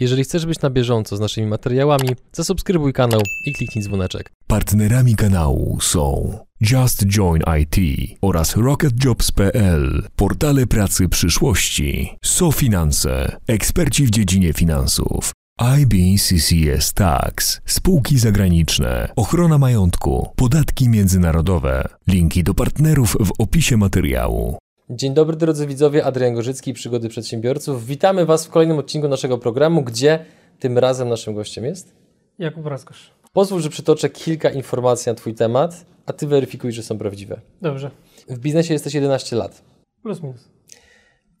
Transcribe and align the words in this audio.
Jeżeli 0.00 0.24
chcesz 0.24 0.46
być 0.46 0.60
na 0.60 0.70
bieżąco 0.70 1.16
z 1.16 1.20
naszymi 1.20 1.46
materiałami, 1.46 2.08
zasubskrybuj 2.32 2.92
kanał 2.92 3.20
i 3.46 3.52
kliknij 3.52 3.84
dzwoneczek. 3.84 4.32
Partnerami 4.46 5.16
kanału 5.16 5.78
są 5.80 6.38
Just 6.60 7.06
Join 7.06 7.42
IT 7.60 7.76
oraz 8.22 8.56
RocketJobs.pl, 8.56 10.02
portale 10.16 10.66
pracy 10.66 11.08
przyszłości, 11.08 12.16
SoFinanse, 12.24 13.36
eksperci 13.46 14.06
w 14.06 14.10
dziedzinie 14.10 14.52
finansów, 14.52 15.32
IBCCS 15.80 16.92
Tax, 16.92 17.60
spółki 17.66 18.18
zagraniczne, 18.18 19.08
ochrona 19.16 19.58
majątku, 19.58 20.28
podatki 20.36 20.88
międzynarodowe. 20.88 21.88
Linki 22.08 22.44
do 22.44 22.54
partnerów 22.54 23.16
w 23.20 23.30
opisie 23.38 23.76
materiału. 23.76 24.58
Dzień 24.92 25.14
dobry 25.14 25.36
drodzy 25.36 25.66
widzowie, 25.66 26.04
Adrian 26.04 26.34
Gorzycki, 26.34 26.72
Przygody 26.72 27.08
Przedsiębiorców. 27.08 27.86
Witamy 27.86 28.26
Was 28.26 28.46
w 28.46 28.50
kolejnym 28.50 28.78
odcinku 28.78 29.08
naszego 29.08 29.38
programu, 29.38 29.82
gdzie 29.82 30.24
tym 30.58 30.78
razem 30.78 31.08
naszym 31.08 31.34
gościem 31.34 31.64
jest 31.64 31.94
Jakub 32.38 32.66
Raskosz. 32.66 33.10
Pozwól, 33.32 33.60
że 33.60 33.68
przytoczę 33.68 34.08
kilka 34.08 34.50
informacji 34.50 35.10
na 35.10 35.14
Twój 35.14 35.34
temat, 35.34 35.86
a 36.06 36.12
Ty 36.12 36.26
weryfikuj, 36.26 36.72
że 36.72 36.82
są 36.82 36.98
prawdziwe. 36.98 37.40
Dobrze. 37.62 37.90
W 38.28 38.38
biznesie 38.38 38.72
jesteś 38.72 38.94
11 38.94 39.36
lat. 39.36 39.62
Plus 40.02 40.22
minus. 40.22 40.48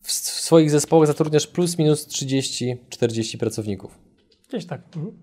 W 0.00 0.12
swoich 0.12 0.70
zespołach 0.70 1.06
zatrudniasz 1.06 1.46
plus 1.46 1.78
minus 1.78 2.08
30-40 2.08 3.38
pracowników. 3.38 3.98
Gdzieś 4.48 4.66
tak. 4.66 4.82
Mhm. 4.96 5.16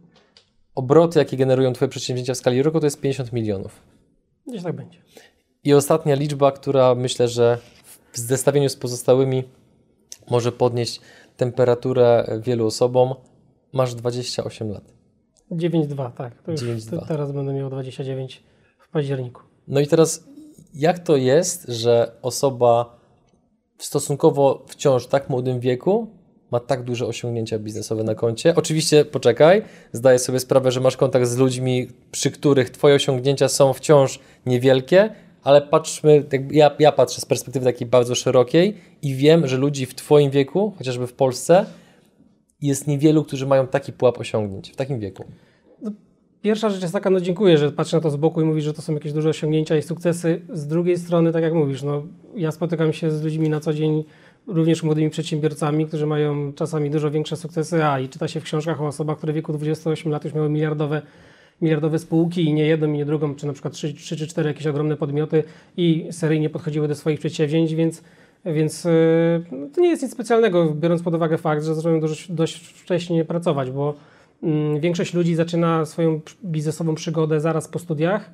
Obroty, 0.75 1.19
jakie 1.19 1.37
generują 1.37 1.73
Twoje 1.73 1.89
przedsięwzięcia 1.89 2.33
w 2.33 2.37
skali 2.37 2.63
roku, 2.63 2.79
to 2.79 2.85
jest 2.85 3.01
50 3.01 3.33
milionów. 3.33 3.81
Gdzieś 4.47 4.63
tak 4.63 4.75
będzie. 4.75 4.99
I 5.63 5.73
ostatnia 5.73 6.15
liczba, 6.15 6.51
która 6.51 6.95
myślę, 6.95 7.27
że 7.27 7.57
w 8.11 8.17
zestawieniu 8.17 8.69
z 8.69 8.75
pozostałymi 8.75 9.43
może 10.29 10.51
podnieść 10.51 11.01
temperaturę 11.37 12.39
wielu 12.43 12.65
osobom. 12.65 13.13
Masz 13.73 13.95
28 13.95 14.69
lat. 14.71 14.83
9,2, 15.51 16.11
tak. 16.11 16.41
To 16.41 16.51
już 16.51 16.61
9,2. 16.61 16.99
te- 16.99 17.05
teraz 17.07 17.31
będę 17.31 17.53
miał 17.53 17.69
29 17.69 18.43
w 18.79 18.89
październiku. 18.89 19.41
No 19.67 19.79
i 19.79 19.87
teraz, 19.87 20.23
jak 20.73 20.99
to 20.99 21.15
jest, 21.15 21.65
że 21.67 22.11
osoba 22.21 22.97
w 23.77 23.85
stosunkowo 23.85 24.65
wciąż 24.67 25.07
tak 25.07 25.29
młodym 25.29 25.59
wieku 25.59 26.07
ma 26.51 26.59
tak 26.59 26.83
duże 26.83 27.05
osiągnięcia 27.07 27.59
biznesowe 27.59 28.03
na 28.03 28.15
koncie? 28.15 28.53
Oczywiście, 28.55 29.05
poczekaj, 29.05 29.61
zdaję 29.91 30.19
sobie 30.19 30.39
sprawę, 30.39 30.71
że 30.71 30.79
masz 30.79 30.97
kontakt 30.97 31.27
z 31.27 31.37
ludźmi, 31.37 31.87
przy 32.11 32.31
których 32.31 32.69
Twoje 32.69 32.95
osiągnięcia 32.95 33.47
są 33.49 33.73
wciąż 33.73 34.19
niewielkie, 34.45 35.15
ale 35.47 35.61
patrzmy, 35.61 36.23
jakby 36.31 36.55
ja, 36.55 36.71
ja 36.79 36.91
patrzę 36.91 37.21
z 37.21 37.25
perspektywy 37.25 37.65
takiej 37.65 37.87
bardzo 37.87 38.15
szerokiej 38.15 38.77
i 39.01 39.15
wiem, 39.15 39.47
że 39.47 39.57
ludzi 39.57 39.85
w 39.85 39.95
Twoim 39.95 40.31
wieku, 40.31 40.73
chociażby 40.77 41.07
w 41.07 41.13
Polsce, 41.13 41.65
jest 42.61 42.87
niewielu, 42.87 43.23
którzy 43.23 43.45
mają 43.45 43.67
taki 43.67 43.93
pułap 43.93 44.19
osiągnięć 44.19 44.71
w 44.71 44.75
takim 44.75 44.99
wieku. 44.99 45.23
Pierwsza 46.41 46.69
rzecz 46.69 46.81
jest 46.81 46.93
taka, 46.93 47.09
no 47.09 47.21
dziękuję, 47.21 47.57
że 47.57 47.71
patrzę 47.71 47.97
na 47.97 48.03
to 48.03 48.09
z 48.09 48.15
boku 48.15 48.41
i 48.41 48.45
mówisz, 48.45 48.63
że 48.63 48.73
to 48.73 48.81
są 48.81 48.93
jakieś 48.93 49.13
duże 49.13 49.29
osiągnięcia 49.29 49.77
i 49.77 49.81
sukcesy. 49.81 50.41
Z 50.49 50.67
drugiej 50.67 50.97
strony, 50.97 51.31
tak 51.31 51.43
jak 51.43 51.53
mówisz, 51.53 51.83
no 51.83 52.03
ja 52.35 52.51
spotykam 52.51 52.93
się 52.93 53.11
z 53.11 53.23
ludźmi 53.23 53.49
na 53.49 53.59
co 53.59 53.73
dzień, 53.73 54.03
również 54.47 54.83
młodymi 54.83 55.09
przedsiębiorcami, 55.09 55.85
którzy 55.85 56.05
mają 56.05 56.53
czasami 56.53 56.89
dużo 56.89 57.11
większe 57.11 57.35
sukcesy, 57.35 57.85
a 57.85 57.99
i 57.99 58.09
czyta 58.09 58.27
się 58.27 58.39
w 58.39 58.43
książkach 58.43 58.81
o 58.81 58.87
osobach, 58.87 59.17
które 59.17 59.33
w 59.33 59.35
wieku 59.35 59.53
28 59.53 60.11
lat 60.11 60.23
już 60.23 60.33
miały 60.33 60.49
miliardowe 60.49 61.01
miliardowe 61.61 61.99
spółki 61.99 62.43
i 62.43 62.53
nie 62.53 62.65
jedną 62.65 62.87
i 62.87 62.97
nie 62.97 63.05
drugą, 63.05 63.35
czy 63.35 63.47
na 63.47 63.53
przykład 63.53 63.73
trzy, 63.73 63.93
trzy 63.93 64.17
czy 64.17 64.27
cztery 64.27 64.47
jakieś 64.49 64.67
ogromne 64.67 64.97
podmioty 64.97 65.43
i 65.77 66.07
seryjnie 66.11 66.49
podchodziły 66.49 66.87
do 66.87 66.95
swoich 66.95 67.19
przedsięwzięć, 67.19 67.75
więc, 67.75 68.03
więc 68.45 68.83
yy, 68.83 68.91
no, 69.51 69.67
to 69.75 69.81
nie 69.81 69.89
jest 69.89 70.03
nic 70.03 70.11
specjalnego, 70.11 70.73
biorąc 70.73 71.03
pod 71.03 71.15
uwagę 71.15 71.37
fakt, 71.37 71.63
że 71.63 71.75
zacząłem 71.75 71.99
dość, 71.99 72.31
dość 72.31 72.55
wcześnie 72.67 73.25
pracować, 73.25 73.71
bo 73.71 73.95
mm, 74.43 74.79
większość 74.79 75.13
ludzi 75.13 75.35
zaczyna 75.35 75.85
swoją 75.85 76.21
biznesową 76.45 76.95
przygodę 76.95 77.41
zaraz 77.41 77.67
po 77.67 77.79
studiach. 77.79 78.31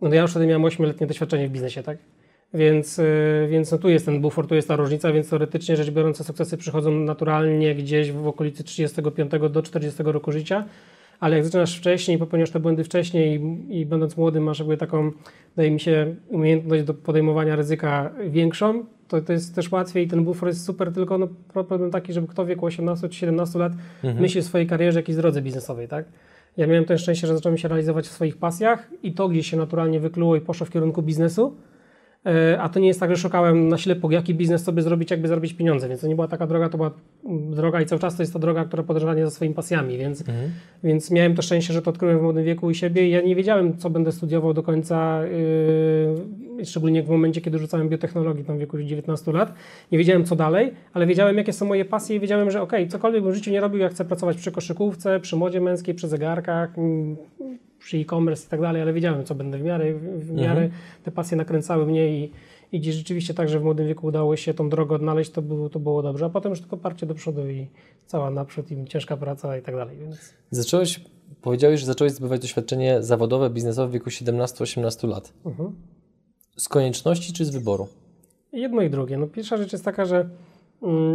No 0.00 0.14
ja 0.14 0.22
już 0.22 0.30
wtedy 0.30 0.46
miałem 0.46 0.62
8-letnie 0.62 1.06
doświadczenie 1.06 1.48
w 1.48 1.52
biznesie, 1.52 1.82
tak? 1.82 1.98
Więc, 2.54 2.98
yy, 2.98 3.48
więc 3.50 3.72
no 3.72 3.78
tu 3.78 3.88
jest 3.88 4.06
ten 4.06 4.20
bufor, 4.20 4.46
tu 4.46 4.54
jest 4.54 4.68
ta 4.68 4.76
różnica, 4.76 5.12
więc 5.12 5.30
teoretycznie 5.30 5.76
rzecz 5.76 5.90
biorąc 5.90 6.26
sukcesy 6.26 6.56
przychodzą 6.56 6.90
naturalnie 6.90 7.74
gdzieś 7.74 8.12
w 8.12 8.26
okolicy 8.26 8.64
35 8.64 9.30
do 9.50 9.62
40 9.62 10.02
roku 10.02 10.32
życia 10.32 10.64
ale 11.22 11.36
jak 11.36 11.44
zaczynasz 11.44 11.78
wcześniej, 11.78 12.18
popełniasz 12.18 12.50
te 12.50 12.60
błędy 12.60 12.84
wcześniej 12.84 13.40
i, 13.40 13.80
i 13.80 13.86
będąc 13.86 14.16
młodym 14.16 14.42
masz 14.42 14.58
jakby 14.58 14.76
taką, 14.76 15.10
wydaje 15.56 15.70
mi 15.70 15.80
się, 15.80 16.14
umiejętność 16.28 16.84
do 16.84 16.94
podejmowania 16.94 17.56
ryzyka 17.56 18.10
większą, 18.28 18.84
to, 19.08 19.20
to 19.20 19.32
jest 19.32 19.54
też 19.54 19.72
łatwiej 19.72 20.04
i 20.04 20.08
ten 20.08 20.24
bufor 20.24 20.48
jest 20.48 20.64
super, 20.64 20.92
tylko 20.92 21.18
no, 21.18 21.28
problem 21.52 21.90
taki, 21.90 22.12
żeby 22.12 22.26
kto 22.26 22.44
w 22.44 22.48
wieku 22.48 22.66
18 22.66 23.08
czy 23.08 23.18
17 23.18 23.58
lat 23.58 23.72
myśli 24.20 24.40
o 24.40 24.42
swojej 24.42 24.66
karierze, 24.66 24.98
jakiejś 24.98 25.16
drodze 25.16 25.42
biznesowej, 25.42 25.88
tak? 25.88 26.04
Ja 26.56 26.66
miałem 26.66 26.84
to 26.84 26.98
szczęście, 26.98 27.26
że 27.26 27.34
zacząłem 27.34 27.58
się 27.58 27.68
realizować 27.68 28.06
w 28.06 28.12
swoich 28.12 28.36
pasjach 28.36 28.90
i 29.02 29.12
to 29.12 29.28
gdzieś 29.28 29.50
się 29.50 29.56
naturalnie 29.56 30.00
wykluło 30.00 30.36
i 30.36 30.40
poszło 30.40 30.66
w 30.66 30.70
kierunku 30.70 31.02
biznesu. 31.02 31.56
E, 32.26 32.60
A 32.60 32.68
to 32.68 32.80
nie 32.80 32.88
jest 32.88 33.00
tak, 33.00 33.10
że 33.10 33.16
szukałem 33.16 33.68
na 33.68 33.78
ślepo, 33.78 34.10
jaki 34.10 34.34
biznes 34.34 34.64
sobie 34.64 34.82
zrobić, 34.82 35.10
jakby 35.10 35.28
zarobić 35.28 35.52
pieniądze, 35.52 35.88
więc 35.88 36.00
to 36.00 36.06
nie 36.06 36.14
była 36.14 36.28
taka 36.28 36.46
droga, 36.46 36.68
to 36.68 36.76
była 36.76 36.90
droga 37.50 37.80
i 37.80 37.86
cały 37.86 38.00
czas 38.00 38.16
to 38.16 38.22
jest 38.22 38.32
ta 38.32 38.38
droga, 38.38 38.64
która 38.64 38.82
podążanie 38.82 39.24
za 39.24 39.30
swoimi 39.30 39.54
pasjami, 39.54 39.98
więc, 39.98 40.24
więc 40.84 41.10
miałem 41.10 41.34
to 41.34 41.42
szczęście, 41.42 41.72
że 41.72 41.82
to 41.82 41.90
odkryłem 41.90 42.18
w 42.18 42.22
młodym 42.22 42.44
wieku 42.44 42.70
i 42.70 42.74
siebie 42.74 43.08
ja 43.08 43.20
nie 43.20 43.36
wiedziałem, 43.36 43.76
co 43.76 43.90
będę 43.90 44.12
studiował 44.12 44.54
do 44.54 44.62
końca, 44.62 45.20
yy, 46.58 46.64
szczególnie 46.64 47.02
w 47.02 47.08
momencie, 47.08 47.40
kiedy 47.40 47.58
rzucałem 47.58 47.88
biotechnologię, 47.88 48.44
tam 48.44 48.56
w 48.56 48.60
wieku 48.60 48.78
19 48.78 49.32
lat, 49.32 49.54
nie 49.92 49.98
wiedziałem, 49.98 50.24
co 50.24 50.36
dalej, 50.36 50.72
ale 50.92 51.06
wiedziałem, 51.06 51.36
jakie 51.36 51.52
są 51.52 51.66
moje 51.66 51.84
pasje 51.84 52.16
i 52.16 52.20
wiedziałem, 52.20 52.50
że 52.50 52.62
okej, 52.62 52.88
cokolwiek 52.88 53.22
bym 53.22 53.32
w 53.32 53.34
życiu 53.34 53.50
nie 53.50 53.60
robił, 53.60 53.78
ja 53.78 53.88
chcę 53.88 54.04
pracować 54.04 54.36
przy 54.36 54.52
koszykówce, 54.52 55.20
przy 55.20 55.36
modzie 55.36 55.60
męskiej, 55.60 55.94
przy 55.94 56.08
zegarkach, 56.08 56.78
mm, 56.78 57.16
przy 57.84 57.96
e-commerce 57.96 58.46
i 58.46 58.50
tak 58.50 58.60
dalej, 58.60 58.82
ale 58.82 58.92
wiedziałem, 58.92 59.24
co 59.24 59.34
będę 59.34 59.58
w 59.58 59.62
miarę, 59.62 59.94
w 59.94 60.30
miarę 60.30 60.70
te 61.02 61.10
pasje 61.10 61.36
nakręcały 61.36 61.86
mnie 61.86 62.18
i, 62.18 62.32
i 62.72 62.80
gdzieś 62.80 62.94
rzeczywiście 62.94 63.34
tak, 63.34 63.48
że 63.48 63.60
w 63.60 63.64
młodym 63.64 63.86
wieku 63.86 64.06
udało 64.06 64.36
się 64.36 64.54
tą 64.54 64.68
drogę 64.68 64.96
odnaleźć, 64.96 65.30
to 65.30 65.42
było, 65.42 65.68
to 65.68 65.80
było 65.80 66.02
dobrze, 66.02 66.24
a 66.24 66.28
potem 66.28 66.50
już 66.50 66.60
tylko 66.60 66.76
parcie 66.76 67.06
do 67.06 67.14
przodu 67.14 67.48
i 67.48 67.68
cała 68.06 68.30
naprzód 68.30 68.70
i 68.70 68.84
ciężka 68.84 69.16
praca 69.16 69.56
i 69.58 69.62
tak 69.62 69.76
dalej, 69.76 69.98
więc 69.98 70.34
Zacząłeś, 70.50 71.00
powiedziałeś, 71.42 71.80
że 71.80 71.86
zacząłeś 71.86 72.12
zdobywać 72.12 72.40
doświadczenie 72.40 73.02
zawodowe, 73.02 73.50
biznesowe 73.50 73.88
w 73.88 73.92
wieku 73.92 74.10
17-18 74.10 75.08
lat. 75.08 75.32
mhm. 75.46 75.72
Z 76.56 76.68
konieczności 76.68 77.32
czy 77.32 77.44
z 77.44 77.50
wyboru? 77.50 77.88
jedno 78.52 78.82
i 78.82 78.90
drugie. 78.90 79.18
No, 79.18 79.26
pierwsza 79.26 79.56
rzecz 79.56 79.72
jest 79.72 79.84
taka, 79.84 80.04
że 80.04 80.28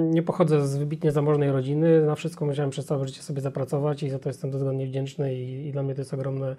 nie 0.09 0.23
pochodzę 0.23 0.67
z 0.67 0.77
wybitnie 0.77 1.11
zamożnej 1.11 1.51
rodziny, 1.51 2.01
na 2.01 2.15
wszystko 2.15 2.45
musiałem 2.45 2.69
przez 2.69 2.85
całe 2.85 3.07
życie 3.07 3.21
sobie 3.21 3.41
zapracować 3.41 4.03
i 4.03 4.09
za 4.09 4.19
to 4.19 4.29
jestem 4.29 4.51
dozgodnie 4.51 4.87
wdzięczny 4.87 5.35
i, 5.35 5.67
i 5.67 5.71
dla 5.71 5.83
mnie 5.83 5.95
to 5.95 6.01
jest 6.01 6.13
ogromne, 6.13 6.55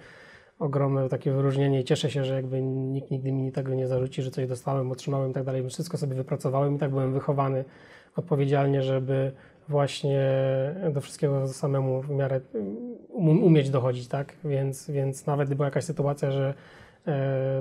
ogromne 0.58 1.08
takie 1.08 1.32
wyróżnienie 1.32 1.84
cieszę 1.84 2.10
się, 2.10 2.24
że 2.24 2.34
jakby 2.34 2.62
nikt 2.62 3.10
nigdy 3.10 3.32
mi 3.32 3.52
tego 3.52 3.74
nie 3.74 3.88
zarzuci, 3.88 4.22
że 4.22 4.30
coś 4.30 4.46
dostałem, 4.46 4.92
otrzymałem 4.92 5.30
i 5.30 5.34
tak 5.34 5.44
dalej. 5.44 5.68
Wszystko 5.68 5.98
sobie 5.98 6.14
wypracowałem 6.14 6.76
i 6.76 6.78
tak 6.78 6.90
byłem 6.90 7.12
wychowany 7.12 7.64
odpowiedzialnie, 8.16 8.82
żeby 8.82 9.32
właśnie 9.68 10.30
do 10.92 11.00
wszystkiego 11.00 11.48
samemu 11.48 12.02
w 12.02 12.10
miarę 12.10 12.40
um, 13.12 13.42
umieć 13.42 13.70
dochodzić, 13.70 14.08
tak? 14.08 14.32
Więc, 14.44 14.90
więc 14.90 15.26
nawet 15.26 15.48
gdy 15.48 15.56
była 15.56 15.66
jakaś 15.66 15.84
sytuacja, 15.84 16.30
że 16.30 16.54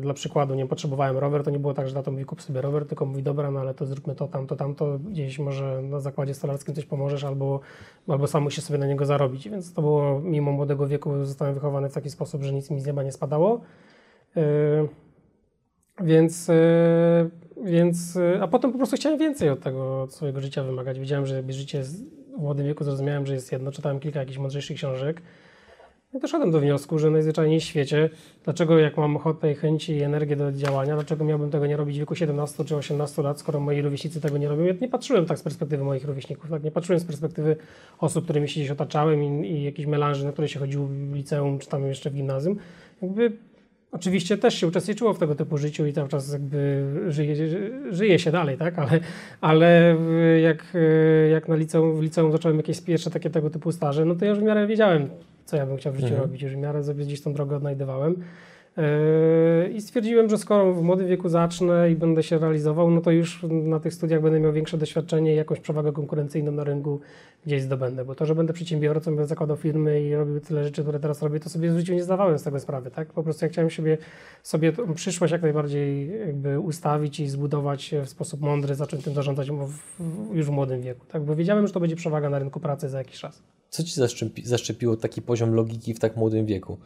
dla 0.02 0.14
przykładu 0.14 0.56
nie 0.56 0.66
potrzebowałem 0.66 1.18
rower, 1.18 1.44
to 1.44 1.52
nie 1.52 1.60
było 1.60 1.74
tak, 1.74 1.88
że 1.88 1.94
tato 1.94 2.12
mówi 2.12 2.26
kup 2.26 2.42
sobie 2.42 2.62
rower, 2.62 2.86
tylko 2.86 3.06
mówi 3.06 3.24
dobra, 3.24 3.52
no 3.52 3.60
ale 3.60 3.74
to 3.74 3.86
zróbmy 3.86 4.16
to, 4.16 4.28
tamto, 4.28 4.56
tamto, 4.56 5.00
gdzieś 5.00 5.40
może 5.40 5.82
na 5.82 6.00
zakładzie 6.00 6.34
stolarskim 6.34 6.76
coś 6.76 6.86
pomożesz 6.86 7.24
albo, 7.24 7.60
albo 8.08 8.28
sam 8.28 8.44
musisz 8.44 8.64
sobie 8.64 8.80
na 8.80 8.88
niego 8.88 9.06
zarobić, 9.06 9.50
więc 9.50 9.74
to 9.74 9.82
było 9.82 10.20
mimo 10.20 10.52
młodego 10.52 10.88
wieku 10.88 11.26
zostałem 11.26 11.54
wychowany 11.54 11.90
w 11.90 11.94
taki 11.94 12.10
sposób, 12.10 12.44
że 12.44 12.54
nic 12.54 12.72
mi 12.72 12.82
z 12.82 12.86
nieba 12.86 13.04
nie 13.04 13.12
spadało. 13.12 13.62
E, 14.38 14.88
więc, 16.02 16.50
e, 16.50 17.30
więc, 17.64 18.18
e, 18.18 18.40
a 18.42 18.48
potem 18.48 18.72
po 18.72 18.78
prostu 18.78 18.96
chciałem 18.96 19.20
więcej 19.20 19.50
od 19.50 19.60
tego 19.60 20.02
od 20.02 20.14
swojego 20.14 20.42
życia 20.42 20.64
wymagać. 20.64 21.00
Wiedziałem, 21.00 21.26
że 21.26 21.44
życie 21.50 21.84
w 21.84 22.38
młodym 22.38 22.66
wieku 22.66 22.84
zrozumiałem, 22.84 23.26
że 23.26 23.34
jest 23.34 23.52
jedno. 23.52 23.72
Czytałem 23.72 24.00
kilka 24.00 24.20
jakichś 24.20 24.38
mądrzejszych 24.38 24.78
książek. 24.78 25.22
I 26.14 26.20
doszedłem 26.20 26.52
do 26.52 26.60
wniosku, 26.60 27.00
że 27.00 27.10
najzwyczajniej 27.10 27.60
w 27.60 27.64
świecie, 27.64 28.10
dlaczego 28.44 28.80
jak 28.80 28.98
mam 28.98 29.16
ochotę 29.16 29.52
i 29.52 29.56
chęci 29.56 29.94
i 29.94 30.02
energię 30.02 30.36
do 30.36 30.52
działania, 30.52 30.96
dlaczego 30.96 31.26
miałbym 31.26 31.50
tego 31.50 31.68
nie 31.68 31.78
robić 31.78 31.96
w 31.96 32.00
wieku 32.00 32.16
17 32.16 32.66
czy 32.66 32.76
18 32.76 33.22
lat, 33.22 33.40
skoro 33.40 33.60
moi 33.60 33.82
rówieśnicy 33.82 34.22
tego 34.22 34.38
nie 34.38 34.50
robią. 34.50 34.64
Ja 34.64 34.74
nie 34.82 34.88
patrzyłem 34.88 35.26
tak 35.26 35.40
z 35.40 35.44
perspektywy 35.44 35.84
moich 35.84 36.06
rówieśników, 36.06 36.50
tak? 36.50 36.64
nie 36.64 36.72
patrzyłem 36.72 37.00
z 37.00 37.06
perspektywy 37.06 37.56
osób, 38.00 38.24
którymi 38.24 38.50
się 38.50 38.60
gdzieś 38.60 38.72
otaczałem 38.72 39.24
i, 39.24 39.52
i 39.52 39.64
jakichś 39.64 39.88
melanży, 39.88 40.26
na 40.26 40.32
które 40.32 40.48
się 40.48 40.60
chodziło 40.60 40.88
w 40.88 41.16
liceum 41.16 41.60
czy 41.60 41.70
tam 41.70 41.88
jeszcze 41.88 42.10
w 42.10 42.14
gimnazjum. 42.14 42.58
Jakby 43.02 43.32
Oczywiście 43.92 44.38
też 44.38 44.54
się 44.54 44.68
uczestniczyło 44.68 45.14
w 45.14 45.20
tego 45.20 45.36
typu 45.36 45.58
życiu 45.58 45.86
i 45.86 45.94
cały 45.94 46.10
czas 46.10 46.34
jakby 46.34 46.86
żyje, 47.08 47.36
żyje 47.92 48.20
się 48.20 48.32
dalej, 48.32 48.58
tak? 48.58 48.80
Ale, 48.80 49.00
ale 49.42 49.98
jak, 50.42 50.78
jak 51.32 51.48
na 51.48 51.56
liceum, 51.56 51.98
w 51.98 52.02
liceum 52.02 52.32
zacząłem 52.32 52.58
jakieś 52.58 52.82
pierwsze 52.82 53.10
takie 53.10 53.30
tego 53.30 53.50
typu 53.50 53.72
staże, 53.72 54.06
no 54.06 54.16
to 54.16 54.26
ja 54.26 54.32
już 54.32 54.40
w 54.40 54.44
miarę 54.44 54.68
wiedziałem, 54.68 55.10
co 55.48 55.58
ja 55.58 55.66
bym 55.66 55.78
chciał 55.78 55.94
w 55.94 55.96
życiu 55.96 56.08
Mhm. 56.08 56.22
robić, 56.24 56.42
już 56.42 56.54
w 56.54 56.58
miarę 56.58 56.84
sobie 56.84 57.06
gdzieś 57.06 57.22
tą 57.22 57.34
drogę 57.34 57.56
odnajdywałem. 57.56 58.16
Yy, 58.78 59.70
I 59.70 59.82
stwierdziłem, 59.82 60.30
że 60.30 60.38
skoro 60.38 60.74
w 60.74 60.82
młodym 60.84 61.08
wieku 61.08 61.30
zacznę 61.30 61.92
i 61.92 61.96
będę 61.96 62.24
się 62.24 62.38
realizował, 62.38 62.92
no 62.92 63.02
to 63.02 63.12
już 63.12 63.44
na 63.50 63.80
tych 63.80 63.94
studiach 63.94 64.22
będę 64.22 64.40
miał 64.40 64.54
większe 64.54 64.78
doświadczenie 64.78 65.34
i 65.34 65.36
jakąś 65.36 65.60
przewagę 65.60 65.92
konkurencyjną 65.92 66.52
na 66.52 66.64
rynku 66.64 67.00
gdzieś 67.46 67.62
zdobędę. 67.62 68.06
Bo 68.06 68.16
to, 68.16 68.26
że 68.26 68.36
będę 68.36 68.54
przedsiębiorcą, 68.54 69.12
będę 69.12 69.28
zakładał 69.28 69.58
firmy 69.58 70.02
i 70.02 70.16
robił 70.16 70.40
tyle 70.40 70.64
rzeczy, 70.64 70.82
które 70.82 71.00
teraz 71.00 71.22
robię, 71.22 71.40
to 71.40 71.50
sobie 71.50 71.72
w 71.72 71.78
życiu 71.78 71.94
nie 71.94 72.04
zdawałem 72.04 72.40
z 72.40 72.44
tego 72.44 72.60
sprawy. 72.60 72.92
Tak? 72.92 73.08
Po 73.08 73.24
prostu 73.24 73.46
ja 73.46 73.50
chciałem 73.52 73.72
sobie, 73.72 73.98
sobie 74.44 74.74
przyszłość 74.96 75.32
jak 75.32 75.42
najbardziej 75.42 76.10
jakby 76.20 76.60
ustawić 76.60 77.20
i 77.20 77.28
zbudować 77.28 77.96
w 78.06 78.10
sposób 78.10 78.42
mądry, 78.42 78.76
zacząć 78.76 79.04
tym 79.04 79.14
zarządzać 79.14 79.52
w, 79.52 79.74
już 80.36 80.46
w 80.46 80.50
młodym 80.50 80.82
wieku. 80.82 81.06
Tak? 81.06 81.24
Bo 81.24 81.36
wiedziałem, 81.36 81.68
że 81.68 81.74
to 81.74 81.80
będzie 81.80 81.96
przewaga 81.96 82.30
na 82.30 82.40
rynku 82.40 82.60
pracy 82.60 82.90
za 82.90 82.98
jakiś 82.98 83.20
czas. 83.20 83.44
Co 83.70 83.84
ci 83.84 83.94
zaszczepi, 83.94 84.46
zaszczepiło 84.46 84.98
taki 84.98 85.22
poziom 85.22 85.54
logiki 85.54 85.94
w 85.94 86.00
tak 86.00 86.16
młodym 86.16 86.46
wieku? 86.46 86.78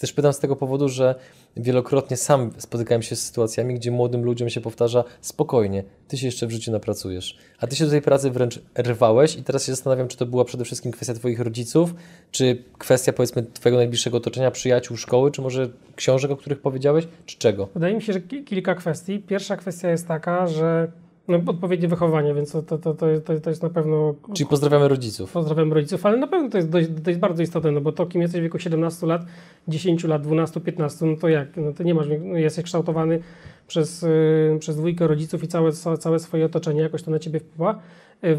Też 0.00 0.12
pytam 0.12 0.32
z 0.32 0.38
tego 0.38 0.56
powodu, 0.56 0.88
że 0.88 1.14
wielokrotnie 1.56 2.16
sam 2.16 2.50
spotykałem 2.58 3.02
się 3.02 3.16
z 3.16 3.22
sytuacjami, 3.22 3.74
gdzie 3.74 3.90
młodym 3.90 4.24
ludziom 4.24 4.48
się 4.48 4.60
powtarza 4.60 5.04
spokojnie, 5.20 5.84
ty 6.08 6.18
się 6.18 6.26
jeszcze 6.26 6.46
w 6.46 6.50
życiu 6.50 6.72
napracujesz. 6.72 7.38
A 7.58 7.66
ty 7.66 7.76
się 7.76 7.84
do 7.84 7.90
tej 7.90 8.02
pracy 8.02 8.30
wręcz 8.30 8.60
rwałeś 8.78 9.36
i 9.36 9.42
teraz 9.42 9.66
się 9.66 9.72
zastanawiam, 9.72 10.08
czy 10.08 10.16
to 10.16 10.26
była 10.26 10.44
przede 10.44 10.64
wszystkim 10.64 10.92
kwestia 10.92 11.14
twoich 11.14 11.40
rodziców, 11.40 11.94
czy 12.30 12.64
kwestia 12.78 13.12
powiedzmy 13.12 13.42
twojego 13.42 13.76
najbliższego 13.76 14.16
otoczenia, 14.16 14.50
przyjaciół, 14.50 14.96
szkoły, 14.96 15.30
czy 15.30 15.42
może 15.42 15.68
książek, 15.96 16.30
o 16.30 16.36
których 16.36 16.60
powiedziałeś, 16.60 17.08
czy 17.26 17.38
czego? 17.38 17.68
Wydaje 17.74 17.94
mi 17.94 18.02
się, 18.02 18.12
że 18.12 18.20
kilka 18.20 18.74
kwestii. 18.74 19.18
Pierwsza 19.18 19.56
kwestia 19.56 19.90
jest 19.90 20.08
taka, 20.08 20.46
że 20.46 20.92
no, 21.28 21.38
odpowiednie 21.46 21.88
wychowanie, 21.88 22.34
więc 22.34 22.52
to, 22.52 22.62
to, 22.62 22.78
to, 22.78 22.94
to, 22.94 23.40
to 23.42 23.50
jest 23.50 23.62
na 23.62 23.70
pewno... 23.70 24.14
Czyli 24.34 24.48
pozdrawiamy 24.48 24.88
rodziców. 24.88 25.32
Pozdrawiam 25.32 25.72
rodziców, 25.72 26.06
ale 26.06 26.16
na 26.16 26.26
pewno 26.26 26.50
to 26.50 26.58
jest, 26.58 26.70
dość, 26.70 26.88
to 27.04 27.10
jest 27.10 27.20
bardzo 27.20 27.42
istotne, 27.42 27.72
no 27.72 27.80
bo 27.80 27.92
to, 27.92 28.06
kim 28.06 28.22
jesteś 28.22 28.40
w 28.40 28.42
wieku 28.42 28.58
17 28.58 29.06
lat, 29.06 29.22
10 29.68 30.04
lat, 30.04 30.22
12, 30.22 30.60
15, 30.60 31.06
no 31.06 31.16
to 31.16 31.28
jak? 31.28 31.56
No 31.56 31.72
to 31.72 31.82
nie 31.82 31.94
masz, 31.94 32.06
no 32.20 32.38
jesteś 32.38 32.64
kształtowany 32.64 33.20
przez, 33.66 34.02
yy, 34.02 34.56
przez 34.58 34.76
dwójkę 34.76 35.06
rodziców 35.06 35.44
i 35.44 35.48
całe, 35.48 35.72
całe 35.72 36.18
swoje 36.18 36.44
otoczenie 36.44 36.80
jakoś 36.80 37.02
to 37.02 37.10
na 37.10 37.18
ciebie 37.18 37.40
wpływa. 37.40 37.78
Yy, 38.22 38.38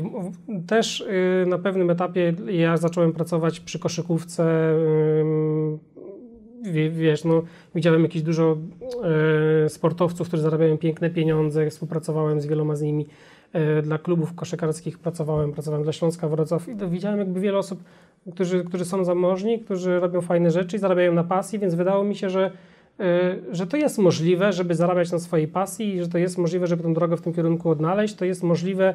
też 0.68 1.06
yy, 1.40 1.46
na 1.46 1.58
pewnym 1.58 1.90
etapie 1.90 2.34
ja 2.48 2.78
zacząłem 2.78 3.14
pracować 3.14 3.60
przy 3.60 3.80
koszykówce, 3.80 4.44
wiesz, 6.92 7.24
no, 7.24 7.44
widziałem 7.76 8.04
jakieś 8.04 8.22
dużo 8.22 8.58
e, 9.66 9.70
sportowców, 9.70 10.28
którzy 10.28 10.44
zarabiają 10.44 10.78
piękne 10.78 11.10
pieniądze, 11.10 11.70
współpracowałem 11.70 12.42
z 12.42 12.46
wieloma 12.46 12.76
z 12.76 12.82
nimi. 12.82 13.06
E, 13.54 13.82
dla 13.82 13.98
klubów 13.98 14.36
koszykarskich 14.36 15.00
pracowałem, 15.00 15.52
pracowałem 15.52 15.84
dla 15.84 15.94
Śląska 15.94 16.28
Wrocław 16.28 16.68
i 16.70 16.76
widziałem 16.90 17.20
jakby 17.20 17.40
wiele 17.40 17.58
osób, 17.58 17.84
którzy, 18.34 18.64
którzy 18.64 18.86
są 18.86 19.04
zamożni, 19.04 19.60
którzy 19.60 20.00
robią 20.00 20.22
fajne 20.22 20.52
rzeczy 20.52 20.76
i 20.76 20.80
zarabiają 20.80 21.14
na 21.14 21.24
pasji, 21.24 21.60
więc 21.60 21.76
wydało 21.76 22.04
mi 22.04 22.16
się, 22.16 22.30
że, 22.30 22.52
e, 23.00 23.36
że 23.52 23.68
to 23.68 23.78
jest 23.78 23.98
możliwe, 23.98 24.54
żeby 24.54 24.76
zarabiać 24.76 25.12
na 25.12 25.20
swojej 25.20 25.48
pasji 25.48 25.96
i 25.96 26.00
że 26.00 26.08
to 26.08 26.18
jest 26.18 26.38
możliwe, 26.38 26.68
żeby 26.68 26.84
tę 26.84 26.94
drogę 26.94 27.18
w 27.18 27.22
tym 27.22 27.34
kierunku 27.34 27.70
odnaleźć, 27.70 28.16
to 28.16 28.26
jest 28.26 28.44
możliwe 28.44 28.94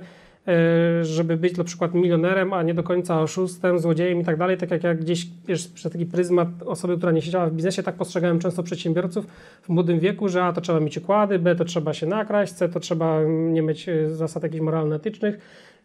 żeby 1.02 1.36
być 1.36 1.56
na 1.56 1.64
przykład 1.64 1.94
milionerem, 1.94 2.52
a 2.52 2.62
nie 2.62 2.74
do 2.74 2.82
końca 2.82 3.22
oszustem, 3.22 3.78
złodziejem 3.78 4.20
i 4.20 4.24
tak 4.24 4.36
dalej, 4.36 4.56
tak 4.56 4.70
jak 4.70 4.84
ja 4.84 4.94
gdzieś 4.94 5.26
wiesz, 5.48 5.68
przez 5.68 5.92
taki 5.92 6.06
pryzmat 6.06 6.48
osoby, 6.66 6.96
która 6.96 7.12
nie 7.12 7.22
siedziała 7.22 7.46
w 7.46 7.52
biznesie, 7.52 7.82
tak 7.82 7.94
postrzegałem 7.94 8.38
często 8.38 8.62
przedsiębiorców 8.62 9.26
w 9.62 9.68
młodym 9.68 10.00
wieku, 10.00 10.28
że 10.28 10.44
a 10.44 10.52
to 10.52 10.60
trzeba 10.60 10.80
mieć 10.80 10.98
układy, 10.98 11.38
b 11.38 11.56
to 11.56 11.64
trzeba 11.64 11.94
się 11.94 12.06
nakraść, 12.06 12.52
c 12.52 12.68
to 12.68 12.80
trzeba 12.80 13.20
nie 13.28 13.62
mieć 13.62 13.88
e, 13.88 14.10
zasad 14.10 14.42
jakichś 14.42 14.62
moralno-etycznych, 14.62 15.38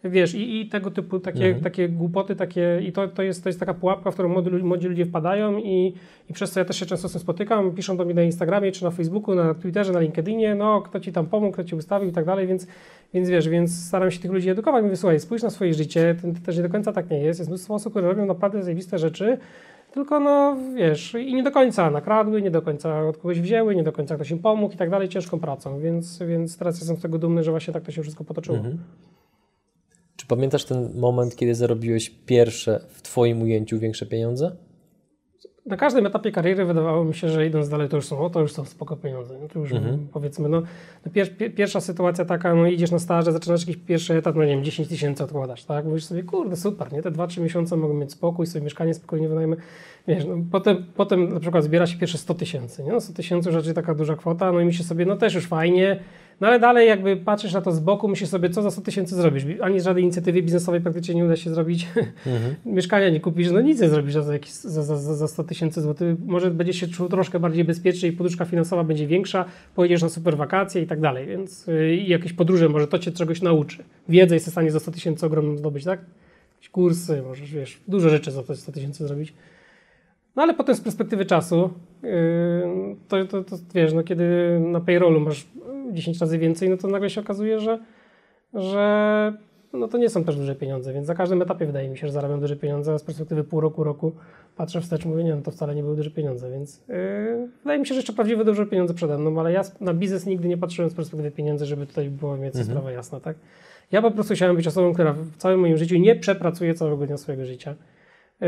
wiesz, 0.04 0.36
i, 0.36 0.62
i 0.62 0.70
tego 0.70 0.92
typu 0.92 1.20
takie, 1.20 1.46
mhm. 1.46 1.64
takie 1.64 1.90
głupoty, 1.90 2.36
takie, 2.36 2.80
i 2.82 2.92
to, 2.92 3.08
to, 3.08 3.24
jest, 3.24 3.44
to 3.44 3.50
jest 3.50 3.60
taka 3.60 3.74
pułapka, 3.74 4.12
w 4.12 4.14
którą 4.14 4.30
młodzi, 4.30 4.50
młodzi 4.50 4.88
ludzie 4.88 5.06
wpadają 5.06 5.58
i, 5.58 5.94
i 6.30 6.34
przez 6.34 6.52
co 6.52 6.60
ja 6.60 6.66
też 6.66 6.80
się 6.80 6.86
często 6.86 7.10
z 7.10 7.12
tym 7.12 7.22
spotykam, 7.22 7.72
piszą 7.72 7.98
do 7.98 8.06
mnie 8.06 8.14
na 8.14 8.24
Instagramie, 8.24 8.72
czy 8.72 8.84
na 8.84 8.92
Facebooku, 8.92 9.36
na 9.36 9.54
Twitterze, 9.54 9.94
na 9.94 10.00
LinkedInie, 10.00 10.56
no 10.56 10.82
kto 10.82 11.00
ci 11.00 11.12
tam 11.12 11.26
pomógł, 11.26 11.54
kto 11.54 11.64
ci 11.64 11.76
ustawił 11.76 12.10
i 12.10 12.12
tak 12.12 12.26
dalej, 12.26 12.48
więc, 12.48 12.68
więc 13.14 13.30
wiesz, 13.30 13.50
więc 13.50 13.88
staram 13.88 14.12
się 14.12 14.20
tych 14.20 14.32
ludzi 14.32 14.50
edukować, 14.50 14.84
mówię, 14.84 14.96
słuchaj, 14.96 15.20
spójrz 15.20 15.44
na 15.44 15.50
swoje 15.50 15.74
życie, 15.74 16.16
to 16.22 16.46
też 16.46 16.58
nie 16.58 16.64
do 16.64 16.70
końca 16.70 16.94
tak 16.94 17.10
nie 17.10 17.20
jest, 17.20 17.40
jest 17.40 17.50
mnóstwo 17.50 17.74
osób, 17.74 17.94
które 17.94 18.08
robią 18.08 18.26
naprawdę 18.26 18.64
zajebiste 18.64 19.00
rzeczy, 19.00 19.38
tylko 19.94 20.20
no 20.20 20.58
wiesz, 20.76 21.14
i 21.14 21.36
nie 21.36 21.44
do 21.44 21.52
końca 21.52 21.92
nakradły, 21.92 22.42
nie 22.42 22.52
do 22.52 22.62
końca 22.62 23.08
od 23.08 23.18
kogoś 23.18 23.42
wzięły, 23.42 23.76
nie 23.76 23.84
do 23.84 23.92
końca 23.92 24.16
ktoś 24.16 24.32
im 24.32 24.40
pomógł 24.40 24.74
i 24.74 24.78
tak 24.78 24.90
dalej, 24.90 25.10
ciężką 25.10 25.40
pracą, 25.40 25.80
więc, 25.80 26.20
więc 26.20 26.58
teraz 26.58 26.80
jestem 26.80 26.98
z 26.98 27.02
tego 27.02 27.18
dumny, 27.18 27.44
że 27.44 27.52
właśnie 27.52 27.74
tak 27.74 27.84
to 27.84 27.92
się 27.92 28.02
wszystko 28.02 28.24
potoczyło. 28.24 28.58
Mhm. 28.58 28.78
Czy 30.16 30.28
pamiętasz 30.28 30.66
ten 30.66 31.00
moment, 31.00 31.36
kiedy 31.36 31.56
zarobiłeś 31.56 32.10
pierwsze 32.10 32.80
w 32.90 33.02
Twoim 33.02 33.42
ujęciu 33.42 33.80
większe 33.80 34.06
pieniądze? 34.06 34.56
Na 35.66 35.78
każdym 35.78 36.06
etapie 36.06 36.32
kariery 36.32 36.66
wydawało 36.66 37.04
mi 37.04 37.14
się, 37.14 37.30
że 37.30 37.46
idąc 37.46 37.70
dalej, 37.70 37.90
to 37.90 37.96
już 37.96 38.06
są, 38.06 38.20
o, 38.20 38.30
to 38.30 38.40
już 38.40 38.52
są 38.52 38.66
spoko 38.66 38.98
pieniądze. 38.98 39.38
No 39.42 39.48
to 39.48 39.60
już 39.60 39.72
mhm. 39.72 40.08
powiedzmy, 40.14 40.50
no, 40.50 40.62
no 41.06 41.12
pier, 41.12 41.38
pier, 41.38 41.56
pierwsza 41.56 41.82
sytuacja 41.82 42.26
taka, 42.26 42.56
no 42.56 42.68
idziesz 42.68 42.92
na 42.92 43.00
staże, 43.00 43.32
zaczynasz 43.32 43.68
jakiś 43.68 43.78
pierwszy 43.78 44.14
etap, 44.14 44.36
no 44.36 44.44
nie 44.44 44.56
wiem, 44.56 44.64
10 44.64 44.88
tysięcy 44.88 45.24
odkładasz, 45.24 45.66
tak? 45.66 45.86
Mówisz 45.86 46.06
sobie, 46.06 46.24
kurde, 46.24 46.56
super, 46.56 46.94
nie? 46.94 47.02
Te 47.02 47.12
2-3 47.12 47.42
miesiące 47.42 47.78
mogą 47.78 47.94
mieć 47.94 48.12
spokój, 48.12 48.48
sobie 48.48 48.64
mieszkanie 48.64 48.94
spokojnie 48.94 49.30
wynajmę. 49.30 49.56
Wiesz, 50.08 50.26
no, 50.26 50.36
potem, 50.52 50.86
potem 50.96 51.34
na 51.34 51.40
przykład 51.40 51.64
zbiera 51.64 51.88
się 51.88 51.98
pierwsze 51.98 52.18
100 52.18 52.34
tysięcy, 52.34 52.84
nie? 52.84 52.92
No 52.92 53.02
100 53.02 53.14
tysięcy 53.14 53.52
raczej 53.52 53.74
taka 53.74 53.96
duża 53.96 54.16
kwota, 54.16 54.52
no 54.52 54.60
i 54.60 54.66
myślisz 54.66 54.88
sobie, 54.88 55.06
no 55.06 55.16
też 55.16 55.34
już 55.34 55.48
fajnie, 55.48 56.00
no 56.42 56.48
ale 56.48 56.60
dalej 56.60 56.88
jakby 56.88 57.18
patrzysz 57.18 57.54
na 57.54 57.62
to 57.62 57.72
z 57.72 57.80
boku, 57.80 58.08
myślisz 58.08 58.30
sobie, 58.30 58.50
co 58.50 58.62
za 58.62 58.72
100 58.72 58.82
tysięcy 58.82 59.16
zrobisz. 59.16 59.44
Ani 59.62 59.80
z 59.80 59.84
żadnej 59.84 60.04
inicjatywy 60.04 60.42
biznesowej 60.42 60.82
praktycznie 60.82 61.16
nie 61.16 61.26
uda 61.26 61.36
się 61.36 61.50
zrobić. 61.50 61.88
Mhm. 62.26 62.56
Mieszkania 62.66 63.10
nie 63.10 63.20
kupisz, 63.20 63.52
no 63.52 63.62
nic 63.62 63.82
nie 63.82 63.90
zrobisz 63.90 64.14
za, 64.14 64.34
jakieś, 64.34 64.52
za, 64.52 64.84
za, 64.84 65.16
za 65.16 65.28
100 65.28 65.44
tysięcy 65.44 65.82
złotych. 65.82 66.18
Może 66.26 66.52
będziesz 66.52 66.76
się 66.76 66.88
czuł 66.88 67.10
troszkę 67.10 67.40
bardziej 67.40 67.64
bezpiecznie 67.64 68.10
i 68.10 68.12
poduszka 68.12 68.46
finansowa 68.46 68.84
będzie 68.84 69.08
większa, 69.08 69.46
pojedziesz 69.76 70.02
na 70.02 70.10
super 70.10 70.38
wakacje 70.38 70.82
i 70.82 70.88
tak 70.88 71.00
dalej. 71.00 71.28
Więc 71.28 71.68
yy, 71.68 71.96
jakieś 71.96 72.34
podróże, 72.34 72.70
może 72.70 72.88
to 72.88 73.00
cię 73.00 73.12
czegoś 73.12 73.42
nauczy. 73.42 73.84
Wiedzę 74.10 74.36
jesteś 74.36 74.52
w 74.52 74.54
stanie 74.54 74.72
za 74.72 74.80
100 74.80 74.92
tysięcy 74.92 75.26
ogromną 75.26 75.58
zdobyć, 75.58 75.84
tak? 75.84 76.00
Jakieś 76.56 76.70
kursy, 76.70 77.22
możesz, 77.22 77.52
wiesz, 77.52 77.80
dużo 77.88 78.10
rzeczy 78.10 78.32
za 78.32 78.44
to 78.44 78.56
100 78.56 78.72
tysięcy 78.72 79.08
zrobić. 79.08 79.34
No 80.36 80.44
ale 80.44 80.54
potem 80.54 80.76
z 80.76 80.82
perspektywy 80.82 81.26
czasu, 81.26 81.70
yy, 82.04 82.10
to, 83.08 83.26
to, 83.26 83.44
to, 83.44 83.56
wiesz, 83.76 83.94
no 83.94 84.04
kiedy 84.04 84.60
na 84.60 84.80
payrollu 84.80 85.20
masz 85.20 85.48
10 85.92 86.20
razy 86.22 86.38
więcej, 86.38 86.70
no 86.70 86.78
to 86.78 86.88
nagle 86.88 87.10
się 87.10 87.22
okazuje, 87.22 87.60
że, 87.60 87.80
że 88.54 89.34
no 89.74 89.88
to 89.88 89.98
nie 89.98 90.10
są 90.10 90.24
też 90.24 90.36
duże 90.36 90.56
pieniądze, 90.56 90.94
więc 90.94 91.08
za 91.08 91.16
każdym 91.16 91.42
etapie 91.42 91.66
wydaje 91.66 91.90
mi 91.90 91.98
się, 91.98 92.08
że 92.08 92.14
zarabiam 92.14 92.40
duże 92.40 92.56
pieniądze, 92.56 92.94
a 92.94 92.98
z 92.98 93.04
perspektywy 93.04 93.44
pół 93.44 93.62
roku, 93.62 93.84
roku 93.84 94.12
patrzę 94.56 94.82
wstecz, 94.82 95.06
mówię, 95.06 95.24
nie, 95.24 95.36
no 95.36 95.42
to 95.42 95.52
wcale 95.52 95.76
nie 95.76 95.84
były 95.84 95.96
duże 95.96 96.12
pieniądze, 96.12 96.52
więc 96.52 96.84
yy, 96.88 97.50
wydaje 97.64 97.80
mi 97.80 97.86
się, 97.86 97.94
że 97.94 98.00
jeszcze 98.00 98.14
prawdziwe 98.14 98.46
duże 98.46 98.66
pieniądze 98.66 98.94
przede 98.94 99.18
mną, 99.18 99.40
ale 99.40 99.52
ja 99.52 99.62
na 99.82 99.94
biznes 99.94 100.26
nigdy 100.26 100.48
nie 100.48 100.58
patrzyłem 100.58 100.92
z 100.92 100.94
perspektywy 100.94 101.32
pieniędzy, 101.32 101.66
żeby 101.66 101.88
tutaj 101.88 102.10
była 102.10 102.38
więcej 102.38 102.62
mhm. 102.62 102.78
sprawa 102.78 102.92
jasna, 102.92 103.20
tak? 103.20 103.38
Ja 103.92 104.02
po 104.02 104.12
prostu 104.12 104.34
chciałem 104.34 104.56
być 104.56 104.68
osobą, 104.68 104.94
która 104.94 105.14
w 105.14 105.38
całym 105.38 105.60
moim 105.60 105.78
życiu 105.78 105.98
nie 105.98 106.16
przepracuje 106.16 106.74
całego 106.74 107.08
dnia 107.08 107.18
swojego 107.18 107.46
życia. 107.46 107.76
Yy, 108.42 108.48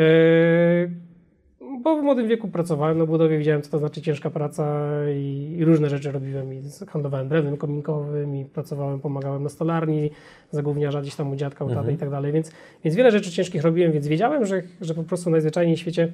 bo 1.85 1.95
w 1.95 2.03
młodym 2.03 2.27
wieku 2.27 2.47
pracowałem 2.47 2.97
na 2.97 3.05
budowie, 3.05 3.37
widziałem, 3.37 3.61
co 3.61 3.71
to 3.71 3.77
znaczy 3.77 4.01
ciężka 4.01 4.29
praca 4.29 4.91
i, 5.15 5.55
i 5.57 5.65
różne 5.65 5.89
rzeczy 5.89 6.11
robiłem. 6.11 6.53
I 6.53 6.61
handlowałem 6.87 7.27
drewnem 7.27 7.57
kominkowym 7.57 8.35
i 8.35 8.45
pracowałem, 8.45 8.99
pomagałem 8.99 9.43
na 9.43 9.49
stolarni, 9.49 10.11
zagłówniarza 10.51 11.01
gdzieś 11.01 11.15
tam 11.15 11.31
u 11.31 11.35
dziadka, 11.35 11.65
u 11.65 11.67
taty 11.67 11.79
mhm. 11.79 11.95
i 11.95 11.99
tak 11.99 12.09
dalej. 12.09 12.31
Więc, 12.31 12.51
więc 12.83 12.95
wiele 12.95 13.11
rzeczy 13.11 13.31
ciężkich 13.31 13.61
robiłem, 13.61 13.91
więc 13.91 14.07
wiedziałem, 14.07 14.45
że, 14.45 14.61
że 14.81 14.93
po 14.93 15.03
prostu 15.03 15.29
najzwyczajniej 15.29 15.75
w 15.75 15.79
świecie 15.79 16.13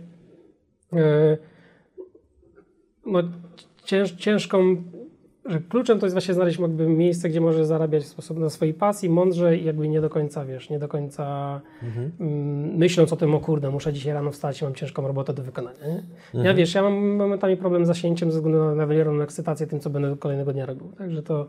yy, 0.92 1.02
no, 3.06 3.24
cięż, 3.86 4.12
ciężką 4.12 4.84
kluczem 5.70 6.00
to 6.00 6.06
jest 6.06 6.14
właśnie 6.16 6.34
znaleźć 6.34 6.60
jakby 6.60 6.88
miejsce, 6.88 7.30
gdzie 7.30 7.42
może 7.42 7.66
zarabiać 7.66 8.04
w 8.04 8.08
sposób 8.08 8.40
na 8.40 8.50
swojej 8.50 8.74
pasji, 8.74 9.10
mądrze 9.10 9.58
i 9.58 9.66
jakby 9.66 9.88
nie 9.88 10.02
do 10.02 10.10
końca, 10.10 10.46
wiesz, 10.46 10.70
nie 10.70 10.80
do 10.80 10.88
końca 10.88 11.62
mhm. 11.84 12.12
Mm, 12.20 12.78
myśląc 12.78 13.14
o 13.14 13.16
tym, 13.16 13.36
o 13.36 13.40
kurde, 13.40 13.72
muszę 13.72 13.94
dzisiaj 13.94 14.14
rano 14.14 14.32
wstać 14.32 14.62
i 14.62 14.64
mam 14.64 14.76
ciężką 14.76 15.08
robotę 15.08 15.34
do 15.34 15.44
wykonania. 15.44 15.80
Mhm. 15.86 16.46
Ja 16.46 16.54
wiesz, 16.54 16.74
ja 16.74 16.82
mam 16.82 17.16
momentami 17.16 17.58
problem 17.58 17.86
z 17.86 17.88
zasięciem 17.88 18.32
ze 18.32 18.38
względu 18.38 18.60
na 18.60 18.76
nadmierną 18.76 19.22
ekscytację 19.22 19.68
tym, 19.68 19.80
co 19.80 19.90
będę 19.90 20.18
kolejnego 20.18 20.54
dnia 20.54 20.66
robił. 20.66 20.92
Także 20.98 21.24
to, 21.24 21.48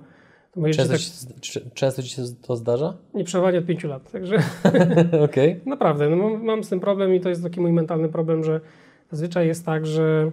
często, 0.76 0.94
tak, 1.28 1.72
często 1.74 2.02
Ci 2.02 2.08
się 2.08 2.22
to 2.42 2.56
zdarza? 2.56 2.96
Nie 3.14 3.24
przeważnie 3.24 3.58
od 3.58 3.66
pięciu 3.66 3.88
lat, 3.88 4.12
także 4.12 4.36
okay. 5.24 5.60
naprawdę, 5.66 6.10
no 6.10 6.16
mam, 6.16 6.44
mam 6.44 6.64
z 6.64 6.68
tym 6.68 6.80
problem 6.80 7.14
i 7.14 7.20
to 7.20 7.28
jest 7.28 7.42
taki 7.42 7.60
mój 7.60 7.72
mentalny 7.72 8.08
problem, 8.08 8.44
że 8.44 8.60
zazwyczaj 9.10 9.46
jest 9.46 9.66
tak, 9.66 9.86
że 9.86 10.30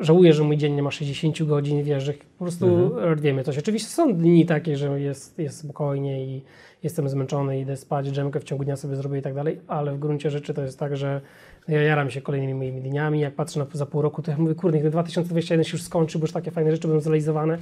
żałuję, 0.00 0.32
że 0.32 0.42
mój 0.42 0.56
dzień 0.56 0.74
nie 0.74 0.82
ma 0.82 0.90
60 0.90 1.42
godzin, 1.42 1.82
wiesz, 1.82 2.04
że 2.04 2.12
po 2.12 2.44
prostu 2.44 2.66
mhm. 2.66 3.14
rwiemy 3.14 3.44
coś. 3.44 3.58
Oczywiście 3.58 3.88
są 3.88 4.14
dni 4.14 4.46
takie, 4.46 4.76
że 4.76 5.00
jest, 5.00 5.38
jest 5.38 5.58
spokojnie 5.58 6.26
i 6.26 6.42
jestem 6.82 7.08
zmęczony, 7.08 7.60
idę 7.60 7.76
spać, 7.76 8.06
dżemkę 8.06 8.40
w 8.40 8.44
ciągu 8.44 8.64
dnia 8.64 8.76
sobie 8.76 8.96
zrobię 8.96 9.18
i 9.18 9.22
tak 9.22 9.34
dalej, 9.34 9.60
ale 9.68 9.92
w 9.92 9.98
gruncie 9.98 10.30
rzeczy 10.30 10.54
to 10.54 10.62
jest 10.62 10.78
tak, 10.78 10.96
że 10.96 11.20
ja 11.68 11.82
jaram 11.82 12.10
się 12.10 12.22
kolejnymi 12.22 12.54
moimi 12.54 12.80
dniami, 12.80 13.20
jak 13.20 13.34
patrzę 13.34 13.60
na 13.60 13.66
za 13.72 13.86
pół 13.86 14.02
roku, 14.02 14.22
to 14.22 14.30
ja 14.30 14.36
mówię, 14.36 14.54
kurde, 14.54 14.78
niech 14.78 14.90
2021 14.90 15.64
się 15.64 15.72
już 15.72 15.82
skończy, 15.82 16.18
bo 16.18 16.24
już 16.24 16.32
takie 16.32 16.50
fajne 16.50 16.70
rzeczy 16.70 16.88
będą 16.88 17.00
zrealizowane, 17.00 17.58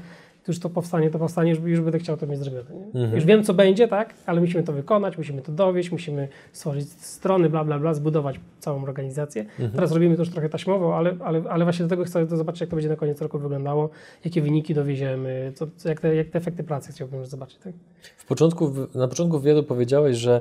już 0.51 0.59
to 0.59 0.71
powstanie, 0.71 1.11
to 1.11 1.19
powstanie, 1.19 1.51
już, 1.51 1.61
już 1.61 1.81
będę 1.81 1.99
chciał 1.99 2.17
to 2.17 2.27
mieć 2.27 2.39
zrobione. 2.39 2.85
Mhm. 2.95 3.15
Już 3.15 3.25
wiem, 3.25 3.45
co 3.45 3.55
będzie, 3.55 3.89
tak, 3.89 4.15
ale 4.27 4.41
musimy 4.41 4.63
to 4.63 4.73
wykonać, 4.73 5.19
musimy 5.19 5.43
to 5.43 5.53
dowieść, 5.53 5.93
musimy 5.93 6.29
stworzyć 6.53 6.93
strony, 6.93 7.51
bla, 7.51 7.65
bla, 7.65 7.79
bla, 7.79 7.95
zbudować 7.95 8.41
całą 8.59 8.83
organizację. 8.83 9.43
Mhm. 9.43 9.71
Teraz 9.71 9.93
robimy 9.93 10.17
to 10.17 10.23
już 10.23 10.31
trochę 10.31 10.49
taśmowo, 10.49 10.97
ale, 10.97 11.17
ale, 11.25 11.43
ale 11.51 11.65
właśnie 11.65 11.83
do 11.83 11.89
tego 11.89 12.05
chcę 12.05 12.27
to 12.27 12.37
zobaczyć, 12.37 12.61
jak 12.61 12.71
to 12.71 12.77
będzie 12.77 12.89
na 12.89 12.97
koniec 12.97 13.21
roku 13.21 13.39
wyglądało, 13.39 13.91
jakie 14.25 14.43
wyniki 14.43 14.75
dowieziemy, 14.75 15.53
co, 15.55 15.67
co, 15.77 15.89
jak, 15.89 16.01
te, 16.01 16.15
jak 16.15 16.29
te 16.29 16.39
efekty 16.39 16.65
pracy 16.65 16.93
chciałbym 16.93 17.21
już 17.21 17.29
zobaczyć. 17.29 17.59
Tak? 17.59 17.73
W 18.17 18.27
początku, 18.27 18.73
na 18.95 19.09
początku 19.09 19.39
wywiadu 19.39 19.63
powiedziałeś, 19.63 20.17
że 20.17 20.41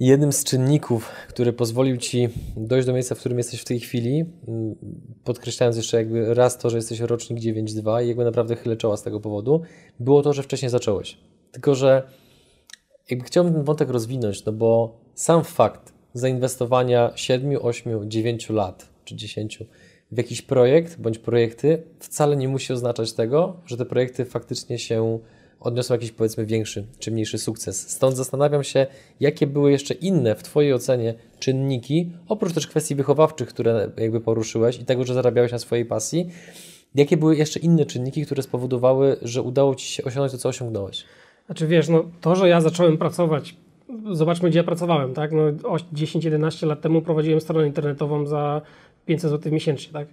jednym 0.00 0.32
z 0.32 0.44
czynników, 0.44 1.10
który 1.28 1.52
pozwolił 1.52 1.96
Ci 1.96 2.28
dojść 2.56 2.86
do 2.86 2.92
miejsca, 2.92 3.14
w 3.14 3.18
którym 3.18 3.38
jesteś 3.38 3.60
w 3.60 3.64
tej 3.64 3.80
chwili, 3.80 4.24
mm, 4.48 4.74
podkreślając 5.24 5.76
jeszcze 5.76 5.96
jakby 5.96 6.34
raz 6.34 6.58
to, 6.58 6.70
że 6.70 6.76
jesteś 6.76 7.00
rocznik 7.00 7.40
9.2 7.40 8.04
i 8.04 8.08
jakby 8.08 8.24
naprawdę 8.24 8.56
chylę 8.56 8.76
czoła 8.76 8.96
z 8.96 9.02
tego 9.02 9.20
powodu, 9.20 9.62
było 10.00 10.22
to, 10.22 10.32
że 10.32 10.42
wcześniej 10.42 10.70
zacząłeś. 10.70 11.18
Tylko, 11.52 11.74
że 11.74 12.02
jakby 13.10 13.24
chciałbym 13.24 13.54
ten 13.54 13.64
wątek 13.64 13.88
rozwinąć, 13.88 14.44
no 14.44 14.52
bo 14.52 15.00
sam 15.14 15.44
fakt 15.44 15.92
zainwestowania 16.14 17.12
7, 17.14 17.58
8, 17.62 18.10
9 18.10 18.50
lat 18.50 18.88
czy 19.04 19.16
10 19.16 19.58
w 20.12 20.16
jakiś 20.16 20.42
projekt 20.42 21.00
bądź 21.00 21.18
projekty 21.18 21.82
wcale 21.98 22.36
nie 22.36 22.48
musi 22.48 22.72
oznaczać 22.72 23.12
tego, 23.12 23.56
że 23.66 23.76
te 23.76 23.84
projekty 23.84 24.24
faktycznie 24.24 24.78
się 24.78 25.18
odniosą 25.64 25.94
jakiś 25.94 26.12
powiedzmy 26.12 26.46
większy 26.46 26.86
czy 26.98 27.10
mniejszy 27.10 27.38
sukces. 27.38 27.90
Stąd 27.90 28.16
zastanawiam 28.16 28.64
się, 28.64 28.86
jakie 29.20 29.46
były 29.46 29.70
jeszcze 29.72 29.94
inne 29.94 30.34
w 30.34 30.42
Twojej 30.42 30.72
ocenie 30.72 31.14
czynniki, 31.38 32.10
oprócz 32.28 32.52
też 32.52 32.66
kwestii 32.66 32.94
wychowawczych, 32.94 33.48
które 33.48 33.90
jakby 33.96 34.20
poruszyłeś 34.20 34.78
i 34.78 34.84
tego, 34.84 35.04
że 35.04 35.14
zarabiałeś 35.14 35.52
na 35.52 35.58
swojej 35.58 35.84
pasji, 35.84 36.30
jakie 36.94 37.16
były 37.16 37.36
jeszcze 37.36 37.60
inne 37.60 37.86
czynniki, 37.86 38.26
które 38.26 38.42
spowodowały, 38.42 39.16
że 39.22 39.42
udało 39.42 39.74
Ci 39.74 39.86
się 39.86 40.04
osiągnąć 40.04 40.32
to, 40.32 40.38
co 40.38 40.48
osiągnąłeś? 40.48 41.04
Znaczy 41.46 41.66
wiesz, 41.66 41.88
no 41.88 42.04
to, 42.20 42.36
że 42.36 42.48
ja 42.48 42.60
zacząłem 42.60 42.98
pracować, 42.98 43.56
zobaczmy 44.12 44.50
gdzie 44.50 44.58
ja 44.58 44.64
pracowałem, 44.64 45.14
tak? 45.14 45.32
No 45.32 45.42
10-11 45.92 46.66
lat 46.66 46.80
temu 46.80 47.02
prowadziłem 47.02 47.40
stronę 47.40 47.66
internetową 47.66 48.26
za 48.26 48.62
500 49.06 49.30
zł 49.30 49.52
miesięcznie, 49.52 49.92
tak? 49.92 50.08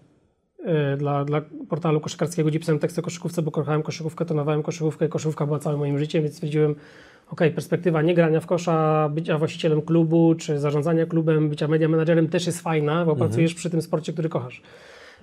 E, 0.65 0.97
dla, 0.97 1.25
dla 1.25 1.41
portalu 1.69 1.99
koszykarskiego, 1.99 2.49
gdzie 2.49 2.59
pisałem 2.59 2.79
teksty 2.79 3.01
o 3.01 3.03
koszykówce, 3.03 3.41
bo 3.41 3.51
kochałem 3.51 3.83
koszykówkę, 3.83 4.25
trenowałem 4.25 4.63
koszykówkę 4.63 5.05
i 5.05 5.09
koszykówka 5.09 5.45
była 5.45 5.59
całym 5.59 5.79
moim 5.79 5.99
życiem, 5.99 6.23
więc 6.23 6.35
stwierdziłem, 6.35 6.75
ok, 7.31 7.41
perspektywa 7.55 8.01
nie 8.01 8.13
grania 8.13 8.39
w 8.39 8.45
kosza, 8.45 9.09
bycia 9.13 9.37
właścicielem 9.37 9.81
klubu, 9.81 10.35
czy 10.35 10.59
zarządzania 10.59 11.05
klubem, 11.05 11.49
bycia 11.49 11.67
media 11.67 11.87
managerem 11.87 12.27
też 12.27 12.45
jest 12.45 12.61
fajna, 12.61 13.05
bo 13.05 13.11
mhm. 13.11 13.17
pracujesz 13.17 13.53
przy 13.53 13.69
tym 13.69 13.81
sporcie, 13.81 14.13
który 14.13 14.29
kochasz. 14.29 14.61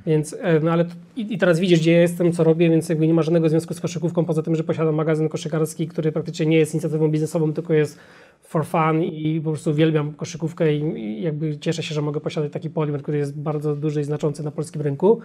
Więc, 0.07 0.37
e, 0.41 0.61
no 0.61 0.71
ale 0.71 0.85
i, 1.17 1.35
i, 1.35 1.39
teraz 1.39 1.61
widzisz, 1.61 1.81
gdzie 1.81 1.93
ja 1.93 2.01
jestem, 2.01 2.33
co 2.33 2.45
robię, 2.45 2.71
więc 2.71 2.89
jakby 2.89 3.07
nie 3.07 3.15
ma 3.15 3.23
żadnego 3.23 3.49
związku 3.49 3.75
z 3.75 3.81
koszykówką, 3.81 4.25
poza 4.25 4.43
tym, 4.43 4.57
że 4.57 4.65
posiadam 4.65 4.95
magazyn 4.95 5.29
koszykarski, 5.29 5.89
który 5.89 6.13
praktycznie 6.13 6.47
nie 6.47 6.59
jest 6.59 6.75
inicjatywą 6.75 7.09
biznesową, 7.09 7.53
tylko 7.53 7.73
jest 7.73 7.99
for 8.43 8.67
fun 8.67 9.03
i 9.03 9.41
po 9.45 9.51
prostu 9.51 9.71
uwielbiam 9.71 10.13
koszykówkę 10.13 10.75
i, 10.75 10.81
i 10.99 11.23
jakby 11.23 11.59
cieszę 11.59 11.83
się, 11.83 11.95
że 11.95 12.03
mogę 12.03 12.21
posiadać 12.21 12.53
taki 12.53 12.71
polimer, 12.71 13.03
który 13.03 13.19
jest 13.19 13.39
bardzo 13.39 13.77
duży 13.77 14.01
i 14.01 14.05
znaczący 14.05 14.43
na 14.43 14.51
polskim 14.51 14.83
rynku. 14.83 15.21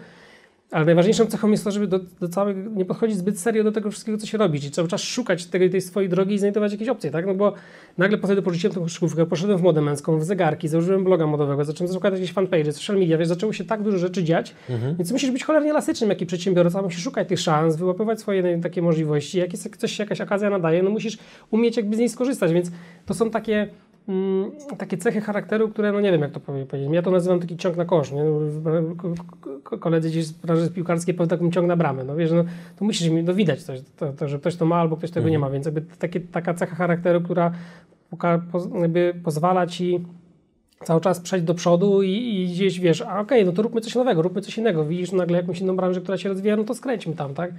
Ale 0.71 0.85
najważniejszą 0.85 1.25
cechą 1.25 1.51
jest 1.51 1.63
to, 1.63 1.71
żeby 1.71 1.87
do, 1.87 1.99
do 2.19 2.29
całego, 2.29 2.69
nie 2.69 2.85
podchodzić 2.85 3.17
zbyt 3.17 3.39
serio 3.39 3.63
do 3.63 3.71
tego 3.71 3.91
wszystkiego, 3.91 4.17
co 4.17 4.27
się 4.27 4.37
robi, 4.37 4.59
czyli 4.59 4.71
cały 4.71 4.87
czas 4.87 5.01
szukać 5.01 5.45
tej, 5.45 5.69
tej 5.69 5.81
swojej 5.81 6.09
drogi 6.09 6.35
i 6.35 6.39
znajdować 6.39 6.71
jakieś 6.71 6.87
opcje, 6.87 7.11
tak? 7.11 7.25
No 7.25 7.33
bo 7.33 7.53
nagle 7.97 8.17
po 8.17 8.27
wtedy 8.27 8.41
porzuciłem 8.41 8.75
tą 8.75 8.81
koszykówkę, 8.81 9.25
poszedłem 9.25 9.57
w 9.57 9.61
modę 9.61 9.81
męską, 9.81 10.19
w 10.19 10.23
zegarki, 10.23 10.67
założyłem 10.67 11.03
bloga 11.03 11.27
modowego, 11.27 11.65
zacząłem 11.65 11.93
zakładać 11.93 12.19
jakieś 12.19 12.33
fanpage, 12.33 12.73
social 12.73 12.99
media, 12.99 13.17
wiesz, 13.17 13.27
zaczęło 13.27 13.53
się 13.53 13.63
tak 13.65 13.83
dużo 13.83 13.97
rzeczy 13.97 14.23
dziać, 14.23 14.55
mhm. 14.69 14.95
więc 14.95 15.11
musisz 15.11 15.31
być 15.31 15.43
cholernie 15.43 15.69
elastycznym, 15.69 16.09
jaki 16.09 16.25
przedsiębiorca, 16.25 16.81
musisz 16.81 17.03
szukać 17.03 17.27
tych 17.27 17.39
szans, 17.39 17.75
wyłapywać 17.75 18.19
swoje 18.19 18.59
takie 18.61 18.81
możliwości, 18.81 19.37
jak 19.37 19.53
jest, 19.53 19.75
coś 19.77 19.91
się 19.91 20.03
jakaś 20.03 20.21
okazja 20.21 20.49
nadaje, 20.49 20.83
no 20.83 20.89
musisz 20.89 21.17
umieć 21.49 21.77
jakby 21.77 21.95
z 21.95 21.99
niej 21.99 22.09
skorzystać, 22.09 22.53
więc 22.53 22.71
to 23.05 23.13
są 23.13 23.29
takie 23.29 23.67
Mm, 24.07 24.51
takie 24.77 24.97
cechy 24.97 25.21
charakteru, 25.21 25.69
które, 25.69 25.91
no 25.91 26.01
nie 26.01 26.11
wiem 26.11 26.21
jak 26.21 26.31
to 26.31 26.39
powiedzieć, 26.39 26.71
ja 26.91 27.01
to 27.01 27.11
nazywam 27.11 27.39
taki 27.39 27.57
ciąg 27.57 27.77
na 27.77 27.85
kosz, 27.85 28.11
nie? 28.11 28.23
koledzy 29.79 30.09
gdzieś 30.09 30.25
z 30.25 30.31
branży 30.31 30.71
piłkarskiej 30.71 31.13
powiedzą 31.13 31.37
taką 31.37 31.51
ciąg 31.51 31.67
na 31.67 31.75
bramę, 31.75 32.03
no 32.03 32.15
wiesz, 32.15 32.31
no, 32.31 32.43
to 32.79 32.85
musisz 32.85 33.09
mi, 33.09 33.23
no 33.23 33.33
widać 33.33 33.63
coś, 33.63 33.79
to, 33.97 34.13
to, 34.13 34.27
że 34.27 34.39
ktoś 34.39 34.55
to 34.55 34.65
ma 34.65 34.75
albo 34.75 34.97
ktoś 34.97 35.11
tego 35.11 35.19
mhm. 35.19 35.31
nie 35.31 35.39
ma, 35.39 35.49
więc 35.49 35.65
jakby 35.65 35.81
takie, 35.81 36.19
taka 36.19 36.53
cecha 36.53 36.75
charakteru, 36.75 37.21
która 37.21 37.51
jakby 38.81 39.13
pozwala 39.23 39.67
ci 39.67 40.05
cały 40.83 41.01
czas 41.01 41.19
przejść 41.19 41.45
do 41.45 41.53
przodu 41.53 42.01
i, 42.01 42.11
i 42.11 42.47
gdzieś 42.47 42.79
wiesz, 42.79 43.01
a 43.01 43.19
okej, 43.19 43.21
okay, 43.21 43.45
no 43.45 43.51
to 43.51 43.61
róbmy 43.61 43.81
coś 43.81 43.95
nowego, 43.95 44.21
róbmy 44.21 44.41
coś 44.41 44.57
innego, 44.57 44.85
widzisz 44.85 45.11
nagle 45.11 45.37
jakąś 45.37 45.61
inną 45.61 45.75
branżę, 45.75 46.01
która 46.01 46.17
się 46.17 46.29
rozwija, 46.29 46.55
no 46.55 46.63
to 46.63 46.75
skręćmy 46.75 47.15
tam, 47.15 47.33
tak? 47.33 47.51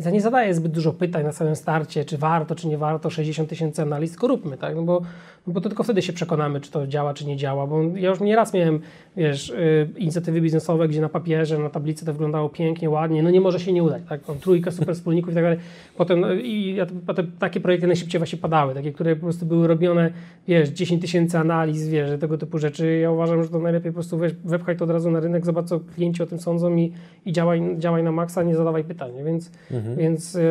Więc 0.00 0.06
ja 0.06 0.12
nie 0.12 0.20
zadaję 0.20 0.54
zbyt 0.54 0.72
dużo 0.72 0.92
pytań 0.92 1.24
na 1.24 1.32
samym 1.32 1.56
starcie, 1.56 2.04
czy 2.04 2.18
warto, 2.18 2.54
czy 2.54 2.68
nie 2.68 2.78
warto, 2.78 3.10
60 3.10 3.48
tysięcy 3.48 3.82
analiz, 3.82 4.10
tylko 4.10 4.28
róbmy, 4.28 4.56
tak? 4.56 4.76
No 4.76 4.82
bo, 4.82 5.00
no 5.46 5.52
bo 5.52 5.60
to 5.60 5.68
tylko 5.68 5.82
wtedy 5.82 6.02
się 6.02 6.12
przekonamy, 6.12 6.60
czy 6.60 6.70
to 6.70 6.86
działa, 6.86 7.14
czy 7.14 7.26
nie 7.26 7.36
działa, 7.36 7.66
bo 7.66 7.82
ja 7.82 8.10
już 8.10 8.20
nie 8.20 8.36
raz 8.36 8.54
miałem, 8.54 8.80
wiesz, 9.16 9.48
yy, 9.48 9.88
inicjatywy 9.96 10.40
biznesowe, 10.40 10.88
gdzie 10.88 11.00
na 11.00 11.08
papierze, 11.08 11.58
na 11.58 11.70
tablicy 11.70 12.06
to 12.06 12.12
wyglądało 12.12 12.48
pięknie, 12.48 12.90
ładnie, 12.90 13.22
no 13.22 13.30
nie 13.30 13.40
może 13.40 13.60
się 13.60 13.72
nie 13.72 13.82
udać, 13.82 14.02
tak? 14.08 14.28
Mam 14.28 14.38
trójkę 14.38 14.72
super 14.72 14.94
wspólników 14.94 15.32
i 15.32 15.34
tak 15.34 15.44
dalej. 15.44 15.58
Potem, 15.96 16.20
no, 16.20 16.32
i 16.34 16.74
ja, 16.74 16.86
potem 17.06 17.32
takie 17.38 17.60
projekty 17.60 17.86
najszybciej 17.86 18.18
właśnie 18.18 18.38
padały, 18.38 18.74
takie, 18.74 18.92
które 18.92 19.16
po 19.16 19.22
prostu 19.22 19.46
były 19.46 19.66
robione, 19.66 20.10
wiesz, 20.48 20.68
10 20.68 21.00
tysięcy 21.00 21.38
analiz, 21.38 21.88
wiesz, 21.88 22.20
tego 22.20 22.38
typu 22.38 22.58
rzeczy. 22.58 22.98
Ja 22.98 23.10
uważam, 23.10 23.42
że 23.42 23.48
to 23.48 23.58
najlepiej 23.58 23.92
po 23.92 23.94
prostu 23.94 24.18
wiesz, 24.18 24.32
wepchaj 24.44 24.76
to 24.76 24.84
od 24.84 24.90
razu 24.90 25.10
na 25.10 25.20
rynek, 25.20 25.46
zobacz, 25.46 25.66
co 25.66 25.80
klienci 25.80 26.22
o 26.22 26.26
tym 26.26 26.38
sądzą 26.38 26.76
i, 26.76 26.92
i 27.26 27.32
działaj, 27.32 27.62
działaj 27.78 28.02
na 28.02 28.12
maksa, 28.12 28.42
nie 28.42 28.56
zadawaj 28.56 28.84
pytań, 28.84 29.10
więc, 29.24 29.50
mhm. 29.70 29.89
Więc 29.96 30.34
yy, 30.34 30.42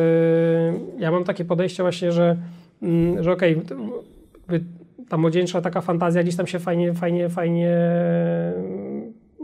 ja 0.98 1.10
mam 1.10 1.24
takie 1.24 1.44
podejście 1.44 1.82
właśnie, 1.82 2.12
że, 2.12 2.36
yy, 2.82 3.22
że 3.22 3.32
okej, 3.32 3.56
okay, 3.56 4.60
ta 5.08 5.16
młodzieńcza 5.16 5.60
taka 5.60 5.80
fantazja 5.80 6.22
gdzieś 6.22 6.36
tam 6.36 6.46
się 6.46 6.58
fajnie, 6.58 6.94
fajnie, 6.94 7.28
fajnie 7.28 7.78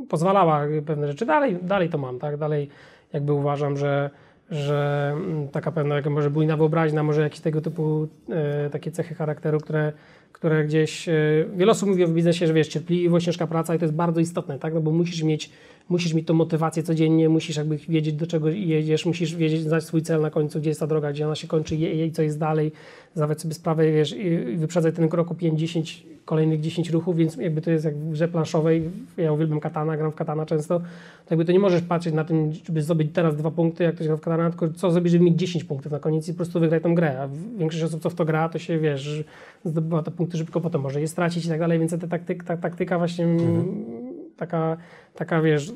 pozwalała 0.09 0.67
pewne 0.87 1.07
rzeczy. 1.07 1.26
Dalej, 1.26 1.59
dalej 1.62 1.88
to 1.88 1.99
mam, 1.99 2.19
tak? 2.19 2.37
Dalej 2.37 2.69
jakby 3.12 3.33
uważam, 3.33 3.76
że, 3.76 4.11
że 4.50 5.15
taka 5.53 5.73
pewna 5.73 5.97
jaka 5.97 6.11
może 6.11 6.31
bujna 6.31 6.57
wyobraźnia, 6.57 7.03
może 7.03 7.23
jakieś 7.23 7.41
tego 7.41 7.61
typu 7.61 8.09
e, 8.31 8.71
takie 8.71 8.91
cechy 8.91 9.15
charakteru, 9.15 9.61
które, 9.61 9.93
które 10.33 10.65
gdzieś... 10.65 11.09
E, 11.09 11.15
wiele 11.57 11.73
osób 11.73 11.88
mówi 11.88 12.07
w 12.07 12.12
biznesie, 12.12 12.47
że 12.47 12.53
wiesz, 12.53 12.69
cierpliwość, 12.69 13.26
ciężka 13.26 13.47
praca 13.47 13.75
i 13.75 13.79
to 13.79 13.85
jest 13.85 13.95
bardzo 13.95 14.21
istotne, 14.21 14.59
tak? 14.59 14.75
No 14.75 14.81
bo 14.81 14.91
musisz 14.91 15.23
mieć 15.23 15.50
musisz 15.88 16.14
mieć 16.14 16.26
tą 16.26 16.35
motywację 16.35 16.83
codziennie, 16.83 17.28
musisz 17.28 17.57
jakby 17.57 17.76
wiedzieć, 17.76 18.14
do 18.14 18.26
czego 18.26 18.49
jedziesz, 18.49 19.07
musisz 19.07 19.35
wiedzieć, 19.35 19.62
znać 19.62 19.85
swój 19.85 20.02
cel 20.02 20.21
na 20.21 20.31
końcu, 20.31 20.61
gdzie 20.61 20.71
jest 20.71 20.81
ta 20.81 20.87
droga, 20.87 21.12
gdzie 21.12 21.26
ona 21.26 21.35
się 21.35 21.49
kończy 21.49 21.76
i, 21.76 22.12
co 22.12 22.23
jest 22.23 22.38
dalej, 22.38 22.73
zdawać 23.14 23.40
sobie 23.40 23.55
sprawę, 23.55 23.93
wiesz, 23.93 24.16
i 24.16 24.57
wyprzedzać 24.57 24.95
ten 24.95 25.09
kroku 25.09 25.35
5-10, 25.35 26.02
kolejnych 26.25 26.61
10 26.61 26.90
ruchów, 26.90 27.16
więc 27.16 27.37
jakby 27.37 27.61
to 27.61 27.71
jest 27.71 27.85
jak 27.85 27.97
w 27.97 28.11
grze 28.11 28.28
planszowej, 28.28 28.90
ja 29.16 29.33
uwielbiam 29.33 29.61
katana, 29.61 29.97
gram 29.97 30.12
w 30.12 30.14
katana 30.14 30.47
często, 30.47 30.78
to 30.78 30.85
jakby 31.31 31.45
to 31.45 31.52
nie 31.52 31.59
możesz 31.59 31.83
patrzeć 31.83 32.14
na 32.14 32.25
tym, 32.25 32.52
żeby 32.52 32.83
zdobyć 32.83 33.11
teraz 33.12 33.37
dwa 33.37 33.50
punkty, 33.50 33.85
jak 33.85 33.95
ktoś 33.95 34.07
gra 34.07 34.16
w 34.16 34.21
katana, 34.21 34.50
tylko 34.50 34.69
co 34.69 34.90
zrobić, 34.90 35.12
żeby 35.12 35.25
mieć 35.25 35.38
10 35.38 35.64
punktów 35.64 35.93
na 35.93 35.99
koniec 35.99 36.28
i 36.28 36.33
po 36.33 36.37
prostu 36.37 36.61
wygrać 36.61 36.83
tą 36.83 36.95
grę, 36.95 37.21
a 37.21 37.28
większość 37.59 37.85
osób, 37.85 38.02
co 38.02 38.11
w 38.11 38.14
to 38.14 38.25
gra, 38.25 38.49
to 38.49 38.59
się, 38.59 38.78
wiesz, 38.78 39.25
zdobywa 39.64 40.02
te 40.02 40.11
punkty 40.11 40.38
szybko, 40.38 40.61
potem 40.61 40.81
może 40.81 41.00
je 41.00 41.09
stracić 41.09 41.45
i 41.45 41.49
tak 41.49 41.59
dalej, 41.59 41.78
więc 41.78 42.00
ta, 42.00 42.09
taktyk, 42.09 42.45
ta 42.45 42.57
taktyka 42.57 42.99
właśnie 42.99 43.25
mhm 43.25 43.96
taka, 44.37 44.76
taka 45.14 45.43
wiesz, 45.43 45.73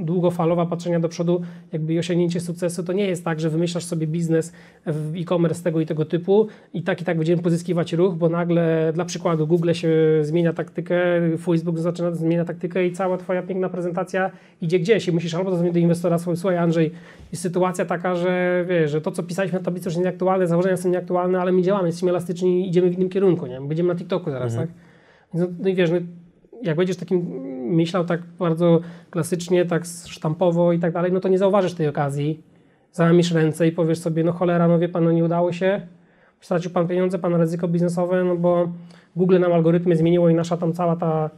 długofalowa 0.00 0.66
patrzenia 0.66 1.00
do 1.00 1.08
przodu, 1.08 1.42
jakby 1.72 1.98
osiągnięcie 1.98 2.40
sukcesu, 2.40 2.82
to 2.84 2.92
nie 2.92 3.06
jest 3.06 3.24
tak, 3.24 3.40
że 3.40 3.50
wymyślasz 3.50 3.84
sobie 3.84 4.06
biznes 4.06 4.52
w 4.86 5.16
e-commerce 5.16 5.62
tego 5.62 5.80
i 5.80 5.86
tego 5.86 6.04
typu 6.04 6.48
i 6.74 6.82
tak 6.82 7.00
i 7.00 7.04
tak 7.04 7.16
będziemy 7.16 7.42
pozyskiwać 7.42 7.92
ruch, 7.92 8.14
bo 8.14 8.28
nagle 8.28 8.92
dla 8.94 9.04
przykładu 9.04 9.46
Google 9.46 9.72
się 9.72 9.90
zmienia 10.22 10.52
taktykę, 10.52 10.96
Facebook 11.38 11.78
zaczyna 11.78 12.10
zmienia 12.10 12.44
taktykę 12.44 12.86
i 12.86 12.92
cała 12.92 13.16
twoja 13.16 13.42
piękna 13.42 13.68
prezentacja 13.68 14.30
idzie 14.60 14.78
gdzieś 14.78 15.08
i 15.08 15.12
musisz 15.12 15.34
albo 15.34 15.50
zadzwonić 15.50 15.74
do 15.74 15.80
inwestora, 15.80 16.18
słuchaj 16.18 16.56
Andrzej, 16.56 16.90
jest 17.32 17.42
sytuacja 17.42 17.84
taka, 17.84 18.14
że 18.14 18.64
wiesz, 18.68 18.90
że 18.90 19.00
to 19.00 19.10
co 19.10 19.22
pisaliśmy 19.22 19.58
na 19.58 19.64
tablicy 19.64 19.88
już 19.88 19.94
jest 19.94 20.04
nieaktualne, 20.04 20.46
założenia 20.46 20.76
są 20.76 20.88
nieaktualne, 20.88 21.40
ale 21.40 21.52
my 21.52 21.62
działamy, 21.62 21.88
jesteśmy 21.88 22.10
elastyczni 22.10 22.64
i 22.64 22.68
idziemy 22.68 22.90
w 22.90 22.94
innym 22.94 23.08
kierunku, 23.08 23.46
nie? 23.46 23.60
Będziemy 23.60 23.88
na 23.88 23.98
TikToku 23.98 24.30
zaraz, 24.30 24.52
mhm. 24.52 24.68
tak? 24.68 24.76
No, 25.34 25.46
no 25.60 25.68
i 25.68 25.74
wiesz, 25.74 25.90
no, 25.90 25.96
jak 26.64 26.76
będziesz 26.76 26.96
takim 26.96 27.18
myślał 27.76 28.04
tak 28.04 28.22
bardzo 28.38 28.80
klasycznie, 29.10 29.64
tak 29.64 29.84
sztampowo 30.06 30.72
i 30.72 30.78
tak 30.78 30.92
dalej, 30.92 31.12
no 31.12 31.20
to 31.20 31.28
nie 31.28 31.38
zauważysz 31.38 31.74
tej 31.74 31.88
okazji. 31.88 32.42
Zamiesz 32.92 33.32
ręce 33.32 33.66
i 33.66 33.72
powiesz 33.72 33.98
sobie, 33.98 34.24
no 34.24 34.32
cholera, 34.32 34.68
no 34.68 34.78
wie 34.78 34.88
pan, 34.88 35.04
no 35.04 35.12
nie 35.12 35.24
udało 35.24 35.52
się, 35.52 35.86
stracił 36.40 36.70
pan 36.70 36.88
pieniądze, 36.88 37.18
pan 37.18 37.34
ryzyko 37.34 37.68
biznesowe, 37.68 38.24
no 38.24 38.36
bo 38.36 38.68
Google 39.16 39.38
nam 39.38 39.52
algorytmy 39.52 39.96
zmieniło 39.96 40.28
i 40.28 40.34
nasza 40.34 40.56
tam 40.56 40.72
cała 40.72 40.96
ta 40.96 41.30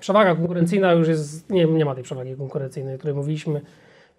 przewaga 0.00 0.34
konkurencyjna 0.34 0.92
już 0.92 1.08
jest, 1.08 1.50
nie, 1.50 1.64
nie 1.64 1.84
ma 1.84 1.94
tej 1.94 2.04
przewagi 2.04 2.36
konkurencyjnej, 2.36 2.94
o 2.94 2.98
której 2.98 3.16
mówiliśmy, 3.16 3.60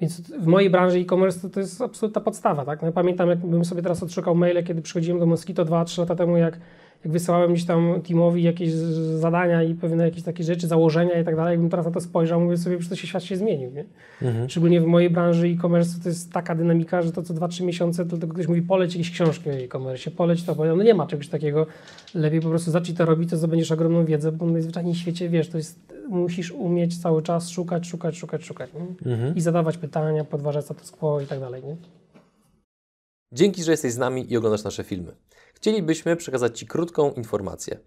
Więc 0.01 0.21
w 0.21 0.47
mojej 0.47 0.69
branży 0.69 0.99
e-commerce 0.99 1.41
to, 1.41 1.49
to 1.49 1.59
jest 1.59 1.81
absolutna 1.81 2.21
podstawa. 2.21 2.65
Tak? 2.65 2.81
No, 2.81 2.91
pamiętam, 2.91 3.29
jakbym 3.29 3.65
sobie 3.65 3.81
teraz 3.81 4.03
odszukał 4.03 4.35
maile, 4.35 4.63
kiedy 4.63 4.81
przychodziłem 4.81 5.19
do 5.19 5.25
Mosquito 5.25 5.65
2-3 5.65 5.99
lata 5.99 6.15
temu, 6.15 6.37
jak 6.37 6.59
jak 7.03 7.13
wysyłałem 7.13 7.53
gdzieś 7.53 7.65
tam 7.65 8.01
teamowi 8.07 8.43
jakieś 8.43 8.71
zadania 9.15 9.63
i 9.63 9.75
pewne 9.75 10.05
jakieś 10.05 10.23
takie 10.23 10.43
rzeczy, 10.43 10.67
założenia 10.67 11.19
i 11.19 11.25
tak 11.25 11.35
dalej, 11.35 11.51
jakbym 11.51 11.69
teraz 11.69 11.85
na 11.85 11.91
to 11.91 12.01
spojrzał, 12.01 12.41
mówię 12.41 12.57
sobie, 12.57 12.81
że 12.81 12.89
to 12.89 12.95
się 12.95 13.07
świat 13.07 13.23
się 13.23 13.37
zmienił. 13.37 13.71
Nie? 13.71 13.85
Mhm. 14.21 14.49
Szczególnie 14.49 14.81
w 14.81 14.85
mojej 14.85 15.09
branży 15.09 15.47
e-commerce 15.47 15.99
to 16.03 16.09
jest 16.09 16.33
taka 16.33 16.55
dynamika, 16.55 17.01
że 17.01 17.11
to 17.11 17.23
co 17.23 17.33
2-3 17.33 17.63
miesiące, 17.63 18.05
to 18.05 18.17
tylko 18.17 18.33
ktoś 18.33 18.47
mówi 18.47 18.61
poleć 18.61 18.93
jakieś 18.93 19.11
książki 19.11 19.49
o 19.49 19.53
e-commerce, 19.53 20.11
poleć 20.11 20.43
to, 20.43 20.55
powiem, 20.55 20.77
no 20.77 20.83
nie 20.83 20.93
ma 20.93 21.07
czegoś 21.07 21.27
takiego, 21.27 21.65
lepiej 22.15 22.41
po 22.41 22.49
prostu 22.49 22.71
zacznij 22.71 22.97
to 22.97 23.05
robić, 23.05 23.29
to 23.29 23.37
zdobędziesz 23.37 23.71
ogromną 23.71 24.05
wiedzę, 24.05 24.31
bo 24.31 24.45
najzwyczajniej 24.45 24.93
w 24.93 24.97
świecie, 24.97 25.29
wiesz, 25.29 25.49
to 25.49 25.57
jest, 25.57 25.79
musisz 26.09 26.51
umieć 26.51 26.97
cały 26.97 27.21
czas 27.21 27.49
szukać, 27.49 27.87
szukać, 27.87 28.17
szukać, 28.17 28.45
szukać 28.45 28.69
mhm. 29.05 29.35
i 29.35 29.41
zadawać 29.41 29.77
pytania, 29.77 30.23
podważać 30.23 30.65
status 30.65 30.91
quo 30.91 31.21
i 31.21 31.25
tak 31.25 31.39
dalej. 31.39 31.63
Nie? 31.63 31.75
Dzięki, 33.31 33.63
że 33.63 33.71
jesteś 33.71 33.93
z 33.93 33.97
nami 33.97 34.33
i 34.33 34.37
oglądasz 34.37 34.63
nasze 34.63 34.83
filmy. 34.83 35.11
Chcielibyśmy 35.61 36.15
przekazać 36.15 36.59
Ci 36.59 36.67
krótką 36.67 37.11
informację. 37.11 37.79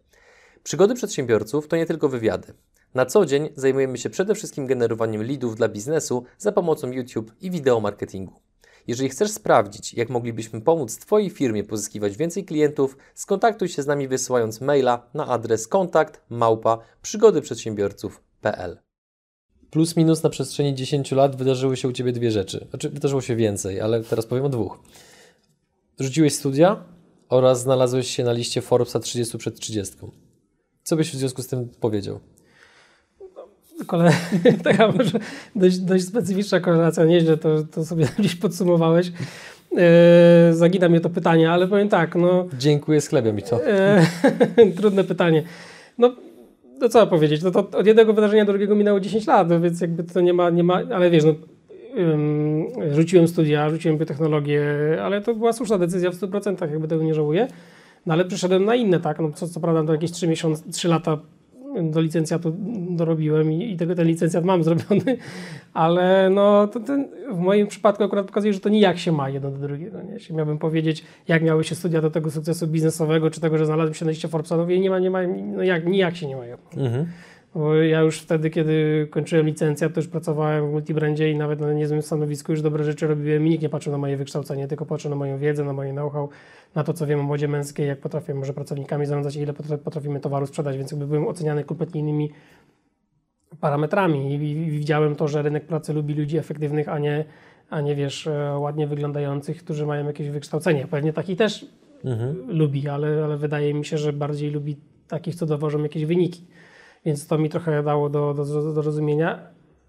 Przygody 0.62 0.94
przedsiębiorców 0.94 1.68
to 1.68 1.76
nie 1.76 1.86
tylko 1.86 2.08
wywiady. 2.08 2.54
Na 2.94 3.06
co 3.06 3.26
dzień 3.26 3.48
zajmujemy 3.56 3.98
się 3.98 4.10
przede 4.10 4.34
wszystkim 4.34 4.66
generowaniem 4.66 5.22
leadów 5.22 5.56
dla 5.56 5.68
biznesu 5.68 6.24
za 6.38 6.52
pomocą 6.52 6.90
YouTube 6.90 7.32
i 7.40 7.50
wideo 7.50 7.80
marketingu. 7.80 8.40
Jeżeli 8.86 9.08
chcesz 9.08 9.30
sprawdzić, 9.30 9.94
jak 9.94 10.10
moglibyśmy 10.10 10.60
pomóc 10.60 10.98
Twojej 10.98 11.30
firmie 11.30 11.64
pozyskiwać 11.64 12.16
więcej 12.16 12.44
klientów, 12.44 12.96
skontaktuj 13.14 13.68
się 13.68 13.82
z 13.82 13.86
nami 13.86 14.08
wysyłając 14.08 14.60
maila 14.60 15.06
na 15.14 15.26
adres 15.26 15.68
kontakt 15.68 16.20
małpa 16.30 16.78
przygodyprzedsiębiorców.pl 17.02 18.78
Plus 19.70 19.96
minus 19.96 20.22
na 20.22 20.30
przestrzeni 20.30 20.74
10 20.74 21.12
lat 21.12 21.36
wydarzyły 21.36 21.76
się 21.76 21.88
u 21.88 21.92
Ciebie 21.92 22.12
dwie 22.12 22.30
rzeczy. 22.30 22.66
Znaczy, 22.70 22.90
wydarzyło 22.90 23.20
się 23.20 23.36
więcej, 23.36 23.80
ale 23.80 24.04
teraz 24.04 24.26
powiem 24.26 24.44
o 24.44 24.48
dwóch. 24.48 24.78
Rzuciłeś 26.00 26.34
studia, 26.34 26.84
oraz 27.32 27.62
znalazłeś 27.62 28.16
się 28.16 28.24
na 28.24 28.32
liście 28.32 28.60
Forbesa 28.60 29.00
30 29.00 29.38
przed 29.38 29.60
30. 29.60 29.94
Co 30.82 30.96
byś 30.96 31.10
w 31.10 31.14
związku 31.14 31.42
z 31.42 31.46
tym 31.46 31.68
powiedział? 31.80 32.20
Kole, 33.86 34.12
taka 34.64 34.92
może 34.92 35.18
dość, 35.56 35.78
dość 35.78 36.04
specyficzna 36.04 36.60
korelacja, 36.60 37.04
nieźle 37.04 37.36
to, 37.36 37.62
to 37.62 37.84
sobie 37.84 38.08
gdzieś 38.18 38.36
podsumowałeś. 38.36 39.12
E, 39.76 40.54
zagina 40.54 40.88
mnie 40.88 41.00
to 41.00 41.10
pytanie, 41.10 41.50
ale 41.50 41.68
powiem 41.68 41.88
tak, 41.88 42.14
no... 42.14 42.46
Dziękuję, 42.58 43.00
sklebia 43.00 43.32
mi 43.32 43.42
to. 43.42 43.66
E, 43.66 44.06
trudne 44.76 45.04
pytanie. 45.04 45.42
No, 45.98 46.16
no 46.80 46.88
co 46.88 47.06
powiedzieć, 47.06 47.42
no 47.42 47.50
to 47.50 47.70
od 47.70 47.86
jednego 47.86 48.14
wydarzenia 48.14 48.44
do 48.44 48.52
drugiego 48.52 48.74
minęło 48.74 49.00
10 49.00 49.26
lat, 49.26 49.48
no 49.48 49.60
więc 49.60 49.80
jakby 49.80 50.04
to 50.04 50.20
nie 50.20 50.32
ma, 50.32 50.50
nie 50.50 50.64
ma 50.64 50.74
ale 50.74 51.10
wiesz, 51.10 51.24
no 51.24 51.34
rzuciłem 52.90 53.28
studia, 53.28 53.70
rzuciłem 53.70 53.98
biotechnologię, 53.98 54.64
ale 55.02 55.20
to 55.20 55.34
była 55.34 55.52
słuszna 55.52 55.78
decyzja 55.78 56.10
w 56.10 56.14
100%, 56.14 56.70
jakby 56.70 56.88
tego 56.88 57.02
nie 57.02 57.14
żałuję. 57.14 57.48
No 58.06 58.14
ale 58.14 58.24
przyszedłem 58.24 58.64
na 58.64 58.74
inne, 58.74 59.00
tak, 59.00 59.20
no 59.20 59.32
co, 59.32 59.48
co 59.48 59.60
prawda 59.60 59.84
to 59.84 59.92
jakieś 59.92 60.10
3 60.10 60.28
miesiące, 60.28 60.70
3 60.70 60.88
lata 60.88 61.18
do 61.82 62.00
licencjatu 62.00 62.56
dorobiłem 62.90 63.52
i, 63.52 63.72
i 63.72 63.76
tego 63.76 63.94
ten 63.94 64.06
licencjat 64.06 64.44
mam 64.44 64.62
zrobiony, 64.64 65.16
ale 65.74 66.30
no 66.30 66.66
to 66.66 66.80
ten, 66.80 67.08
w 67.32 67.38
moim 67.38 67.66
przypadku 67.66 68.04
akurat 68.04 68.26
pokazuje, 68.26 68.52
że 68.52 68.60
to 68.60 68.68
nijak 68.68 68.98
się 68.98 69.12
ma 69.12 69.28
jedno 69.30 69.50
do 69.50 69.58
drugiego. 69.58 70.02
Nie? 70.02 70.12
Jeśli 70.12 70.34
miałbym 70.34 70.58
powiedzieć, 70.58 71.04
jak 71.28 71.42
miały 71.42 71.64
się 71.64 71.74
studia 71.74 72.00
do 72.00 72.10
tego 72.10 72.30
sukcesu 72.30 72.66
biznesowego, 72.66 73.30
czy 73.30 73.40
tego, 73.40 73.58
że 73.58 73.66
znalazłem 73.66 73.94
się 73.94 74.04
na 74.04 74.10
liście 74.10 74.28
Forbesa, 74.28 74.56
no 74.56 74.66
nie 74.66 74.90
ma, 74.90 74.98
nie 74.98 75.10
ma, 75.10 75.18
no 75.26 75.62
jak, 75.62 75.86
nijak 75.86 76.16
się 76.16 76.26
nie 76.26 76.36
mają. 76.36 76.56
Mhm. 76.76 77.06
Bo 77.54 77.74
ja 77.74 78.00
już 78.00 78.20
wtedy, 78.20 78.50
kiedy 78.50 79.06
kończyłem 79.10 79.46
licencję, 79.46 79.90
to 79.90 80.00
już 80.00 80.08
pracowałem 80.08 80.68
w 80.68 80.70
multibrandzie 80.70 81.30
i 81.30 81.36
nawet 81.36 81.60
na 81.60 81.72
niezłym 81.72 82.02
stanowisku 82.02 82.52
już 82.52 82.62
dobre 82.62 82.84
rzeczy 82.84 83.06
robiłem 83.06 83.46
i 83.46 83.50
nikt 83.50 83.62
nie 83.62 83.68
patrzył 83.68 83.92
na 83.92 83.98
moje 83.98 84.16
wykształcenie, 84.16 84.68
tylko 84.68 84.86
patrzył 84.86 85.10
na 85.10 85.16
moją 85.16 85.38
wiedzę, 85.38 85.64
na 85.64 85.72
moje 85.72 85.92
know-how, 85.92 86.28
na 86.74 86.84
to, 86.84 86.92
co 86.92 87.06
wiem 87.06 87.20
o 87.20 87.22
modzie 87.22 87.48
męskiej, 87.48 87.88
jak 87.88 88.00
potrafię 88.00 88.34
może 88.34 88.52
pracownikami 88.52 89.06
zarządzać 89.06 89.36
i 89.36 89.40
ile 89.40 89.52
potrafimy 89.84 90.20
towaru 90.20 90.46
sprzedać, 90.46 90.76
więc 90.76 90.90
jakby 90.90 91.06
byłem 91.06 91.28
oceniany 91.28 91.64
kompletnie 91.64 92.00
innymi 92.00 92.30
parametrami 93.60 94.34
i 94.34 94.38
widziałem 94.70 95.16
to, 95.16 95.28
że 95.28 95.42
rynek 95.42 95.66
pracy 95.66 95.92
lubi 95.92 96.14
ludzi 96.14 96.38
efektywnych, 96.38 96.88
a 96.88 96.98
nie, 96.98 97.24
a 97.70 97.80
nie 97.80 97.94
wiesz, 97.94 98.26
e, 98.26 98.58
ładnie 98.58 98.86
wyglądających, 98.86 99.64
którzy 99.64 99.86
mają 99.86 100.06
jakieś 100.06 100.28
wykształcenie. 100.28 100.86
Pewnie 100.86 101.12
taki 101.12 101.36
też 101.36 101.66
mhm. 102.04 102.36
lubi, 102.48 102.88
ale, 102.88 103.24
ale 103.24 103.36
wydaje 103.36 103.74
mi 103.74 103.84
się, 103.84 103.98
że 103.98 104.12
bardziej 104.12 104.50
lubi 104.50 104.76
takich, 105.08 105.34
co 105.34 105.46
dowożą 105.46 105.82
jakieś 105.82 106.04
wyniki. 106.04 106.46
Więc 107.04 107.26
to 107.26 107.38
mi 107.38 107.48
trochę 107.48 107.82
dało 107.82 108.08
do, 108.08 108.34
do, 108.34 108.72
do 108.72 108.82
rozumienia. 108.82 109.38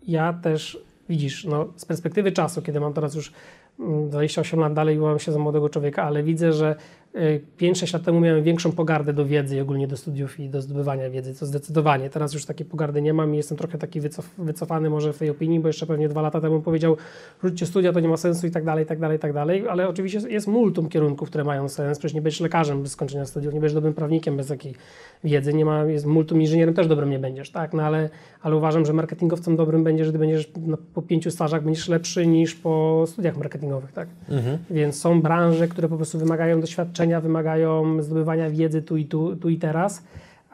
Ja 0.08 0.34
też, 0.34 0.84
widzisz, 1.10 1.46
no, 1.46 1.66
z 1.76 1.86
perspektywy 1.86 2.32
czasu, 2.32 2.62
kiedy 2.62 2.80
mam 2.80 2.94
teraz 2.94 3.16
już 3.16 3.34
28 3.80 4.60
mm, 4.60 4.70
lat 4.70 4.76
dalej 4.76 4.98
byłam 4.98 5.20
się 5.20 5.32
za 5.32 5.40
młodego 5.40 5.70
człowieka, 5.70 6.04
ale 6.04 6.24
widzę, 6.24 6.54
że 6.54 6.76
5-6 7.14 7.84
y, 7.90 7.94
lat 7.94 8.04
temu 8.04 8.20
miałem 8.20 8.44
większą 8.44 8.72
pogardę 8.72 9.14
do 9.14 9.26
wiedzy 9.26 9.58
i 9.58 9.60
ogólnie 9.60 9.88
do 9.88 9.98
studiów 9.98 10.40
i 10.40 10.50
do 10.50 10.62
zdobywania 10.62 11.10
wiedzy, 11.10 11.36
to 11.40 11.46
zdecydowanie. 11.46 12.10
Teraz 12.10 12.34
już 12.34 12.46
takiej 12.46 12.66
pogardy 12.66 13.02
nie 13.02 13.14
mam 13.14 13.34
i 13.34 13.38
jestem 13.38 13.58
trochę 13.58 13.78
taki 13.78 14.02
wycof 14.02 14.30
wycofany 14.38 14.90
może 14.90 15.14
w 15.14 15.18
tej 15.18 15.30
opinii, 15.30 15.60
bo 15.60 15.68
jeszcze 15.68 15.86
pewnie 15.86 16.10
dwa 16.10 16.22
lata 16.22 16.42
temu 16.42 16.62
powiedział, 16.62 16.98
rzućcie 17.44 17.66
studia, 17.66 17.94
to 17.94 18.00
nie 18.00 18.08
ma 18.08 18.18
sensu 18.18 18.48
i 18.48 18.52
tak 18.52 18.66
dalej, 18.66 18.84
i 18.84 18.88
tak 18.88 19.00
dalej, 19.00 19.18
i 19.18 19.20
tak 19.20 19.34
dalej, 19.34 19.68
ale 19.70 19.88
oczywiście 19.88 20.20
jest 20.30 20.48
multum 20.48 20.90
kierunków, 20.90 21.30
które 21.30 21.44
mają 21.44 21.70
sens, 21.70 22.00
przecież 22.00 22.16
nie 22.16 22.22
będziesz 22.22 22.42
lekarzem 22.42 22.82
bez 22.82 22.92
skończenia 22.92 23.26
studiów, 23.26 23.54
nie 23.54 23.60
będziesz 23.60 23.76
dobrym 23.76 23.94
prawnikiem 23.94 24.38
bez 24.38 24.48
takiej 24.48 24.76
wiedzy, 25.24 25.54
nie 25.54 25.66
ma, 25.66 25.84
jest 25.84 26.06
multum 26.06 26.42
inżynierem 26.42 26.74
też 26.74 26.88
dobrym 26.88 27.10
nie 27.10 27.20
będziesz, 27.20 27.52
tak, 27.52 27.74
no 27.74 27.84
ale, 27.84 28.10
ale 28.42 28.56
uważam, 28.56 28.86
że 28.86 28.94
marketingowcem 28.94 29.56
dobrym 29.56 29.84
będziesz, 29.84 30.10
gdy 30.10 30.20
będziesz 30.20 30.52
no, 30.68 30.78
po 30.94 31.02
pięciu 31.02 31.32
stażach 31.32 31.64
będziesz 31.64 31.90
lepszy 31.90 32.28
niż 32.28 32.56
po 32.56 33.04
studiach 33.08 33.38
marketingowych, 33.38 33.92
tak, 33.92 34.08
mhm. 34.30 34.58
więc 34.70 35.00
są 35.00 35.22
branże, 35.22 35.68
które 35.68 35.90
po 35.90 35.98
prostu 35.98 36.20
wymagają 36.20 36.62
doświadczenia, 36.62 37.03
wymagają 37.22 38.02
zdobywania 38.02 38.50
wiedzy 38.50 38.82
tu 38.82 38.98
i, 38.98 39.06
tu, 39.06 39.36
tu 39.36 39.50
i 39.50 39.58
teraz, 39.58 40.04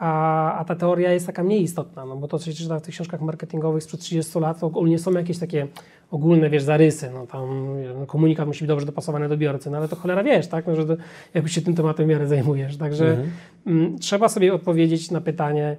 a, 0.00 0.58
a 0.58 0.64
ta 0.64 0.74
teoria 0.74 1.12
jest 1.12 1.26
taka 1.26 1.44
mniej 1.44 1.62
istotna, 1.62 2.06
no 2.06 2.16
bo 2.16 2.28
to, 2.28 2.38
co 2.38 2.44
się 2.44 2.52
czyta 2.52 2.78
w 2.78 2.82
tych 2.82 2.94
książkach 2.94 3.20
marketingowych 3.20 3.82
sprzed 3.82 4.00
30 4.00 4.38
lat, 4.38 4.60
to 4.60 4.66
ogólnie 4.66 4.98
są 4.98 5.12
jakieś 5.12 5.38
takie 5.38 5.66
ogólne, 6.10 6.50
wiesz, 6.50 6.62
zarysy, 6.62 7.10
no 7.14 7.26
tam 7.26 7.48
no, 7.98 8.06
komunikat 8.06 8.46
musi 8.46 8.60
być 8.60 8.68
dobrze 8.68 8.86
dopasowany 8.86 9.28
do 9.28 9.34
odbiorcy, 9.34 9.70
no 9.70 9.76
ale 9.76 9.88
to 9.88 9.96
cholera 9.96 10.24
wiesz, 10.24 10.46
tak, 10.46 10.66
no, 10.66 10.76
że 10.76 10.84
to, 10.84 10.96
jakbyś 11.34 11.52
się 11.52 11.62
tym 11.62 11.74
tematem 11.74 12.06
w 12.06 12.08
miarę 12.08 12.26
zajmujesz, 12.26 12.76
także 12.76 13.08
mhm. 13.08 13.30
m, 13.66 13.78
mm, 13.78 13.98
trzeba 13.98 14.28
sobie 14.28 14.54
odpowiedzieć 14.54 15.10
na 15.10 15.20
pytanie, 15.20 15.76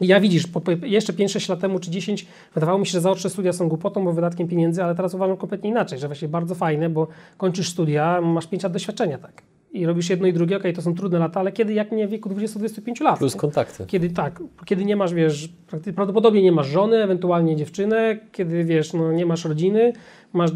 ja 0.00 0.20
widzisz, 0.20 0.46
po, 0.46 0.62
jeszcze 0.82 1.12
5-6 1.12 1.50
lat 1.50 1.60
temu 1.60 1.78
czy 1.78 1.90
10 1.90 2.26
wydawało 2.54 2.78
mi 2.78 2.86
się, 2.86 2.92
że 2.92 3.00
zaoczne 3.00 3.30
studia 3.30 3.52
są 3.52 3.68
głupotą, 3.68 4.04
bo 4.04 4.12
wydatkiem 4.12 4.48
pieniędzy, 4.48 4.84
ale 4.84 4.94
teraz 4.94 5.14
uważam 5.14 5.36
kompletnie 5.36 5.70
inaczej, 5.70 5.98
że 5.98 6.06
właśnie 6.06 6.28
bardzo 6.28 6.54
fajne, 6.54 6.90
bo 6.90 7.08
kończysz 7.36 7.68
studia, 7.68 8.20
masz 8.20 8.46
5 8.46 8.62
lat 8.62 8.72
doświadczenia, 8.72 9.18
tak 9.18 9.42
i 9.72 9.86
robisz 9.86 10.10
jedno 10.10 10.26
i 10.26 10.32
drugie, 10.32 10.56
okej, 10.56 10.70
okay, 10.70 10.76
to 10.76 10.82
są 10.82 10.94
trudne 10.94 11.18
lata, 11.18 11.40
ale 11.40 11.52
kiedy, 11.52 11.72
jak 11.72 11.92
nie 11.92 12.08
w 12.08 12.10
wieku 12.10 12.28
20-25 12.28 13.02
lat. 13.02 13.18
Plus 13.18 13.36
kontakty. 13.36 13.86
Kiedy 13.86 14.10
tak, 14.10 14.42
kiedy 14.64 14.84
nie 14.84 14.96
masz, 14.96 15.14
wiesz, 15.14 15.48
prawdopodobnie 15.94 16.42
nie 16.42 16.52
masz 16.52 16.68
żony, 16.68 17.02
ewentualnie 17.02 17.56
dziewczynę, 17.56 18.18
kiedy, 18.32 18.64
wiesz, 18.64 18.92
no 18.92 19.12
nie 19.12 19.26
masz 19.26 19.44
rodziny, 19.44 19.92
masz 20.32 20.50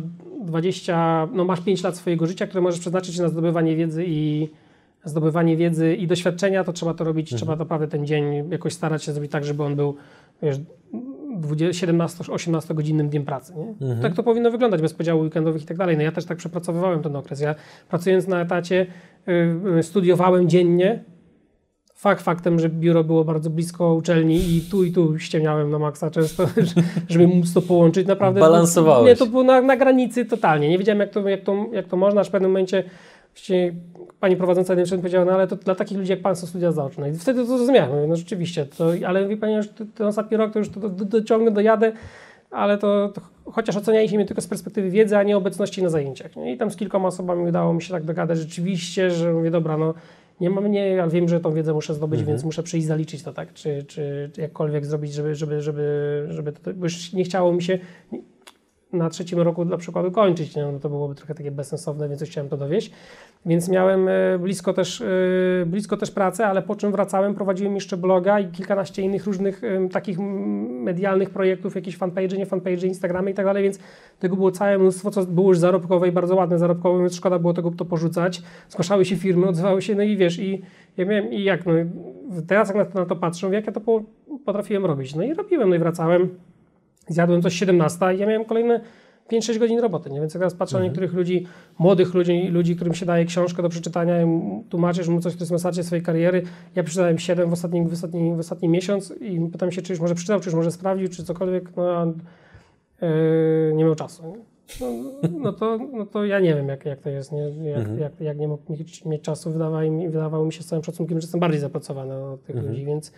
20, 0.44 1.28
no 1.32 1.44
masz 1.44 1.60
5 1.60 1.82
lat 1.82 1.96
swojego 1.96 2.26
życia, 2.26 2.46
które 2.46 2.60
możesz 2.60 2.80
przeznaczyć 2.80 3.18
na 3.18 3.28
zdobywanie 3.28 3.76
wiedzy 3.76 4.04
i 4.06 4.48
zdobywanie 5.04 5.56
wiedzy 5.56 5.94
i 5.94 6.06
doświadczenia, 6.06 6.64
to 6.64 6.72
trzeba 6.72 6.94
to 6.94 7.04
robić, 7.04 7.26
mhm. 7.26 7.38
trzeba 7.38 7.56
naprawdę 7.56 7.88
ten 7.88 8.06
dzień 8.06 8.50
jakoś 8.50 8.72
starać 8.72 9.04
się 9.04 9.12
zrobić 9.12 9.32
tak, 9.32 9.44
żeby 9.44 9.62
on 9.62 9.76
był, 9.76 9.96
wiesz, 10.42 10.56
17-18 11.42 12.74
godzinnym 12.74 13.08
dniem 13.08 13.24
pracy. 13.24 13.54
Nie? 13.56 13.88
Mhm. 13.88 14.00
Tak 14.00 14.14
to 14.14 14.22
powinno 14.22 14.50
wyglądać 14.50 14.82
bez 14.82 14.94
podziału 14.94 15.22
weekendowych 15.22 15.62
i 15.62 15.66
tak 15.66 15.76
dalej. 15.76 15.96
No 15.96 16.02
ja 16.02 16.12
też 16.12 16.24
tak 16.24 16.38
przepracowywałem 16.38 17.02
ten 17.02 17.16
okres. 17.16 17.40
Ja 17.40 17.54
pracując 17.88 18.28
na 18.28 18.40
etacie 18.40 18.86
y, 19.78 19.82
studiowałem 19.82 20.48
dziennie. 20.48 21.04
Fakt 21.94 22.22
faktem, 22.22 22.58
że 22.58 22.68
biuro 22.68 23.04
było 23.04 23.24
bardzo 23.24 23.50
blisko 23.50 23.94
uczelni 23.94 24.56
i 24.56 24.60
tu 24.60 24.84
i 24.84 24.92
tu 24.92 25.18
ściemniałem 25.18 25.70
na 25.70 25.78
maksa 25.78 26.10
często, 26.10 26.46
żeby 27.08 27.26
móc 27.26 27.52
to 27.54 27.62
połączyć. 27.62 28.06
Naprawdę. 28.06 28.40
Balansowałeś. 28.40 29.08
Nie, 29.08 29.16
to 29.16 29.26
było 29.26 29.42
na, 29.42 29.60
na 29.60 29.76
granicy 29.76 30.24
totalnie. 30.24 30.68
Nie 30.68 30.78
wiedziałem 30.78 31.00
jak 31.00 31.10
to, 31.10 31.28
jak 31.28 31.42
to, 31.42 31.66
jak 31.72 31.88
to 31.88 31.96
można, 31.96 32.20
aż 32.20 32.28
w 32.28 32.30
pewnym 32.30 32.50
momencie 32.50 32.84
pani 34.22 34.36
prowadząca 34.36 34.74
jeden 34.74 34.98
powiedziała, 34.98 35.24
no 35.24 35.32
ale 35.32 35.46
to 35.46 35.56
dla 35.56 35.74
takich 35.74 35.98
ludzi 35.98 36.10
jak 36.10 36.20
pan 36.20 36.36
są 36.36 36.46
studia 36.46 36.72
zaoczne. 36.72 37.10
I 37.10 37.12
wtedy 37.12 37.40
to 37.40 37.46
zrozumiałem. 37.46 37.94
Mówię, 37.94 38.06
no 38.06 38.16
rzeczywiście, 38.16 38.66
to, 38.66 38.90
ale 39.06 39.28
wie 39.28 39.36
pani, 39.36 39.62
że 39.62 39.68
ten 39.94 40.06
ostatni 40.06 40.36
rok 40.36 40.52
to 40.52 40.58
już 40.58 40.68
to, 40.68 40.80
to, 40.80 40.88
dociągnę, 40.88 41.50
dojadę, 41.50 41.92
ale 42.50 42.78
to, 42.78 43.08
to 43.14 43.20
chociaż 43.44 43.76
ocenialiście 43.76 44.16
mnie 44.16 44.26
tylko 44.26 44.42
z 44.42 44.46
perspektywy 44.46 44.90
wiedzy, 44.90 45.16
a 45.16 45.22
nie 45.22 45.36
obecności 45.36 45.82
na 45.82 45.88
zajęciach. 45.88 46.36
Nie? 46.36 46.52
I 46.52 46.56
tam 46.56 46.70
z 46.70 46.76
kilkoma 46.76 47.08
osobami 47.08 47.48
udało 47.48 47.74
mi 47.74 47.82
się 47.82 47.90
tak 47.90 48.04
dogadać 48.04 48.38
rzeczywiście, 48.38 49.10
że 49.10 49.32
mówię, 49.32 49.50
dobra, 49.50 49.76
no 49.76 49.94
nie 50.40 50.50
mam 50.50 50.64
mnie, 50.64 51.02
ale 51.02 51.10
wiem, 51.10 51.28
że 51.28 51.40
tą 51.40 51.52
wiedzę 51.52 51.72
muszę 51.72 51.94
zdobyć, 51.94 52.20
mhm. 52.20 52.34
więc 52.36 52.44
muszę 52.44 52.62
przyjść 52.62 52.86
zaliczyć 52.86 53.22
to, 53.22 53.32
tak? 53.32 53.52
Czy, 53.52 53.84
czy 53.88 54.30
jakkolwiek 54.36 54.86
zrobić, 54.86 55.12
żeby, 55.12 55.34
żeby, 55.34 55.60
żeby, 55.60 56.26
żeby 56.28 56.52
to, 56.52 56.74
bo 56.74 56.86
już 56.86 57.12
nie 57.12 57.24
chciało 57.24 57.52
mi 57.52 57.62
się, 57.62 57.78
na 58.92 59.10
trzecim 59.10 59.40
roku 59.40 59.64
dla 59.64 59.76
przykładu 59.76 60.10
kończyć? 60.10 60.56
No 60.56 60.78
to 60.80 60.88
byłoby 60.88 61.14
trochę 61.14 61.34
takie 61.34 61.50
bezsensowne, 61.50 62.08
więc 62.08 62.22
chciałem 62.22 62.50
to 62.50 62.56
dowieść. 62.56 62.92
Więc 63.46 63.68
miałem 63.68 64.08
e, 64.08 64.38
blisko 64.38 64.72
też, 64.72 65.00
e, 65.00 65.06
blisko 65.66 65.96
też 65.96 66.10
pracę, 66.10 66.46
ale 66.46 66.62
po 66.62 66.76
czym 66.76 66.92
wracałem, 66.92 67.34
prowadziłem 67.34 67.74
jeszcze 67.74 67.96
bloga 67.96 68.40
i 68.40 68.48
kilkanaście 68.48 69.02
innych 69.02 69.26
różnych 69.26 69.62
takich 69.92 70.18
medialnych 70.68 71.30
projektów, 71.30 71.74
jakieś 71.74 71.96
fanpage, 71.96 72.36
nie 72.36 72.46
fanpage, 72.46 72.86
Instagramy 72.86 73.30
i 73.30 73.34
tak 73.34 73.46
dalej, 73.46 73.62
więc 73.62 73.78
tego 74.18 74.36
było 74.36 74.50
całe 74.50 74.78
mnóstwo, 74.78 75.10
co 75.10 75.26
było 75.26 75.48
już 75.48 75.58
zarobkowe 75.58 76.08
i 76.08 76.12
bardzo 76.12 76.36
ładne 76.36 76.58
zarobkowe, 76.58 77.00
więc 77.00 77.14
szkoda 77.14 77.38
było 77.38 77.52
tego 77.52 77.70
to 77.70 77.84
porzucać. 77.84 78.42
Zgłaszały 78.68 79.04
się 79.04 79.16
firmy, 79.16 79.48
odzywały 79.48 79.82
się, 79.82 79.94
no 79.94 80.02
i 80.02 80.16
wiesz, 80.16 80.38
i 80.38 80.62
ja 80.96 81.04
miałem, 81.04 81.32
i 81.32 81.42
jak, 81.42 81.66
no 81.66 81.72
teraz 82.46 82.68
jak 82.68 82.76
na 82.76 82.84
to, 82.84 82.98
na 82.98 83.06
to 83.06 83.16
patrzę, 83.16 83.50
jak 83.50 83.66
ja 83.66 83.72
to 83.72 83.80
potrafiłem 84.44 84.86
robić. 84.86 85.14
No 85.14 85.22
i 85.22 85.34
robiłem, 85.34 85.68
no 85.68 85.76
i 85.76 85.78
wracałem, 85.78 86.28
zjadłem 87.08 87.42
coś 87.42 87.54
17 87.54 88.14
i 88.14 88.18
ja 88.18 88.26
miałem 88.26 88.44
kolejne 88.44 88.80
5-6 89.30 89.58
godzin 89.58 89.78
roboty, 89.78 90.10
nie? 90.10 90.20
Więc 90.20 90.34
jak 90.34 90.40
teraz 90.40 90.54
patrzę 90.54 90.76
mhm. 90.76 90.82
na 90.82 90.88
niektórych 90.88 91.12
ludzi, 91.12 91.46
młodych 91.78 92.14
ludzi, 92.14 92.48
ludzi, 92.48 92.76
którym 92.76 92.94
się 92.94 93.06
daje 93.06 93.24
książkę 93.24 93.62
do 93.62 93.68
przeczytania 93.68 94.22
i 94.22 94.26
tłumaczysz 94.68 95.08
mu 95.08 95.20
coś, 95.20 95.36
to 95.36 95.44
jest 95.44 95.64
na 95.64 95.82
swojej 95.82 96.04
kariery. 96.04 96.42
Ja 96.74 96.82
przeczytałem 96.82 97.18
7 97.18 97.50
w 97.50 97.52
ostatni, 97.52 97.88
w, 97.88 97.92
ostatni, 97.92 98.34
w 98.36 98.38
ostatni 98.38 98.68
miesiąc 98.68 99.14
i 99.20 99.50
pytam 99.52 99.72
się, 99.72 99.82
czy 99.82 99.92
już 99.92 100.00
może 100.00 100.14
przeczytał, 100.14 100.40
czy 100.40 100.48
już 100.48 100.54
może 100.54 100.70
sprawdził, 100.70 101.08
czy 101.08 101.24
cokolwiek, 101.24 101.76
no 101.76 102.06
yy, 103.02 103.72
nie 103.74 103.84
miał 103.84 103.94
czasu. 103.94 104.22
Nie? 104.26 104.52
No, 104.80 104.86
no, 105.38 105.52
to, 105.52 105.78
no 105.92 106.06
to 106.06 106.24
ja 106.24 106.40
nie 106.40 106.54
wiem, 106.54 106.68
jak, 106.68 106.84
jak 106.84 107.00
to 107.00 107.10
jest, 107.10 107.32
nie? 107.32 107.42
Jak, 107.70 107.78
mhm. 107.78 107.98
jak, 107.98 108.20
jak 108.20 108.38
nie 108.38 108.48
mógł 108.48 108.72
mieć, 108.72 109.04
mieć 109.04 109.22
czasu, 109.22 109.52
wydawało 109.52 109.90
mi, 109.90 110.08
wydawało 110.08 110.44
mi 110.44 110.52
się 110.52 110.62
z 110.62 110.66
całym 110.66 110.84
szacunkiem, 110.84 111.20
że 111.20 111.24
jestem 111.24 111.40
bardziej 111.40 111.60
zapracowany 111.60 112.14
od 112.14 112.42
tych 112.42 112.56
mhm. 112.56 112.72
ludzi, 112.72 112.84
więc 112.84 113.12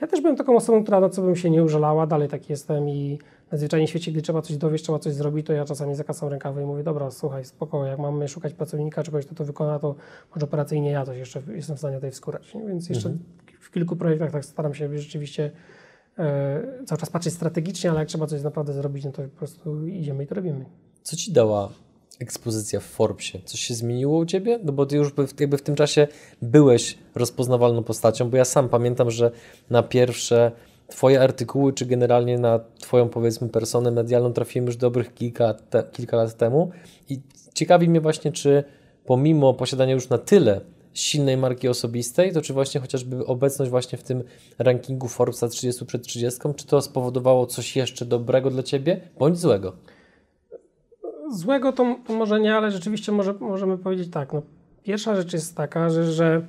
ja 0.00 0.06
też 0.06 0.20
byłem 0.20 0.36
taką 0.36 0.56
osobą, 0.56 0.82
która 0.82 1.00
na 1.00 1.08
co 1.08 1.22
bym 1.22 1.36
się 1.36 1.50
nie 1.50 1.64
użalała, 1.64 2.06
dalej 2.06 2.28
tak 2.28 2.50
jestem 2.50 2.88
i 2.88 3.18
na 3.52 3.58
zwyczajnie 3.58 3.88
świecie, 3.88 4.12
gdy 4.12 4.22
trzeba 4.22 4.42
coś 4.42 4.56
dowieść, 4.56 4.84
trzeba 4.84 4.98
coś 4.98 5.14
zrobić, 5.14 5.46
to 5.46 5.52
ja 5.52 5.64
czasami 5.64 5.94
zakasam 5.94 6.28
rękawy 6.28 6.62
i 6.62 6.64
mówię, 6.64 6.82
dobra, 6.82 7.10
słuchaj, 7.10 7.44
spoko, 7.44 7.86
jak 7.86 7.98
mamy 7.98 8.28
szukać 8.28 8.54
pracownika, 8.54 9.02
czy 9.02 9.10
kogoś, 9.10 9.26
kto 9.26 9.34
to 9.34 9.44
wykona, 9.44 9.78
to 9.78 9.94
może 10.34 10.46
operacyjnie 10.46 10.90
ja 10.90 11.04
coś 11.06 11.18
jeszcze 11.18 11.42
jestem 11.54 11.76
w 11.76 11.78
stanie 11.78 11.94
tutaj 11.94 12.10
wskórać. 12.10 12.52
Więc 12.68 12.88
jeszcze 12.88 13.08
mhm. 13.08 13.24
w 13.60 13.70
kilku 13.70 13.96
projektach 13.96 14.30
tak 14.30 14.44
staram 14.44 14.74
się 14.74 14.98
rzeczywiście 14.98 15.50
e, 16.18 16.84
cały 16.86 16.98
czas 16.98 17.10
patrzeć 17.10 17.34
strategicznie, 17.34 17.90
ale 17.90 17.98
jak 17.98 18.08
trzeba 18.08 18.26
coś 18.26 18.42
naprawdę 18.42 18.72
zrobić, 18.72 19.04
no 19.04 19.12
to 19.12 19.22
po 19.22 19.28
prostu 19.28 19.86
idziemy 19.86 20.24
i 20.24 20.26
to 20.26 20.34
robimy. 20.34 20.64
Co 21.02 21.16
Ci 21.16 21.32
dała 21.32 21.68
ekspozycja 22.18 22.80
w 22.80 22.84
Forbesie? 22.84 23.38
Coś 23.44 23.60
się 23.60 23.74
zmieniło 23.74 24.18
u 24.18 24.26
Ciebie? 24.26 24.58
No 24.64 24.72
bo 24.72 24.86
Ty 24.86 24.96
już 24.96 25.12
jakby 25.40 25.58
w 25.58 25.62
tym 25.62 25.74
czasie 25.74 26.06
byłeś 26.42 26.98
rozpoznawalną 27.14 27.84
postacią, 27.84 28.30
bo 28.30 28.36
ja 28.36 28.44
sam 28.44 28.68
pamiętam, 28.68 29.10
że 29.10 29.30
na 29.70 29.82
pierwsze 29.82 30.52
Twoje 30.88 31.20
artykuły, 31.20 31.72
czy 31.72 31.86
generalnie 31.86 32.38
na 32.38 32.60
Twoją 32.78 33.08
powiedzmy 33.08 33.48
personę 33.48 33.90
medialną 33.90 34.32
trafiłem 34.32 34.66
już 34.66 34.76
dobrych 34.76 35.14
kilka, 35.14 35.54
te, 35.54 35.82
kilka 35.92 36.16
lat 36.16 36.36
temu 36.36 36.70
i 37.08 37.20
ciekawi 37.54 37.88
mnie 37.88 38.00
właśnie, 38.00 38.32
czy 38.32 38.64
pomimo 39.04 39.54
posiadania 39.54 39.92
już 39.94 40.08
na 40.08 40.18
tyle 40.18 40.60
silnej 40.94 41.36
marki 41.36 41.68
osobistej, 41.68 42.32
to 42.32 42.42
czy 42.42 42.52
właśnie 42.52 42.80
chociażby 42.80 43.26
obecność 43.26 43.70
właśnie 43.70 43.98
w 43.98 44.02
tym 44.02 44.24
rankingu 44.58 45.08
Forbesa 45.08 45.48
30 45.48 45.86
przed 45.86 46.02
30, 46.02 46.40
czy 46.56 46.66
to 46.66 46.82
spowodowało 46.82 47.46
coś 47.46 47.76
jeszcze 47.76 48.04
dobrego 48.04 48.50
dla 48.50 48.62
Ciebie, 48.62 49.00
bądź 49.18 49.38
złego? 49.38 49.72
Złego 51.32 51.72
to, 51.72 51.96
może 52.08 52.40
nie, 52.40 52.56
ale 52.56 52.70
rzeczywiście 52.70 53.12
może, 53.12 53.34
możemy 53.40 53.78
powiedzieć 53.78 54.10
tak. 54.10 54.32
No, 54.32 54.42
pierwsza 54.82 55.16
rzecz 55.16 55.32
jest 55.32 55.56
taka, 55.56 55.90
że, 55.90 56.12
że 56.12 56.42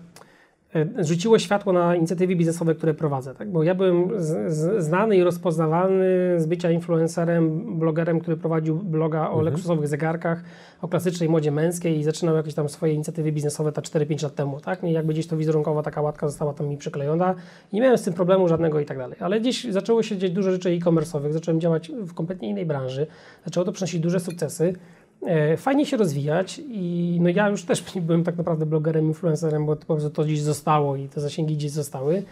rzuciło 0.99 1.39
światło 1.39 1.73
na 1.73 1.95
inicjatywy 1.95 2.35
biznesowe, 2.35 2.75
które 2.75 2.93
prowadzę. 2.93 3.35
Tak? 3.35 3.51
Bo 3.51 3.63
ja 3.63 3.75
byłem 3.75 4.09
z, 4.21 4.53
z, 4.53 4.83
znany 4.83 5.17
i 5.17 5.23
rozpoznawalny 5.23 6.05
z 6.37 6.45
bycia 6.45 6.71
influencerem, 6.71 7.79
blogerem, 7.79 8.19
który 8.19 8.37
prowadził 8.37 8.75
bloga 8.75 9.21
o 9.21 9.33
mhm. 9.33 9.45
luksusowych 9.45 9.87
zegarkach, 9.87 10.43
o 10.81 10.87
klasycznej 10.87 11.29
modzie 11.29 11.51
męskiej 11.51 11.99
i 11.99 12.03
zaczynał 12.03 12.35
jakieś 12.35 12.53
tam 12.53 12.69
swoje 12.69 12.93
inicjatywy 12.93 13.31
biznesowe 13.31 13.71
ta 13.71 13.81
4-5 13.81 14.23
lat 14.23 14.35
temu. 14.35 14.59
Tak? 14.59 14.83
I 14.83 14.91
jakby 14.91 15.13
gdzieś 15.13 15.27
to 15.27 15.37
wizerunkowo 15.37 15.83
taka 15.83 16.01
łatka 16.01 16.27
została 16.27 16.53
tam 16.53 16.67
mi 16.67 16.77
przyklejona. 16.77 17.35
Nie 17.73 17.81
miałem 17.81 17.97
z 17.97 18.01
tym 18.01 18.13
problemu 18.13 18.47
żadnego 18.47 18.79
i 18.79 18.85
tak 18.85 18.97
dalej. 18.97 19.17
Ale 19.19 19.39
gdzieś 19.39 19.63
zaczęło 19.63 20.03
się 20.03 20.17
dziać 20.17 20.31
dużo 20.31 20.51
rzeczy 20.51 20.69
e-commerce'owych, 20.69 21.31
zacząłem 21.31 21.61
działać 21.61 21.91
w 21.91 22.13
kompletnie 22.13 22.49
innej 22.49 22.65
branży, 22.65 23.07
zaczęło 23.45 23.65
to 23.65 23.71
przynosić 23.71 23.99
duże 23.99 24.19
sukcesy. 24.19 24.73
E, 25.25 25.57
fajnie 25.57 25.85
się 25.85 25.97
rozwijać 25.97 26.61
i 26.67 27.17
no 27.21 27.29
ja 27.29 27.49
już 27.49 27.63
też 27.63 27.83
byłem 28.07 28.23
tak 28.23 28.37
naprawdę 28.37 28.65
blogerem, 28.65 29.05
influencerem, 29.05 29.65
bo 29.65 29.75
to 29.75 30.09
to 30.09 30.23
gdzieś 30.23 30.41
zostało 30.41 30.95
i 30.95 31.09
te 31.09 31.21
zasięgi 31.21 31.55
gdzieś 31.55 31.71
zostały. 31.71 32.23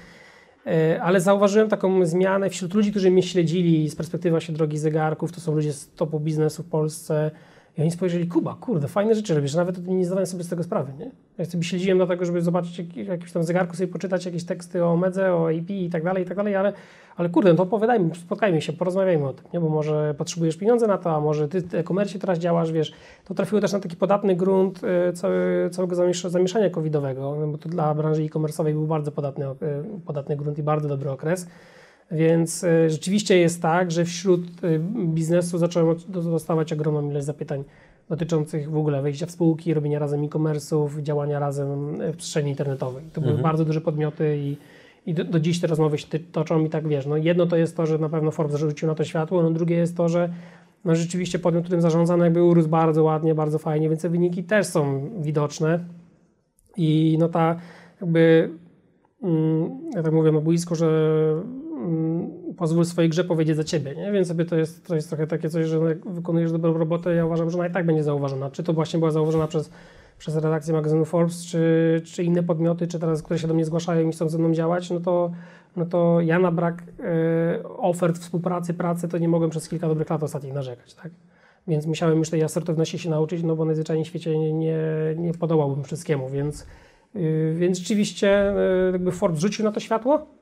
E, 0.68 1.02
ale 1.02 1.22
zauważyłem 1.22 1.70
taką 1.70 2.06
zmianę 2.06 2.50
wśród 2.50 2.74
ludzi, 2.74 2.92
którzy 2.92 3.12
mnie 3.12 3.24
śledzili 3.24 3.90
z 3.90 3.96
perspektywy 3.96 4.32
właśnie 4.32 4.56
drogi 4.56 4.78
zegarków. 4.78 5.32
To 5.32 5.42
są 5.42 5.56
ludzie 5.56 5.74
z 5.74 5.90
topu 5.90 6.20
biznesu 6.20 6.64
w 6.64 6.70
Polsce, 6.70 7.32
i 7.78 7.82
oni 7.82 7.92
spojrzeli, 7.92 8.28
Kuba, 8.28 8.58
kurde, 8.62 8.88
fajne 8.88 9.16
rzeczy 9.16 9.36
robisz, 9.36 9.54
nawet 9.54 9.88
nie 9.88 10.06
zdawałem 10.06 10.28
sobie 10.28 10.44
z 10.44 10.50
tego 10.50 10.64
sprawy, 10.64 10.94
nie? 11.00 11.12
Ja 11.38 11.46
sobie 11.46 11.64
śledziłem 11.64 11.98
dlatego, 11.98 12.26
żeby 12.26 12.42
zobaczyć 12.42 12.78
jak, 12.80 12.96
jakimś 12.96 13.32
tam 13.32 13.44
zegarku, 13.44 13.76
sobie 13.76 13.88
poczytać 13.88 14.26
jakieś 14.26 14.44
teksty 14.44 14.86
o 14.86 14.98
Medze, 14.98 15.34
o 15.34 15.50
AP 15.50 15.70
i 15.70 15.90
tak 15.90 16.04
dalej, 16.04 16.24
i 16.24 16.26
tak 16.26 16.38
dalej, 16.38 16.56
ale, 16.56 16.74
ale 17.18 17.30
kurde, 17.30 17.50
no 17.50 17.56
to 17.56 17.64
opowiadajmy, 17.64 18.16
spotkajmy 18.16 18.62
się, 18.62 18.74
porozmawiajmy 18.74 19.28
o 19.28 19.34
tym, 19.34 19.46
nie? 19.54 19.60
Bo 19.60 19.70
może 19.70 20.16
potrzebujesz 20.18 20.58
pieniądze 20.58 20.88
na 20.88 20.98
to, 20.98 21.16
a 21.16 21.20
może 21.20 21.48
ty 21.48 21.62
w 21.62 21.76
e-commerce 21.76 22.20
teraz 22.20 22.40
działasz, 22.40 22.72
wiesz, 22.72 22.94
to 23.26 23.34
trafiło 23.34 23.62
też 23.62 23.74
na 23.74 23.80
taki 23.80 23.96
podatny 23.96 24.36
grunt 24.36 24.82
y, 25.10 25.14
cały, 25.14 25.70
całego 25.72 25.96
zamieszania 26.30 26.70
covidowego, 26.70 27.36
no 27.40 27.48
bo 27.48 27.58
to 27.58 27.70
dla 27.70 27.96
branży 27.96 28.22
e-commerce'owej 28.22 28.74
był 28.74 28.88
bardzo 28.88 29.12
podatny, 29.12 29.46
y, 29.46 29.56
podatny 30.06 30.36
grunt 30.36 30.58
i 30.58 30.64
bardzo 30.64 30.88
dobry 30.88 31.12
okres. 31.12 31.48
Więc 32.12 32.64
y, 32.64 32.90
rzeczywiście 32.90 33.38
jest 33.38 33.62
tak, 33.62 33.92
że 33.92 34.06
wśród 34.06 34.42
biznesu 35.06 35.58
zacząłem 35.58 35.96
dostawać 36.08 36.74
ogromną 36.74 37.10
ilość 37.10 37.26
zapytań 37.26 37.64
dotyczących 38.10 38.72
w 38.72 38.78
ogóle 38.78 39.02
wejścia 39.02 39.26
w 39.26 39.32
spółki, 39.32 39.74
robienia 39.74 40.00
razem 40.00 40.24
e-commerce'ów, 40.24 41.02
działania 41.02 41.40
razem 41.40 41.98
w 42.14 42.18
przestrzeni 42.18 42.50
internetowej. 42.50 43.04
To 43.14 43.18
mhm. 43.18 43.26
były 43.26 43.44
bardzo 43.44 43.66
duże 43.66 43.82
podmioty 43.82 44.38
i, 44.38 44.58
i 45.08 45.14
do, 45.14 45.24
do, 45.24 45.40
dziś 45.40 45.60
te 45.60 45.68
rozmowy 45.68 45.98
się 45.98 46.20
toczą 46.20 46.66
i 46.66 46.70
tak 46.70 46.88
wiesz, 46.88 47.06
no 47.06 47.18
jedno 47.18 47.46
to 47.46 47.56
jest 47.56 47.78
to, 47.78 47.86
że 47.86 47.98
na 47.98 48.10
pewno 48.10 48.32
Forbes 48.32 48.52
zarzucił 48.52 48.88
na 48.88 48.96
to 48.96 49.04
światło, 49.04 49.44
no 49.44 49.52
drugie 49.52 49.76
jest 49.76 49.98
to, 49.98 50.10
że 50.10 50.30
no 50.86 50.96
rzeczywiście 50.96 51.40
podmiot, 51.40 51.64
którym 51.64 51.82
zarządzano 51.82 52.24
jakby 52.24 52.44
urósł 52.44 52.70
bardzo 52.70 53.04
ładnie, 53.04 53.36
bardzo 53.36 53.60
fajnie, 53.60 53.90
więc 53.90 54.02
te 54.02 54.10
wyniki 54.10 54.44
też 54.44 54.68
są 54.68 55.10
widoczne 55.20 55.80
i 56.78 57.18
no 57.20 57.30
ta 57.30 57.56
jakby 58.02 58.50
mm, 59.24 59.70
ja 59.96 60.04
tak 60.04 60.14
mówię 60.14 60.32
na 60.32 60.42
boisku, 60.42 60.76
że 60.76 60.88
Mm, 61.78 62.54
pozwól 62.58 62.86
swojej 62.86 63.10
grze 63.10 63.24
powiedzieć 63.24 63.56
za 63.56 63.64
ciebie, 63.64 63.96
nie? 63.96 64.12
Więc 64.12 64.28
sobie 64.28 64.46
to 64.46 64.56
jest, 64.56 64.88
to 64.88 64.96
jest 64.96 65.10
trochę 65.10 65.28
takie 65.28 65.50
coś, 65.50 65.66
że 65.66 65.78
jak 65.78 66.08
wykonujesz 66.08 66.52
dobrą 66.52 66.78
robotę, 66.78 67.16
ja 67.16 67.26
uważam, 67.26 67.50
że 67.50 67.58
ona 67.58 67.68
i 67.68 67.72
tak 67.72 67.86
będzie 67.86 68.04
zauważona. 68.04 68.52
Czy 68.52 68.64
to 68.64 68.74
właśnie 68.74 69.00
była 69.00 69.12
zauważona 69.12 69.48
przez, 69.48 69.72
przez 70.18 70.36
redakcję 70.36 70.74
magazynu 70.74 71.06
Forbes, 71.06 71.46
czy, 71.46 72.02
czy 72.06 72.24
inne 72.24 72.44
podmioty, 72.44 72.88
czy 72.88 73.00
teraz, 73.00 73.24
które 73.24 73.40
się 73.40 73.48
do 73.48 73.54
mnie 73.54 73.66
zgłaszają 73.66 74.10
i 74.10 74.12
chcą 74.12 74.30
ze 74.30 74.38
mną 74.38 74.54
działać, 74.54 74.90
no 74.90 75.00
to, 75.00 75.32
no 75.76 75.86
to 75.86 76.22
ja 76.22 76.40
na 76.40 76.52
brak 76.52 76.84
y, 76.84 77.68
ofert 77.78 78.18
współpracy, 78.18 78.74
pracy, 78.74 79.08
to 79.08 79.18
nie 79.18 79.28
mogłem 79.28 79.50
przez 79.50 79.70
kilka 79.70 79.88
dobrych 79.88 80.10
lat 80.10 80.24
ostatnich 80.24 80.54
narzekać, 80.54 80.94
tak? 80.94 81.12
Więc 81.68 81.86
musiałem 81.86 82.18
już 82.18 82.30
tej 82.30 82.44
asertywności 82.44 83.00
się 83.00 83.10
nauczyć, 83.10 83.44
no 83.44 83.56
bo 83.56 83.66
najzwyczajniej 83.66 84.06
w 84.06 84.08
świecie 84.08 84.40
nie, 84.40 84.54
nie, 84.54 84.78
nie 85.18 85.34
podołałbym 85.34 85.84
wszystkiemu, 85.84 86.30
więc, 86.30 86.68
y, 87.16 87.54
więc 87.58 87.78
rzeczywiście 87.78 88.54
y, 88.90 88.92
jakby 88.92 89.12
Forbes 89.12 89.40
rzucił 89.40 89.66
na 89.66 89.72
to 89.72 89.80
światło, 89.80 90.38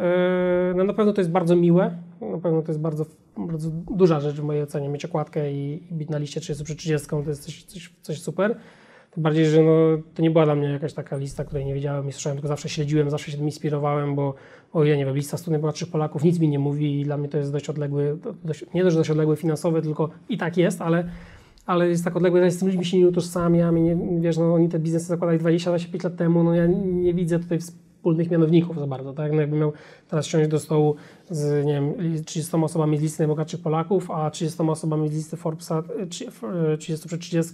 Yy, 0.00 0.74
no 0.74 0.84
na 0.84 0.92
pewno 0.92 1.12
to 1.12 1.20
jest 1.20 1.30
bardzo 1.30 1.56
miłe, 1.56 1.96
na 2.20 2.38
pewno 2.38 2.62
to 2.62 2.72
jest 2.72 2.80
bardzo, 2.80 3.06
bardzo 3.36 3.70
duża 3.70 4.20
rzecz 4.20 4.36
w 4.36 4.44
mojej 4.44 4.62
ocenie, 4.62 4.88
mieć 4.88 5.04
okładkę 5.04 5.52
i, 5.52 5.82
i 5.90 5.94
być 5.94 6.08
na 6.08 6.18
liście 6.18 6.40
30 6.40 6.64
przed 6.64 6.78
30 6.78 7.08
to 7.08 7.22
jest 7.26 7.44
coś, 7.44 7.64
coś, 7.64 7.94
coś 8.02 8.20
super. 8.20 8.56
Tym 9.10 9.22
bardziej, 9.22 9.46
że 9.46 9.62
no, 9.62 9.72
to 10.14 10.22
nie 10.22 10.30
była 10.30 10.44
dla 10.44 10.54
mnie 10.54 10.68
jakaś 10.68 10.92
taka 10.92 11.16
lista, 11.16 11.44
której 11.44 11.66
nie 11.66 11.74
wiedziałem 11.74 12.08
i 12.08 12.12
słyszałem, 12.12 12.36
tylko 12.36 12.48
zawsze 12.48 12.68
śledziłem, 12.68 13.10
zawsze 13.10 13.30
się 13.30 13.36
tym 13.36 13.46
inspirowałem, 13.46 14.14
bo 14.14 14.34
o 14.72 14.84
ja 14.84 14.96
nie 14.96 15.06
wiem, 15.06 15.14
lista 15.14 15.36
100 15.36 15.50
najbogatszych 15.50 15.90
Polaków 15.90 16.24
nic 16.24 16.38
mi 16.38 16.48
nie 16.48 16.58
mówi 16.58 17.00
i 17.00 17.04
dla 17.04 17.16
mnie 17.16 17.28
to 17.28 17.38
jest 17.38 17.52
dość 17.52 17.70
odległy, 17.70 18.18
dość, 18.44 18.64
nie 18.74 18.84
dość, 18.84 18.96
dość 18.96 19.10
odległy 19.10 19.36
finansowy, 19.36 19.82
tylko 19.82 20.10
i 20.28 20.38
tak 20.38 20.56
jest, 20.56 20.82
ale, 20.82 21.08
ale 21.66 21.88
jest 21.88 22.04
tak 22.04 22.16
odległy, 22.16 22.50
z 22.50 22.58
tym 22.58 22.68
ludźmi 22.68 22.84
się 22.84 22.98
nie 22.98 23.08
utożsamiam 23.08 23.78
i 23.78 23.80
nie, 23.80 23.96
wiesz, 24.20 24.38
no 24.38 24.54
oni 24.54 24.68
te 24.68 24.78
biznesy 24.78 25.06
zakładali 25.06 25.38
20-25 25.38 26.04
lat 26.04 26.16
temu, 26.16 26.44
no 26.44 26.54
ja 26.54 26.66
nie 26.84 27.14
widzę 27.14 27.38
tutaj 27.38 27.58
wspólnych 27.58 28.30
mianowników 28.30 28.78
za 28.78 28.86
bardzo, 28.86 29.12
tak? 29.12 29.32
No 29.32 29.40
jakby 29.40 29.56
miał 29.56 29.72
teraz 30.08 30.26
siąść 30.26 30.50
do 30.50 30.58
stołu 30.58 30.94
z, 31.30 31.66
nie 31.66 31.72
wiem, 31.72 31.94
30 32.24 32.56
osobami 32.56 32.98
z 32.98 33.02
listy 33.02 33.22
najbogatszych 33.22 33.62
Polaków, 33.62 34.10
a 34.10 34.30
30 34.30 34.62
osobami 34.62 35.08
z 35.08 35.12
listy 35.12 35.36
Forbesa 35.36 35.82
30 36.78 37.08
przed 37.08 37.20
30, 37.20 37.52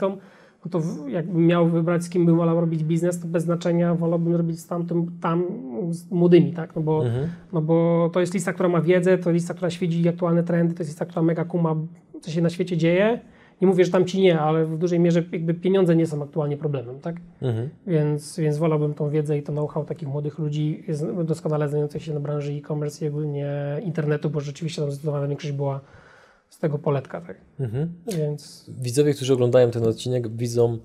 no 0.66 0.80
to 0.80 1.08
jakbym 1.08 1.46
miał 1.46 1.68
wybrać, 1.68 2.04
z 2.04 2.08
kim 2.08 2.26
bym 2.26 2.36
wolał 2.36 2.60
robić 2.60 2.84
biznes, 2.84 3.20
to 3.20 3.26
bez 3.26 3.44
znaczenia 3.44 3.94
wolałbym 3.94 4.34
robić 4.34 4.60
z 4.60 4.66
tamtym, 4.66 5.18
tam 5.20 5.44
z 5.90 6.10
młodymi, 6.10 6.52
tak? 6.52 6.76
No 6.76 6.82
bo, 6.82 7.06
mhm. 7.06 7.28
no 7.52 7.62
bo 7.62 8.10
to 8.12 8.20
jest 8.20 8.34
lista, 8.34 8.52
która 8.52 8.68
ma 8.68 8.80
wiedzę, 8.80 9.18
to 9.18 9.30
lista, 9.30 9.54
która 9.54 9.70
świeci 9.70 10.08
aktualne 10.08 10.42
trendy, 10.42 10.74
to 10.74 10.80
jest 10.80 10.90
lista, 10.90 11.04
która 11.04 11.22
mega 11.22 11.44
kuma, 11.44 11.76
co 12.20 12.30
się 12.30 12.42
na 12.42 12.50
świecie 12.50 12.76
dzieje 12.76 13.20
nie 13.60 13.66
mówię, 13.66 13.84
że 13.84 13.90
tam 13.90 14.04
ci 14.04 14.20
nie, 14.20 14.40
ale 14.40 14.64
w 14.64 14.78
dużej 14.78 15.00
mierze 15.00 15.24
jakby 15.32 15.54
pieniądze 15.54 15.96
nie 15.96 16.06
są 16.06 16.22
aktualnie 16.22 16.56
problemem, 16.56 17.00
tak? 17.00 17.16
Mhm. 17.42 17.68
Więc, 17.86 18.38
więc 18.38 18.58
wolałbym 18.58 18.94
tą 18.94 19.10
wiedzę 19.10 19.38
i 19.38 19.42
to 19.42 19.52
know-how 19.52 19.84
takich 19.84 20.08
młodych 20.08 20.38
ludzi 20.38 20.84
doskonale 21.24 21.68
znających 21.68 22.02
się 22.02 22.14
na 22.14 22.20
branży 22.20 22.52
e-commerce 22.52 23.04
i 23.04 23.08
ogólnie 23.08 23.52
internetu, 23.84 24.30
bo 24.30 24.40
rzeczywiście 24.40 24.82
tam 24.82 24.90
zdecydowana 24.90 25.28
większość 25.28 25.52
była 25.52 25.80
z 26.50 26.58
tego 26.58 26.78
poletka. 26.78 27.20
Tak? 27.20 27.36
Mhm. 27.60 27.92
Więc 28.06 28.64
Widzowie, 28.68 29.14
którzy 29.14 29.32
oglądają 29.32 29.70
ten 29.70 29.86
odcinek, 29.86 30.36
widzą 30.36 30.78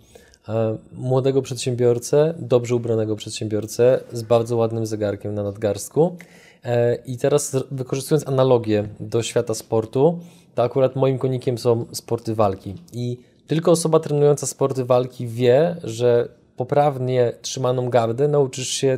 e, 0.50 0.78
młodego 0.94 1.42
przedsiębiorcę, 1.42 2.34
dobrze 2.40 2.76
ubranego 2.76 3.16
przedsiębiorcę 3.16 4.00
z 4.14 4.22
bardzo 4.24 4.58
ładnym 4.58 4.86
zegarkiem 4.86 5.34
na 5.34 5.44
nadgarstku. 5.44 6.18
E, 6.64 6.96
I 6.96 7.18
teraz 7.18 7.56
wykorzystując 7.72 8.28
analogię 8.28 8.88
do 9.00 9.24
świata 9.24 9.54
sportu, 9.54 10.20
to 10.56 10.64
akurat 10.64 10.96
moim 10.96 11.18
konikiem 11.18 11.58
są 11.58 11.86
sporty 11.92 12.36
walki. 12.36 12.76
I 12.94 13.18
tylko 13.48 13.72
osoba 13.72 14.00
trenująca 14.00 14.48
sporty 14.48 14.86
walki 14.86 15.28
wie, 15.28 15.76
że 15.84 16.30
poprawnie 16.56 17.34
trzymaną 17.42 17.90
gardę 17.90 18.28
nauczysz 18.28 18.68
się 18.68 18.98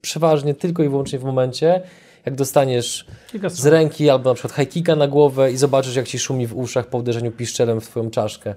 przeważnie 0.00 0.54
tylko 0.54 0.82
i 0.82 0.88
wyłącznie 0.88 1.18
w 1.18 1.24
momencie, 1.24 1.82
jak 2.26 2.34
dostaniesz 2.34 3.06
z 3.48 3.66
ręki 3.66 4.10
albo 4.10 4.30
na 4.30 4.34
przykład 4.34 4.54
high 4.56 4.68
kicka 4.68 4.96
na 4.96 5.08
głowę 5.08 5.52
i 5.52 5.56
zobaczysz, 5.56 5.96
jak 5.96 6.08
ci 6.08 6.18
szumi 6.18 6.46
w 6.46 6.56
uszach 6.56 6.86
po 6.86 6.98
uderzeniu 6.98 7.32
piszczelem 7.32 7.80
w 7.80 7.88
twoją 7.88 8.10
czaszkę. 8.10 8.54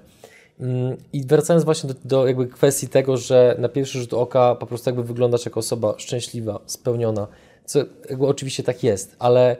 Mm, 0.60 0.96
I 1.12 1.24
wracając 1.26 1.64
właśnie 1.64 1.88
do, 1.88 1.94
do 2.04 2.26
jakby 2.26 2.46
kwestii 2.46 2.88
tego, 2.88 3.16
że 3.16 3.56
na 3.58 3.68
pierwszy 3.68 3.98
rzut 3.98 4.14
oka 4.14 4.54
po 4.54 4.66
prostu 4.66 4.90
jakby 4.90 5.04
wyglądasz 5.04 5.44
jako 5.44 5.60
osoba 5.60 5.94
szczęśliwa, 5.98 6.60
spełniona, 6.66 7.26
co 7.64 7.78
jakby 8.10 8.26
oczywiście 8.26 8.62
tak 8.62 8.84
jest, 8.84 9.16
ale 9.18 9.56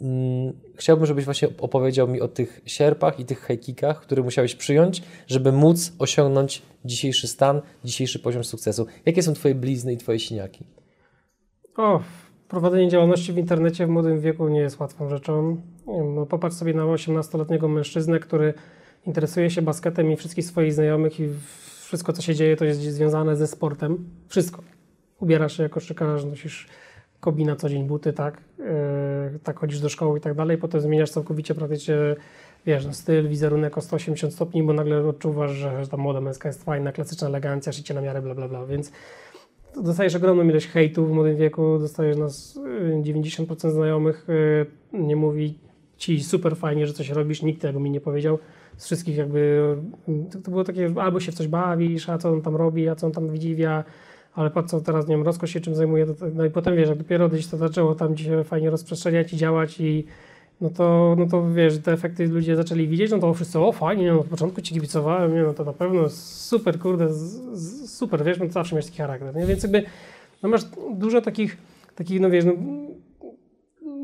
mm, 0.00 0.52
chciałbym, 0.74 1.06
żebyś 1.06 1.24
właśnie 1.24 1.48
opowiedział 1.60 2.08
mi 2.08 2.20
o 2.20 2.28
tych 2.28 2.60
sierpach 2.66 3.20
i 3.20 3.24
tych 3.24 3.46
high 3.46 3.60
kickach, 3.60 4.00
które 4.00 4.22
musiałeś 4.22 4.54
przyjąć, 4.54 5.02
żeby 5.26 5.52
móc 5.52 5.92
osiągnąć 5.98 6.62
dzisiejszy 6.84 7.28
stan, 7.28 7.62
dzisiejszy 7.84 8.18
poziom 8.18 8.44
sukcesu. 8.44 8.86
Jakie 9.06 9.22
są 9.22 9.32
twoje 9.32 9.54
blizny 9.54 9.92
i 9.92 9.96
twoje 9.96 10.18
siniaki? 10.18 10.64
O, 11.76 12.00
prowadzenie 12.48 12.88
działalności 12.88 13.32
w 13.32 13.38
internecie 13.38 13.86
w 13.86 13.90
młodym 13.90 14.20
wieku 14.20 14.48
nie 14.48 14.60
jest 14.60 14.80
łatwą 14.80 15.08
rzeczą. 15.08 15.56
No, 16.14 16.26
popatrz 16.26 16.56
sobie 16.56 16.74
na 16.74 16.82
18-letniego 16.82 17.68
mężczyznę, 17.68 18.20
który 18.20 18.54
interesuje 19.06 19.50
się 19.50 19.62
basketem 19.62 20.12
i 20.12 20.16
wszystkich 20.16 20.44
swoich 20.44 20.72
znajomych 20.72 21.20
i 21.20 21.28
wszystko, 21.80 22.12
co 22.12 22.22
się 22.22 22.34
dzieje, 22.34 22.56
to 22.56 22.64
jest 22.64 22.80
związane 22.80 23.36
ze 23.36 23.46
sportem. 23.46 24.10
Wszystko. 24.28 24.62
Ubierasz 25.20 25.56
się 25.56 25.62
jako 25.62 25.74
koszykarz, 25.74 26.24
nosisz 26.24 26.68
kobi 27.20 27.44
na 27.44 27.56
co 27.56 27.68
dzień, 27.68 27.86
buty, 27.86 28.12
tak? 28.12 28.40
Yy, 28.58 29.38
tak 29.38 29.58
chodzisz 29.58 29.80
do 29.80 29.88
szkoły 29.88 30.18
i 30.18 30.20
tak 30.20 30.34
dalej. 30.34 30.58
Potem 30.58 30.80
zmieniasz 30.80 31.10
całkowicie 31.10 31.54
praktycznie, 31.54 31.94
wiesz, 32.66 32.86
no, 32.86 32.92
styl, 32.92 33.28
wizerunek 33.28 33.78
o 33.78 33.80
180 33.80 34.34
stopni, 34.34 34.62
bo 34.62 34.72
nagle 34.72 35.08
odczuwasz, 35.08 35.50
że, 35.50 35.84
że 35.84 35.90
ta 35.90 35.96
moda 35.96 36.20
męska 36.20 36.48
jest 36.48 36.64
fajna, 36.64 36.92
klasyczna 36.92 37.28
elegancja, 37.28 37.72
szycie 37.72 37.94
na 37.94 38.00
miarę, 38.00 38.22
bla, 38.22 38.34
bla, 38.34 38.48
bla. 38.48 38.66
Więc 38.66 38.92
dostajesz 39.82 40.14
ogromną 40.14 40.48
ilość 40.48 40.66
hejtu 40.66 41.06
w 41.06 41.12
młodym 41.12 41.36
wieku, 41.36 41.78
dostajesz 41.78 42.16
nas 42.16 42.56
y, 42.56 43.02
90% 43.02 43.70
znajomych 43.70 44.26
y, 44.28 44.66
nie 44.92 45.16
mówi 45.16 45.58
ci 45.96 46.24
super 46.24 46.56
fajnie, 46.56 46.86
że 46.86 46.92
coś 46.92 47.10
robisz, 47.10 47.42
nikt 47.42 47.62
tego 47.62 47.80
mi 47.80 47.90
nie 47.90 48.00
powiedział. 48.00 48.38
Z 48.76 48.86
wszystkich 48.86 49.16
jakby, 49.16 49.76
y, 50.08 50.42
to, 50.42 50.50
było 50.50 50.64
takie, 50.64 50.94
albo 50.96 51.20
się 51.20 51.32
w 51.32 51.34
coś 51.34 51.48
bawisz, 51.48 52.08
a 52.08 52.18
co 52.18 52.30
on 52.30 52.42
tam 52.42 52.56
robi, 52.56 52.88
a 52.88 52.94
co 52.94 53.06
on 53.06 53.12
tam 53.12 53.28
widziwia, 53.28 53.84
ale 54.34 54.50
po 54.50 54.62
co 54.62 54.80
teraz, 54.80 55.08
nie 55.08 55.16
wiem, 55.16 55.24
się 55.46 55.60
czym 55.60 55.74
zajmuje, 55.74 56.06
no 56.34 56.44
i 56.44 56.50
potem 56.50 56.76
wiesz, 56.76 56.88
jak 56.88 56.98
dopiero 56.98 57.28
gdzieś 57.28 57.46
to 57.46 57.56
zaczęło 57.56 57.94
tam 57.94 58.16
ci 58.16 58.24
się 58.24 58.44
fajnie 58.44 58.70
rozprzestrzeniać 58.70 59.32
i 59.32 59.36
działać 59.36 59.80
i 59.80 60.04
no 60.60 60.70
to, 60.70 61.14
no 61.18 61.26
to 61.26 61.50
wiesz, 61.52 61.78
te 61.78 61.92
efekty 61.92 62.26
ludzie 62.26 62.56
zaczęli 62.56 62.88
widzieć, 62.88 63.10
no 63.10 63.18
to 63.18 63.34
wszyscy, 63.34 63.60
o 63.60 63.72
fajnie, 63.72 64.12
no 64.12 64.20
od 64.20 64.26
początku 64.26 64.62
ci 64.62 64.74
kibicowałem, 64.74 65.34
nie, 65.34 65.42
no 65.42 65.54
to 65.54 65.64
na 65.64 65.72
pewno 65.72 66.08
super, 66.08 66.78
kurde, 66.78 67.12
z, 67.12 67.18
z, 67.52 67.94
super, 67.94 68.24
wiesz, 68.24 68.38
no 68.38 68.48
zawsze 68.48 68.74
miałeś 68.74 68.86
taki 68.86 68.98
charakter, 68.98 69.36
nie? 69.36 69.46
więc 69.46 69.62
jakby 69.62 69.82
no 70.42 70.48
masz 70.48 70.62
dużo 70.94 71.20
takich, 71.20 71.56
takich 71.94 72.20
no 72.20 72.30
wiesz, 72.30 72.44
no, 72.44 72.52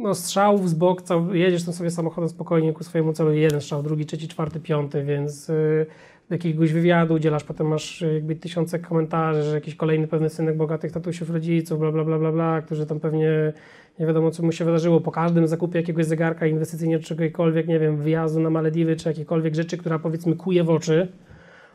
no 0.02 0.14
strzałów 0.14 0.70
z 0.70 0.74
bok, 0.74 1.02
cał, 1.02 1.34
jedziesz 1.34 1.64
tam 1.64 1.74
sobie 1.74 1.90
samochodem 1.90 2.28
spokojnie 2.28 2.72
ku 2.72 2.84
swojemu 2.84 3.12
celu, 3.12 3.32
jeden 3.32 3.60
strzał, 3.60 3.82
drugi, 3.82 4.06
trzeci, 4.06 4.28
czwarty, 4.28 4.60
piąty, 4.60 5.04
więc 5.04 5.50
y, 5.50 5.86
do 6.28 6.34
jakiegoś 6.34 6.72
wywiadu 6.72 7.14
udzielasz, 7.14 7.44
potem 7.44 7.66
masz 7.66 8.02
y, 8.02 8.14
jakby 8.14 8.36
tysiące 8.36 8.78
komentarzy, 8.78 9.42
że 9.42 9.54
jakiś 9.54 9.74
kolejny 9.74 10.08
pewny 10.08 10.30
synek 10.30 10.56
bogatych 10.56 10.92
tatusiów 10.92 11.30
rodziców, 11.30 11.78
bla, 11.78 11.92
bla, 11.92 12.04
bla, 12.04 12.18
bla, 12.18 12.32
bla, 12.32 12.62
którzy 12.62 12.86
tam 12.86 13.00
pewnie 13.00 13.52
nie 13.98 14.06
wiadomo, 14.06 14.30
co 14.30 14.42
mu 14.42 14.52
się 14.52 14.64
wydarzyło 14.64 15.00
po 15.00 15.12
każdym 15.12 15.46
zakupie 15.46 15.78
jakiegoś 15.78 16.06
zegarka 16.06 16.46
inwestycyjnego, 16.46 17.02
czy 17.02 17.16
czegokolwiek, 17.16 17.68
nie 17.68 17.78
wiem, 17.78 17.96
wyjazdu 17.96 18.40
na 18.40 18.50
Malediwy, 18.50 18.96
czy 18.96 19.08
jakiejkolwiek 19.08 19.54
rzeczy, 19.54 19.76
która 19.76 19.98
powiedzmy 19.98 20.36
kuje 20.36 20.64
w 20.64 20.70
oczy. 20.70 21.08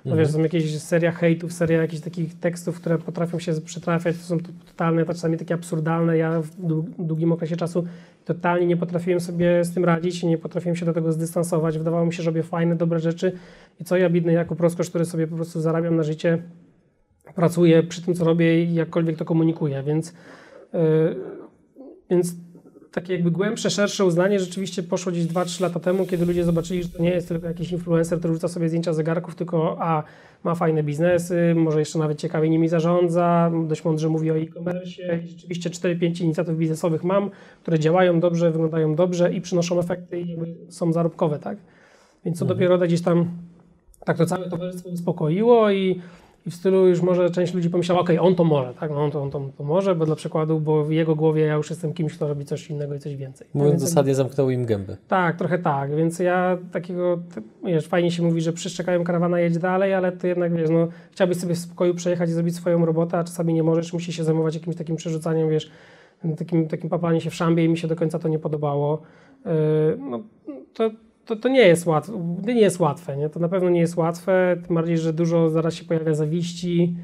No 0.06 0.16
wiesz, 0.16 0.32
są 0.32 0.44
jakieś 0.44 0.80
seria 0.80 1.12
hejtów, 1.12 1.54
seria 1.54 1.82
jakichś 1.82 2.02
takich 2.04 2.40
tekstów, 2.40 2.80
które 2.80 2.98
potrafią 2.98 3.40
się 3.40 3.62
przytrafiać, 3.62 4.18
to 4.18 4.24
są 4.24 4.40
to 4.40 4.50
totalne, 4.66 5.06
czasami 5.06 5.38
takie 5.38 5.54
absurdalne. 5.54 6.18
Ja 6.18 6.42
w 6.42 6.50
dłu- 6.50 6.86
długim 7.00 7.32
okresie 7.32 7.56
czasu 7.56 7.86
totalnie 8.26 8.68
nie 8.68 8.78
potrafiłem 8.78 9.20
sobie 9.20 9.64
z 9.64 9.74
tym 9.74 9.86
radzić, 9.86 10.24
nie 10.24 10.38
potrafiłem 10.38 10.76
się 10.76 10.86
do 10.86 10.94
tego 10.94 11.12
zdystansować. 11.12 11.78
Wydawało 11.78 12.06
mi 12.06 12.14
się, 12.14 12.24
że 12.24 12.30
robię 12.30 12.44
fajne, 12.44 12.76
dobre 12.76 13.00
rzeczy 13.00 13.32
i 13.80 13.84
co 13.84 13.98
ja, 13.98 14.10
bidny 14.10 14.34
Jakub 14.34 14.62
Roskosz, 14.62 14.90
który 14.90 15.06
sobie 15.06 15.28
po 15.28 15.36
prostu 15.36 15.62
zarabiam 15.62 15.96
na 15.96 16.04
życie, 16.04 16.42
pracuję 17.36 17.84
przy 17.84 18.02
tym, 18.02 18.14
co 18.14 18.26
robię 18.26 18.64
i 18.64 18.74
jakkolwiek 18.74 19.18
to 19.18 19.26
komunikuję, 19.26 19.84
więc, 19.84 20.14
yy, 20.74 20.80
więc 22.10 22.36
takie 22.92 23.14
jakby 23.14 23.32
głębsze, 23.32 23.70
szersze 23.70 24.06
uznanie 24.06 24.40
rzeczywiście 24.40 24.84
poszło 24.84 25.12
gdzieś 25.12 25.26
2-3 25.26 25.62
lata 25.62 25.80
temu, 25.80 26.06
kiedy 26.06 26.26
ludzie 26.26 26.44
zobaczyli, 26.44 26.84
że 26.84 26.90
to 26.90 27.04
nie 27.04 27.10
jest 27.10 27.28
tylko 27.28 27.48
jakiś 27.48 27.72
influencer, 27.72 28.20
który 28.20 28.34
rzuca 28.34 28.48
sobie 28.48 28.70
zdjęcia 28.70 28.94
zegarków, 28.94 29.36
tylko 29.36 29.78
a, 29.80 30.04
ma 30.44 30.56
fajne 30.56 30.84
biznesy, 30.84 31.54
może 31.56 31.80
jeszcze 31.80 32.00
nawet 32.00 32.20
ciekawie 32.20 32.50
nimi 32.50 32.68
zarządza, 32.68 33.52
dość 33.68 33.84
mądrze 33.84 34.10
mówi 34.10 34.32
o 34.32 34.38
e-commerce 34.38 35.18
i 35.24 35.28
rzeczywiście 35.28 35.70
4-5 35.70 36.24
inicjatyw 36.24 36.58
biznesowych 36.58 37.04
mam, 37.04 37.30
które 37.62 37.80
działają 37.80 38.20
dobrze, 38.20 38.52
wyglądają 38.52 38.96
dobrze 38.96 39.34
i 39.34 39.42
przynoszą 39.42 39.80
efekty 39.80 40.20
i 40.20 40.38
są 40.70 40.94
zarobkowe, 40.94 41.40
tak? 41.40 41.58
Więc 42.26 42.40
co 42.40 42.46
dopiero 42.46 42.78
gdzieś 42.78 43.02
tam 43.02 43.32
tak 44.06 44.18
to 44.18 44.26
całe 44.26 44.50
towarzystwo 44.50 44.90
uspokoiło 44.90 45.72
i, 45.72 46.02
i 46.48 46.52
w 46.52 46.56
stylu 46.56 46.88
już 46.88 47.02
może 47.02 47.30
część 47.30 47.54
ludzi 47.54 47.70
pomyślała, 47.70 48.02
okej, 48.02 48.20
on 48.20 48.36
to 48.36 48.44
może, 48.44 48.74
tak, 48.74 48.92
no 48.92 49.04
on 49.04 49.12
to, 49.12 49.22
on 49.22 49.32
to, 49.32 49.50
to 49.58 49.64
może, 49.64 49.96
bo 49.96 50.06
dla 50.06 50.16
przykładu, 50.16 50.60
bo 50.60 50.84
w 50.84 50.92
jego 50.92 51.16
głowie 51.16 51.42
ja 51.42 51.54
już 51.54 51.70
jestem 51.70 51.94
kimś, 51.94 52.14
kto 52.14 52.28
robi 52.28 52.46
coś 52.46 52.70
innego 52.70 52.96
i 52.96 53.00
coś 53.00 53.16
więcej. 53.16 53.48
Mówiąc 53.54 53.72
Więc 53.72 53.82
zasadnie, 53.82 54.16
zamknęły 54.16 54.54
im 54.54 54.66
gęby. 54.66 54.98
tak, 55.08 55.36
trochę 55.36 55.60
tak, 55.60 55.96
więc 55.96 56.20
ja 56.20 56.58
takiego, 56.72 57.20
wiesz, 57.66 57.88
fajnie 57.88 58.12
się 58.12 58.24
mówi, 58.24 58.42
że 58.42 58.54
przeszczekają 58.54 59.04
karawana, 59.04 59.40
jedź 59.40 59.58
dalej, 59.58 59.94
ale 59.94 60.12
ty 60.12 60.28
jednak, 60.28 60.54
wiesz, 60.54 60.70
no, 60.70 60.88
chciałbyś 61.12 61.38
sobie 61.38 61.56
w 61.56 61.58
spokoju 61.58 61.96
przejechać 61.96 62.30
i 62.30 62.34
zrobić 62.34 62.56
swoją 62.56 62.86
robotę, 62.86 63.18
a 63.18 63.24
czasami 63.24 63.54
nie 63.54 63.64
możesz, 63.64 63.94
musisz 63.94 64.16
się 64.16 64.24
zajmować 64.24 64.56
jakimś 64.56 64.76
takim 64.76 64.96
przerzucaniem, 64.96 65.50
wiesz, 65.50 65.72
takim, 66.38 66.68
takim 66.68 66.90
paplaniem 66.90 67.22
się 67.22 67.30
w 67.30 67.36
szambie 67.36 67.66
i 67.66 67.70
mi 67.70 67.78
się 67.78 67.88
do 67.88 67.96
końca 67.96 68.20
to 68.20 68.28
nie 68.28 68.40
podobało. 68.40 69.02
Yy, 69.46 69.52
no, 70.10 70.20
to, 70.74 70.90
to, 71.28 71.36
to 71.36 71.50
nie 71.50 71.68
jest 71.68 71.86
łatwe, 71.86 72.14
nie 72.46 72.62
jest 72.62 72.80
łatwe, 72.80 73.18
nie? 73.18 73.30
to 73.30 73.40
na 73.40 73.50
pewno 73.50 73.70
nie 73.70 73.80
jest 73.80 73.98
łatwe, 73.98 74.58
tym 74.68 74.76
bardziej, 74.76 74.98
że 74.98 75.14
dużo 75.14 75.50
zaraz 75.50 75.74
się 75.74 75.86
pojawia 75.86 76.14
zawiści, 76.14 76.96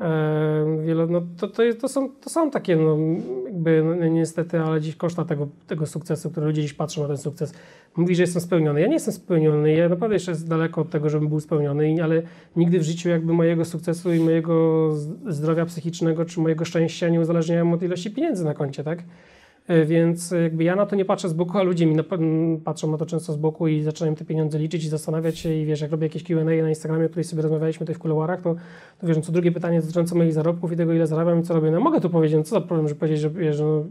Yy, 0.00 0.82
wielo, 0.86 1.06
no 1.06 1.22
to, 1.36 1.48
to, 1.48 1.62
to, 1.80 1.88
są, 1.88 2.10
to 2.20 2.30
są 2.30 2.50
takie, 2.50 2.76
no, 2.76 2.96
jakby, 3.44 3.82
no, 3.84 3.94
niestety, 4.08 4.60
ale 4.60 4.80
dziś 4.80 4.96
koszta 4.96 5.24
tego, 5.24 5.48
tego 5.66 5.86
sukcesu, 5.86 6.30
które 6.30 6.46
ludzie 6.46 6.62
dziś 6.62 6.72
patrzą 6.72 7.02
na 7.02 7.08
ten 7.08 7.18
sukces. 7.18 7.54
Mówi, 7.96 8.14
że 8.14 8.22
jestem 8.22 8.42
spełniony. 8.42 8.80
Ja 8.80 8.86
nie 8.86 8.92
jestem 8.92 9.14
spełniony, 9.14 9.72
ja 9.72 9.88
naprawdę 9.88 10.16
jeszcze 10.16 10.30
jest 10.30 10.48
daleko 10.48 10.80
od 10.80 10.90
tego, 10.90 11.10
żebym 11.10 11.28
był 11.28 11.40
spełniony, 11.40 11.96
ale 12.02 12.22
nigdy 12.56 12.78
w 12.78 12.82
życiu 12.82 13.08
jakby 13.08 13.32
mojego 13.32 13.64
sukcesu 13.64 14.12
i 14.12 14.20
mojego 14.20 14.88
zdrowia 15.26 15.66
psychicznego 15.66 16.24
czy 16.24 16.40
mojego 16.40 16.64
szczęścia 16.64 17.08
nie 17.08 17.20
uzależniałem 17.20 17.72
od 17.72 17.82
ilości 17.82 18.10
pieniędzy 18.10 18.44
na 18.44 18.54
koncie, 18.54 18.84
tak? 18.84 19.02
E, 19.70 19.84
Więc 19.84 20.32
e, 20.32 20.42
jakby 20.42 20.64
ja 20.64 20.76
na 20.76 20.86
to 20.86 20.96
nie 20.96 21.04
patrzę 21.04 21.28
z 21.28 21.32
boku, 21.32 21.58
a 21.58 21.62
ludzie 21.62 21.86
mi 21.86 21.94
na, 21.94 22.04
patrzą 22.64 22.90
na 22.90 22.98
to 22.98 23.06
często 23.06 23.32
z 23.32 23.36
boku 23.36 23.68
i 23.68 23.82
zaczynają 23.82 24.14
te 24.14 24.24
pieniądze 24.24 24.58
liczyć 24.58 24.84
i 24.84 24.88
zastanawiać 24.88 25.38
się 25.38 25.54
i 25.54 25.64
wiesz, 25.64 25.80
jak 25.80 25.90
robię 25.90 26.06
jakieś 26.06 26.22
Q&A 26.22 26.44
na 26.44 26.68
Instagramie, 26.68 27.06
o 27.06 27.08
której 27.08 27.24
sobie 27.24 27.42
rozmawialiśmy 27.42 27.86
tutaj 27.86 27.94
w 27.94 27.98
kuluarach, 27.98 28.40
to, 28.40 28.54
to 28.98 29.06
wiesz, 29.06 29.16
no, 29.16 29.22
co 29.22 29.32
drugie 29.32 29.52
pytanie 29.52 29.80
dotyczące 29.80 30.14
moich 30.14 30.32
zarobków 30.32 30.72
i 30.72 30.76
tego, 30.76 30.92
ile 30.92 31.06
zarabiam 31.06 31.40
i 31.40 31.42
co 31.42 31.54
robię. 31.54 31.70
No 31.70 31.80
mogę 31.80 32.00
tu 32.00 32.10
powiedzieć, 32.10 32.38
no, 32.38 32.42
co 32.42 32.50
za 32.50 32.60
problem, 32.60 32.88
że 32.88 32.94
powiedzieć, 32.94 33.20
że 33.20 33.30
wiesz, 33.30 33.60
no, 33.60 33.84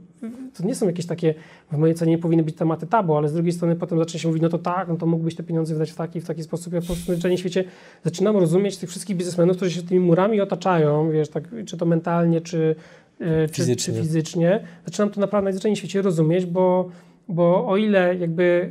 to 0.58 0.68
nie 0.68 0.76
są 0.76 0.86
jakieś 0.86 1.06
takie, 1.06 1.34
w 1.72 1.78
mojej 1.78 1.96
cenie 1.96 2.12
nie 2.12 2.18
powinny 2.18 2.44
być 2.44 2.56
tematy 2.56 2.88
tabu, 2.88 3.16
ale 3.16 3.30
z 3.30 3.34
drugiej 3.34 3.52
strony 3.52 3.76
potem 3.76 4.00
zacznie 4.00 4.20
się 4.20 4.28
mówić, 4.28 4.44
no 4.44 4.50
to 4.50 4.58
tak, 4.58 4.88
no 4.88 4.96
to 4.96 5.06
mógłbyś 5.06 5.36
te 5.36 5.44
pieniądze 5.44 5.74
wydać 5.74 5.92
w 5.92 5.96
taki, 5.96 6.22
w 6.22 6.26
taki 6.26 6.44
sposób. 6.44 6.74
Ja 6.74 6.82
po 6.82 6.88
prostu 6.88 7.12
zwyczajnie 7.12 7.38
świecie 7.38 7.64
zaczynam 8.04 8.38
rozumieć 8.38 8.78
tych 8.78 8.90
wszystkich 8.90 9.18
biznesmenów, 9.18 9.56
którzy 9.56 9.72
się 9.72 9.84
tymi 9.84 10.00
murami 10.00 10.42
otaczają, 10.42 11.12
wiesz, 11.12 11.30
tak, 11.30 11.44
czy 11.66 11.78
to 11.78 11.86
mentalnie, 11.86 12.42
czy, 12.42 12.76
e, 13.20 13.48
czy, 13.48 13.54
Fizycznie. 13.54 13.94
czy 13.94 14.02
fizycznie. 14.02 14.64
Zaczynam 14.86 15.10
to 15.10 15.22
naprawdę 15.22 15.44
najzwyczajniej 15.44 15.76
w 15.76 15.80
świecie 15.80 16.02
rozumieć, 16.02 16.46
bo, 16.46 16.90
bo 17.28 17.68
o 17.68 17.78
ile 17.78 18.16
jakby, 18.16 18.70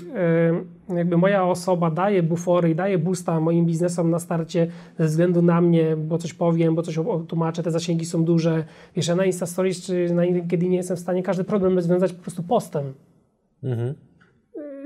e, 0.91 0.97
jakby 0.97 1.17
moja 1.17 1.45
osoba 1.45 1.91
daje 1.91 2.23
bufory 2.23 2.71
i 2.71 2.75
daje 2.75 2.99
boosta 2.99 3.41
moim 3.41 3.67
biznesom 3.67 4.11
na 4.11 4.19
starcie 4.19 4.67
ze 4.99 5.05
względu 5.07 5.43
na 5.43 5.61
mnie, 5.61 5.97
bo 5.97 6.19
coś 6.19 6.35
powiem, 6.35 6.75
bo 6.75 6.83
coś 6.83 6.99
tłumaczę, 7.29 7.63
te 7.63 7.71
zasięgi 7.71 8.07
są 8.07 8.25
duże. 8.25 8.65
Wiesz, 8.97 9.09
ja 9.09 9.17
na 9.17 9.25
Insta 9.25 9.47
Stories 9.47 9.87
czy 9.87 10.15
na 10.15 10.25
LinkedInie 10.25 10.77
jestem 10.77 10.97
w 10.97 11.01
stanie 11.01 11.23
każdy 11.23 11.45
problem 11.45 11.75
rozwiązać 11.75 12.13
po 12.13 12.23
prostu 12.23 12.43
postem. 12.43 12.93
Mhm. 13.63 13.95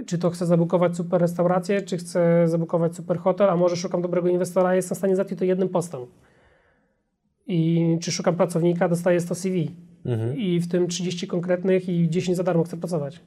Czy 0.07 0.18
to 0.18 0.31
chcę 0.31 0.46
zabukować 0.46 0.96
super 0.96 1.20
restaurację, 1.20 1.83
czy 1.83 1.96
chcę 1.96 2.48
zabukować 2.48 2.96
super 2.96 3.18
hotel, 3.18 3.51
a 3.51 3.57
może 3.57 3.77
szukam 3.77 4.03
dobrego 4.03 4.29
inwestora, 4.29 4.75
jestem 4.75 4.94
w 4.94 4.98
stanie 4.98 5.16
załatwić 5.16 5.38
to 5.38 5.44
jednym 5.44 5.68
postem. 5.68 6.01
I 7.46 7.98
czy 8.00 8.12
szukam 8.12 8.37
pracownika, 8.37 8.88
dostaję 8.88 9.20
100 9.20 9.35
CV. 9.35 9.70
Mhm. 10.05 10.38
I 10.38 10.61
w 10.61 10.68
tym 10.68 10.88
30 10.88 11.26
konkretnych 11.26 11.88
i 11.88 12.11
10 12.11 12.37
za 12.37 12.42
darmo 12.42 12.64
chcę 12.64 12.76
pracować. 12.76 13.20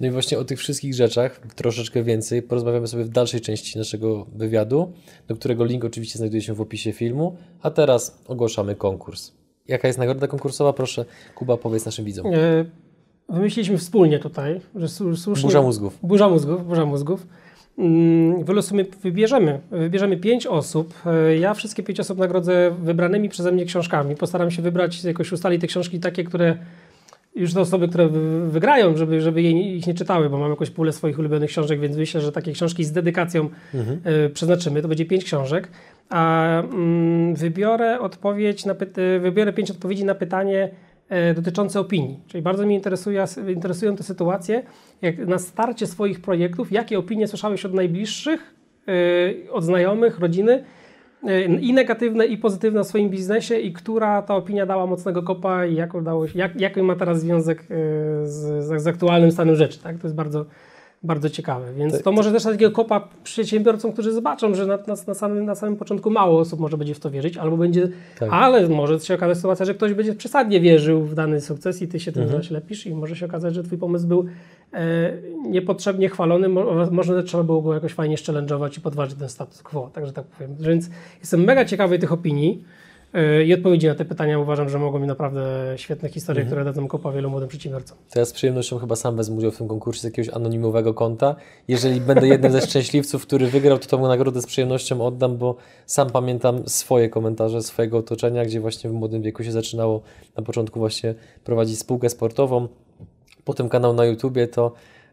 No 0.00 0.06
i 0.06 0.10
właśnie 0.10 0.38
o 0.38 0.44
tych 0.44 0.58
wszystkich 0.58 0.94
rzeczach 0.94 1.40
troszeczkę 1.54 2.02
więcej 2.02 2.42
porozmawiamy 2.42 2.86
sobie 2.86 3.04
w 3.04 3.08
dalszej 3.08 3.40
części 3.40 3.78
naszego 3.78 4.24
wywiadu, 4.24 4.92
do 5.28 5.36
którego 5.36 5.64
link 5.64 5.84
oczywiście 5.84 6.18
znajduje 6.18 6.42
się 6.42 6.54
w 6.54 6.60
opisie 6.60 6.92
filmu, 6.92 7.36
a 7.62 7.70
teraz 7.70 8.22
ogłaszamy 8.26 8.74
konkurs. 8.74 9.32
Jaka 9.68 9.88
jest 9.88 9.98
nagroda 9.98 10.26
konkursowa? 10.26 10.72
Proszę, 10.72 11.04
Kuba, 11.34 11.56
powiedz 11.56 11.86
naszym 11.86 12.04
widzom. 12.04 12.26
E, 12.26 12.64
wymyśliliśmy 13.28 13.78
wspólnie 13.78 14.18
tutaj, 14.18 14.60
że 14.74 14.88
słusznie... 14.88 15.42
Burza 15.42 15.62
mózgów. 15.62 15.98
Burza 16.02 16.28
mózgów, 16.28 16.66
burza 16.66 16.86
mózgów. 16.86 17.26
Mm, 17.78 18.44
wylosujemy, 18.44 18.88
wybierzemy, 19.02 19.60
wybierzemy 19.70 20.16
pięć 20.16 20.46
osób. 20.46 20.94
E, 21.06 21.36
ja 21.36 21.54
wszystkie 21.54 21.82
pięć 21.82 22.00
osób 22.00 22.18
nagrodzę 22.18 22.74
wybranymi 22.82 23.28
przeze 23.28 23.52
mnie 23.52 23.64
książkami. 23.64 24.16
Postaram 24.16 24.50
się 24.50 24.62
wybrać, 24.62 25.04
jakoś 25.04 25.32
ustalić 25.32 25.60
te 25.60 25.66
książki 25.66 26.00
takie, 26.00 26.24
które 26.24 26.56
już 27.36 27.54
te 27.54 27.60
osoby, 27.60 27.88
które 27.88 28.08
wygrają, 28.48 28.96
żeby, 28.96 29.20
żeby 29.20 29.42
jej, 29.42 29.76
ich 29.76 29.86
nie 29.86 29.94
czytały, 29.94 30.30
bo 30.30 30.38
mam 30.38 30.50
jakąś 30.50 30.70
pulę 30.70 30.92
swoich 30.92 31.18
ulubionych 31.18 31.50
książek, 31.50 31.80
więc 31.80 31.96
myślę, 31.96 32.20
że 32.20 32.32
takie 32.32 32.52
książki 32.52 32.84
z 32.84 32.92
dedykacją 32.92 33.48
mhm. 33.74 34.00
y, 34.26 34.30
przeznaczymy. 34.30 34.82
To 34.82 34.88
będzie 34.88 35.04
pięć 35.06 35.24
książek. 35.24 35.68
A 36.10 36.48
mm, 36.62 37.34
wybiorę 37.34 38.00
odpowiedź 38.00 38.64
na 38.64 38.74
wybiorę 39.20 39.52
pięć 39.52 39.70
odpowiedzi 39.70 40.04
na 40.04 40.14
pytanie 40.14 40.70
dotyczące 41.34 41.80
opinii. 41.80 42.20
Czyli 42.26 42.42
bardzo 42.42 42.66
mnie 42.66 42.74
interesuje, 42.74 43.24
interesują 43.48 43.96
te 43.96 44.02
sytuacje, 44.02 44.62
jak 45.02 45.18
na 45.18 45.38
starcie 45.38 45.86
swoich 45.86 46.20
projektów, 46.20 46.72
jakie 46.72 46.98
opinie 46.98 47.26
słyszałeś 47.26 47.64
od 47.64 47.74
najbliższych, 47.74 48.54
y, 48.88 49.52
od 49.52 49.64
znajomych, 49.64 50.18
rodziny, 50.18 50.64
i 51.60 51.72
negatywne, 51.72 52.26
i 52.26 52.38
pozytywne 52.38 52.80
o 52.80 52.84
swoim 52.84 53.10
biznesie 53.10 53.58
i 53.58 53.72
która 53.72 54.22
ta 54.22 54.36
opinia 54.36 54.66
dała 54.66 54.86
mocnego 54.86 55.22
kopa 55.22 55.66
i 55.66 55.74
jak 55.74 55.94
udało 55.94 56.28
się, 56.28 56.38
jak, 56.38 56.60
jaki 56.60 56.82
ma 56.82 56.96
teraz 56.96 57.20
związek 57.20 57.60
e, 57.60 57.64
z, 58.26 58.64
z 58.82 58.86
aktualnym 58.86 59.32
stanem 59.32 59.56
rzeczy. 59.56 59.82
Tak? 59.82 59.98
To 59.98 60.06
jest 60.06 60.14
bardzo, 60.14 60.46
bardzo 61.04 61.30
ciekawe. 61.30 61.72
Więc 61.74 62.02
to 62.02 62.12
może 62.12 62.32
też 62.32 62.42
takiego 62.42 62.70
kopa 62.70 63.08
przedsiębiorcom, 63.24 63.92
którzy 63.92 64.12
zobaczą, 64.12 64.54
że 64.54 64.66
na, 64.66 64.76
na, 64.76 64.94
na, 65.06 65.14
samym, 65.14 65.44
na 65.44 65.54
samym 65.54 65.76
początku 65.76 66.10
mało 66.10 66.40
osób 66.40 66.60
może 66.60 66.78
będzie 66.78 66.94
w 66.94 67.00
to 67.00 67.10
wierzyć, 67.10 67.36
albo 67.36 67.56
będzie, 67.56 67.88
tak. 68.18 68.28
ale 68.32 68.68
może 68.68 69.00
się 69.00 69.14
okazać 69.14 69.36
sytuacja, 69.36 69.66
że 69.66 69.74
ktoś 69.74 69.94
będzie 69.94 70.14
przesadnie 70.14 70.60
wierzył 70.60 71.02
w 71.02 71.14
dany 71.14 71.40
sukces 71.40 71.82
i 71.82 71.88
ty 71.88 72.00
się 72.00 72.12
tym 72.12 72.22
mhm. 72.22 72.42
lepisz 72.50 72.86
i 72.86 72.94
może 72.94 73.16
się 73.16 73.26
okazać, 73.26 73.54
że 73.54 73.62
twój 73.62 73.78
pomysł 73.78 74.06
był 74.06 74.24
e, 74.72 75.12
niepotrzebnie 75.50 76.08
chwalony, 76.08 76.48
mo, 76.48 76.90
może 76.90 77.22
trzeba 77.22 77.42
było 77.42 77.62
go 77.62 77.74
jakoś 77.74 77.92
fajnie 77.92 78.16
challenge'ować 78.16 78.78
i 78.78 78.80
podważyć 78.80 79.18
ten 79.18 79.28
status 79.28 79.62
quo, 79.62 79.90
także 79.92 80.12
tak 80.12 80.24
powiem. 80.24 80.56
Więc 80.60 80.90
jestem 81.20 81.44
mega 81.44 81.64
ciekawy 81.64 81.98
tych 81.98 82.12
opinii. 82.12 82.64
I 83.44 83.54
odpowiedzi 83.54 83.86
na 83.86 83.94
te 83.94 84.04
pytania 84.04 84.38
uważam, 84.38 84.68
że 84.68 84.78
mogą 84.78 84.98
mi 84.98 85.06
naprawdę 85.06 85.42
świetne 85.76 86.08
historie, 86.08 86.42
mhm. 86.42 86.48
które 86.48 86.64
dadzą 86.64 86.88
kopa 86.88 87.12
wielu 87.12 87.30
młodym 87.30 87.48
przedsiębiorcom. 87.48 87.98
To 88.10 88.18
ja 88.18 88.24
z 88.24 88.32
przyjemnością 88.32 88.78
chyba 88.78 88.96
sam 88.96 89.16
wezmę 89.16 89.36
udział 89.36 89.50
w 89.50 89.58
tym 89.58 89.68
konkursie 89.68 90.00
z 90.00 90.04
jakiegoś 90.04 90.34
anonimowego 90.34 90.94
konta. 90.94 91.36
Jeżeli 91.68 92.00
będę 92.00 92.28
jednym 92.28 92.52
ze 92.52 92.60
szczęśliwców, 92.60 93.22
który 93.22 93.46
wygrał, 93.46 93.78
to 93.78 93.86
tą 93.86 94.02
nagrodę 94.08 94.42
z 94.42 94.46
przyjemnością 94.46 95.06
oddam, 95.06 95.36
bo 95.36 95.56
sam 95.86 96.10
pamiętam 96.10 96.68
swoje 96.68 97.08
komentarze 97.08 97.62
swojego 97.62 97.98
otoczenia, 97.98 98.44
gdzie 98.44 98.60
właśnie 98.60 98.90
w 98.90 98.92
młodym 98.92 99.22
wieku 99.22 99.44
się 99.44 99.52
zaczynało 99.52 100.02
na 100.36 100.42
początku 100.42 100.78
właśnie 100.78 101.14
prowadzić 101.44 101.78
spółkę 101.78 102.08
sportową, 102.10 102.68
potem 103.44 103.68
kanał 103.68 103.92
na 103.92 104.04
YouTubie, 104.04 104.48
to 104.48 104.72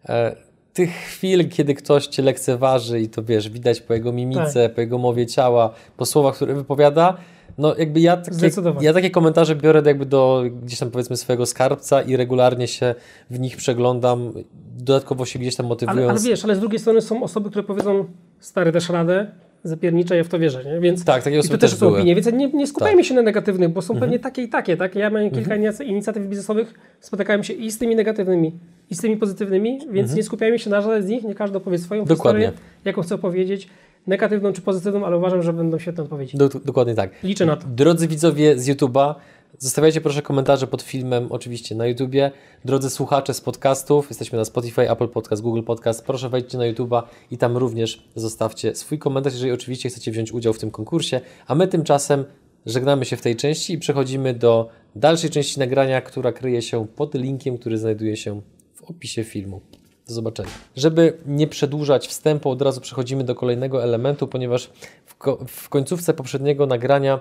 e, 0.09 0.35
tych 0.73 0.91
chwil, 0.91 1.49
kiedy 1.49 1.75
ktoś 1.75 2.07
cię 2.07 2.23
lekceważy 2.23 3.01
i 3.01 3.09
to 3.09 3.23
wiesz, 3.23 3.49
widać 3.49 3.81
po 3.81 3.93
jego 3.93 4.11
mimice, 4.11 4.63
tak. 4.63 4.73
po 4.75 4.81
jego 4.81 4.97
mowie 4.97 5.27
ciała, 5.27 5.73
po 5.97 6.05
słowach, 6.05 6.35
które 6.35 6.53
wypowiada, 6.53 7.17
no 7.61 7.75
jakby 7.77 7.99
ja 7.99 8.17
takie, 8.17 8.61
ja 8.81 8.93
takie 8.93 9.09
komentarze 9.09 9.55
biorę 9.55 9.81
jakby 9.85 10.05
do 10.05 10.43
gdzieś 10.63 10.79
tam 10.79 10.91
powiedzmy 10.91 11.17
swojego 11.17 11.45
skarbca 11.45 12.01
i 12.01 12.15
regularnie 12.15 12.67
się 12.67 12.95
w 13.29 13.39
nich 13.39 13.57
przeglądam, 13.57 14.33
dodatkowo 14.77 15.25
się 15.25 15.39
gdzieś 15.39 15.55
tam 15.55 15.65
motywując. 15.65 15.99
Ale, 15.99 16.09
ale 16.09 16.19
wiesz, 16.19 16.45
ale 16.45 16.55
z 16.55 16.59
drugiej 16.59 16.79
strony 16.79 17.01
są 17.01 17.23
osoby, 17.23 17.49
które 17.49 17.63
powiedzą 17.63 18.05
stary, 18.39 18.71
też 18.71 18.89
radę, 18.89 19.27
zapierniczę, 19.63 20.17
ja 20.17 20.23
w 20.23 20.27
to 20.27 20.39
wierzę, 20.39 20.63
nie? 20.65 20.79
Więc 20.79 21.05
tak, 21.05 21.23
takie 21.23 21.39
osoby 21.39 21.57
to 21.57 21.61
też, 21.61 21.71
też 21.71 21.79
są 21.79 21.87
opinie, 21.87 22.15
więc 22.15 22.31
nie, 22.33 22.47
nie 22.47 22.67
skupiajmy 22.67 23.01
tak. 23.01 23.05
się 23.05 23.13
na 23.13 23.21
negatywnych, 23.21 23.69
bo 23.69 23.81
są 23.81 23.93
mhm. 23.93 23.99
pewnie 23.99 24.19
takie 24.19 24.41
i 24.41 24.49
takie, 24.49 24.77
tak? 24.77 24.95
Ja 24.95 25.09
mam 25.09 25.31
kilka 25.31 25.55
mhm. 25.55 25.89
inicjatyw 25.89 26.27
biznesowych, 26.27 26.73
spotykałem 26.99 27.43
się 27.43 27.53
i 27.53 27.71
z 27.71 27.77
tymi 27.77 27.95
negatywnymi, 27.95 28.51
i 28.89 28.95
z 28.95 29.01
tymi 29.01 29.17
pozytywnymi, 29.17 29.71
więc 29.71 29.89
mhm. 29.89 30.17
nie 30.17 30.23
skupiajmy 30.23 30.59
się 30.59 30.69
na 30.69 30.81
żadnej 30.81 31.03
z 31.03 31.07
nich, 31.07 31.23
nie 31.23 31.35
każdy 31.35 31.57
opowie 31.57 31.77
swoją 31.77 32.05
Dokładnie. 32.05 32.45
historię, 32.45 32.61
jaką 32.85 33.01
chce 33.01 33.15
opowiedzieć 33.15 33.69
negatywną 34.07 34.53
czy 34.53 34.61
pozytywną, 34.61 35.05
ale 35.05 35.17
uważam, 35.17 35.43
że 35.43 35.53
będą 35.53 35.79
świetne 35.79 36.03
odpowiedzi. 36.03 36.37
Do, 36.37 36.49
dokładnie 36.49 36.95
tak. 36.95 37.23
Liczę 37.23 37.45
na 37.45 37.55
to. 37.55 37.67
Drodzy 37.67 38.07
widzowie 38.07 38.59
z 38.59 38.67
YouTube'a, 38.67 39.15
zostawiajcie 39.57 40.01
proszę 40.01 40.21
komentarze 40.21 40.67
pod 40.67 40.81
filmem, 40.81 41.27
oczywiście 41.29 41.75
na 41.75 41.87
YouTubie. 41.87 42.31
Drodzy 42.65 42.89
słuchacze 42.89 43.33
z 43.33 43.41
podcastów, 43.41 44.09
jesteśmy 44.09 44.37
na 44.37 44.45
Spotify, 44.45 44.91
Apple 44.91 45.07
Podcast, 45.07 45.41
Google 45.41 45.63
Podcast. 45.63 46.05
Proszę 46.05 46.29
wejdźcie 46.29 46.57
na 46.57 46.63
YouTube'a 46.63 47.03
i 47.31 47.37
tam 47.37 47.57
również 47.57 48.07
zostawcie 48.15 48.75
swój 48.75 48.99
komentarz, 48.99 49.33
jeżeli 49.33 49.51
oczywiście 49.51 49.89
chcecie 49.89 50.11
wziąć 50.11 50.31
udział 50.31 50.53
w 50.53 50.59
tym 50.59 50.71
konkursie. 50.71 51.21
A 51.47 51.55
my 51.55 51.67
tymczasem 51.67 52.25
żegnamy 52.65 53.05
się 53.05 53.17
w 53.17 53.21
tej 53.21 53.35
części 53.35 53.73
i 53.73 53.77
przechodzimy 53.77 54.33
do 54.33 54.69
dalszej 54.95 55.29
części 55.29 55.59
nagrania, 55.59 56.01
która 56.01 56.31
kryje 56.31 56.61
się 56.61 56.87
pod 56.87 57.15
linkiem, 57.15 57.57
który 57.57 57.77
znajduje 57.77 58.17
się 58.17 58.41
w 58.75 58.83
opisie 58.83 59.23
filmu. 59.23 59.61
Do 60.11 60.15
zobaczenia. 60.15 60.49
Żeby 60.75 61.17
nie 61.25 61.47
przedłużać 61.47 62.07
wstępu, 62.07 62.49
od 62.49 62.61
razu 62.61 62.81
przechodzimy 62.81 63.23
do 63.23 63.35
kolejnego 63.35 63.83
elementu, 63.83 64.27
ponieważ 64.27 64.69
w, 65.05 65.15
ko 65.15 65.39
w 65.47 65.69
końcówce 65.69 66.13
poprzedniego 66.13 66.65
nagrania 66.65 67.19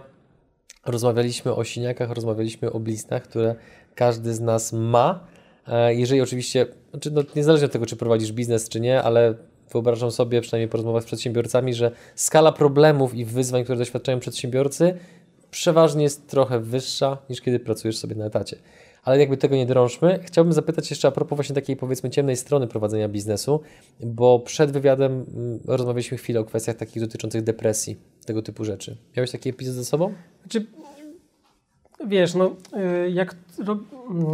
rozmawialiśmy 0.87 1.55
o 1.55 1.65
siniakach, 1.65 2.11
rozmawialiśmy 2.11 2.73
o 2.73 2.81
bliznach, 2.81 3.23
które 3.23 3.55
każdy 3.95 4.35
z 4.35 4.41
nas 4.41 4.73
ma. 4.73 5.21
E, 5.69 5.95
jeżeli 5.95 6.21
oczywiście, 6.21 6.67
znaczy 6.91 7.11
no, 7.11 7.23
niezależnie 7.37 7.67
od 7.67 7.73
tego, 7.73 7.87
czy 7.87 7.97
prowadzisz 7.97 8.33
biznes, 8.33 8.69
czy 8.69 8.81
nie, 8.81 9.03
ale 9.03 9.35
wyobrażam 9.73 10.11
sobie, 10.11 10.41
przynajmniej 10.41 10.69
po 10.69 10.77
rozmowach 10.77 11.03
z 11.03 11.07
przedsiębiorcami, 11.07 11.75
że 11.75 11.91
skala 12.15 12.53
problemów 12.53 13.15
i 13.15 13.25
wyzwań, 13.25 13.65
które 13.65 13.79
doświadczają 13.79 14.21
przedsiębiorcy, 14.21 14.95
przeważnie 15.51 16.03
jest 16.03 16.29
trochę 16.29 16.61
wyższa 16.61 17.19
niż 17.31 17.41
kiedy 17.41 17.61
pracujesz 17.61 17.99
sobie 17.99 18.17
na 18.17 18.25
etacie 18.25 18.57
ale 19.05 19.19
jakby 19.19 19.37
tego 19.37 19.57
nie 19.57 19.67
drążmy. 19.67 20.19
Chciałbym 20.23 20.53
zapytać 20.53 20.91
jeszcze 20.91 21.09
a 21.09 21.11
propos 21.11 21.37
właśnie 21.37 21.55
takiej 21.55 21.77
powiedzmy 21.77 22.11
ciemnej 22.11 22.37
strony 22.37 22.67
prowadzenia 22.67 23.09
biznesu, 23.09 23.61
bo 24.01 24.39
przed 24.39 24.71
wywiadem 24.71 25.13
mm, 25.13 25.61
rozmawialiśmy 25.67 26.19
chwilę 26.19 26.41
o 26.41 26.45
kwestiach 26.45 26.77
takich 26.77 27.03
dotyczących 27.03 27.43
depresji, 27.43 27.97
tego 28.27 28.43
typu 28.43 28.65
rzeczy. 28.65 28.97
Miałeś 29.17 29.31
taki 29.31 29.49
epizod 29.49 29.75
ze 29.75 29.85
sobą? 29.85 30.13
Znaczy, 30.43 30.67
wiesz, 32.07 32.35
no 32.35 32.57
y, 33.07 33.11
jak, 33.11 33.37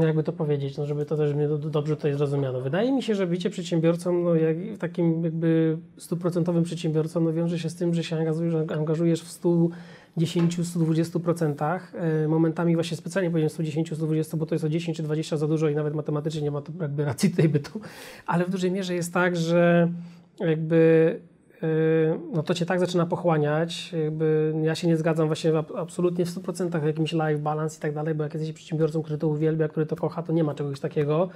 jakby 0.01 0.23
to 0.23 0.33
powiedzieć, 0.33 0.77
no 0.77 0.87
żeby 0.87 1.07
to 1.07 1.17
też 1.17 1.35
mnie 1.35 1.49
dobrze 1.49 1.97
tutaj 1.97 2.15
zrozumiano. 2.15 2.61
Wydaje 2.61 2.93
mi 2.93 3.03
się, 3.03 3.15
że 3.15 3.27
bycie 3.27 3.51
przedsiębiorcą, 3.51 4.13
no 4.13 4.35
jak, 4.35 4.57
takim 4.79 5.25
jakby 5.25 5.79
stuprocentowym 5.99 6.65
przedsiębiorcą, 6.65 7.21
no 7.21 7.33
wiąże 7.33 7.59
się 7.59 7.71
z 7.71 7.75
tym, 7.75 7.95
że 7.95 8.05
się 8.05 8.17
angażujesz, 8.17 8.55
angażujesz 8.71 9.23
w 9.23 9.31
stół 9.31 9.71
10-120%. 10.19 11.81
E, 11.95 12.29
momentami 12.29 12.75
właśnie 12.75 12.97
specjalnie 12.97 13.31
powiedziałem 13.31 13.67
110-120, 13.69 14.37
bo 14.37 14.47
to 14.47 14.55
jest 14.55 14.65
o 14.65 14.69
10 14.69 14.97
czy 14.97 15.03
20 15.03 15.37
za 15.37 15.49
dużo 15.49 15.69
i 15.69 15.75
nawet 15.75 15.95
matematycznie 15.95 16.43
nie 16.43 16.51
ma 16.51 16.61
to 16.61 16.73
jakby 16.81 17.05
racji 17.05 17.31
tej 17.31 17.49
bytu. 17.49 17.81
Ale 18.27 18.45
w 18.45 18.51
dużej 18.51 18.71
mierze 18.73 18.95
jest 18.95 19.15
tak, 19.15 19.37
że 19.37 19.93
jakby 20.41 21.21
e, 21.63 21.67
no 22.33 22.43
to 22.43 22.55
cię 22.55 22.67
tak 22.67 22.81
zaczyna 22.81 23.07
pochłaniać. 23.07 23.93
Jakby 23.93 24.55
ja 24.63 24.75
się 24.75 24.89
nie 24.89 24.97
zgadzam 24.97 25.27
właśnie 25.27 25.53
absolutnie 25.77 26.27
w 26.27 26.29
100% 26.29 26.81
w 26.81 26.87
jakimś 26.87 27.13
life 27.13 27.39
balance 27.39 27.79
i 27.79 27.81
tak 27.81 27.95
dalej, 27.95 28.15
bo 28.15 28.25
jak 28.25 28.35
jesteś 28.35 28.53
przedsiębiorcą, 28.53 29.03
który 29.03 29.19
to 29.19 29.29
uwielbia, 29.29 29.69
który 29.69 29.87
to 29.87 29.97
kocha, 29.97 30.23
to 30.23 30.33
nie 30.33 30.45
ma 30.45 30.55
czegoś 30.55 30.81
takiego. 30.81 31.29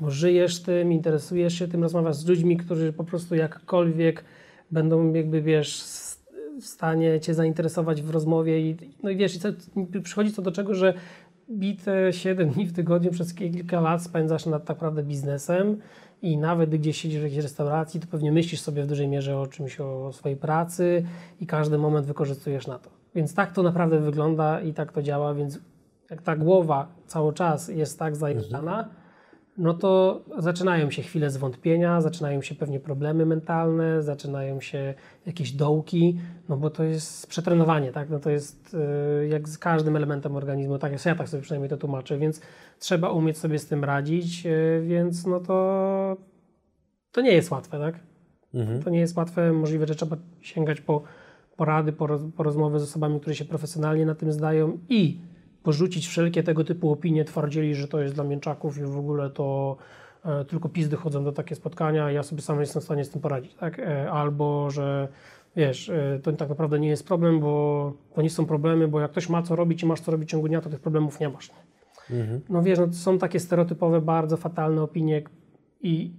Bo 0.00 0.10
żyjesz 0.10 0.62
tym, 0.62 0.92
interesujesz 0.92 1.58
się 1.58 1.68
tym, 1.68 1.82
rozmawiasz 1.82 2.16
z 2.16 2.26
ludźmi, 2.28 2.56
którzy 2.56 2.92
po 2.92 3.04
prostu 3.04 3.34
jakkolwiek 3.34 4.24
będą 4.70 5.12
jakby, 5.12 5.42
wiesz, 5.42 5.82
w 6.60 6.66
stanie 6.66 7.20
Cię 7.20 7.34
zainteresować 7.34 8.02
w 8.02 8.10
rozmowie 8.10 8.60
i, 8.60 8.76
no 9.02 9.10
i 9.10 9.16
wiesz, 9.16 9.36
i 9.36 9.40
co, 9.40 9.48
przychodzi 10.02 10.32
to 10.32 10.42
do 10.42 10.52
czego, 10.52 10.74
że 10.74 10.94
bite 11.50 12.12
7 12.12 12.50
dni 12.50 12.66
w 12.66 12.72
tygodniu 12.72 13.10
przez 13.10 13.34
kilka 13.34 13.80
lat 13.80 14.02
spędzasz 14.02 14.46
nad 14.46 14.64
tak 14.64 14.76
naprawdę 14.76 15.02
biznesem 15.02 15.76
i 16.22 16.36
nawet 16.36 16.70
gdzieś 16.70 17.00
siedzisz 17.00 17.20
w 17.20 17.22
jakiejś 17.22 17.42
restauracji, 17.42 18.00
to 18.00 18.06
pewnie 18.06 18.32
myślisz 18.32 18.60
sobie 18.60 18.82
w 18.82 18.86
dużej 18.86 19.08
mierze 19.08 19.38
o 19.38 19.46
czymś, 19.46 19.80
o 19.80 20.12
swojej 20.12 20.36
pracy 20.36 21.04
i 21.40 21.46
każdy 21.46 21.78
moment 21.78 22.06
wykorzystujesz 22.06 22.66
na 22.66 22.78
to. 22.78 22.90
Więc 23.14 23.34
tak 23.34 23.52
to 23.52 23.62
naprawdę 23.62 24.00
wygląda 24.00 24.60
i 24.60 24.72
tak 24.72 24.92
to 24.92 25.02
działa, 25.02 25.34
więc 25.34 25.58
jak 26.10 26.22
ta 26.22 26.36
głowa 26.36 26.88
cały 27.06 27.32
czas 27.32 27.68
jest 27.68 27.98
tak 27.98 28.16
zajechana, 28.16 28.78
mhm 28.78 29.05
no 29.58 29.74
to 29.74 30.22
zaczynają 30.38 30.90
się 30.90 31.02
chwile 31.02 31.30
zwątpienia, 31.30 32.00
zaczynają 32.00 32.42
się 32.42 32.54
pewnie 32.54 32.80
problemy 32.80 33.26
mentalne, 33.26 34.02
zaczynają 34.02 34.60
się 34.60 34.94
jakieś 35.26 35.52
dołki, 35.52 36.18
no 36.48 36.56
bo 36.56 36.70
to 36.70 36.84
jest 36.84 37.26
przetrenowanie, 37.26 37.92
tak? 37.92 38.10
No 38.10 38.18
to 38.18 38.30
jest 38.30 38.76
y, 39.22 39.28
jak 39.28 39.48
z 39.48 39.58
każdym 39.58 39.96
elementem 39.96 40.36
organizmu, 40.36 40.78
tak 40.78 40.92
jest, 40.92 41.06
ja 41.06 41.14
tak 41.14 41.28
sobie 41.28 41.42
przynajmniej 41.42 41.70
to 41.70 41.76
tłumaczę, 41.76 42.18
więc 42.18 42.40
trzeba 42.78 43.10
umieć 43.10 43.38
sobie 43.38 43.58
z 43.58 43.66
tym 43.66 43.84
radzić, 43.84 44.46
y, 44.46 44.82
więc 44.86 45.26
no 45.26 45.40
to 45.40 46.16
to 47.12 47.20
nie 47.20 47.32
jest 47.32 47.50
łatwe, 47.50 47.78
tak? 47.78 47.94
Mhm. 48.54 48.82
To 48.82 48.90
nie 48.90 49.00
jest 49.00 49.16
łatwe, 49.16 49.52
możliwe, 49.52 49.86
że 49.86 49.94
trzeba 49.94 50.16
sięgać 50.40 50.80
po 50.80 51.02
porady, 51.56 51.92
po, 51.92 52.06
roz, 52.06 52.22
po 52.36 52.42
rozmowy 52.42 52.80
z 52.80 52.82
osobami, 52.82 53.20
które 53.20 53.36
się 53.36 53.44
profesjonalnie 53.44 54.06
na 54.06 54.14
tym 54.14 54.32
zdają 54.32 54.78
i 54.88 55.20
porzucić 55.66 56.06
wszelkie 56.06 56.42
tego 56.42 56.64
typu 56.64 56.92
opinie, 56.92 57.24
twardzili, 57.24 57.74
że 57.74 57.88
to 57.88 58.00
jest 58.00 58.14
dla 58.14 58.24
mięczaków 58.24 58.78
i 58.78 58.82
w 58.82 58.98
ogóle 58.98 59.30
to 59.30 59.76
e, 60.24 60.44
tylko 60.44 60.68
pizdy 60.68 60.96
chodzą 60.96 61.24
do 61.24 61.32
takie 61.32 61.54
spotkania, 61.54 62.10
ja 62.10 62.22
sobie 62.22 62.42
sam 62.42 62.60
jestem 62.60 62.82
w 62.82 62.84
stanie 62.84 63.04
z 63.04 63.10
tym 63.10 63.20
poradzić, 63.20 63.54
tak? 63.54 63.78
E, 63.78 64.10
Albo, 64.10 64.70
że 64.70 65.08
wiesz, 65.56 65.88
e, 65.88 66.20
to 66.22 66.32
tak 66.32 66.48
naprawdę 66.48 66.78
nie 66.80 66.88
jest 66.88 67.06
problem, 67.06 67.40
bo 67.40 67.92
to 68.14 68.22
nie 68.22 68.30
są 68.30 68.46
problemy, 68.46 68.88
bo 68.88 69.00
jak 69.00 69.10
ktoś 69.10 69.28
ma 69.28 69.42
co 69.42 69.56
robić 69.56 69.82
i 69.82 69.86
masz 69.86 70.00
co 70.00 70.10
robić 70.12 70.28
w 70.28 70.32
ciągu 70.32 70.48
dnia, 70.48 70.60
to 70.60 70.70
tych 70.70 70.80
problemów 70.80 71.20
nie 71.20 71.28
masz. 71.28 71.50
No 72.48 72.62
wiesz, 72.62 72.78
no, 72.78 72.92
są 72.92 73.18
takie 73.18 73.40
stereotypowe, 73.40 74.00
bardzo 74.00 74.36
fatalne 74.36 74.82
opinie 74.82 75.22
i 75.82 76.12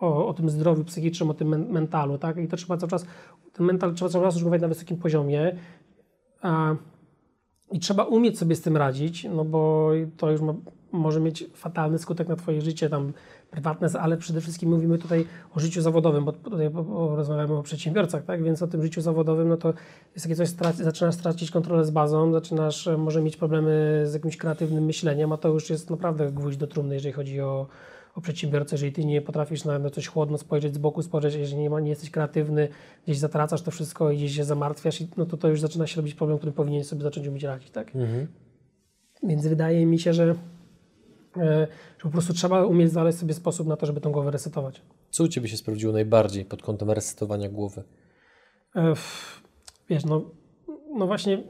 o, 0.00 0.26
o 0.28 0.34
tym 0.34 0.50
zdrowiu 0.50 0.84
psychicznym, 0.84 1.30
o 1.30 1.34
tym 1.34 1.48
men- 1.48 1.68
mentalu, 1.72 2.18
tak? 2.18 2.36
I 2.36 2.48
to 2.48 2.56
trzeba 2.56 2.76
cały 2.76 2.90
czas, 2.90 3.06
ten 3.52 3.66
mental 3.66 3.94
trzeba 3.94 4.10
cały 4.10 4.24
czas 4.24 4.36
używać 4.36 4.62
na 4.62 4.68
wysokim 4.68 4.96
poziomie. 4.96 5.56
A, 6.42 6.74
I 7.72 7.80
trzeba 7.80 8.04
umieć 8.04 8.38
sobie 8.38 8.56
z 8.56 8.62
tym 8.62 8.76
radzić, 8.76 9.26
no 9.34 9.44
bo 9.44 9.90
to 10.16 10.30
już 10.30 10.40
ma, 10.40 10.54
może 10.92 11.20
mieć 11.20 11.44
fatalny 11.54 11.98
skutek 11.98 12.28
na 12.28 12.36
Twoje 12.36 12.62
życie 12.62 12.88
tam 12.90 13.12
prywatne, 13.50 13.88
ale 14.00 14.16
przede 14.16 14.40
wszystkim 14.40 14.70
mówimy 14.70 14.98
tutaj 14.98 15.26
o 15.54 15.60
życiu 15.60 15.82
zawodowym, 15.82 16.24
bo 16.24 16.32
tutaj 16.32 16.70
rozmawiamy 17.16 17.54
o 17.54 17.62
przedsiębiorcach, 17.62 18.24
tak? 18.24 18.42
Więc 18.42 18.62
o 18.62 18.66
tym 18.66 18.82
życiu 18.82 19.00
zawodowym, 19.00 19.48
no 19.48 19.56
to 19.56 19.74
jest 20.14 20.24
takie 20.24 20.36
coś, 20.36 20.48
straci, 20.48 20.84
zaczynasz 20.84 21.16
tracić 21.16 21.50
kontrolę 21.50 21.84
z 21.84 21.90
bazą, 21.90 22.32
zaczynasz 22.32 22.86
e, 22.86 22.96
może 22.96 23.22
mieć 23.22 23.36
problemy 23.36 24.02
z 24.06 24.14
jakimś 24.14 24.36
kreatywnym 24.36 24.84
myśleniem, 24.84 25.32
a 25.32 25.36
to 25.36 25.48
już 25.48 25.70
jest 25.70 25.90
naprawdę 25.90 26.32
gwóźdź 26.32 26.58
do 26.58 26.66
trumny, 26.66 26.94
jeżeli 26.94 27.12
chodzi 27.12 27.40
o, 27.40 27.66
o 28.16 28.20
przedsiębiorcę, 28.20 28.74
jeżeli 28.74 28.92
ty 28.92 29.04
nie 29.04 29.22
potrafisz 29.22 29.64
na, 29.64 29.78
na 29.78 29.90
coś 29.90 30.06
chłodno 30.06 30.38
spojrzeć 30.38 30.74
z 30.74 30.78
boku, 30.78 31.02
spojrzeć, 31.02 31.34
jeżeli 31.34 31.62
nie, 31.62 31.70
ma, 31.70 31.80
nie 31.80 31.90
jesteś 31.90 32.10
kreatywny, 32.10 32.68
gdzieś 33.04 33.18
zatracasz 33.18 33.62
to 33.62 33.70
wszystko 33.70 34.10
i 34.10 34.16
gdzieś 34.16 34.36
się 34.36 34.44
zamartwiasz, 34.44 35.00
i, 35.00 35.08
no 35.16 35.26
to 35.26 35.36
to 35.36 35.48
już 35.48 35.60
zaczyna 35.60 35.86
się 35.86 35.96
robić 35.96 36.14
problem, 36.14 36.38
który 36.38 36.52
powinien 36.52 36.84
sobie 36.84 37.02
zacząć 37.02 37.26
umieć 37.26 37.42
radzić, 37.42 37.70
tak? 37.70 37.94
Więc 39.22 39.46
wydaje 39.46 39.86
mi 39.86 39.98
się, 39.98 40.14
że, 40.14 40.34
e, 41.36 41.66
że 41.98 42.02
po 42.02 42.10
prostu 42.10 42.32
trzeba 42.34 42.66
umieć 42.66 42.90
znaleźć 42.90 43.18
sobie 43.18 43.34
sposób 43.34 43.66
na 43.66 43.76
to, 43.76 43.86
żeby 43.86 44.00
tą 44.00 44.12
głowę 44.12 44.30
resetować. 44.30 44.82
Co 45.10 45.24
u 45.24 45.28
Ciebie 45.28 45.48
się 45.48 45.56
sprawdziło 45.56 45.92
najbardziej 45.92 46.44
pod 46.44 46.62
kątem 46.62 46.90
resetowania 46.90 47.48
głowy? 47.48 47.82
E, 48.76 48.94
Wiesz, 49.88 50.04
no, 50.04 50.30
no 50.94 51.06
właśnie 51.06 51.42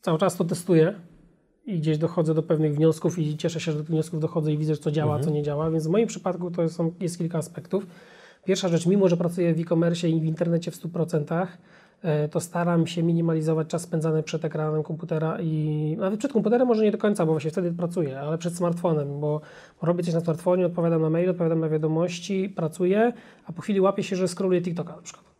cały 0.00 0.18
czas 0.18 0.36
to 0.36 0.44
testuję 0.44 0.94
i 1.66 1.78
gdzieś 1.78 1.98
dochodzę 1.98 2.34
do 2.34 2.42
pewnych 2.42 2.74
wniosków 2.74 3.18
i 3.18 3.36
cieszę 3.36 3.60
się, 3.60 3.72
że 3.72 3.78
do 3.78 3.84
tych 3.84 3.90
wniosków 3.90 4.20
dochodzę 4.20 4.52
i 4.52 4.58
widzę, 4.58 4.76
co 4.76 4.90
działa, 4.90 5.18
co 5.18 5.30
nie 5.30 5.42
działa, 5.42 5.70
więc 5.70 5.86
w 5.86 5.90
moim 5.90 6.06
przypadku 6.06 6.50
to 6.50 6.68
są, 6.68 6.92
jest 7.00 7.18
kilka 7.18 7.38
aspektów. 7.38 7.86
Pierwsza 8.44 8.68
rzecz, 8.68 8.86
mimo 8.86 9.08
że 9.08 9.16
pracuję 9.16 9.54
w 9.54 9.60
e-commerce 9.60 10.08
i 10.08 10.20
w 10.20 10.24
internecie 10.24 10.70
w 10.70 10.76
100%, 10.76 11.46
e, 12.02 12.28
to 12.28 12.40
staram 12.40 12.86
się 12.86 13.02
minimalizować 13.02 13.68
czas 13.68 13.82
spędzany 13.82 14.22
przed 14.22 14.44
ekranem 14.44 14.82
komputera 14.82 15.38
i 15.40 15.96
nawet 15.98 16.18
przed 16.18 16.32
komputerem 16.32 16.68
może 16.68 16.84
nie 16.84 16.92
do 16.92 16.98
końca, 16.98 17.26
bo 17.26 17.32
właśnie 17.32 17.50
wtedy 17.50 17.72
pracuję, 17.72 18.20
ale 18.20 18.38
przed 18.38 18.56
smartfonem, 18.56 19.20
bo 19.20 19.40
robię 19.82 20.04
coś 20.04 20.14
na 20.14 20.20
smartfonie, 20.20 20.66
odpowiadam 20.66 21.02
na 21.02 21.10
mail, 21.10 21.30
odpowiadam 21.30 21.60
na 21.60 21.68
wiadomości, 21.68 22.48
pracuję, 22.48 23.12
a 23.46 23.52
po 23.52 23.62
chwili 23.62 23.80
łapię 23.80 24.02
się, 24.02 24.16
że 24.16 24.28
scrolluję 24.28 24.62
TikToka 24.62 24.96
na 24.96 25.02
przykład. 25.02 25.31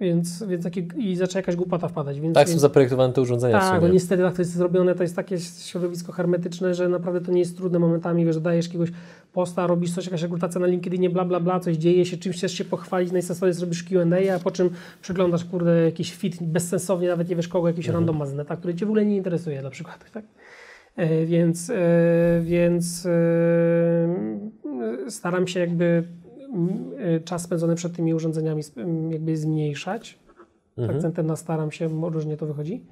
Więc, 0.00 0.42
więc 0.42 0.64
takie, 0.64 0.86
i 0.96 1.16
zaczęła 1.16 1.38
jakaś 1.38 1.56
głupota 1.56 1.88
wpadać. 1.88 2.20
Więc, 2.20 2.34
Tak 2.34 2.46
są 2.46 2.50
więc, 2.50 2.60
zaprojektowane 2.60 3.12
te 3.12 3.20
urządzenia 3.20 3.60
tak, 3.60 3.82
no 3.82 3.88
niestety 3.88 4.22
tak 4.22 4.34
to 4.34 4.42
jest 4.42 4.52
zrobione, 4.52 4.94
to 4.94 5.02
jest 5.02 5.16
takie 5.16 5.38
środowisko 5.38 6.12
hermetyczne, 6.12 6.74
że 6.74 6.88
naprawdę 6.88 7.20
to 7.20 7.32
nie 7.32 7.38
jest 7.38 7.56
trudne 7.56 7.78
momentami, 7.78 8.24
wiesz, 8.24 8.34
że 8.34 8.40
dajesz 8.40 8.66
jakiegoś 8.66 8.88
posta, 9.32 9.66
robisz 9.66 9.94
coś, 9.94 10.04
jakaś 10.04 10.22
rekrutacja 10.22 10.60
na 10.60 10.66
LinkedInie, 10.66 11.10
bla, 11.10 11.24
bla, 11.24 11.40
bla, 11.40 11.60
coś 11.60 11.76
dzieje 11.76 12.06
się, 12.06 12.16
czymś 12.16 12.36
chcesz 12.36 12.52
się 12.52 12.64
pochwalić, 12.64 13.12
na 13.12 13.18
Instastory 13.18 13.52
zrobisz 13.52 13.84
Q&A, 13.84 14.34
a 14.34 14.38
po 14.38 14.50
czym 14.50 14.70
przeglądasz, 15.02 15.44
kurde, 15.44 15.84
jakiś 15.84 16.14
fit 16.14 16.42
bezsensownie, 16.42 17.08
nawet 17.08 17.28
nie 17.28 17.36
wiesz 17.36 17.48
kogo, 17.48 17.68
jakiś 17.68 17.88
Mhm. 17.88 18.36
neta, 18.36 18.56
który 18.56 18.74
cię 18.74 18.86
w 18.86 18.88
ogóle 18.88 19.06
nie 19.06 19.16
interesuje 19.16 19.62
na 19.62 19.70
przykład, 19.70 20.10
tak? 20.12 20.24
E, 20.96 21.26
więc 21.26 21.70
e, 21.70 21.74
więc 22.42 23.06
e, 23.06 23.10
staram 25.08 25.46
się 25.46 25.60
jakby 25.60 26.04
czas 27.24 27.42
spędzony 27.42 27.74
przed 27.74 27.96
tymi 27.96 28.14
urządzeniami 28.14 28.62
jakby 29.10 29.36
zmniejszać. 29.36 30.18
Mhm. 30.78 30.96
Akcentem 30.96 31.26
na 31.26 31.36
staram 31.36 31.70
się, 31.70 31.88
różnie 32.10 32.36
to 32.36 32.46
wychodzi, 32.46 32.84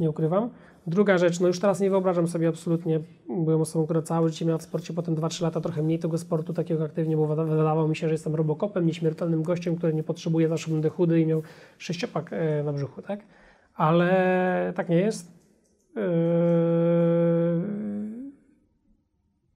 nie 0.00 0.10
ukrywam. 0.10 0.50
Druga 0.86 1.18
rzecz, 1.18 1.40
no 1.40 1.46
już 1.46 1.60
teraz 1.60 1.80
nie 1.80 1.90
wyobrażam 1.90 2.28
sobie 2.28 2.48
absolutnie, 2.48 3.00
byłem 3.28 3.60
osobą, 3.60 3.84
która 3.84 4.02
całe 4.02 4.28
życie 4.28 4.44
miała 4.44 4.58
w 4.58 4.62
sporcie, 4.62 4.94
potem 4.94 5.14
2-3 5.14 5.42
lata 5.42 5.60
trochę 5.60 5.82
mniej 5.82 5.98
tego 5.98 6.18
sportu 6.18 6.52
takiego 6.52 6.84
aktywnie, 6.84 7.16
bo 7.16 7.26
wyda- 7.26 7.44
wydawało 7.44 7.88
mi 7.88 7.96
się, 7.96 8.08
że 8.08 8.14
jestem 8.14 8.34
robokopem, 8.34 8.86
nieśmiertelnym 8.86 9.42
gościem, 9.42 9.76
który 9.76 9.94
nie 9.94 10.02
potrzebuje, 10.02 10.48
zawsze 10.48 10.70
będę 10.70 10.88
chudy 10.88 11.20
i 11.20 11.26
miał 11.26 11.42
sześciopak 11.78 12.32
e, 12.32 12.62
na 12.62 12.72
brzuchu, 12.72 13.02
tak? 13.02 13.20
Ale 13.74 14.72
tak 14.76 14.88
nie 14.88 14.96
jest. 14.96 15.32
Yy, 15.96 16.02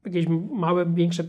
jakieś 0.04 0.26
małe, 0.50 0.86
większe, 0.86 1.24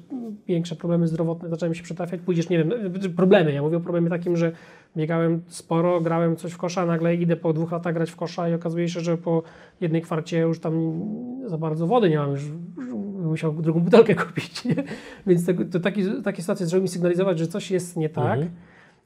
większe 0.53 0.75
problemy 0.75 1.07
zdrowotne 1.07 1.49
zaczęły 1.49 1.69
mi 1.69 1.75
się 1.75 1.83
przytrafiać. 1.83 2.21
Pójdziesz, 2.21 2.49
nie 2.49 2.57
wiem, 2.57 2.71
problemy. 3.15 3.53
Ja 3.53 3.61
mówię 3.61 3.77
o 3.77 3.79
problemie 3.79 4.09
takim, 4.09 4.37
że 4.37 4.51
biegałem 4.97 5.41
sporo, 5.47 6.01
grałem 6.01 6.35
coś 6.35 6.51
w 6.51 6.57
kosza, 6.57 6.85
nagle 6.85 7.15
idę 7.15 7.35
po 7.35 7.53
dwóch 7.53 7.71
latach 7.71 7.93
grać 7.93 8.11
w 8.11 8.15
kosza 8.15 8.49
i 8.49 8.53
okazuje 8.53 8.89
się, 8.89 8.99
że 8.99 9.17
po 9.17 9.43
jednej 9.81 10.01
kwarcie 10.01 10.39
już 10.39 10.59
tam 10.59 11.01
za 11.45 11.57
bardzo 11.57 11.87
wody 11.87 12.09
nie 12.09 12.17
mam, 12.17 12.31
już 12.31 12.43
musiał 13.23 13.53
drugą 13.53 13.79
butelkę 13.79 14.15
kupić. 14.25 14.65
Nie? 14.65 14.75
Więc 15.27 15.45
to, 15.45 15.53
to 15.71 15.79
taki, 15.79 16.03
takie 16.23 16.41
sytuacje 16.41 16.65
zaczęły 16.65 16.81
mi 16.81 16.87
sygnalizować, 16.87 17.39
że 17.39 17.47
coś 17.47 17.71
jest 17.71 17.97
nie 17.97 18.09
tak. 18.09 18.39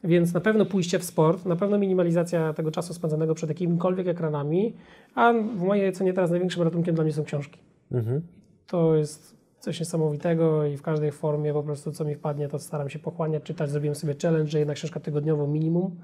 Więc 0.03 0.33
na 0.33 0.39
pewno 0.39 0.65
pójście 0.65 0.99
w 0.99 1.03
sport, 1.03 1.45
na 1.45 1.55
pewno 1.55 1.77
minimalizacja 1.77 2.53
tego 2.53 2.71
czasu 2.71 2.93
spędzonego 2.93 3.35
przed 3.35 3.49
jakimikolwiek 3.49 4.07
ekranami, 4.07 4.73
a 5.15 5.33
w 5.33 5.61
mojej 5.61 5.89
ocenie 5.89 6.13
teraz 6.13 6.31
największym 6.31 6.63
ratunkiem 6.63 6.95
dla 6.95 7.03
mnie 7.03 7.13
są 7.13 7.23
książki. 7.23 7.59
Mhm. 7.91 8.21
To 8.67 8.95
jest 8.95 9.35
coś 9.65 9.79
niesamowitego 9.79 10.65
i 10.65 10.77
w 10.77 10.81
każdej 10.81 11.11
formie 11.11 11.53
po 11.53 11.63
prostu 11.63 11.91
co 11.91 12.05
mi 12.05 12.15
wpadnie, 12.15 12.47
to 12.47 12.59
staram 12.59 12.89
się 12.89 12.99
pochłaniać, 12.99 13.43
czytać. 13.43 13.69
Zrobiłem 13.69 13.95
sobie 13.95 14.15
challenge, 14.21 14.51
że 14.51 14.59
jedna 14.59 14.73
książka 14.73 14.99
tygodniowo 14.99 15.47
minimum. 15.47 15.95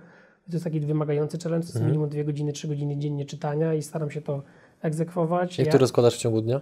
To 0.45 0.51
jest 0.53 0.63
taki 0.63 0.79
wymagający 0.79 1.37
challenge, 1.37 1.67
to 1.67 1.73
jest 1.73 1.85
minimum 1.85 2.09
2 2.09 2.23
godziny, 2.23 2.53
3 2.53 2.67
godziny 2.67 2.97
dziennie 2.97 3.25
czytania 3.25 3.73
i 3.73 3.81
staram 3.81 4.11
się 4.11 4.21
to 4.21 4.41
egzekwować. 4.81 5.57
Jak 5.57 5.65
Ja- 5.67 5.71
to 5.71 5.77
rozkładasz 5.77 6.15
w 6.15 6.17
ciągu 6.17 6.41
dnia? 6.41 6.61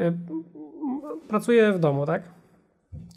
Y, 0.00 0.12
Pracuję 1.28 1.72
w 1.72 1.78
domu, 1.78 2.06
tak? 2.06 2.22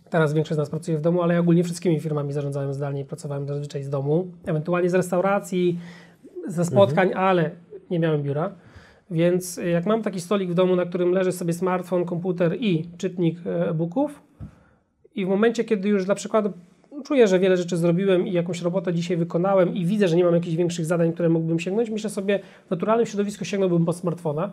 Teraz 0.10 0.34
większość 0.34 0.56
z 0.56 0.58
nas 0.58 0.70
pracuje 0.70 0.98
w 0.98 1.02
domu, 1.02 1.22
ale 1.22 1.34
ja 1.34 1.40
ogólnie 1.40 1.64
wszystkimi 1.64 2.00
firmami 2.00 2.34
zarządzałem 2.34 2.74
zdalnie 2.74 3.02
i 3.02 3.06
pracowałem 3.06 3.48
zazwyczaj 3.48 3.84
z 3.84 3.90
domu. 3.90 4.28
Ewentualnie 4.46 4.90
z 4.90 4.94
restauracji, 4.94 5.80
ze 6.48 6.66
spotkań, 6.66 7.14
ale 7.16 7.52
nie 7.90 8.00
miałem 8.00 8.24
biura. 8.24 8.56
Więc 9.12 9.58
y, 9.58 9.70
jak 9.70 9.86
mam 9.86 10.01
taki 10.01 10.22
stolik 10.22 10.51
w 10.51 10.53
domu, 10.53 10.76
na 10.76 10.86
którym 10.86 11.12
leży 11.12 11.32
sobie 11.32 11.53
smartfon, 11.53 12.06
komputer 12.06 12.58
i 12.60 12.89
czytnik 12.97 13.39
e, 13.45 13.70
e-booków 13.70 14.22
i 15.16 15.26
w 15.26 15.30
momencie, 15.30 15.64
kiedy 15.64 15.89
już 15.89 16.06
dla 16.06 16.16
przykładu 16.16 16.53
czuję, 17.06 17.28
że 17.28 17.39
wiele 17.39 17.58
rzeczy 17.58 17.78
zrobiłem 17.78 18.28
i 18.28 18.32
jakąś 18.32 18.62
robotę 18.62 18.93
dzisiaj 18.93 19.18
wykonałem 19.18 19.76
i 19.76 19.86
widzę, 19.86 20.08
że 20.08 20.16
nie 20.16 20.24
mam 20.24 20.34
jakichś 20.34 20.56
większych 20.56 20.86
zadań, 20.86 21.14
które 21.14 21.30
mógłbym 21.30 21.60
sięgnąć, 21.60 21.89
myślę 21.89 22.10
sobie, 22.10 22.39
w 22.68 22.72
naturalnym 22.72 23.06
środowisku 23.06 23.45
sięgnąłbym 23.45 23.86
po 23.86 23.93
smartfona, 23.93 24.51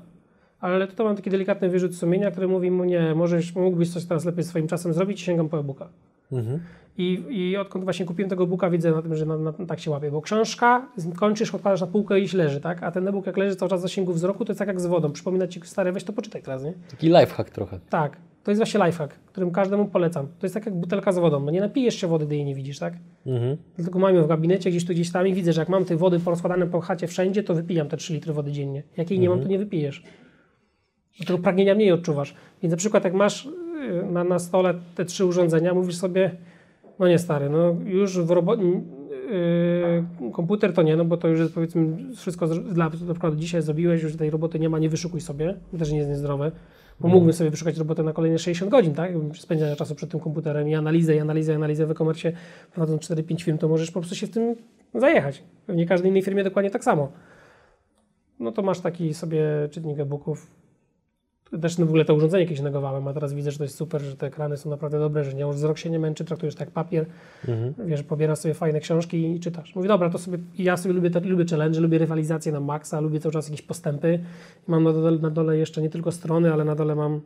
ale 0.60 0.86
tutaj 0.86 1.06
mam 1.06 1.16
taki 1.16 1.30
delikatny 1.30 1.68
wyrzut 1.68 1.96
sumienia, 1.96 2.30
który 2.30 2.48
mówi 2.48 2.70
mu 2.70 2.84
nie, 2.84 3.14
możesz, 3.14 3.54
mógłbyś 3.54 3.90
coś 3.90 4.04
teraz 4.04 4.24
lepiej 4.24 4.44
swoim 4.44 4.68
czasem 4.68 4.92
zrobić 4.92 5.20
i 5.20 5.24
sięgam 5.24 5.48
po 5.48 5.58
e-booka. 5.58 5.88
Mhm. 6.32 6.60
I, 6.98 7.24
I 7.30 7.56
odkąd 7.56 7.84
właśnie 7.84 8.06
kupiłem 8.06 8.30
tego 8.30 8.44
e-booka, 8.44 8.70
widzę 8.70 8.90
na 8.90 9.02
tym, 9.02 9.16
że 9.16 9.26
na, 9.26 9.38
na, 9.38 9.52
tak 9.52 9.80
się 9.80 9.90
łapie, 9.90 10.10
bo 10.10 10.22
książka, 10.22 10.88
kończysz, 11.16 11.54
odkładasz 11.54 11.80
na 11.80 11.86
półkę 11.86 12.20
i 12.20 12.28
leży, 12.36 12.60
tak? 12.60 12.82
A 12.82 12.90
ten 12.90 13.08
e-book 13.08 13.26
jak 13.26 13.36
leży 13.36 13.56
cały 13.56 13.70
czas 13.70 13.80
w 13.80 13.82
zasięgu 13.82 14.12
wzroku, 14.12 14.44
to 14.44 14.52
jest 14.52 14.58
tak 14.58 14.68
jak 14.68 14.80
z 14.80 14.86
wodą. 14.86 15.12
Przypomina 15.12 15.46
ci, 15.46 15.60
stary, 15.64 15.92
weź 15.92 16.04
to 16.04 16.12
poczytaj 16.12 16.42
teraz, 16.42 16.64
nie? 16.64 16.72
Taki 16.90 17.08
lifehack 17.08 17.50
trochę. 17.50 17.80
Tak, 17.90 18.16
to 18.44 18.50
jest 18.50 18.58
właśnie 18.58 18.86
lifehack, 18.86 19.14
którym 19.14 19.50
każdemu 19.50 19.84
polecam. 19.84 20.26
To 20.26 20.46
jest 20.46 20.54
tak 20.54 20.66
jak 20.66 20.74
butelka 20.74 21.12
z 21.12 21.18
wodą, 21.18 21.40
no 21.40 21.50
nie 21.50 21.60
napijesz 21.60 21.94
się 21.94 22.06
wody, 22.06 22.26
gdy 22.26 22.34
jej 22.36 22.44
nie 22.44 22.54
widzisz, 22.54 22.78
tak? 22.78 22.94
Mhm. 23.26 23.56
Dlatego 23.76 23.98
mam 23.98 24.14
ją 24.14 24.24
w 24.24 24.28
gabinecie, 24.28 24.70
gdzieś 24.70 24.86
tu, 24.86 24.92
gdzieś 24.92 25.12
tam 25.12 25.26
i 25.28 25.34
widzę, 25.34 25.52
że 25.52 25.60
jak 25.60 25.68
mam 25.68 25.84
tej 25.84 25.96
wody 25.96 26.20
porozkładane 26.20 26.66
po 26.66 26.80
chacie 26.80 27.06
wszędzie, 27.06 27.42
to 27.42 27.54
wypijam 27.54 27.88
te 27.88 27.96
3 27.96 28.14
litry 28.14 28.32
wody 28.32 28.52
dziennie. 28.52 28.82
Jak 28.96 29.10
jej 29.10 29.20
nie 29.20 29.28
mam, 29.28 29.40
to 29.40 29.48
nie 29.48 29.58
wypijesz. 29.58 30.02
Tego 31.26 31.38
pragnienia 31.38 31.74
mniej 31.74 31.92
odczuwasz. 31.92 32.34
Więc 32.62 32.70
na 32.70 32.76
przykład 32.76 33.04
jak 33.04 33.14
masz 33.14 33.48
na, 34.10 34.24
na 34.24 34.38
stole 34.38 34.74
te 34.94 35.04
trzy 35.04 35.24
urządzenia, 35.24 35.74
mówisz 35.74 35.96
sobie, 35.96 36.30
no 36.98 37.08
nie 37.08 37.18
stary, 37.18 37.50
no 37.50 37.76
już 37.84 38.20
w 38.20 38.30
robocie... 38.30 38.62
komputer 40.32 40.72
to 40.72 40.82
nie, 40.82 40.96
no 40.96 41.04
bo 41.04 41.16
to 41.16 41.28
już 41.28 41.40
jest 41.40 41.54
powiedzmy 41.54 41.96
wszystko 42.16 42.46
dla 42.46 42.84
na 42.84 43.14
przykład 43.14 43.36
dzisiaj 43.36 43.62
zrobiłeś, 43.62 44.02
już 44.02 44.16
tej 44.16 44.30
roboty 44.30 44.58
nie 44.58 44.68
ma, 44.68 44.78
nie 44.78 44.88
wyszukuj 44.88 45.20
sobie, 45.20 45.54
to 45.70 45.78
też 45.78 45.92
nie 45.92 45.98
jest 45.98 46.10
niezdrowe, 46.10 46.52
bo 47.00 47.08
mógłbym 47.08 47.32
sobie 47.32 47.50
wyszukać 47.50 47.78
robotę 47.78 48.02
na 48.02 48.12
kolejne 48.12 48.38
60 48.38 48.70
godzin, 48.70 48.94
tak, 48.94 49.12
spędzania 49.34 49.76
czasu 49.76 49.94
przed 49.94 50.10
tym 50.10 50.20
komputerem 50.20 50.68
i 50.68 50.74
analizę, 50.74 51.16
i 51.16 51.18
analizę, 51.20 51.52
i 51.52 51.54
analizę 51.54 51.86
w 51.86 51.90
e-commerce 51.90 52.32
prowadząc 52.72 53.02
4-5 53.02 53.42
firm, 53.42 53.58
to 53.58 53.68
możesz 53.68 53.90
po 53.90 54.00
prostu 54.00 54.14
się 54.14 54.26
w 54.26 54.30
tym 54.30 54.54
zajechać. 54.94 55.42
Pewnie 55.66 55.86
każdej 55.86 56.10
innej 56.10 56.22
firmie 56.22 56.44
dokładnie 56.44 56.70
tak 56.70 56.84
samo. 56.84 57.12
No 58.40 58.52
to 58.52 58.62
masz 58.62 58.80
taki 58.80 59.14
sobie 59.14 59.44
czytnik 59.70 59.98
e-booków. 59.98 60.61
Też 61.60 61.78
no 61.78 61.86
w 61.86 61.88
ogóle 61.88 62.04
to 62.04 62.14
urządzenie 62.14 62.44
jakieś 62.44 62.60
negowałem, 62.60 63.08
a 63.08 63.12
teraz 63.12 63.32
widzę, 63.34 63.50
że 63.50 63.58
to 63.58 63.64
jest 63.64 63.76
super, 63.76 64.00
że 64.02 64.16
te 64.16 64.26
ekrany 64.26 64.56
są 64.56 64.70
naprawdę 64.70 64.98
dobre, 64.98 65.24
że 65.24 65.34
nie, 65.34 65.42
już 65.42 65.56
wzrok 65.56 65.78
się 65.78 65.90
nie 65.90 65.98
męczy, 65.98 66.24
traktujesz 66.24 66.54
tak 66.54 66.60
jak 66.68 66.70
papier, 66.70 67.06
wiesz, 67.86 68.02
pobierasz 68.02 68.38
sobie 68.38 68.54
fajne 68.54 68.80
książki 68.80 69.36
i 69.36 69.40
czytasz. 69.40 69.74
Mówi, 69.74 69.88
dobra, 69.88 70.10
to 70.10 70.18
sobie, 70.18 70.38
ja 70.58 70.76
sobie 70.76 70.94
lubię, 70.94 71.10
te, 71.10 71.20
lubię 71.20 71.44
challenge, 71.50 71.80
lubię 71.80 71.98
rywalizację 71.98 72.52
na 72.52 72.60
maksa, 72.60 73.00
lubię 73.00 73.20
cały 73.20 73.32
czas 73.32 73.48
jakieś 73.48 73.62
postępy. 73.62 74.20
Mam 74.66 74.84
na 74.84 74.92
dole, 74.92 75.18
na 75.18 75.30
dole 75.30 75.58
jeszcze 75.58 75.82
nie 75.82 75.90
tylko 75.90 76.12
strony, 76.12 76.52
ale 76.52 76.64
na 76.64 76.74
dole 76.74 76.94
mam 76.94 77.20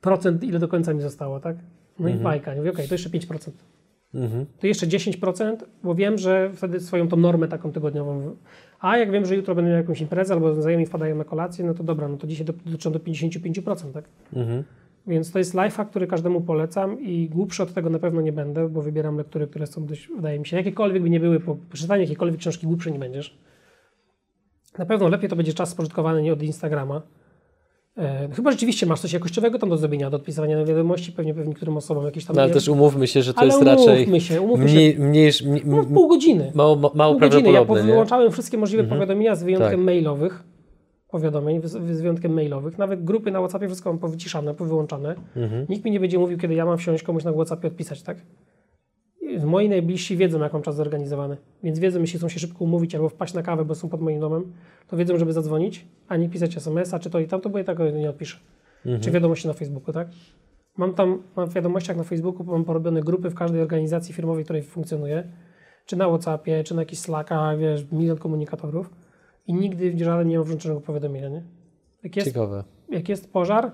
procent, 0.00 0.44
ile 0.44 0.58
do 0.58 0.68
końca 0.68 0.94
mi 0.94 1.00
zostało, 1.00 1.40
tak? 1.40 1.56
No 1.98 2.08
i 2.08 2.14
bajka. 2.14 2.54
Nie 2.54 2.58
mówię, 2.60 2.70
okej, 2.70 2.88
to 2.88 2.94
jeszcze 2.94 3.10
5%. 3.10 3.50
Mhm. 4.14 4.46
To 4.60 4.66
jeszcze 4.66 4.86
10%, 4.86 5.56
bo 5.82 5.94
wiem, 5.94 6.18
że 6.18 6.50
wtedy 6.54 6.80
swoją 6.80 7.08
tą 7.08 7.16
normę 7.16 7.48
taką 7.48 7.72
tygodniową. 7.72 8.36
A 8.80 8.98
jak 8.98 9.10
wiem, 9.10 9.26
że 9.26 9.36
jutro 9.36 9.54
będę 9.54 9.70
miał 9.70 9.80
jakąś 9.80 10.00
imprezę 10.00 10.34
albo 10.34 10.62
znajomi 10.62 10.86
wpadają 10.86 11.16
na 11.16 11.24
kolację, 11.24 11.64
no 11.64 11.74
to 11.74 11.84
dobra, 11.84 12.08
no 12.08 12.16
to 12.16 12.26
dzisiaj 12.26 12.46
do- 12.46 12.52
dotyczą 12.52 12.92
do 12.92 12.98
55%, 12.98 13.92
tak? 13.92 14.04
Mhm. 14.32 14.64
Więc 15.06 15.32
to 15.32 15.38
jest 15.38 15.54
lifehack, 15.54 15.90
który 15.90 16.06
każdemu 16.06 16.40
polecam 16.40 17.00
i 17.00 17.28
głupszy 17.28 17.62
od 17.62 17.74
tego 17.74 17.90
na 17.90 17.98
pewno 17.98 18.20
nie 18.20 18.32
będę, 18.32 18.68
bo 18.68 18.82
wybieram 18.82 19.16
lektury, 19.16 19.46
które 19.46 19.66
są 19.66 19.86
dość, 19.86 20.08
wydaje 20.16 20.38
mi 20.38 20.46
się, 20.46 20.56
jakiekolwiek 20.56 21.02
by 21.02 21.10
nie 21.10 21.20
były, 21.20 21.40
po 21.40 21.56
przeczytaniu 21.72 22.00
jakiejkolwiek 22.00 22.40
książki 22.40 22.66
głupszy 22.66 22.90
nie 22.92 22.98
będziesz. 22.98 23.38
Na 24.78 24.86
pewno 24.86 25.08
lepiej 25.08 25.30
to 25.30 25.36
będzie 25.36 25.52
czas 25.52 25.70
spożytkowany 25.70 26.22
nie 26.22 26.32
od 26.32 26.42
Instagrama. 26.42 27.02
E, 27.98 28.28
chyba 28.36 28.50
rzeczywiście 28.50 28.86
masz 28.86 29.00
coś 29.00 29.12
jakościowego 29.12 29.58
tam 29.58 29.68
do 29.68 29.76
zrobienia, 29.76 30.10
do 30.10 30.16
odpisywania 30.16 30.56
na 30.58 30.64
wiadomości, 30.64 31.12
pewnie 31.12 31.34
pewnie 31.34 31.48
niektórym 31.48 31.76
osobom 31.76 32.04
jakieś 32.04 32.24
tam... 32.24 32.36
No 32.36 32.42
ale 32.42 32.48
nie- 32.48 32.54
też 32.54 32.68
umówmy 32.68 33.06
się, 33.06 33.22
że 33.22 33.34
to 33.34 33.40
ale 33.40 33.46
jest 33.46 33.62
umówmy 33.62 33.76
raczej 33.76 34.20
się, 34.20 34.42
umówmy 34.42 34.64
mniej, 34.64 34.92
się. 34.92 34.98
mniej, 35.00 35.32
mniej, 35.44 35.62
No, 35.64 35.84
pół 35.84 36.08
godziny. 36.08 36.52
mało, 36.54 36.92
mało 36.94 37.12
Pół 37.12 37.20
godziny. 37.20 37.52
Ja 37.52 37.64
wyłączałem 37.64 38.32
wszystkie 38.32 38.58
możliwe 38.58 38.84
powiadomienia 38.84 39.34
z 39.34 39.42
wyjątkiem 39.42 39.70
Tak. 39.70 39.80
mailowych. 39.80 40.44
Powiadomień, 41.10 41.60
z 41.64 41.70
z 41.96 42.00
wyjątkiem 42.00 42.32
mailowych. 42.32 42.78
Nawet 42.78 43.04
grupy 43.04 43.30
na 43.30 43.38
WhatsAppie 43.38 43.66
wszystko 43.66 43.90
mam 43.90 43.98
powyciszane, 43.98 44.54
powyłączane. 44.54 45.14
Mhm. 45.36 45.66
Nikt 45.68 45.84
mi 45.84 45.90
nie 45.90 46.00
będzie 46.00 46.18
mówił, 46.18 46.38
kiedy 46.38 46.54
ja 46.54 46.64
mam 46.66 46.78
wsiąść 46.78 47.02
komuś 47.02 47.24
na 47.24 47.32
WhatsAppie 47.32 47.68
odpisać, 47.68 48.02
tak? 48.02 48.16
Moi 49.44 49.68
najbliżsi 49.68 50.16
wiedzą, 50.16 50.40
jak 50.40 50.52
mam 50.52 50.62
czas 50.62 50.76
zorganizowany. 50.76 51.36
Więc 51.62 51.78
wiedzą, 51.78 52.00
jeśli 52.00 52.18
chcą 52.18 52.28
się 52.28 52.40
szybko 52.40 52.64
umówić 52.64 52.94
albo 52.94 53.08
wpaść 53.08 53.34
na 53.34 53.42
kawę, 53.42 53.64
bo 53.64 53.74
są 53.74 53.88
pod 53.88 54.00
moim 54.00 54.20
domem, 54.20 54.52
to 54.88 54.96
wiedzą, 54.96 55.18
żeby 55.18 55.32
zadzwonić, 55.32 55.86
a 56.08 56.16
nie 56.16 56.28
pisać 56.28 56.56
SMS-a, 56.56 56.98
czy 56.98 57.10
to 57.10 57.18
i 57.20 57.26
tamto, 57.26 57.50
bo 57.50 57.58
ja 57.58 57.64
tego 57.64 57.90
nie 57.90 58.10
odpiszę. 58.10 58.38
Czy 59.00 59.10
wiadomości 59.10 59.46
na 59.48 59.52
Facebooku, 59.54 59.92
tak? 59.94 60.08
Mam 60.76 60.94
tam 60.94 61.22
mam 61.36 61.48
w 61.50 61.54
wiadomościach 61.54 61.96
na 61.96 62.04
Facebooku, 62.04 62.44
mam 62.44 62.64
porobione 62.64 63.00
grupy 63.00 63.30
w 63.30 63.34
każdej 63.34 63.62
organizacji 63.62 64.14
firmowej, 64.14 64.44
w 64.44 64.46
której 64.46 64.62
funkcjonuję, 64.62 65.32
czy 65.86 65.96
na 65.96 66.08
Whatsappie, 66.08 66.64
czy 66.64 66.74
na 66.74 66.82
jakichś 66.82 67.00
Slackach, 67.02 67.58
wiesz, 67.58 67.86
milion 67.92 68.18
komunikatorów 68.18 68.90
i 69.46 69.54
nigdy 69.54 70.04
żaden 70.04 70.28
nie 70.28 70.38
ma 70.38 70.44
włączonego 70.44 70.80
powiadomienia, 70.80 71.28
nie? 71.28 71.42
Jak 72.02 72.16
jest, 72.16 72.28
Ciekawe. 72.28 72.64
jak 72.88 73.08
jest 73.08 73.32
pożar, 73.32 73.70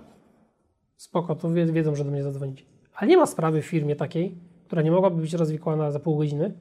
spoko, 0.97 1.35
to 1.35 1.51
wie- 1.51 1.67
wiedzą, 1.73 1.95
że 1.95 2.05
do 2.05 2.11
mnie 2.11 2.23
zadzwonić. 2.23 2.67
Ale 2.95 3.11
nie 3.11 3.17
ma 3.17 3.27
sprawy 3.27 3.63
w 3.63 3.67
firmie 3.67 3.97
takiej, 3.97 4.39
która 4.67 4.83
nie 4.83 4.91
mogłaby 4.91 5.21
być 5.21 5.35
rozwikłana 5.35 5.91
za 5.91 6.01
pół 6.01 6.17
godziny, 6.17 6.55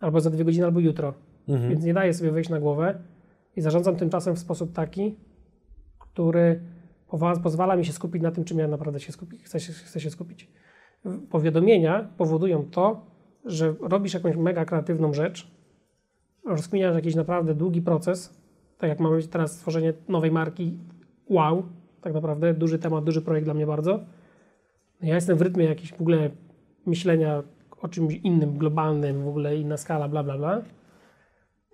albo 0.00 0.20
za 0.20 0.30
dwie 0.30 0.44
godziny, 0.44 0.64
albo 0.64 0.80
jutro. 0.80 1.14
Mhm. 1.48 1.70
Więc 1.70 1.84
nie 1.84 1.94
daję 1.94 2.14
sobie 2.14 2.30
wejść 2.30 2.50
na 2.50 2.60
głowę 2.60 2.98
i 3.56 3.60
zarządzam 3.60 3.96
tym 3.96 4.10
czasem 4.10 4.36
w 4.36 4.38
sposób 4.38 4.72
taki, 4.72 5.16
który 5.98 6.60
pozwala 7.42 7.76
mi 7.76 7.84
się 7.84 7.92
skupić 7.92 8.22
na 8.22 8.30
tym, 8.30 8.44
czym 8.44 8.58
ja 8.58 8.68
naprawdę 8.68 9.00
się 9.00 9.12
skupi, 9.12 9.38
chcę, 9.38 9.60
się, 9.60 9.72
chcę 9.72 10.00
się 10.00 10.10
skupić. 10.10 10.50
Powiadomienia 11.30 12.08
powodują 12.16 12.64
to, 12.70 13.06
że 13.44 13.74
robisz 13.80 14.14
jakąś 14.14 14.36
mega 14.36 14.64
kreatywną 14.64 15.12
rzecz, 15.12 15.50
rozkminiasz 16.46 16.94
jakiś 16.94 17.14
naprawdę 17.14 17.54
długi 17.54 17.82
proces, 17.82 18.40
tak 18.78 18.90
jak 18.90 19.00
mamy 19.00 19.22
teraz 19.22 19.52
stworzenie 19.52 19.92
nowej 20.08 20.30
marki, 20.30 20.78
wow, 21.30 21.62
tak 22.00 22.14
naprawdę, 22.14 22.54
duży 22.54 22.78
temat, 22.78 23.04
duży 23.04 23.22
projekt 23.22 23.46
dla 23.46 23.54
mnie 23.54 23.66
bardzo. 23.66 24.00
Ja 25.02 25.14
jestem 25.14 25.38
w 25.38 25.42
rytmie 25.42 25.64
jakiś 25.64 25.92
w 25.92 26.00
ogóle 26.00 26.30
myślenia 26.86 27.42
o 27.80 27.88
czymś 27.88 28.14
innym, 28.14 28.58
globalnym, 28.58 29.24
w 29.24 29.28
ogóle 29.28 29.56
inna 29.56 29.76
skala, 29.76 30.08
bla, 30.08 30.22
bla, 30.22 30.38
bla. 30.38 30.62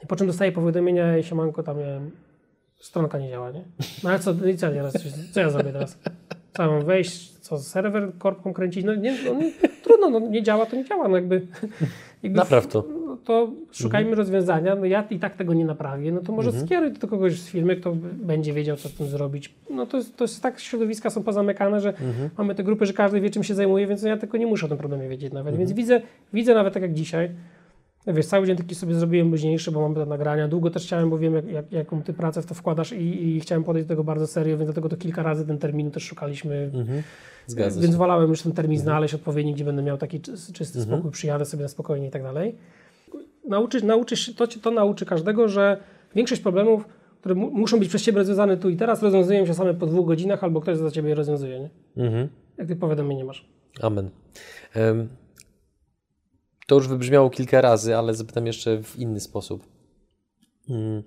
I 0.05 0.07
po 0.07 0.17
czym 0.17 0.27
dostaję 0.27 0.53
powiadomienia 0.53 1.19
i 1.19 1.23
siemanko, 1.25 1.63
tam 1.63 1.79
miałem, 1.79 2.11
stronka 2.77 3.19
nie 3.19 3.31
działa, 3.31 3.51
nie? 3.51 3.65
No 4.05 4.11
ale 4.11 4.19
co, 4.19 4.35
no 4.35 4.41
co, 4.57 4.71
teraz, 4.71 4.95
co 5.33 5.41
ja 5.41 5.51
zrobię 5.51 5.73
teraz? 5.73 5.99
Co 6.57 6.67
mam 6.67 6.85
wejść, 6.85 7.39
co 7.39 7.59
serwer 7.59 8.13
korpką 8.19 8.53
kręcić? 8.53 8.85
No 8.85 8.95
nie, 8.95 9.19
no, 9.25 9.35
nie 9.35 9.53
trudno, 9.85 10.11
no 10.11 10.21
nie 10.21 10.43
działa, 10.43 10.67
to 10.67 10.77
nie 10.77 10.85
działa, 10.85 11.09
no 11.09 11.17
jakby... 11.17 11.47
Napraw 12.23 12.67
to. 12.67 12.85
no 13.07 13.17
to 13.25 13.51
szukajmy 13.73 14.15
rozwiązania. 14.15 14.75
No 14.75 14.85
ja 14.85 15.05
i 15.11 15.19
tak 15.19 15.37
tego 15.37 15.55
nie 15.55 15.65
naprawię. 15.65 16.13
No 16.13 16.21
to 16.21 16.33
może 16.33 16.53
skieruj 16.53 16.93
to 16.93 16.99
do 16.99 17.09
kogoś 17.09 17.41
z 17.41 17.49
firmy, 17.49 17.77
kto 17.77 17.97
będzie 18.13 18.53
wiedział, 18.53 18.77
co 18.77 18.89
z 18.89 18.95
tym 18.95 19.07
zrobić. 19.07 19.55
No 19.71 19.87
to 19.87 19.97
jest, 19.97 20.17
to 20.17 20.25
jest 20.25 20.43
tak, 20.43 20.61
środowiska 20.61 21.11
są 21.11 21.23
pozamykane, 21.23 21.81
że 21.81 21.93
mamy 22.39 22.55
te 22.55 22.65
grupy, 22.65 22.87
że 22.87 22.93
każdy 22.93 23.21
wie, 23.21 23.31
czym 23.31 23.45
się 23.45 23.55
zajmuje, 23.55 23.87
więc 23.87 24.03
ja 24.03 24.17
tylko 24.17 24.37
nie 24.37 24.47
muszę 24.47 24.67
o 24.67 24.69
tym 24.69 24.79
problemie 24.79 25.09
wiedzieć 25.09 25.33
nawet. 25.33 25.57
Więc 25.57 25.73
widzę, 25.73 26.01
widzę 26.33 26.55
nawet 26.55 26.75
tak 26.75 26.83
jak 26.83 26.95
dzisiaj. 26.95 27.31
Wiesz, 28.15 28.27
cały 28.27 28.47
dzień 28.47 28.57
taki 28.57 28.75
sobie 28.75 28.95
zrobiłem 28.95 29.31
luźniejszy, 29.31 29.73
bo 29.73 29.81
mamy 29.81 29.95
te 29.95 30.07
nagrania. 30.07 30.49
Długo 30.49 30.71
też 30.71 30.83
chciałem, 30.85 31.11
bo 31.11 31.19
wiem, 31.19 31.35
jak, 31.35 31.47
jak, 31.49 31.73
jaką 31.73 32.03
ty 32.03 32.13
pracę 32.13 32.43
w 32.43 32.47
to 32.47 32.55
wkładasz 32.55 32.93
i, 32.93 33.27
i 33.37 33.41
chciałem 33.41 33.65
podejść 33.65 33.89
do 33.89 33.93
tego 33.93 34.05
bardzo 34.05 34.27
serio, 34.27 34.57
więc 34.57 34.67
dlatego 34.67 34.89
to 34.89 34.97
kilka 34.97 35.23
razy 35.23 35.47
ten 35.47 35.59
termin 35.59 35.91
też 35.91 36.03
szukaliśmy. 36.03 36.71
Mhm. 36.75 37.03
Zgadza 37.47 37.81
Więc 37.81 37.93
się. 37.93 37.99
wolałem 37.99 38.31
już 38.31 38.43
ten 38.43 38.53
termin 38.53 38.79
znaleźć 38.79 39.15
odpowiedni, 39.15 39.55
gdzie 39.55 39.65
będę 39.65 39.83
miał 39.83 39.99
taki 39.99 40.21
czys- 40.21 40.53
czysty 40.53 40.79
Mhm. 40.79 40.97
spokój, 40.99 41.11
przyjadę 41.11 41.45
sobie 41.45 41.63
na 41.63 41.69
spokojnie 41.69 42.07
i 42.09 42.11
tak 42.11 42.23
dalej. 42.23 42.55
Nauczysz, 43.49 43.83
nauczysz 43.83 44.35
to, 44.35 44.47
to 44.47 44.71
nauczy 44.71 45.07
każdego, 45.07 45.49
że 45.49 45.77
większość 46.15 46.41
problemów, 46.43 46.89
które 47.21 47.35
mu, 47.35 47.51
muszą 47.51 47.79
być 47.79 47.89
przez 47.89 48.03
ciebie 48.03 48.19
rozwiązane 48.19 48.57
tu 48.57 48.69
i 48.69 48.77
teraz, 48.77 49.03
rozwiązują 49.03 49.47
się 49.47 49.55
same 49.55 49.75
po 49.75 49.87
dwóch 49.87 50.07
godzinach, 50.07 50.45
albo 50.45 50.61
ktoś 50.61 50.77
za 50.79 50.91
ciebie 50.91 51.09
je 51.09 51.15
rozwiązuje, 51.15 51.61
nie? 51.61 52.05
Mhm. 52.05 52.29
Jak 52.59 52.69
ty 52.69 52.77
powiadomienie 52.77 53.25
masz. 53.25 53.45
Amen. 53.83 54.11
Em, 54.75 55.09
to 56.69 56.75
już 56.75 56.89
wybrzmiało 56.89 57.31
kilka 57.31 57.61
razy, 57.61 57.97
ale 57.97 58.15
zapytam 58.15 58.47
jeszcze 58.47 58.83
w 58.83 58.99
inny 58.99 59.21
sposób. 59.21 59.67
Mm, 60.71 61.03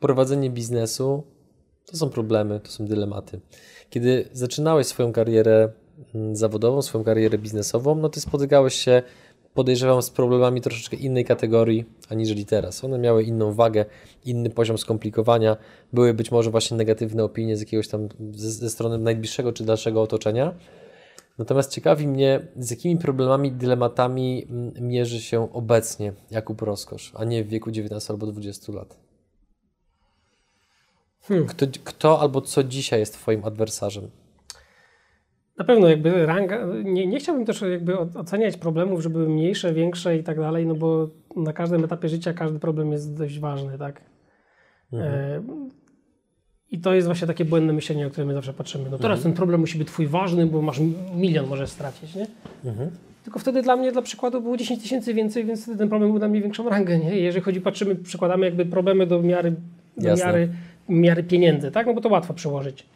Prowadzenie 0.00 0.50
biznesu 0.50 1.22
to 1.86 1.96
są 1.96 2.10
problemy, 2.10 2.60
to 2.60 2.70
są 2.70 2.86
dylematy. 2.86 3.40
Kiedy 3.90 4.28
zaczynałeś 4.32 4.86
swoją 4.86 5.12
karierę 5.12 5.72
mm, 6.14 6.36
zawodową, 6.36 6.82
swoją 6.82 7.04
karierę 7.04 7.38
biznesową, 7.38 7.94
no 7.94 8.08
ty 8.08 8.20
spotykałeś 8.20 8.74
się, 8.74 9.02
podejrzewam, 9.54 10.02
z 10.02 10.10
problemami 10.10 10.60
troszeczkę 10.60 10.96
innej 10.96 11.24
kategorii 11.24 11.84
aniżeli 12.08 12.46
teraz. 12.46 12.84
One 12.84 12.98
miały 12.98 13.22
inną 13.22 13.52
wagę, 13.52 13.84
inny 14.24 14.50
poziom 14.50 14.78
skomplikowania. 14.78 15.56
Były 15.92 16.14
być 16.14 16.30
może 16.30 16.50
właśnie 16.50 16.76
negatywne 16.76 17.24
opinie 17.24 17.56
z 17.56 17.60
jakiegoś 17.60 17.88
tam, 17.88 18.08
ze, 18.34 18.50
ze 18.50 18.70
strony 18.70 18.98
najbliższego 18.98 19.52
czy 19.52 19.64
dalszego 19.64 20.02
otoczenia. 20.02 20.54
Natomiast 21.38 21.72
ciekawi 21.72 22.08
mnie, 22.08 22.40
z 22.56 22.70
jakimi 22.70 22.96
problemami, 22.96 23.52
dylematami 23.52 24.46
mm, 24.50 24.72
mierzy 24.80 25.20
się 25.20 25.52
obecnie 25.52 26.12
Jakub 26.30 26.62
Roskosz, 26.62 27.12
a 27.14 27.24
nie 27.24 27.44
w 27.44 27.48
wieku 27.48 27.70
19 27.70 28.12
albo 28.12 28.26
20 28.26 28.72
lat. 28.72 28.98
Hmm. 31.22 31.46
Kto, 31.46 31.66
kto 31.84 32.20
albo 32.20 32.40
co 32.40 32.64
dzisiaj 32.64 33.00
jest 33.00 33.14
Twoim 33.14 33.44
adwersarzem? 33.44 34.10
Na 35.58 35.64
pewno 35.64 35.88
jakby 35.88 36.26
ranga, 36.26 36.66
nie, 36.84 37.06
nie 37.06 37.18
chciałbym 37.18 37.46
też 37.46 37.60
jakby 37.60 37.98
oceniać 37.98 38.56
problemów, 38.56 39.02
żeby 39.02 39.12
były 39.12 39.28
mniejsze, 39.28 39.74
większe 39.74 40.16
i 40.16 40.22
tak 40.22 40.38
dalej, 40.38 40.66
no 40.66 40.74
bo 40.74 41.08
na 41.36 41.52
każdym 41.52 41.84
etapie 41.84 42.08
życia 42.08 42.32
każdy 42.32 42.58
problem 42.58 42.92
jest 42.92 43.16
dość 43.16 43.38
ważny, 43.40 43.78
tak? 43.78 44.00
E, 44.92 45.42
I 46.72 46.78
to 46.78 46.94
jest 46.94 47.06
właśnie 47.06 47.26
takie 47.26 47.44
błędne 47.44 47.72
myślenie, 47.72 48.06
o 48.06 48.10
którym 48.10 48.28
my 48.28 48.34
zawsze 48.34 48.52
patrzymy. 48.52 48.90
No 48.90 48.98
teraz 48.98 49.22
ten 49.22 49.32
problem 49.32 49.60
musi 49.60 49.78
być 49.78 49.88
twój 49.88 50.06
ważny, 50.06 50.46
bo 50.46 50.62
masz 50.62 50.80
milion 51.14 51.46
możesz 51.46 51.70
stracić, 51.70 52.14
nie? 52.14 52.26
Tylko 53.24 53.38
wtedy 53.38 53.62
dla 53.62 53.76
mnie, 53.76 53.92
dla 53.92 54.02
przykładu, 54.02 54.40
było 54.40 54.56
10 54.56 54.82
tysięcy 54.82 55.14
więcej, 55.14 55.44
więc 55.44 55.62
wtedy 55.62 55.78
ten 55.78 55.88
problem 55.88 56.10
był 56.10 56.18
dla 56.18 56.28
mnie 56.28 56.40
większą 56.40 56.68
rangę, 56.68 56.98
nie? 56.98 57.20
Jeżeli 57.20 57.44
chodzi, 57.44 57.60
patrzymy, 57.60 57.94
przykładamy 57.94 58.46
jakby 58.46 58.66
problemy 58.66 59.06
do 59.06 59.22
miary, 59.22 59.54
do 59.96 60.16
miary, 60.16 60.48
miary 60.88 61.22
pieniędzy, 61.22 61.70
tak? 61.70 61.86
No 61.86 61.94
bo 61.94 62.00
to 62.00 62.08
łatwo 62.08 62.34
przełożyć. 62.34 62.86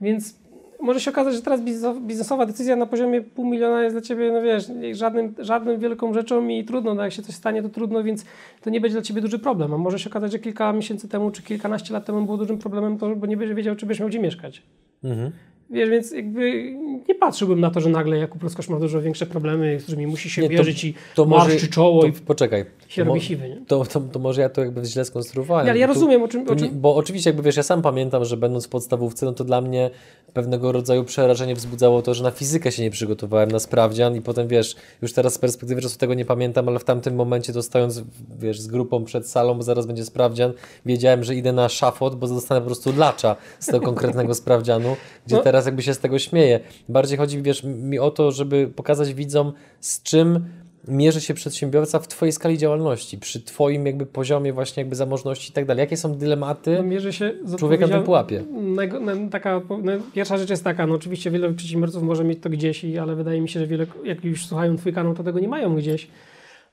Więc 0.00 0.34
może 0.80 1.00
się 1.00 1.10
okazać, 1.10 1.34
że 1.34 1.42
teraz 1.42 1.60
bizneso- 1.60 2.00
biznesowa 2.00 2.46
decyzja 2.46 2.76
na 2.76 2.86
poziomie 2.86 3.20
pół 3.22 3.46
miliona 3.46 3.82
jest 3.82 3.94
dla 3.94 4.02
ciebie, 4.02 4.32
no 4.32 4.42
wiesz, 4.42 4.70
żadnym, 4.92 5.34
żadnym 5.38 5.80
wielką 5.80 6.14
rzeczą 6.14 6.48
i 6.48 6.64
trudno, 6.64 6.94
no 6.94 7.02
jak 7.02 7.12
się 7.12 7.22
coś 7.22 7.34
stanie, 7.34 7.62
to 7.62 7.68
trudno, 7.68 8.02
więc 8.02 8.24
to 8.60 8.70
nie 8.70 8.80
będzie 8.80 8.94
dla 8.94 9.02
ciebie 9.02 9.20
duży 9.20 9.38
problem. 9.38 9.74
A 9.74 9.78
może 9.78 9.98
się 9.98 10.10
okazać, 10.10 10.32
że 10.32 10.38
kilka 10.38 10.72
miesięcy 10.72 11.08
temu, 11.08 11.30
czy 11.30 11.42
kilkanaście 11.42 11.94
lat 11.94 12.04
temu 12.04 12.24
było 12.24 12.36
dużym 12.36 12.58
problemem 12.58 12.98
to, 12.98 13.16
bo 13.16 13.26
nie 13.26 13.36
będziesz 13.36 13.56
wiedział, 13.56 13.76
czy 13.76 13.86
będziesz 13.86 14.00
miał 14.00 14.08
gdzie 14.08 14.18
mieszkać. 14.20 14.62
Mhm. 15.04 15.30
Wiesz, 15.70 15.90
więc 15.90 16.12
jakby 16.12 16.72
nie 17.08 17.14
patrzyłbym 17.14 17.60
na 17.60 17.70
to, 17.70 17.80
że 17.80 17.88
nagle 17.88 18.18
Jakub 18.18 18.42
Roskosz 18.42 18.68
ma 18.68 18.80
dużo 18.80 19.02
większe 19.02 19.26
problemy, 19.26 19.80
z 19.80 19.82
którymi 19.82 20.06
musi 20.06 20.30
się 20.30 20.42
Nie, 20.42 20.56
to- 20.58 20.62
i 20.86 20.94
To 21.14 21.24
marszczy 21.26 21.68
czoło 21.68 22.00
to, 22.02 22.06
i 22.08 22.12
poczekaj. 22.12 22.64
się 22.88 23.04
robi 23.04 23.20
siwy, 23.20 23.48
nie? 23.48 23.56
to, 23.66 23.84
to, 23.84 24.00
to 24.00 24.18
może 24.18 24.40
ja 24.40 24.48
to 24.48 24.60
jakby 24.60 24.84
źle 24.84 25.04
skonstruowałem. 25.04 25.64
Nie, 25.66 25.70
ale 25.70 25.80
ja 25.80 25.86
Tu- 25.88 25.94
rozumiem, 25.94 26.22
o 26.22 26.28
czym... 26.28 26.48
O 26.48 26.56
czym 26.56 26.68
bo 26.80 26.94
oczywiście, 26.96 27.30
jakby 27.30 27.42
wiesz, 27.42 27.56
ja 27.56 27.62
sam 27.62 27.82
pamiętam, 27.82 28.24
że 28.24 28.36
będąc 28.36 28.66
w 28.66 28.68
podstawówce, 28.68 29.26
no 29.26 29.32
to 29.32 29.44
dla 29.44 29.60
mnie 29.60 29.90
pewnego 30.32 30.72
rodzaju 30.72 31.04
przerażenie 31.04 31.54
wzbudzało 31.54 32.02
to, 32.02 32.14
że 32.14 32.22
na 32.24 32.30
fizykę 32.30 32.72
się 32.72 32.82
nie 32.82 32.90
przygotowałem, 32.90 33.50
na 33.50 33.58
sprawdzian 33.58 34.16
i 34.16 34.20
potem 34.20 34.48
wiesz, 34.48 34.76
już 35.02 35.12
teraz 35.12 35.34
z 35.34 35.38
perspektywy 35.38 35.82
czasu 35.82 35.98
tego 35.98 36.14
nie 36.14 36.24
pamiętam, 36.24 36.68
ale 36.68 36.78
w 36.78 36.84
tamtym 36.84 37.14
momencie 37.14 37.52
to 37.52 37.62
stojąc, 37.62 38.02
wiesz, 38.38 38.60
z 38.60 38.66
grupą 38.66 39.04
przed 39.04 39.28
salą, 39.28 39.54
bo 39.54 39.62
zaraz 39.62 39.86
będzie 39.86 40.04
sprawdzian, 40.04 40.52
wiedziałem, 40.86 41.24
że 41.24 41.34
idę 41.34 41.52
na 41.52 41.68
szafot, 41.68 42.14
bo 42.16 42.28
dostanę 42.28 42.60
po 42.60 42.66
prostu 42.66 42.92
lacza 42.96 43.36
z 43.60 43.66
tego 43.66 43.80
konkretnego 43.86 44.34
sprawdzianu, 44.44 44.96
gdzie 45.26 45.36
No. 45.36 45.42
teraz 45.42 45.53
jakby 45.66 45.82
się 45.82 45.94
z 45.94 45.98
tego 45.98 46.18
śmieję. 46.18 46.60
Bardziej 46.88 47.18
chodzi, 47.18 47.42
wiesz, 47.42 47.64
mi 47.64 47.98
o 47.98 48.10
to, 48.10 48.32
żeby 48.32 48.68
pokazać 48.76 49.14
widzom, 49.14 49.52
z 49.80 50.02
czym 50.02 50.44
mierzy 50.88 51.20
się 51.20 51.34
przedsiębiorca 51.34 51.98
w 51.98 52.08
twojej 52.08 52.32
skali 52.32 52.58
działalności, 52.58 53.18
przy 53.18 53.40
twoim 53.40 53.86
jakby 53.86 54.06
poziomie 54.06 54.52
właśnie 54.52 54.80
jakby 54.80 54.96
zamożności 54.96 55.50
i 55.50 55.52
tak 55.54 55.64
dalej? 55.66 55.80
Jakie 55.80 55.96
są 55.96 56.14
dylematy 56.14 56.74
No, 56.76 56.82
mierzy 56.82 57.12
się 57.12 57.32
człowieka 57.58 57.86
na 57.86 57.94
tym 57.94 58.04
pułapie? 58.04 58.44
Nego- 58.52 59.00
no, 59.00 59.12
taka, 59.30 59.60
no, 59.82 59.92
pierwsza 60.14 60.38
rzecz 60.38 60.50
jest 60.50 60.64
taka, 60.64 60.86
no 60.86 60.94
oczywiście 60.94 61.30
wiele 61.30 61.52
przedsiębiorców 61.52 62.02
może 62.02 62.24
mieć 62.24 62.38
to 62.40 62.50
gdzieś, 62.50 62.84
ale 63.02 63.14
wydaje 63.14 63.40
mi 63.40 63.48
się, 63.48 63.60
że 63.60 63.66
wiele, 63.66 63.86
jak 64.04 64.24
już 64.24 64.46
słuchają 64.46 64.76
Twój 64.76 64.92
kanał, 64.92 65.14
to 65.14 65.24
tego 65.24 65.40
nie 65.40 65.48
mają 65.48 65.76
gdzieś. 65.76 66.08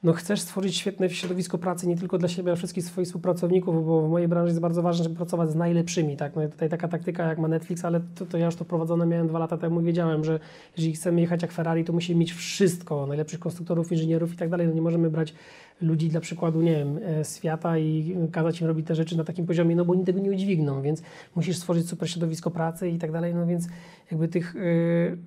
No 0.04 0.14
chcesz 0.14 0.41
stworzyć 0.41 0.78
świetne 0.78 1.10
środowisko 1.10 1.58
pracy 1.58 1.88
nie 1.88 1.97
tylko 1.97 2.18
dla 2.18 2.28
siebie, 2.28 2.49
ale 2.49 2.58
wszystkich 2.58 2.84
swoich 2.84 3.08
współpracowników, 3.08 3.86
bo 3.86 4.02
w 4.08 4.10
mojej 4.10 4.28
branży 4.28 4.49
jest 4.49 4.62
bardzo 4.62 4.82
ważne, 4.82 5.04
żeby 5.04 5.16
pracować 5.16 5.52
z 5.52 5.56
najlepszymi. 5.56 6.18
Tak? 6.18 6.36
No 6.36 6.43
i 6.43 6.49
tutaj 6.49 6.70
taka 6.70 6.88
taktyka 6.88 7.28
jak 7.28 7.39
ma 7.39 7.47
Netflix, 7.47 7.86
ale 7.86 8.02
to, 8.16 8.26
to 8.26 8.38
ja 8.38 8.45
już 8.45 8.56
to 8.56 8.64
wprowadzone 8.64 9.06
miałem 9.06 9.28
dwa 9.28 9.39
lata 9.39 9.58
temu 9.58 9.82
i 9.82 9.84
wiedziałem, 9.84 10.24
że 10.24 10.39
jeżeli 10.78 10.93
chcemy 10.93 11.22
jechać 11.22 11.41
jak 11.41 11.52
Ferrari, 11.52 11.84
to 11.86 11.93
musimy 11.93 12.20
mieć 12.20 12.34
wszystko, 12.34 13.08
najlepszych 13.08 13.39
konstruktorów, 13.39 13.91
inżynierów 13.91 14.34
i 14.34 14.38
tak 14.38 14.49
dalej. 14.49 14.68
No 14.68 14.74
nie 14.74 14.82
możemy 14.82 15.10
brać 15.10 15.34
ludzi 15.82 16.10
dla 16.10 16.22
przykładu, 16.22 16.62
nie 16.62 16.76
wiem, 16.76 16.99
e, 17.20 17.26
świata 17.26 17.78
i 17.78 18.16
kazać 18.32 18.62
im 18.62 18.68
robić 18.68 18.88
te 18.88 18.95
rzeczy 18.95 19.18
na 19.18 19.24
takim 19.24 19.45
poziomie, 19.45 19.76
no 19.76 19.86
bo 19.86 19.93
oni 19.93 20.06
tego 20.06 20.20
nie 20.20 20.32
udźwigną, 20.32 20.82
więc 20.82 21.02
musisz 21.36 21.58
stworzyć 21.58 21.89
super 21.89 22.10
środowisko 22.10 22.52
pracy 22.52 22.89
i 22.89 22.97
tak 22.97 23.12
dalej, 23.12 23.36
no 23.36 23.47
więc 23.47 23.68
jakby 24.12 24.28
tych, 24.28 24.56
yy, 24.56 25.18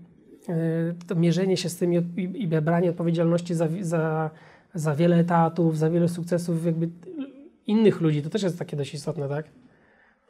to 1.07 1.15
mierzenie 1.15 1.57
się 1.57 1.69
z 1.69 1.77
tym 1.77 1.93
i, 1.93 1.97
i, 1.97 2.43
i 2.43 2.49
branie 2.49 2.91
odpowiedzialności 2.91 3.55
za, 3.55 3.69
za, 3.81 4.31
za 4.75 4.95
wiele 4.95 5.17
etatów, 5.17 5.79
za 5.79 5.91
wiele 5.91 6.09
sukcesów 6.09 6.67
jakby 6.67 6.89
innych 7.67 8.01
ludzi, 8.01 8.23
to 8.23 8.31
też 8.31 8.43
jest 8.43 8.59
takie 8.59 8.77
dość 8.77 8.95
istotne, 8.95 9.29
tak? 9.29 9.47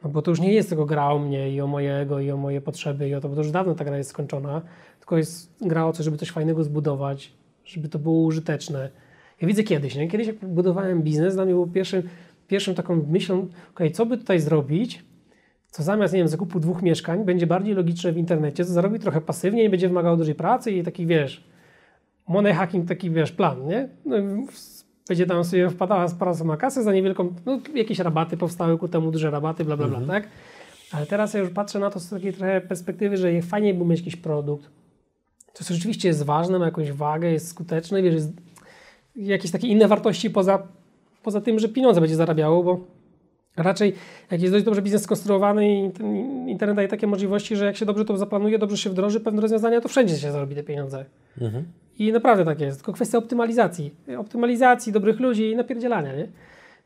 No 0.03 0.09
bo 0.09 0.21
to 0.21 0.31
już 0.31 0.39
nie 0.39 0.53
jest 0.53 0.69
tylko 0.69 0.85
gra 0.85 1.09
o 1.09 1.19
mnie 1.19 1.51
i 1.51 1.61
o 1.61 1.67
mojego 1.67 2.19
i 2.19 2.31
o 2.31 2.37
moje 2.37 2.61
potrzeby 2.61 3.09
i 3.09 3.15
o 3.15 3.21
to, 3.21 3.29
bo 3.29 3.35
to 3.35 3.41
już 3.41 3.51
dawno 3.51 3.75
ta 3.75 3.85
gra 3.85 3.97
jest 3.97 4.09
skończona, 4.09 4.61
tylko 4.99 5.17
jest 5.17 5.55
gra 5.61 5.85
o 5.85 5.93
to, 5.93 6.03
żeby 6.03 6.17
coś 6.17 6.31
fajnego 6.31 6.63
zbudować, 6.63 7.33
żeby 7.65 7.89
to 7.89 7.99
było 7.99 8.21
użyteczne. 8.21 8.89
Ja 9.41 9.47
widzę 9.47 9.63
kiedyś, 9.63 9.95
nie? 9.95 10.07
Kiedyś 10.07 10.27
jak 10.27 10.35
budowałem 10.35 11.01
biznes, 11.01 11.35
dla 11.35 11.45
mnie 11.45 11.53
był 11.53 11.67
pierwszym, 11.67 12.09
pierwszym 12.47 12.75
taką 12.75 13.05
myślą, 13.07 13.47
ok, 13.71 13.79
co 13.93 14.05
by 14.05 14.17
tutaj 14.17 14.39
zrobić, 14.39 15.05
co 15.69 15.83
zamiast, 15.83 16.13
nie 16.13 16.19
wiem, 16.19 16.27
zakupu 16.27 16.59
dwóch 16.59 16.81
mieszkań 16.81 17.25
będzie 17.25 17.47
bardziej 17.47 17.73
logiczne 17.73 18.11
w 18.11 18.17
internecie, 18.17 18.65
co 18.65 18.73
zarobi 18.73 18.99
trochę 18.99 19.21
pasywnie 19.21 19.63
i 19.63 19.69
będzie 19.69 19.87
wymagało 19.87 20.17
dużej 20.17 20.35
pracy 20.35 20.71
i 20.71 20.83
taki, 20.83 21.05
wiesz, 21.05 21.43
money 22.27 22.53
hacking, 22.53 22.87
taki, 22.87 23.11
wiesz, 23.11 23.31
plan, 23.31 23.67
nie? 23.67 23.89
No, 24.05 24.15
będzie 25.07 25.25
tam 25.25 25.43
sobie 25.43 25.69
wpadała 25.69 26.07
spora 26.07 26.33
suma 26.33 26.57
kasy 26.57 26.83
za 26.83 26.93
niewielką, 26.93 27.33
no 27.45 27.59
jakieś 27.75 27.99
rabaty 27.99 28.37
powstały 28.37 28.77
ku 28.77 28.87
temu, 28.87 29.11
duże 29.11 29.31
rabaty, 29.31 29.65
bla, 29.65 29.77
bla, 29.77 29.87
bla, 29.87 30.01
tak? 30.07 30.27
Ale 30.91 31.05
teraz 31.05 31.33
ja 31.33 31.39
już 31.39 31.49
patrzę 31.49 31.79
na 31.79 31.89
to 31.89 31.99
z 31.99 32.09
takiej 32.09 32.33
trochę 32.33 32.61
perspektywy, 32.61 33.17
że 33.17 33.41
fajnie 33.41 33.73
by 33.73 33.85
mieć 33.85 33.99
jakiś 33.99 34.15
produkt, 34.15 34.69
to 35.53 35.63
co 35.63 35.73
rzeczywiście 35.73 36.07
jest 36.07 36.23
ważne, 36.23 36.59
ma 36.59 36.65
jakąś 36.65 36.91
wagę, 36.91 37.31
jest 37.31 37.47
skuteczne, 37.47 38.01
wiesz, 38.01 38.13
jest 38.13 38.29
jakieś 39.15 39.51
takie 39.51 39.67
inne 39.67 39.87
wartości 39.87 40.29
poza, 40.29 40.67
poza 41.23 41.41
tym, 41.41 41.59
że 41.59 41.69
pieniądze 41.69 42.01
będzie 42.01 42.15
zarabiało, 42.15 42.63
bo 42.63 42.79
raczej 43.57 43.93
jak 44.31 44.41
jest 44.41 44.53
dość 44.53 44.65
dobrze 44.65 44.81
biznes 44.81 45.03
skonstruowany 45.03 45.85
i 45.85 45.91
ten 45.91 46.15
internet 46.49 46.75
daje 46.75 46.87
takie 46.87 47.07
możliwości, 47.07 47.55
że 47.55 47.65
jak 47.65 47.77
się 47.77 47.85
dobrze 47.85 48.05
to 48.05 48.17
zaplanuje, 48.17 48.59
dobrze 48.59 48.77
się 48.77 48.89
wdroży 48.89 49.19
pewne 49.19 49.41
rozwiązania, 49.41 49.81
to 49.81 49.89
wszędzie 49.89 50.17
się 50.17 50.31
zarobi 50.31 50.55
te 50.55 50.63
pieniądze. 50.63 51.05
Mhm. 51.41 51.65
I 51.99 52.11
naprawdę 52.11 52.45
tak 52.45 52.61
jest. 52.61 52.77
Tylko 52.77 52.93
kwestia 52.93 53.17
optymalizacji. 53.17 53.91
Optymalizacji, 54.17 54.93
dobrych 54.93 55.19
ludzi 55.19 55.51
i 55.51 55.55
napierdzielania, 55.55 56.15
nie? 56.15 56.27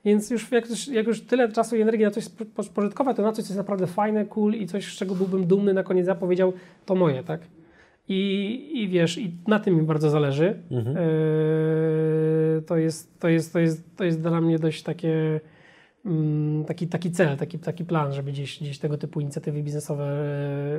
Więc 0.06 0.30
już 0.30 0.52
jak, 0.52 0.70
już 0.70 0.88
jak 0.88 1.08
już 1.08 1.22
tyle 1.22 1.52
czasu 1.52 1.76
i 1.76 1.82
energii 1.82 2.06
na 2.06 2.12
coś 2.12 2.24
spożytkować, 2.64 3.18
to 3.18 3.24
na 3.24 3.32
coś, 3.32 3.46
co 3.46 3.50
jest 3.50 3.58
naprawdę 3.58 3.88
fajne, 3.88 4.26
cool 4.26 4.54
i 4.54 4.68
coś, 4.68 4.94
z 4.94 4.98
czego 4.98 5.16
byłbym 5.16 5.48
dumny, 5.48 5.74
na 5.74 5.84
koniec 5.84 6.06
zapowiedział, 6.06 6.54
to 6.86 6.96
moje, 6.96 7.24
tak? 7.24 7.42
I, 8.10 8.72
I 8.74 8.88
wiesz, 8.88 9.18
i 9.18 9.32
na 9.48 9.60
tym 9.60 9.76
mi 9.76 9.82
bardzo 9.82 10.10
zależy. 10.10 10.56
Mhm. 10.72 10.98
Eee, 10.98 11.04
to, 12.68 12.78
jest, 12.78 13.20
to, 13.20 13.30
jest, 13.30 13.54
to, 13.54 13.60
jest, 13.60 13.96
to 13.96 14.04
jest 14.04 14.22
dla 14.22 14.42
mnie 14.42 14.60
dość 14.60 14.84
takie, 14.84 15.40
mm, 16.06 16.66
taki, 16.66 16.88
taki 16.88 17.12
cel, 17.12 17.38
taki, 17.38 17.60
taki 17.60 17.86
plan, 17.86 18.14
żeby 18.14 18.32
gdzieś, 18.32 18.60
gdzieś 18.60 18.80
tego 18.80 18.98
typu 18.98 19.22
inicjatywy 19.22 19.64
biznesowe, 19.64 20.06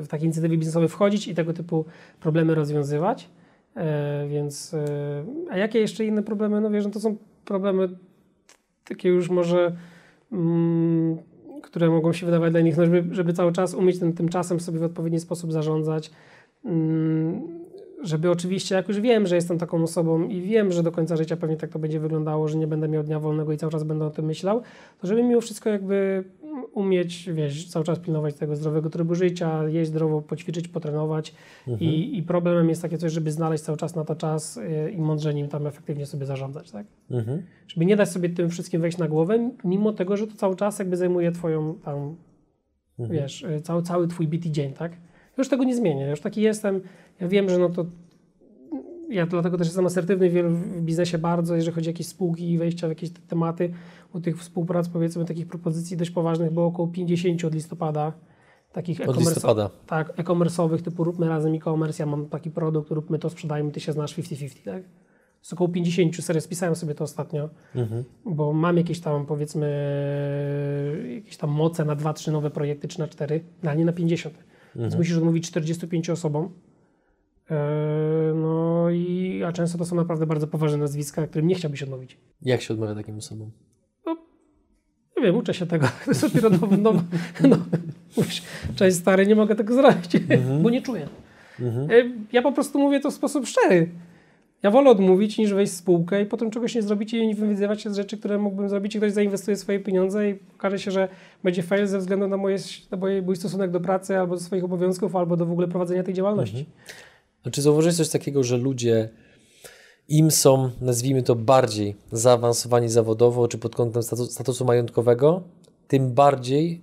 w 0.02 0.06
takie 0.08 0.24
inicjatywy 0.24 0.58
biznesowe 0.58 0.88
wchodzić 0.88 1.28
i 1.28 1.34
tego 1.34 1.52
typu 1.52 1.84
problemy 2.20 2.54
rozwiązywać. 2.54 3.28
E, 3.76 4.26
więc, 4.28 4.74
e, 4.74 5.24
a 5.50 5.56
jakie 5.56 5.80
jeszcze 5.80 6.04
inne 6.04 6.22
problemy? 6.22 6.60
No 6.60 6.70
wiesz, 6.70 6.84
no 6.84 6.90
to 6.90 7.00
są 7.00 7.16
problemy 7.44 7.88
takie 8.84 9.08
już 9.08 9.30
może, 9.30 9.72
mm, 10.32 11.18
które 11.62 11.90
mogą 11.90 12.12
się 12.12 12.26
wydawać 12.26 12.50
dla 12.50 12.60
innych, 12.60 12.76
no 12.76 12.84
żeby, 12.84 13.14
żeby 13.14 13.32
cały 13.32 13.52
czas 13.52 13.74
umieć 13.74 13.98
tym, 13.98 14.12
tym 14.12 14.28
czasem 14.28 14.60
sobie 14.60 14.78
w 14.78 14.82
odpowiedni 14.82 15.20
sposób 15.20 15.52
zarządzać. 15.52 16.10
Mm, 16.64 17.60
żeby 18.02 18.30
oczywiście, 18.30 18.74
jak 18.74 18.88
już 18.88 19.00
wiem, 19.00 19.26
że 19.26 19.34
jestem 19.34 19.58
taką 19.58 19.82
osobą 19.82 20.28
i 20.28 20.40
wiem, 20.40 20.72
że 20.72 20.82
do 20.82 20.92
końca 20.92 21.16
życia 21.16 21.36
pewnie 21.36 21.56
tak 21.56 21.70
to 21.70 21.78
będzie 21.78 22.00
wyglądało, 22.00 22.48
że 22.48 22.58
nie 22.58 22.66
będę 22.66 22.88
miał 22.88 23.02
dnia 23.02 23.20
wolnego 23.20 23.52
i 23.52 23.56
cały 23.56 23.72
czas 23.72 23.84
będę 23.84 24.04
o 24.04 24.10
tym 24.10 24.24
myślał, 24.24 24.62
to 25.00 25.06
żeby 25.06 25.22
mimo 25.22 25.40
wszystko 25.40 25.70
jakby 25.70 26.24
umieć, 26.72 27.30
wiesz, 27.32 27.68
cały 27.68 27.84
czas 27.84 27.98
pilnować 27.98 28.34
tego 28.34 28.56
zdrowego 28.56 28.90
trybu 28.90 29.14
życia, 29.14 29.68
jeść 29.68 29.90
zdrowo, 29.90 30.22
poćwiczyć, 30.22 30.68
potrenować 30.68 31.34
I, 31.80 32.18
i 32.18 32.22
problemem 32.22 32.68
jest 32.68 32.82
takie 32.82 32.98
coś, 32.98 33.12
żeby 33.12 33.32
znaleźć 33.32 33.64
cały 33.64 33.78
czas 33.78 33.96
na 33.96 34.04
to 34.04 34.14
czas 34.16 34.56
y, 34.56 34.90
i 34.90 34.98
mądrze 34.98 35.34
nim 35.34 35.48
tam 35.48 35.66
efektywnie 35.66 36.06
sobie 36.06 36.26
zarządzać, 36.26 36.70
tak? 36.70 36.86
Mhm. 37.10 37.42
Żeby 37.66 37.86
nie 37.86 37.96
dać 37.96 38.08
sobie 38.08 38.28
tym 38.28 38.50
wszystkim 38.50 38.80
wejść 38.80 38.98
na 38.98 39.08
głowę, 39.08 39.50
mimo 39.64 39.92
tego, 39.92 40.16
że 40.16 40.26
to 40.26 40.34
cały 40.36 40.56
czas 40.56 40.78
jakby 40.78 40.96
zajmuje 40.96 41.32
twoją 41.32 41.74
tam, 41.74 42.16
wiesz, 42.98 43.42
y, 43.42 43.60
cały, 43.60 43.82
cały 43.82 44.08
twój 44.08 44.28
bit 44.28 44.46
i 44.46 44.50
dzień, 44.50 44.72
tak? 44.72 44.92
Już 45.38 45.48
tego 45.48 45.64
nie 45.64 45.76
zmienię, 45.76 46.10
już 46.10 46.20
taki 46.20 46.42
jestem, 46.42 46.80
ja 47.20 47.28
wiem, 47.28 47.48
że 47.48 47.58
no 47.58 47.68
to 47.68 47.86
ja 49.10 49.26
dlatego 49.26 49.58
też 49.58 49.66
jestem 49.66 49.86
asertywny 49.86 50.30
w, 50.30 50.80
biznesie 50.82 51.18
bardzo, 51.18 51.56
jeżeli 51.56 51.74
chodzi 51.74 51.88
o 51.88 51.92
jakieś 51.92 52.06
spółki 52.06 52.52
i 52.52 52.58
wejścia 52.58 52.86
w 52.86 52.90
jakieś 52.90 53.10
te 53.10 53.20
tematy. 53.28 53.72
U 54.14 54.20
tych 54.20 54.38
współprac, 54.38 54.88
powiedzmy, 54.88 55.24
takich 55.24 55.46
propozycji 55.46 55.96
dość 55.96 56.10
poważnych 56.10 56.50
było 56.52 56.66
około 56.66 56.88
50 56.88 57.44
od 57.44 57.54
listopada. 57.54 58.12
Takich 58.72 59.00
Od 59.00 59.06
e-commerce- 59.08 59.18
listopada. 59.18 59.70
Tak, 59.86 60.12
e-commerce'owych 60.18 60.82
typu 60.82 61.04
róbmy 61.04 61.28
razem 61.28 61.54
e-commerce, 61.54 62.02
ja 62.02 62.06
mam 62.06 62.26
taki 62.26 62.50
produkt, 62.50 62.90
róbmy 62.90 63.18
to, 63.18 63.30
sprzedajmy, 63.30 63.70
ty 63.72 63.80
się 63.80 63.92
znasz 63.92 64.14
50-50, 64.18 64.64
tak? 64.64 64.82
Jest 65.40 65.52
około 65.52 65.68
50, 65.68 66.24
serio, 66.24 66.40
spisałem 66.40 66.74
sobie 66.74 66.94
to 66.94 67.04
ostatnio, 67.04 67.48
Mhm. 67.74 68.04
bo 68.24 68.52
mam 68.52 68.76
jakieś 68.76 69.00
tam, 69.00 69.26
powiedzmy, 69.26 69.66
jakieś 71.14 71.36
tam 71.36 71.50
moce 71.50 71.84
na 71.84 71.96
2-3 71.96 72.32
nowe 72.32 72.50
projekty, 72.50 72.88
czy 72.88 72.98
na 72.98 73.08
4, 73.08 73.40
no, 73.62 73.70
a 73.70 73.74
nie 73.74 73.84
na 73.84 73.92
50. 73.92 74.34
Więc 74.76 74.96
musisz 74.96 75.16
odmówić 75.16 75.46
45 75.48 76.10
osobom. 76.10 76.48
Eee, 77.50 77.56
No 78.34 78.69
i 78.92 79.42
a 79.46 79.52
często 79.52 79.78
to 79.78 79.84
są 79.84 79.96
naprawdę 79.96 80.26
bardzo 80.26 80.46
poważne 80.46 80.78
nazwiska, 80.78 81.26
którym 81.26 81.46
nie 81.48 81.54
chciałbyś 81.54 81.82
odmówić. 81.82 82.18
Jak 82.42 82.62
się 82.62 82.74
odmawia 82.74 82.94
takim 82.94 83.16
osobom? 83.18 83.50
Nie 85.16 85.26
wiem, 85.26 85.36
uczę 85.36 85.54
się 85.54 85.66
tego. 85.66 85.86
To 86.04 86.10
jest 86.10 86.22
dopiero 86.22 86.50
no, 86.50 86.76
no, 86.76 87.02
no, 87.48 87.56
mówisz, 88.16 88.42
cześć 88.76 88.96
stary, 88.96 89.26
nie 89.26 89.34
mogę 89.36 89.54
tego 89.54 89.74
zrobić, 89.74 90.12
bo 90.62 90.70
nie 90.70 90.82
czuję. 90.82 91.08
E, 91.90 92.04
Ja 92.32 92.42
po 92.42 92.52
prostu 92.52 92.78
mówię 92.78 93.00
to 93.00 93.10
w 93.10 93.14
sposób 93.14 93.46
szczery. 93.46 93.88
Ja 94.62 94.70
wolę 94.70 94.90
odmówić, 94.90 95.38
niż 95.38 95.54
wejść 95.54 95.72
w 95.72 95.76
spółkę 95.76 96.22
i 96.22 96.26
potem 96.26 96.50
czegoś 96.50 96.74
nie 96.74 96.82
zrobić 96.82 97.14
i 97.14 97.26
nie 97.26 97.34
wywiązywać 97.34 97.82
się 97.82 97.90
z 97.90 97.96
rzeczy, 97.96 98.18
które 98.18 98.38
mógłbym 98.38 98.68
zrobić 98.68 98.94
i 98.94 98.98
ktoś 98.98 99.12
zainwestuje 99.12 99.56
swoje 99.56 99.80
pieniądze 99.80 100.30
i 100.30 100.34
okaże 100.54 100.78
się, 100.78 100.90
że 100.90 101.08
będzie 101.44 101.62
fail 101.62 101.86
ze 101.86 101.98
względu 101.98 102.28
na, 102.28 102.36
moje, 102.36 102.56
na 102.90 102.96
moje, 102.96 103.22
mój 103.22 103.36
stosunek 103.36 103.70
do 103.70 103.80
pracy 103.80 104.18
albo 104.18 104.34
do 104.34 104.40
swoich 104.40 104.64
obowiązków, 104.64 105.16
albo 105.16 105.36
do 105.36 105.46
w 105.46 105.52
ogóle 105.52 105.68
prowadzenia 105.68 106.02
tej 106.02 106.14
działalności. 106.14 106.66
Znaczy 107.42 107.62
zauważyłeś 107.62 107.96
coś 107.96 108.08
takiego, 108.08 108.42
że 108.44 108.56
ludzie 108.56 109.08
im 110.08 110.30
są, 110.30 110.70
nazwijmy 110.80 111.22
to, 111.22 111.34
bardziej 111.36 111.96
zaawansowani 112.12 112.88
zawodowo, 112.88 113.48
czy 113.48 113.58
pod 113.58 113.74
kątem 113.76 114.02
statu- 114.02 114.26
statusu 114.26 114.64
majątkowego, 114.64 115.42
tym 115.88 116.12
bardziej 116.12 116.80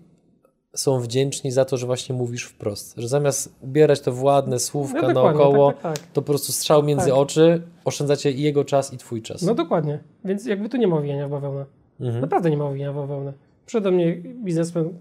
są 0.75 0.99
wdzięczni 0.99 1.51
za 1.51 1.65
to, 1.65 1.77
że 1.77 1.85
właśnie 1.85 2.15
mówisz 2.15 2.43
wprost. 2.43 2.93
Że 2.97 3.07
zamiast 3.07 3.55
ubierać 3.61 4.01
to 4.01 4.11
w 4.11 4.23
ładne 4.23 4.59
słówka 4.59 5.01
No 5.01 5.13
naokoło, 5.13 5.71
tak, 5.73 5.81
tak, 5.81 5.99
tak. 5.99 6.07
to 6.07 6.21
po 6.21 6.25
prostu 6.25 6.51
strzał 6.51 6.83
między 6.83 7.05
Tak. 7.05 7.13
oczy, 7.15 7.61
oszczędzacie 7.85 8.31
i 8.31 8.41
jego 8.41 8.65
czas 8.65 8.93
i 8.93 8.97
twój 8.97 9.21
czas. 9.21 9.41
No 9.41 9.55
dokładnie. 9.55 9.99
Więc 10.25 10.45
jakby 10.45 10.69
tu 10.69 10.77
nie 10.77 10.87
ma 10.87 10.95
owijania 10.97 11.27
w 11.27 11.31
bawełnę. 11.31 11.65
Mhm. 11.99 12.21
Naprawdę 12.21 12.49
nie 12.49 12.57
ma 12.57 12.65
owijania 12.65 12.91
w 12.91 12.95
bawełnę. 12.95 13.33
Przede 13.65 13.91
mnie 13.91 14.15
biznesmen, 14.43 14.99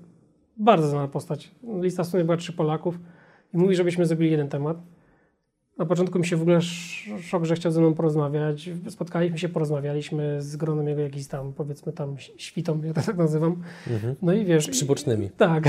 bardzo 0.57 0.89
znana 0.89 1.09
postać. 1.09 1.51
Lista 1.81 2.05
słynnych 2.05 2.27
była 2.27 2.37
trzy 2.37 2.53
Polaków 2.53 2.99
i 3.55 3.59
mówi, 3.59 3.75
żebyśmy 3.75 4.07
zrobili 4.07 4.31
jeden 4.31 4.49
temat. 4.49 4.77
Na 5.79 5.87
początku 5.87 6.19
mi 6.19 6.27
się 6.27 6.37
w 6.37 6.43
ogóle 6.43 6.57
sz- 6.57 7.21
szok, 7.25 7.45
że 7.45 7.55
chciał 7.55 7.73
ze 7.73 7.81
mną 7.81 7.95
porozmawiać. 7.95 8.71
Spotkaliśmy 8.89 9.39
się, 9.39 9.49
porozmawialiśmy 9.49 10.43
z 10.43 10.57
gronem 10.57 10.89
jego 10.89 11.01
jakiś 11.01 11.27
tam, 11.27 11.53
powiedzmy 11.53 11.93
tam 11.93 12.17
świtą, 12.37 12.81
ja 12.85 12.95
to 12.95 13.03
tak 13.03 13.17
nazywam. 13.17 13.63
Mhm. 13.91 14.15
No 14.23 14.33
i 14.33 14.45
wiesz... 14.45 14.71
Przybocznymi. 14.71 15.31
Tak. 15.31 15.65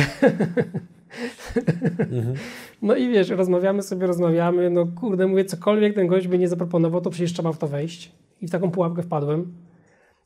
No 2.81 2.95
i 2.95 3.09
wiesz, 3.09 3.29
rozmawiamy 3.29 3.83
sobie, 3.83 4.07
rozmawiamy, 4.07 4.69
no 4.69 4.85
kurde, 4.87 5.27
mówię, 5.27 5.45
cokolwiek 5.45 5.95
ten 5.95 6.07
gość 6.07 6.27
by 6.27 6.37
nie 6.37 6.47
zaproponował, 6.47 7.01
to 7.01 7.09
przecież 7.09 7.33
trzeba 7.33 7.51
w 7.51 7.57
to 7.57 7.67
wejść. 7.67 8.11
I 8.41 8.47
w 8.47 8.51
taką 8.51 8.71
pułapkę 8.71 9.03
wpadłem. 9.03 9.53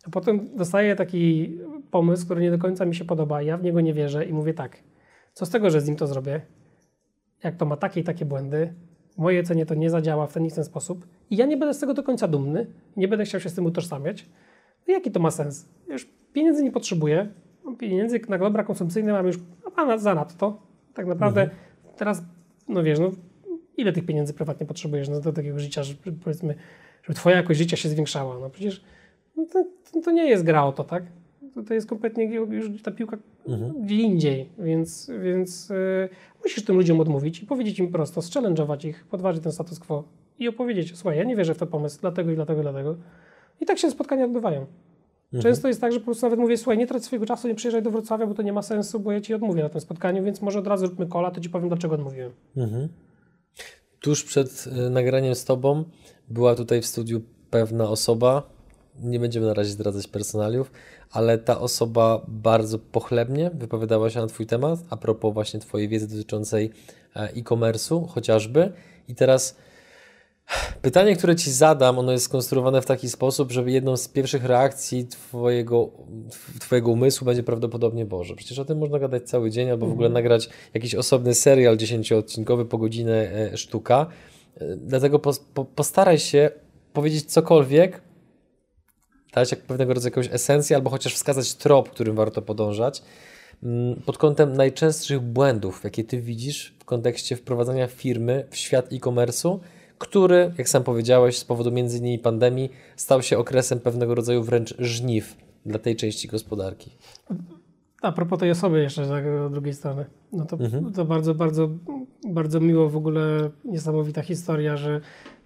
A 0.07 0.09
potem 0.09 0.49
dostaję 0.57 0.95
taki 0.95 1.57
pomysł, 1.91 2.25
który 2.25 2.41
nie 2.41 2.51
do 2.51 2.57
końca 2.57 2.85
mi 2.85 2.95
się 2.95 3.05
podoba, 3.05 3.41
ja 3.41 3.57
w 3.57 3.63
niego 3.63 3.81
nie 3.81 3.93
wierzę 3.93 4.25
i 4.25 4.33
mówię 4.33 4.53
tak, 4.53 4.77
co 5.33 5.45
z 5.45 5.49
tego, 5.49 5.69
że 5.69 5.81
z 5.81 5.87
nim 5.87 5.95
to 5.95 6.07
zrobię, 6.07 6.41
jak 7.43 7.55
to 7.55 7.65
ma 7.65 7.77
takie 7.77 7.99
i 8.01 8.03
takie 8.03 8.25
błędy, 8.25 8.73
w 9.15 9.17
mojej 9.17 9.41
ocenie 9.41 9.65
to 9.65 9.75
nie 9.75 9.89
zadziała 9.89 10.27
w 10.27 10.33
ten 10.33 10.45
i 10.45 10.51
ten 10.51 10.63
sposób, 10.63 11.07
i 11.29 11.37
ja 11.37 11.45
nie 11.45 11.57
będę 11.57 11.73
z 11.73 11.79
tego 11.79 11.93
do 11.93 12.03
końca 12.03 12.27
dumny, 12.27 12.67
nie 12.97 13.07
będę 13.07 13.25
chciał 13.25 13.41
się 13.41 13.49
z 13.49 13.53
tym 13.53 13.65
utożsamiać, 13.65 14.25
no 14.87 14.93
jaki 14.93 15.11
to 15.11 15.19
ma 15.19 15.31
sens? 15.31 15.69
Już 15.87 16.09
pieniędzy 16.33 16.63
nie 16.63 16.71
potrzebuję, 16.71 17.29
pieniędzy 17.77 18.21
na 18.29 18.37
dobra 18.37 18.63
konsumpcyjne 18.63 19.13
mam 19.13 19.27
już 19.27 19.39
a 19.75 19.97
zanadto. 19.97 20.61
Tak 20.93 21.05
naprawdę 21.05 21.41
mhm. 21.41 21.59
teraz, 21.97 22.23
no 22.67 22.83
wiesz, 22.83 22.99
no, 22.99 23.11
ile 23.77 23.93
tych 23.93 24.05
pieniędzy 24.05 24.33
prywatnie 24.33 24.65
potrzebujesz 24.65 25.09
no, 25.09 25.19
do 25.19 25.33
takiego 25.33 25.59
życia, 25.59 25.83
że 25.83 25.93
powiedzmy, 26.23 26.55
żeby 27.03 27.15
twoja 27.15 27.35
jakość 27.35 27.59
życia 27.59 27.77
się 27.77 27.89
zwiększała. 27.89 28.39
No 28.39 28.49
przecież 28.49 28.83
no, 29.35 29.45
to, 29.45 29.65
to, 30.01 30.11
nie 30.11 30.29
jest 30.29 30.43
gra 30.43 30.63
o 30.63 30.71
to, 30.71 30.83
tak? 30.83 31.03
To, 31.55 31.63
to 31.63 31.73
jest 31.73 31.87
kompletnie 31.87 32.23
już 32.25 32.81
ta 32.81 32.91
piłka 32.91 33.17
mhm. 33.47 33.83
gdzie 33.83 33.95
indziej, 33.95 34.49
więc, 34.59 35.11
więc 35.21 35.69
yy, 35.69 36.09
musisz 36.43 36.65
tym 36.65 36.75
ludziom 36.75 36.99
odmówić 36.99 37.43
i 37.43 37.45
powiedzieć 37.45 37.79
im 37.79 37.91
prosto, 37.91 38.21
zchallenge'ować 38.21 38.87
ich, 38.87 39.05
podważyć 39.05 39.43
ten 39.43 39.51
status 39.51 39.79
quo 39.79 40.03
i 40.39 40.47
opowiedzieć, 40.47 40.97
słuchaj, 40.97 41.17
ja 41.17 41.23
nie 41.23 41.35
wierzę 41.35 41.53
w 41.53 41.57
ten 41.57 41.67
pomysł, 41.67 41.97
dlatego 42.01 42.31
i 42.31 42.35
dlatego 42.35 42.59
i 42.59 42.63
dlatego. 42.63 42.95
I 43.61 43.65
tak 43.65 43.77
się 43.77 43.91
spotkania 43.91 44.25
odbywają. 44.25 44.65
Mhm. 45.33 45.43
Często 45.43 45.67
jest 45.67 45.81
tak, 45.81 45.91
że 45.91 45.99
po 45.99 46.05
prostu 46.05 46.25
nawet 46.25 46.39
mówię, 46.39 46.57
słuchaj, 46.57 46.77
nie 46.77 46.87
trać 46.87 47.03
swojego 47.03 47.25
czasu, 47.25 47.47
nie 47.47 47.55
przyjeżdżaj 47.55 47.83
do 47.83 47.91
Wrocławia, 47.91 48.27
bo 48.27 48.33
to 48.33 48.41
nie 48.41 48.53
ma 48.53 48.61
sensu, 48.61 48.99
bo 48.99 49.11
ja 49.11 49.21
ci 49.21 49.33
odmówię 49.33 49.63
na 49.63 49.69
tym 49.69 49.81
spotkaniu, 49.81 50.23
więc 50.23 50.41
może 50.41 50.59
od 50.59 50.67
razu 50.67 50.85
zróbmy 50.85 51.07
kola, 51.07 51.31
to 51.31 51.41
ci 51.41 51.49
powiem, 51.49 51.69
dlaczego 51.69 51.95
odmówiłem. 51.95 52.31
Mhm. 52.57 52.87
Tuż 53.99 54.23
przed 54.23 54.67
y, 54.87 54.89
nagraniem 54.89 55.35
z 55.35 55.45
tobą 55.45 55.83
była 56.29 56.55
tutaj 56.55 56.81
w 56.81 56.85
studiu 56.85 57.21
pewna 57.49 57.89
osoba, 57.89 58.49
nie 59.01 59.19
będziemy 59.19 59.45
na 59.45 59.53
razie 59.53 59.71
zdradzać 59.71 60.07
personaliów, 60.07 60.71
ale 61.11 61.37
ta 61.37 61.59
osoba 61.59 62.21
bardzo 62.27 62.79
pochlebnie 62.79 63.51
wypowiadała 63.53 64.09
się 64.09 64.19
na 64.19 64.27
Twój 64.27 64.45
temat 64.45 64.79
a 64.89 64.97
propos 64.97 65.33
właśnie 65.33 65.59
Twojej 65.59 65.87
wiedzy 65.87 66.07
dotyczącej 66.07 66.71
e, 67.15 67.19
e-commerce'u 67.19 68.07
chociażby. 68.07 68.71
I 69.07 69.15
teraz 69.15 69.55
Pytanie, 70.81 71.15
które 71.15 71.35
Ci 71.35 71.51
zadam, 71.51 71.99
ono 71.99 72.11
jest 72.11 72.25
skonstruowane 72.25 72.81
w 72.81 72.85
taki 72.85 73.09
sposób, 73.09 73.51
żeby 73.51 73.71
jedną 73.71 73.97
z 73.97 74.07
pierwszych 74.07 74.45
reakcji 74.45 75.07
twojego, 75.07 75.89
twojego 76.59 76.91
umysłu 76.91 77.25
będzie 77.25 77.43
prawdopodobnie 77.43 78.05
Boże. 78.05 78.35
Przecież 78.35 78.59
o 78.59 78.65
tym 78.65 78.77
można 78.77 78.99
gadać 78.99 79.23
cały 79.23 79.51
dzień, 79.51 79.69
albo 79.69 79.87
w 79.87 79.91
ogóle 79.91 80.07
mhm. 80.07 80.23
nagrać 80.23 80.49
jakiś 80.73 80.95
osobny 80.95 81.33
serial 81.33 81.77
dziesięcioodcinkowy 81.77 82.65
po 82.65 82.77
godzinę 82.77 83.31
e, 83.33 83.57
sztuka. 83.57 84.07
E, 84.57 84.75
dlatego 84.75 85.19
po, 85.19 85.31
po, 85.53 85.65
postaraj 85.65 86.19
się 86.19 86.51
powiedzieć 86.93 87.25
cokolwiek, 87.25 88.01
dać 89.33 89.51
jak 89.51 89.61
pewnego 89.61 89.93
rodzaju 89.93 90.11
jakąś 90.11 90.29
esencję, 90.31 90.75
albo 90.75 90.89
chociaż 90.89 91.13
wskazać 91.13 91.55
trop, 91.55 91.89
którym 91.89 92.15
warto 92.15 92.41
podążać, 92.41 93.03
mm, 93.63 94.01
pod 94.05 94.17
kątem 94.17 94.53
najczęstszych 94.53 95.19
błędów, 95.19 95.83
jakie 95.83 96.03
Ty 96.03 96.21
widzisz 96.21 96.75
w 96.79 96.85
kontekście 96.85 97.35
wprowadzania 97.35 97.87
firmy 97.87 98.47
w 98.49 98.55
świat 98.55 98.93
e-commerce'u, 98.93 99.59
który, 99.97 100.53
jak 100.57 100.69
sam 100.69 100.83
powiedziałeś, 100.83 101.37
z 101.37 101.45
powodu 101.45 101.71
między 101.71 101.97
innymi 101.97 102.19
pandemii, 102.19 102.69
stał 102.95 103.21
się 103.21 103.37
okresem 103.37 103.79
pewnego 103.79 104.15
rodzaju 104.15 104.43
wręcz 104.43 104.75
żniw 104.79 105.35
dla 105.65 105.79
tej 105.79 105.95
części 105.95 106.27
gospodarki. 106.27 106.91
A 108.01 108.11
propos 108.11 108.39
tej 108.39 108.51
osoby 108.51 108.81
jeszcze 108.81 109.07
tak, 109.07 109.23
z 109.49 109.51
drugiej 109.51 109.73
strony, 109.73 110.05
no 110.33 110.45
to, 110.45 110.57
mhm. 110.57 110.93
to 110.93 111.05
bardzo, 111.05 111.35
bardzo, 111.35 111.69
bardzo 112.27 112.59
miło 112.59 112.89
w 112.89 112.97
ogóle, 112.97 113.49
niesamowita 113.65 114.21
historia, 114.21 114.77
że 114.77 115.01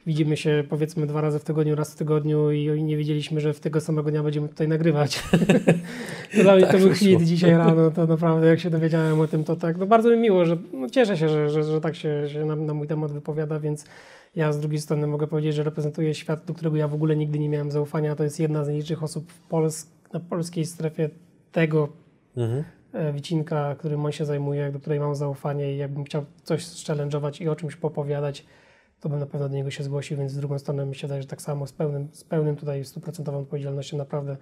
widzimy 0.05 0.37
się 0.37 0.63
powiedzmy 0.69 1.07
dwa 1.07 1.21
razy 1.21 1.39
w 1.39 1.43
tygodniu, 1.43 1.75
raz 1.75 1.93
w 1.93 1.95
tygodniu 1.95 2.51
i 2.51 2.83
nie 2.83 2.97
wiedzieliśmy, 2.97 3.41
że 3.41 3.53
w 3.53 3.59
tego 3.59 3.81
samego 3.81 4.11
dnia 4.11 4.23
będziemy 4.23 4.49
tutaj 4.49 4.67
nagrywać. 4.67 5.23
to 6.35 6.41
dla 6.43 6.55
mnie 6.55 6.63
tak, 6.63 6.71
to 6.71 6.77
był 6.77 6.93
hit 6.93 7.21
dzisiaj 7.21 7.51
rano, 7.51 7.91
to 7.91 8.07
naprawdę 8.07 8.47
jak 8.47 8.59
się 8.59 8.69
dowiedziałem 8.69 9.19
o 9.19 9.27
tym, 9.27 9.43
to 9.43 9.55
tak, 9.55 9.77
no 9.77 9.85
bardzo 9.85 10.09
mi 10.09 10.17
miło, 10.17 10.45
że 10.45 10.57
no 10.73 10.89
cieszę 10.89 11.17
się, 11.17 11.29
że, 11.29 11.49
że, 11.49 11.63
że 11.63 11.81
tak 11.81 11.95
się, 11.95 12.23
się 12.27 12.45
na, 12.45 12.55
na 12.55 12.73
mój 12.73 12.87
temat 12.87 13.11
wypowiada, 13.11 13.59
więc 13.59 13.85
ja 14.35 14.53
z 14.53 14.59
drugiej 14.59 14.79
strony 14.79 15.07
mogę 15.07 15.27
powiedzieć, 15.27 15.55
że 15.55 15.63
reprezentuję 15.63 16.13
świat, 16.13 16.45
do 16.45 16.53
którego 16.53 16.77
ja 16.77 16.87
w 16.87 16.93
ogóle 16.93 17.15
nigdy 17.15 17.39
nie 17.39 17.49
miałem 17.49 17.71
zaufania. 17.71 18.15
To 18.15 18.23
jest 18.23 18.39
jedna 18.39 18.65
z 18.65 18.69
nielicznych 18.69 19.03
osób 19.03 19.31
w 19.31 19.39
Pols 19.39 19.87
na 20.13 20.19
polskiej 20.19 20.65
strefie 20.65 21.09
tego 21.51 21.89
mhm. 22.37 22.63
E, 22.93 23.11
wycinka, 23.11 23.75
którym 23.75 24.05
on 24.05 24.11
się 24.11 24.25
zajmuje, 24.25 24.71
do 24.71 24.79
której 24.79 24.99
mam 24.99 25.15
zaufanie 25.15 25.73
i 25.73 25.77
jakbym 25.77 26.03
chciał 26.03 26.25
coś 26.43 26.63
challenge'ować 26.63 27.41
i 27.41 27.49
o 27.49 27.55
czymś 27.55 27.75
popowiadać, 27.75 28.45
to 29.05 29.09
bym 29.09 29.19
na 29.19 29.25
pewno 29.25 29.49
do 29.49 29.55
niego 29.55 29.71
się 29.71 29.83
zgłosił, 29.83 30.17
więc 30.17 30.31
z 30.31 30.37
drugą 30.37 30.59
stronę 30.59 30.85
mi 30.85 30.95
się 30.95 31.07
wydaje, 31.07 31.21
że 31.21 31.27
tak 31.27 31.41
samo 31.41 31.67
z 31.67 31.73
pełnym, 31.73 32.09
z 32.11 32.23
pełnym 32.23 32.55
tutaj 32.55 32.85
stuprocentową 32.85 33.39
odpowiedzialnością 33.39 33.97
naprawdę 33.97 34.37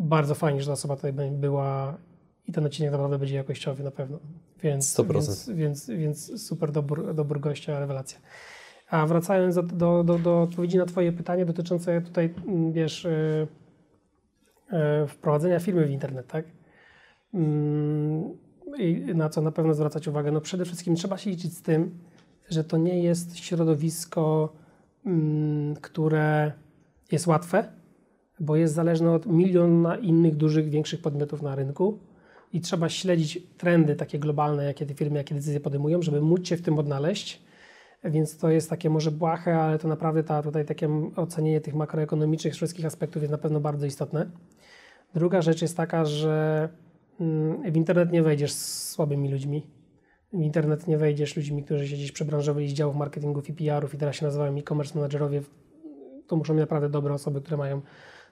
bardzo 0.00 0.34
fajnie, 0.34 0.60
że 0.60 0.66
ta 0.66 0.72
osoba 0.72 0.96
tutaj 0.96 1.12
była 1.12 1.98
i 2.46 2.52
ten 2.52 2.66
odcinek 2.66 2.92
naprawdę 2.92 3.18
będzie 3.18 3.36
jakościowy 3.36 3.82
na 3.82 3.90
pewno. 3.90 4.18
Więc, 4.62 4.98
100%. 4.98 5.04
więc, 5.12 5.50
więc, 5.50 5.90
więc 5.90 6.46
super 6.46 6.72
dobór, 6.72 7.14
dobór 7.14 7.40
gościa, 7.40 7.80
rewelacja. 7.80 8.18
A 8.90 9.06
wracając 9.06 9.54
do, 9.54 9.62
do, 9.62 10.04
do, 10.04 10.18
do 10.18 10.42
odpowiedzi 10.42 10.78
na 10.78 10.86
Twoje 10.86 11.12
pytanie 11.12 11.46
dotyczące 11.46 12.00
tutaj, 12.00 12.34
mm, 12.48 12.72
wiesz, 12.72 13.04
yy, 13.04 13.46
yy, 15.00 15.06
wprowadzenia 15.06 15.60
firmy 15.60 15.86
w 15.86 15.90
internet, 15.90 16.26
tak? 16.26 16.44
Yy, 18.78 19.14
na 19.14 19.28
co 19.28 19.42
na 19.42 19.52
pewno 19.52 19.74
zwracać 19.74 20.08
uwagę? 20.08 20.32
No 20.32 20.40
przede 20.40 20.64
wszystkim 20.64 20.94
trzeba 20.94 21.18
się 21.18 21.30
liczyć 21.30 21.56
z 21.56 21.62
tym, 21.62 21.98
że 22.52 22.64
to 22.64 22.76
nie 22.76 23.02
jest 23.02 23.38
środowisko, 23.38 24.52
mm, 25.06 25.76
które 25.76 26.52
jest 27.12 27.26
łatwe, 27.26 27.72
bo 28.40 28.56
jest 28.56 28.74
zależne 28.74 29.12
od 29.12 29.26
miliona 29.26 29.96
innych 29.96 30.36
dużych, 30.36 30.68
większych 30.68 31.02
podmiotów 31.02 31.42
na 31.42 31.54
rynku 31.54 31.98
i 32.52 32.60
trzeba 32.60 32.88
śledzić 32.88 33.38
trendy 33.58 33.96
takie 33.96 34.18
globalne, 34.18 34.64
jakie 34.64 34.86
te 34.86 34.94
firmy, 34.94 35.18
jakie 35.18 35.34
decyzje 35.34 35.60
podejmują, 35.60 36.02
żeby 36.02 36.20
móc 36.20 36.46
się 36.46 36.56
w 36.56 36.62
tym 36.62 36.78
odnaleźć 36.78 37.42
więc 38.04 38.36
to 38.38 38.50
jest 38.50 38.70
takie 38.70 38.90
może 38.90 39.10
błahe, 39.10 39.58
ale 39.58 39.78
to 39.78 39.88
naprawdę 39.88 40.24
ta, 40.24 40.42
tutaj 40.42 40.64
takie 40.64 40.88
ocenienie 41.16 41.60
tych 41.60 41.74
makroekonomicznych 41.74 42.54
wszystkich 42.54 42.86
aspektów 42.86 43.22
jest 43.22 43.32
na 43.32 43.38
pewno 43.38 43.60
bardzo 43.60 43.86
istotne. 43.86 44.30
Druga 45.14 45.42
rzecz 45.42 45.62
jest 45.62 45.76
taka, 45.76 46.04
że 46.04 46.68
mm, 47.20 47.72
w 47.72 47.76
internet 47.76 48.12
nie 48.12 48.22
wejdziesz 48.22 48.52
z 48.52 48.88
słabymi 48.90 49.30
ludźmi. 49.30 49.66
W 50.32 50.40
internet 50.40 50.86
nie 50.86 50.98
wejdziesz 50.98 51.36
ludźmi, 51.36 51.64
którzy 51.64 51.88
się 51.88 51.96
gdzieś 51.96 52.12
przebranżowali 52.12 52.68
z 52.68 52.72
działów 52.72 52.96
marketingów 52.96 53.48
i 53.48 53.52
PR-ów 53.52 53.94
i 53.94 53.98
teraz 53.98 54.16
się 54.16 54.26
nazywają 54.26 54.56
e-commerce 54.56 54.94
managerowie. 54.94 55.42
To 56.26 56.36
muszą 56.36 56.54
być 56.54 56.60
naprawdę 56.60 56.88
dobre 56.88 57.14
osoby, 57.14 57.40
które 57.40 57.56
mają 57.56 57.80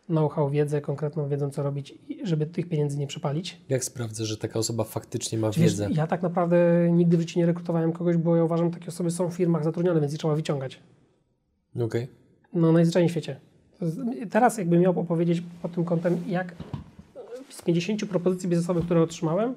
know-how, 0.07 0.51
wiedzę, 0.51 0.81
konkretną 0.81 1.29
wiedzą, 1.29 1.51
co 1.51 1.63
robić, 1.63 1.99
żeby 2.23 2.47
tych 2.47 2.69
pieniędzy 2.69 2.99
nie 2.99 3.07
przepalić. 3.07 3.61
Jak 3.69 3.85
sprawdzę, 3.85 4.25
że 4.25 4.37
taka 4.37 4.59
osoba 4.59 4.85
faktycznie 4.85 5.39
ma 5.39 5.51
Wiesz, 5.51 5.59
wiedzę? 5.59 5.89
Ja 5.93 6.07
tak 6.07 6.23
naprawdę 6.23 6.89
nigdy 6.93 7.17
w 7.17 7.21
życiu 7.21 7.39
nie 7.39 7.47
rekrutowałem 7.47 7.93
kogoś, 7.93 8.17
bo 8.17 8.37
ja 8.37 8.45
uważam, 8.45 8.67
że 8.67 8.75
takie 8.75 8.89
osoby 8.89 9.11
są 9.11 9.31
w 9.31 9.35
firmach 9.35 9.65
zatrudnione, 9.65 10.01
więc 10.01 10.13
je 10.13 10.19
trzeba 10.19 10.35
wyciągać. 10.35 10.81
Okej. 11.75 11.85
Okay. 11.85 12.07
No, 12.53 12.73
najzwyczajniej 12.73 13.09
w 13.09 13.13
świecie. 13.13 13.41
Teraz 14.31 14.59
jakbym 14.59 14.81
miał 14.81 15.01
opowiedzieć 15.01 15.43
pod 15.63 15.73
tym 15.73 15.85
kątem, 15.85 16.19
jak 16.27 16.55
z 17.49 17.63
50 17.63 18.05
propozycji 18.05 18.49
biznesowych, 18.49 18.85
które 18.85 19.03
otrzymałem, 19.03 19.55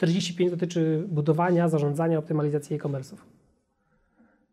45 0.00 0.50
dotyczy 0.50 1.04
budowania, 1.08 1.68
zarządzania, 1.68 2.18
optymalizacji 2.18 2.76
e-commerce'ów. 2.76 3.16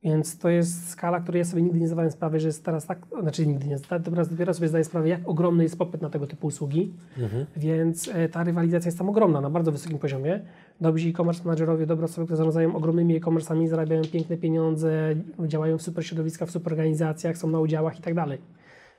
Więc 0.03 0.37
to 0.37 0.49
jest 0.49 0.89
skala, 0.89 1.19
której 1.19 1.39
ja 1.39 1.45
sobie 1.45 1.61
nigdy 1.61 1.79
nie 1.79 1.87
zdawałem 1.87 2.11
sprawy, 2.11 2.39
że 2.39 2.47
jest 2.47 2.65
teraz 2.65 2.85
tak, 2.85 2.99
znaczy 3.21 3.47
nigdy 3.47 3.67
nie 3.67 3.79
teraz 3.79 4.29
dopiero 4.29 4.53
sobie 4.53 4.67
zdaję 4.67 4.83
sprawę, 4.83 5.09
jak 5.09 5.29
ogromny 5.29 5.63
jest 5.63 5.77
popyt 5.77 6.01
na 6.01 6.09
tego 6.09 6.27
typu 6.27 6.47
usługi, 6.47 6.93
mhm. 7.17 7.45
więc 7.57 8.09
e, 8.13 8.29
ta 8.29 8.43
rywalizacja 8.43 8.87
jest 8.87 8.97
tam 8.97 9.09
ogromna, 9.09 9.41
na 9.41 9.49
bardzo 9.49 9.71
wysokim 9.71 9.99
poziomie. 9.99 10.39
Dobrzy 10.81 11.09
e-commerce 11.09 11.43
managerowie, 11.43 11.85
dobre 11.85 12.05
osoby, 12.05 12.25
które 12.25 12.37
zarządzają 12.37 12.75
ogromnymi 12.75 13.15
e-commerce'ami, 13.15 13.67
zarabiają 13.67 14.01
piękne 14.11 14.37
pieniądze, 14.37 15.15
działają 15.47 15.77
w 15.77 15.81
super 15.81 16.07
środowiskach, 16.07 16.49
w 16.49 16.51
super 16.51 16.73
organizacjach, 16.73 17.37
są 17.37 17.49
na 17.49 17.59
udziałach 17.59 17.99
i 17.99 18.01
tak 18.01 18.13
dalej. 18.13 18.39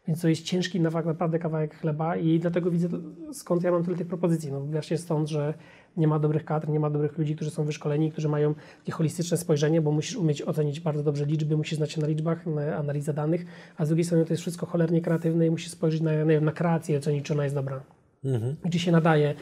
Więc 0.09 0.21
to 0.21 0.29
jest 0.29 0.43
ciężki 0.43 0.81
naprawdę 0.81 1.39
kawałek 1.39 1.75
chleba 1.75 2.17
i 2.17 2.41
dlatego 2.41 2.71
widzę, 2.71 2.89
skąd 3.33 3.63
ja 3.63 3.71
mam 3.71 3.85
tyle 3.85 3.97
tych 3.97 4.07
propozycji. 4.07 4.53
No 4.53 4.61
właśnie 4.61 4.99
stąd, 4.99 5.29
że 5.29 5.55
nie 5.97 6.09
ma 6.09 6.19
dobrych 6.19 6.45
kadr, 6.45 6.69
nie 6.69 6.81
ma 6.81 6.91
dobrych 6.91 7.19
ludzi, 7.19 7.37
którzy 7.37 7.51
są 7.51 7.65
wyszkoleni, 7.65 8.13
którzy 8.13 8.29
mają 8.29 8.55
takie 8.79 8.93
holistyczne 8.93 9.37
spojrzenie, 9.37 9.81
bo 9.81 9.93
musisz 9.93 10.17
umieć 10.17 10.43
ocenić 10.43 10.81
bardzo 10.81 11.03
dobrze 11.03 11.25
liczby, 11.25 11.57
musisz 11.57 11.79
znać 11.79 11.93
się 11.93 12.01
na 12.01 12.07
liczbach, 12.07 12.47
na 12.47 12.77
analizę 12.77 13.15
danych, 13.15 13.47
a 13.77 13.85
z 13.85 13.89
drugiej 13.89 14.05
strony 14.05 14.25
to 14.25 14.33
jest 14.33 14.41
wszystko 14.41 14.67
cholernie 14.67 15.01
kreatywne 15.01 15.47
i 15.47 15.51
musisz 15.51 15.71
spojrzeć 15.71 16.01
na, 16.01 16.25
na, 16.25 16.41
na 16.41 16.53
kreację 16.53 16.95
i 16.95 16.99
ocenić, 16.99 17.25
czy 17.25 17.33
ona 17.33 17.45
jest 17.45 17.55
dobra. 17.55 17.81
Mhm. 18.25 18.57
Gdzie 18.65 18.79
się 18.79 18.93
nadaje 18.93 19.35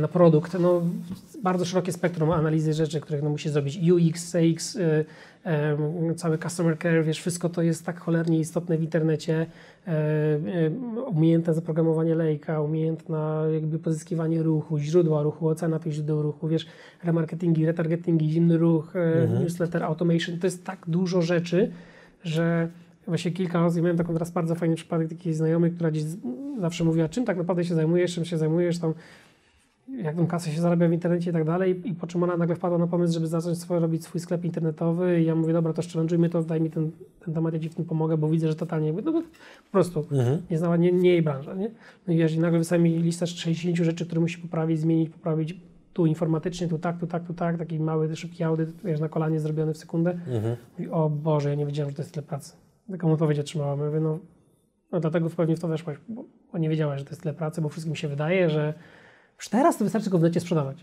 na 0.00 0.08
produkt. 0.08 0.56
No, 0.60 0.82
bardzo 1.42 1.64
szerokie 1.64 1.92
spektrum 1.92 2.30
analizy 2.30 2.74
rzeczy, 2.74 3.00
których 3.00 3.22
no, 3.22 3.30
musi 3.30 3.48
zrobić 3.48 3.78
UX, 3.90 4.32
CX, 4.32 4.78
cały 6.16 6.38
customer 6.38 6.78
care, 6.78 7.04
wiesz, 7.04 7.20
wszystko 7.20 7.48
to 7.48 7.62
jest 7.62 7.86
tak 7.86 8.00
cholernie 8.00 8.38
istotne 8.38 8.78
w 8.78 8.82
internecie. 8.82 9.46
Umiejętne 11.06 11.54
zaprogramowanie 11.54 12.14
lejka, 12.14 12.60
umiejętne 12.60 13.42
jakby 13.54 13.78
pozyskiwanie 13.78 14.42
ruchu, 14.42 14.78
źródła 14.78 15.22
ruchu, 15.22 15.48
ocena 15.48 15.78
tych 15.78 15.92
źródeł 15.92 16.22
ruchu, 16.22 16.48
wiesz, 16.48 16.66
remarketingi, 17.04 17.66
retargetingi, 17.66 18.30
zimny 18.30 18.58
ruch, 18.58 18.96
mhm. 18.96 19.42
newsletter, 19.42 19.82
automation, 19.82 20.38
to 20.38 20.46
jest 20.46 20.64
tak 20.64 20.78
dużo 20.88 21.22
rzeczy, 21.22 21.70
że 22.24 22.68
właśnie 23.06 23.30
kilka 23.30 23.60
razy 23.60 23.82
miałem 23.82 23.96
taką 23.96 24.12
teraz 24.12 24.30
bardzo 24.30 24.54
fajny 24.54 24.76
przypadek 24.76 25.08
takiej 25.08 25.34
znajomej, 25.34 25.70
która 25.70 25.90
gdzieś 25.90 26.04
zawsze 26.58 26.84
mówiła, 26.84 27.08
czym 27.08 27.24
tak 27.24 27.36
naprawdę 27.36 27.64
się 27.64 27.74
zajmujesz, 27.74 28.14
czym 28.14 28.24
się 28.24 28.38
zajmujesz, 28.38 28.78
tam 28.78 28.94
jak 29.88 30.16
tą 30.16 30.26
kasę 30.26 30.50
się 30.50 30.60
zarabia 30.60 30.88
w 30.88 30.92
internecie 30.92 31.30
i 31.30 31.32
tak 31.32 31.44
dalej, 31.44 31.82
i 31.84 31.94
po 31.94 32.06
czym 32.06 32.22
ona 32.22 32.36
nagle 32.36 32.56
wpadła 32.56 32.78
na 32.78 32.86
pomysł, 32.86 33.14
żeby 33.14 33.26
zacząć 33.26 33.58
swoje, 33.58 33.80
robić 33.80 34.04
swój 34.04 34.20
sklep 34.20 34.44
internetowy 34.44 35.20
i 35.20 35.24
ja 35.24 35.34
mówię, 35.34 35.52
dobra, 35.52 35.72
to 35.72 35.82
challenge'ujmy 35.82 36.28
to, 36.28 36.42
daj 36.42 36.60
mi 36.60 36.70
ten, 36.70 36.90
ten 37.24 37.34
temat, 37.34 37.54
ja 37.54 37.60
Ci 37.60 37.68
w 37.68 37.74
tym 37.74 37.84
pomogę, 37.84 38.16
bo 38.16 38.28
widzę, 38.28 38.48
że 38.48 38.54
totalnie, 38.54 38.92
no 38.92 39.12
bo 39.12 39.22
po 39.22 39.72
prostu 39.72 40.06
Mhm. 40.10 40.42
nie 40.50 40.58
znała, 40.58 40.76
nie, 40.76 40.92
nie 40.92 41.10
jej 41.10 41.22
branża, 41.22 41.54
nie? 41.54 41.70
No 42.06 42.14
i 42.14 42.16
wiesz, 42.16 42.34
i 42.34 42.40
nagle 42.40 42.58
wysłali 42.58 42.82
mi 42.82 42.98
listę 42.98 43.26
z 43.26 43.30
60 43.30 43.76
rzeczy, 43.76 44.06
które 44.06 44.20
musi 44.20 44.38
poprawić, 44.38 44.80
zmienić, 44.80 45.10
poprawić, 45.10 45.60
tu 45.92 46.06
informatycznie, 46.06 46.68
tu 46.68 46.78
tak, 46.78 46.98
tu 46.98 47.06
tak, 47.06 47.26
tu 47.26 47.34
tak, 47.34 47.58
taki 47.58 47.80
mały, 47.80 48.16
szybki 48.16 48.44
audyt, 48.44 48.70
wiesz, 48.84 49.00
na 49.00 49.08
kolanie 49.08 49.40
zrobiony 49.40 49.74
w 49.74 49.78
sekundę. 49.78 50.10
Mhm. 50.10 50.56
I 50.78 50.88
o 50.88 51.10
Boże, 51.10 51.48
ja 51.48 51.54
nie 51.54 51.66
wiedziałem, 51.66 51.90
że 51.90 51.96
to 51.96 52.02
jest 52.02 52.14
tyle 52.14 52.26
pracy. 52.26 52.52
Taką 52.90 53.12
odpowiedź 53.12 53.38
otrzymałam. 53.38 53.80
Ja 53.80 53.86
mówię, 53.86 54.00
no, 54.00 54.18
no 54.92 55.00
dlatego 55.00 55.30
pewnie 55.30 55.56
w 55.56 55.60
to 55.60 55.68
weszłaś, 55.68 55.96
bo, 56.08 56.24
bo 56.52 56.58
nie 56.58 56.68
wiedziałaś, 56.68 56.98
że 56.98 57.04
to 57.04 57.10
jest 57.10 57.22
tyle 57.22 57.34
pracy, 57.34 57.60
bo 57.60 57.68
wszystkim 57.68 57.96
się 57.96 58.08
wydaje, 58.08 58.50
że 58.50 58.74
już 59.38 59.48
teraz 59.48 59.76
to 59.76 59.84
wystarczy 59.84 60.10
go 60.10 60.18
w 60.18 60.22
necie 60.22 60.40
sprzedawać. 60.40 60.76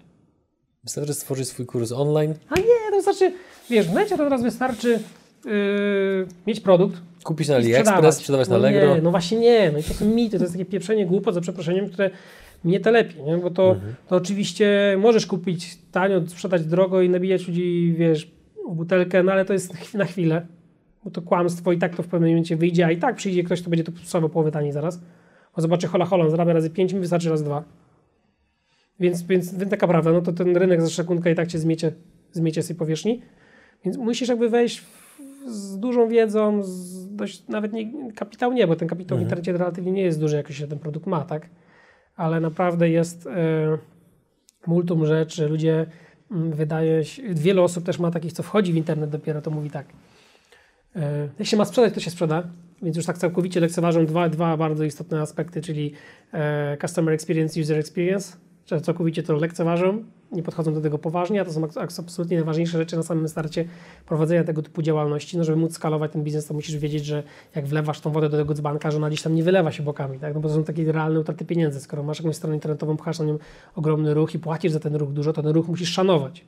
Wystarczy 0.83 1.13
stworzyć 1.13 1.47
swój 1.47 1.65
kurs 1.65 1.91
online, 1.91 2.33
A 2.49 2.55
nie, 2.55 2.63
to 2.89 2.95
wystarczy, 2.95 3.33
wiesz, 3.69 3.87
w 3.87 3.93
necie 3.93 4.17
to 4.17 4.23
teraz 4.23 4.43
wystarczy 4.43 4.99
yy, 5.45 6.27
mieć 6.47 6.59
produkt, 6.59 7.01
kupić 7.23 7.47
na 7.47 7.55
AliExpress, 7.55 8.17
sprzedawać 8.17 8.47
na 8.47 8.57
no 8.57 8.59
Allegro. 8.67 8.95
Nie, 8.95 9.01
no 9.01 9.11
właśnie 9.11 9.37
nie, 9.39 9.71
no 9.71 9.79
i 9.79 9.83
to 9.83 9.93
są 9.93 10.05
mity, 10.05 10.37
to 10.37 10.43
jest 10.43 10.53
takie 10.53 10.65
pieprzenie 10.65 11.05
głupot, 11.05 11.33
za 11.33 11.41
przeproszeniem, 11.41 11.89
które 11.89 12.09
mnie 12.63 12.79
telepie, 12.79 13.23
nie? 13.23 13.37
bo 13.37 13.49
to, 13.51 13.71
Mhm. 13.71 13.95
to 14.07 14.15
oczywiście 14.15 14.97
możesz 14.99 15.25
kupić 15.27 15.77
tanio, 15.91 16.27
sprzedać 16.27 16.65
drogo 16.65 17.01
i 17.01 17.09
nabijać 17.09 17.47
ludzi, 17.47 17.95
wiesz, 17.97 18.31
butelkę, 18.69 19.23
no 19.23 19.31
ale 19.31 19.45
to 19.45 19.53
jest 19.53 19.93
na 19.93 20.05
chwilę, 20.05 20.45
bo 21.03 21.11
to 21.11 21.21
kłamstwo 21.21 21.71
i 21.71 21.77
tak 21.77 21.95
to 21.95 22.03
w 22.03 22.07
pewnym 22.07 22.29
momencie 22.29 22.55
wyjdzie, 22.55 22.85
a 22.85 22.91
i 22.91 22.97
tak 22.97 23.15
przyjdzie 23.15 23.43
ktoś, 23.43 23.61
kto 23.61 23.69
będzie 23.69 23.83
to 23.83 23.91
sprzedawał 23.91 24.29
połowę 24.29 24.51
taniej 24.51 24.71
zaraz, 24.71 24.99
bo 25.55 25.61
zobaczy 25.61 25.87
hola 25.87 26.05
hola, 26.05 26.29
zarabia 26.29 26.53
razy 26.53 26.69
5, 26.69 26.93
mi 26.93 26.99
wystarczy 26.99 27.29
razy 27.29 27.43
2. 27.43 27.63
Więc, 28.99 29.23
więc, 29.23 29.57
więc 29.57 29.71
taka 29.71 29.87
prawda, 29.87 30.11
no 30.11 30.21
to 30.21 30.33
ten 30.33 30.57
rynek 30.57 30.81
za 30.81 30.89
sekundkę 30.89 31.31
i 31.31 31.35
tak 31.35 31.47
cię 31.47 31.59
zmiecie, 31.59 31.91
zmiecie 32.31 32.63
z 32.63 32.67
tej 32.67 32.75
powierzchni, 32.75 33.21
więc 33.85 33.97
musisz 33.97 34.29
jakby 34.29 34.49
wejść 34.49 34.79
w, 34.79 35.19
z 35.47 35.79
dużą 35.79 36.07
wiedzą, 36.07 36.63
z 36.63 37.15
dość, 37.15 37.47
nawet 37.47 37.73
nie, 37.73 38.13
kapitał 38.13 38.53
nie, 38.53 38.67
bo 38.67 38.75
ten 38.75 38.87
kapitał 38.87 39.17
w 39.17 39.21
internecie 39.21 39.51
relatywnie 39.51 39.91
nie 39.91 40.01
jest 40.01 40.19
duży, 40.19 40.35
jak 40.35 40.51
się 40.51 40.67
ten 40.67 40.79
produkt 40.79 41.07
ma, 41.07 41.25
tak? 41.25 41.49
Ale 42.15 42.39
naprawdę 42.39 42.89
jest 42.89 43.27
e, 43.27 43.77
multum 44.67 45.05
rzeczy, 45.05 45.47
ludzie 45.47 45.85
mm, 46.31 46.51
wydaje 46.51 47.05
się, 47.05 47.23
wiele 47.29 47.61
osób 47.61 47.85
też 47.85 47.99
ma 47.99 48.11
takich, 48.11 48.33
co 48.33 48.43
wchodzi 48.43 48.73
w 48.73 48.75
internet 48.75 49.09
dopiero, 49.09 49.41
to 49.41 49.51
mówi 49.51 49.69
tak, 49.69 49.85
e, 50.95 51.29
jak 51.39 51.47
się 51.47 51.57
ma 51.57 51.65
sprzedać, 51.65 51.93
to 51.93 51.99
się 51.99 52.11
sprzeda, 52.11 52.43
więc 52.81 52.97
już 52.97 53.05
tak 53.05 53.17
całkowicie 53.17 53.59
lekceważą 53.59 54.05
dwa, 54.05 54.29
dwa 54.29 54.57
bardzo 54.57 54.83
istotne 54.83 55.21
aspekty, 55.21 55.61
czyli 55.61 55.93
e, 56.33 56.77
customer 56.81 57.13
experience, 57.13 57.61
user 57.61 57.79
experience, 57.79 58.37
że 58.65 58.81
całkowicie 58.81 59.23
to 59.23 59.35
lekceważą, 59.35 60.03
nie 60.31 60.43
podchodzą 60.43 60.73
do 60.73 60.81
tego 60.81 60.97
poważnie, 60.97 61.41
a 61.41 61.45
to 61.45 61.53
są 61.53 61.67
absolutnie 61.77 62.37
najważniejsze 62.37 62.77
rzeczy 62.77 62.95
na 62.95 63.03
samym 63.03 63.27
starcie 63.27 63.65
prowadzenia 64.05 64.43
tego 64.43 64.61
typu 64.61 64.81
działalności. 64.81 65.37
No, 65.37 65.43
żeby 65.43 65.57
móc 65.57 65.73
skalować 65.73 66.11
ten 66.11 66.23
biznes, 66.23 66.45
to 66.45 66.53
musisz 66.53 66.77
wiedzieć, 66.77 67.05
że 67.05 67.23
jak 67.55 67.67
wlewasz 67.67 67.99
tą 67.99 68.11
wodę 68.11 68.29
do 68.29 68.37
tego 68.37 68.53
dzbanka, 68.53 68.91
że 68.91 68.97
ona 68.97 69.07
gdzieś 69.07 69.21
tam 69.21 69.35
nie 69.35 69.43
wylewa 69.43 69.71
się 69.71 69.83
bokami, 69.83 70.19
tak? 70.19 70.33
no 70.33 70.39
bo 70.39 70.49
to 70.49 70.55
są 70.55 70.63
takie 70.63 70.91
realne 70.91 71.19
utraty 71.19 71.45
pieniędzy. 71.45 71.79
Skoro 71.79 72.03
masz 72.03 72.19
jakąś 72.19 72.35
stronę 72.35 72.55
internetową, 72.55 72.97
pchasz 72.97 73.19
na 73.19 73.25
nią 73.25 73.37
ogromny 73.75 74.13
ruch 74.13 74.35
i 74.35 74.39
płacisz 74.39 74.71
za 74.71 74.79
ten 74.79 74.95
ruch 74.95 75.13
dużo, 75.13 75.33
to 75.33 75.43
ten 75.43 75.51
ruch 75.51 75.67
musisz 75.67 75.89
szanować. 75.89 76.45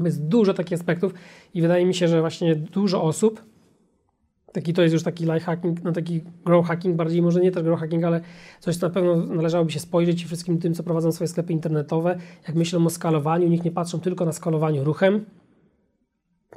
Jest 0.00 0.26
dużo 0.26 0.54
takich 0.54 0.78
aspektów 0.78 1.14
i 1.54 1.62
wydaje 1.62 1.86
mi 1.86 1.94
się, 1.94 2.08
że 2.08 2.20
właśnie 2.20 2.56
dużo 2.56 3.02
osób 3.02 3.53
Taki 4.54 4.72
to 4.72 4.82
jest 4.82 4.92
już 4.92 5.02
taki 5.02 5.24
life 5.24 5.40
hacking, 5.40 5.84
no 5.84 5.92
taki 5.92 6.20
grow 6.44 6.66
hacking, 6.66 6.96
bardziej 6.96 7.22
może 7.22 7.40
nie 7.40 7.52
też 7.52 7.62
grow 7.62 7.80
hacking, 7.80 8.04
ale 8.04 8.20
coś, 8.60 8.76
co 8.76 8.86
na 8.86 8.94
pewno 8.94 9.16
należałoby 9.16 9.72
się 9.72 9.80
spojrzeć 9.80 10.22
i 10.22 10.26
wszystkim 10.26 10.58
tym, 10.58 10.74
co 10.74 10.82
prowadzą 10.82 11.12
swoje 11.12 11.28
sklepy 11.28 11.52
internetowe, 11.52 12.18
jak 12.48 12.56
myślą 12.56 12.86
o 12.86 12.90
skalowaniu, 12.90 13.48
niech 13.48 13.64
nie 13.64 13.70
patrzą 13.70 14.00
tylko 14.00 14.24
na 14.24 14.32
skalowaniu 14.32 14.84
ruchem, 14.84 15.24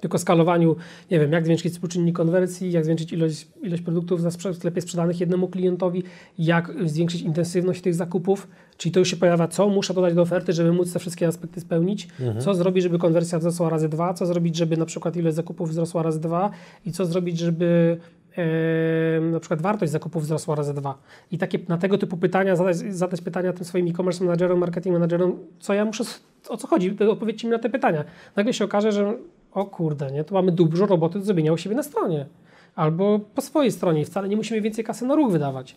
tylko 0.02 0.18
skalowaniu, 0.18 0.76
nie 1.12 1.20
wiem, 1.20 1.32
jak 1.32 1.46
zwiększyć 1.46 1.74
współczynnik 1.74 2.16
konwersji, 2.16 2.72
jak 2.72 2.86
zwiększyć 2.86 3.14
ilość, 3.14 3.48
ilość 3.64 3.82
produktów 3.82 4.24
na 4.24 4.32
sklepie 4.32 4.82
sprzedanych 4.82 5.20
jednemu 5.20 5.48
klientowi, 5.48 6.04
jak 6.40 6.72
zwiększyć 6.86 7.22
intensywność 7.22 7.82
tych 7.82 7.96
zakupów, 7.96 8.48
czyli 8.78 8.92
to 8.92 9.00
już 9.00 9.10
się 9.10 9.18
pojawia, 9.18 9.48
co 9.48 9.70
muszę 9.70 9.94
dodać 9.94 10.14
do 10.14 10.22
oferty, 10.22 10.54
żeby 10.54 10.74
móc 10.74 10.94
te 10.94 11.00
wszystkie 11.00 11.28
aspekty 11.28 11.62
spełnić, 11.62 12.08
co 12.40 12.54
zrobić, 12.56 12.84
żeby 12.84 13.00
konwersja 13.00 13.40
wzrosła 13.40 13.70
razy 13.70 13.90
dwa, 13.90 14.14
co 14.14 14.26
zrobić, 14.26 14.56
żeby 14.56 14.78
na 14.78 14.86
przykład 14.86 15.16
ilość 15.16 15.36
zakupów 15.36 15.70
wzrosła 15.70 16.04
razy 16.04 16.20
dwa? 16.20 16.52
I 16.86 16.92
co 16.92 17.06
zrobić, 17.06 17.40
żeby 17.40 17.98
e, 18.38 19.22
na 19.22 19.40
przykład 19.40 19.62
wartość 19.62 19.92
zakupów 19.92 20.24
wzrosła 20.24 20.56
razy 20.56 20.74
dwa. 20.74 20.98
I 21.32 21.38
takie, 21.38 21.60
na 21.68 21.78
tego 21.78 21.98
typu 21.98 22.18
pytania 22.18 22.56
zadać, 22.56 22.78
zadać 22.78 23.22
pytania 23.22 23.54
tym 23.54 23.66
swoim 23.66 23.88
e-commerce 23.88 24.24
managerom, 24.24 24.60
marketing 24.60 24.94
managerom, 24.94 25.38
co 25.60 25.74
ja 25.74 25.86
muszę, 25.86 26.04
o 26.50 26.58
co 26.58 26.68
chodzi, 26.68 26.98
odpowiedzcie 27.10 27.48
mi 27.48 27.52
na 27.52 27.60
te 27.60 27.70
pytania. 27.70 28.04
Nagle 28.36 28.54
się 28.54 28.66
okaże, 28.66 28.92
że 28.92 29.14
o 29.58 29.66
kurde, 29.66 30.12
nie, 30.12 30.24
to 30.24 30.36
mamy 30.36 30.52
dużo 30.52 30.86
roboty 30.86 31.20
do 31.20 31.26
zrobienia 31.26 31.54
u 31.54 31.58
siebie 31.58 31.76
na 31.76 31.84
stronie. 31.84 32.26
Albo 32.76 33.20
po 33.20 33.42
swojej 33.42 33.72
stronie 33.72 34.02
i 34.02 34.06
wcale 34.06 34.30
nie 34.30 34.36
musimy 34.36 34.62
więcej 34.62 34.84
kasy 34.84 35.06
na 35.06 35.16
ruch 35.16 35.32
wydawać. 35.32 35.76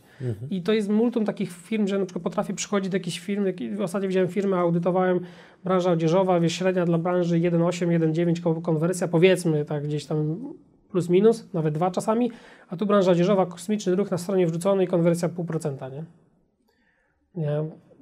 I 0.50 0.62
to 0.62 0.72
jest 0.72 0.88
multum 0.88 1.24
takich 1.24 1.52
firm, 1.52 1.86
że 1.86 1.98
na 1.98 2.04
przykład 2.04 2.22
potrafię 2.22 2.54
przychodzić 2.54 2.90
do 2.90 2.96
jakichś 2.96 3.18
firm, 3.20 3.46
jak- 3.46 3.80
ostatnio 3.82 4.08
widziałem 4.08 4.28
firmę, 4.28 4.56
audytowałem 4.56 5.20
branża 5.64 5.90
odzieżowa, 5.90 6.40
wiesz, 6.40 6.52
średnia 6.52 6.84
dla 6.84 6.98
branży 6.98 7.36
1,8, 7.40 7.88
1,9 7.90 8.40
ko- 8.40 8.60
konwersja, 8.60 9.08
powiedzmy 9.08 9.64
tak 9.64 9.84
gdzieś 9.84 10.06
tam 10.06 10.38
plus 10.90 11.08
minus, 11.08 11.54
nawet 11.54 11.74
dwa 11.74 11.90
czasami, 11.90 12.30
a 12.68 12.76
tu 12.76 12.86
branża 12.86 13.10
odzieżowa, 13.12 13.46
kosmiczny 13.46 13.94
ruch 13.96 14.10
na 14.10 14.18
stronie 14.18 14.46
wrzucony 14.46 14.84
i 14.84 14.86
konwersja 14.86 15.28
0,5%, 15.28 15.92
nie? 15.92 16.04
nie? 17.34 17.50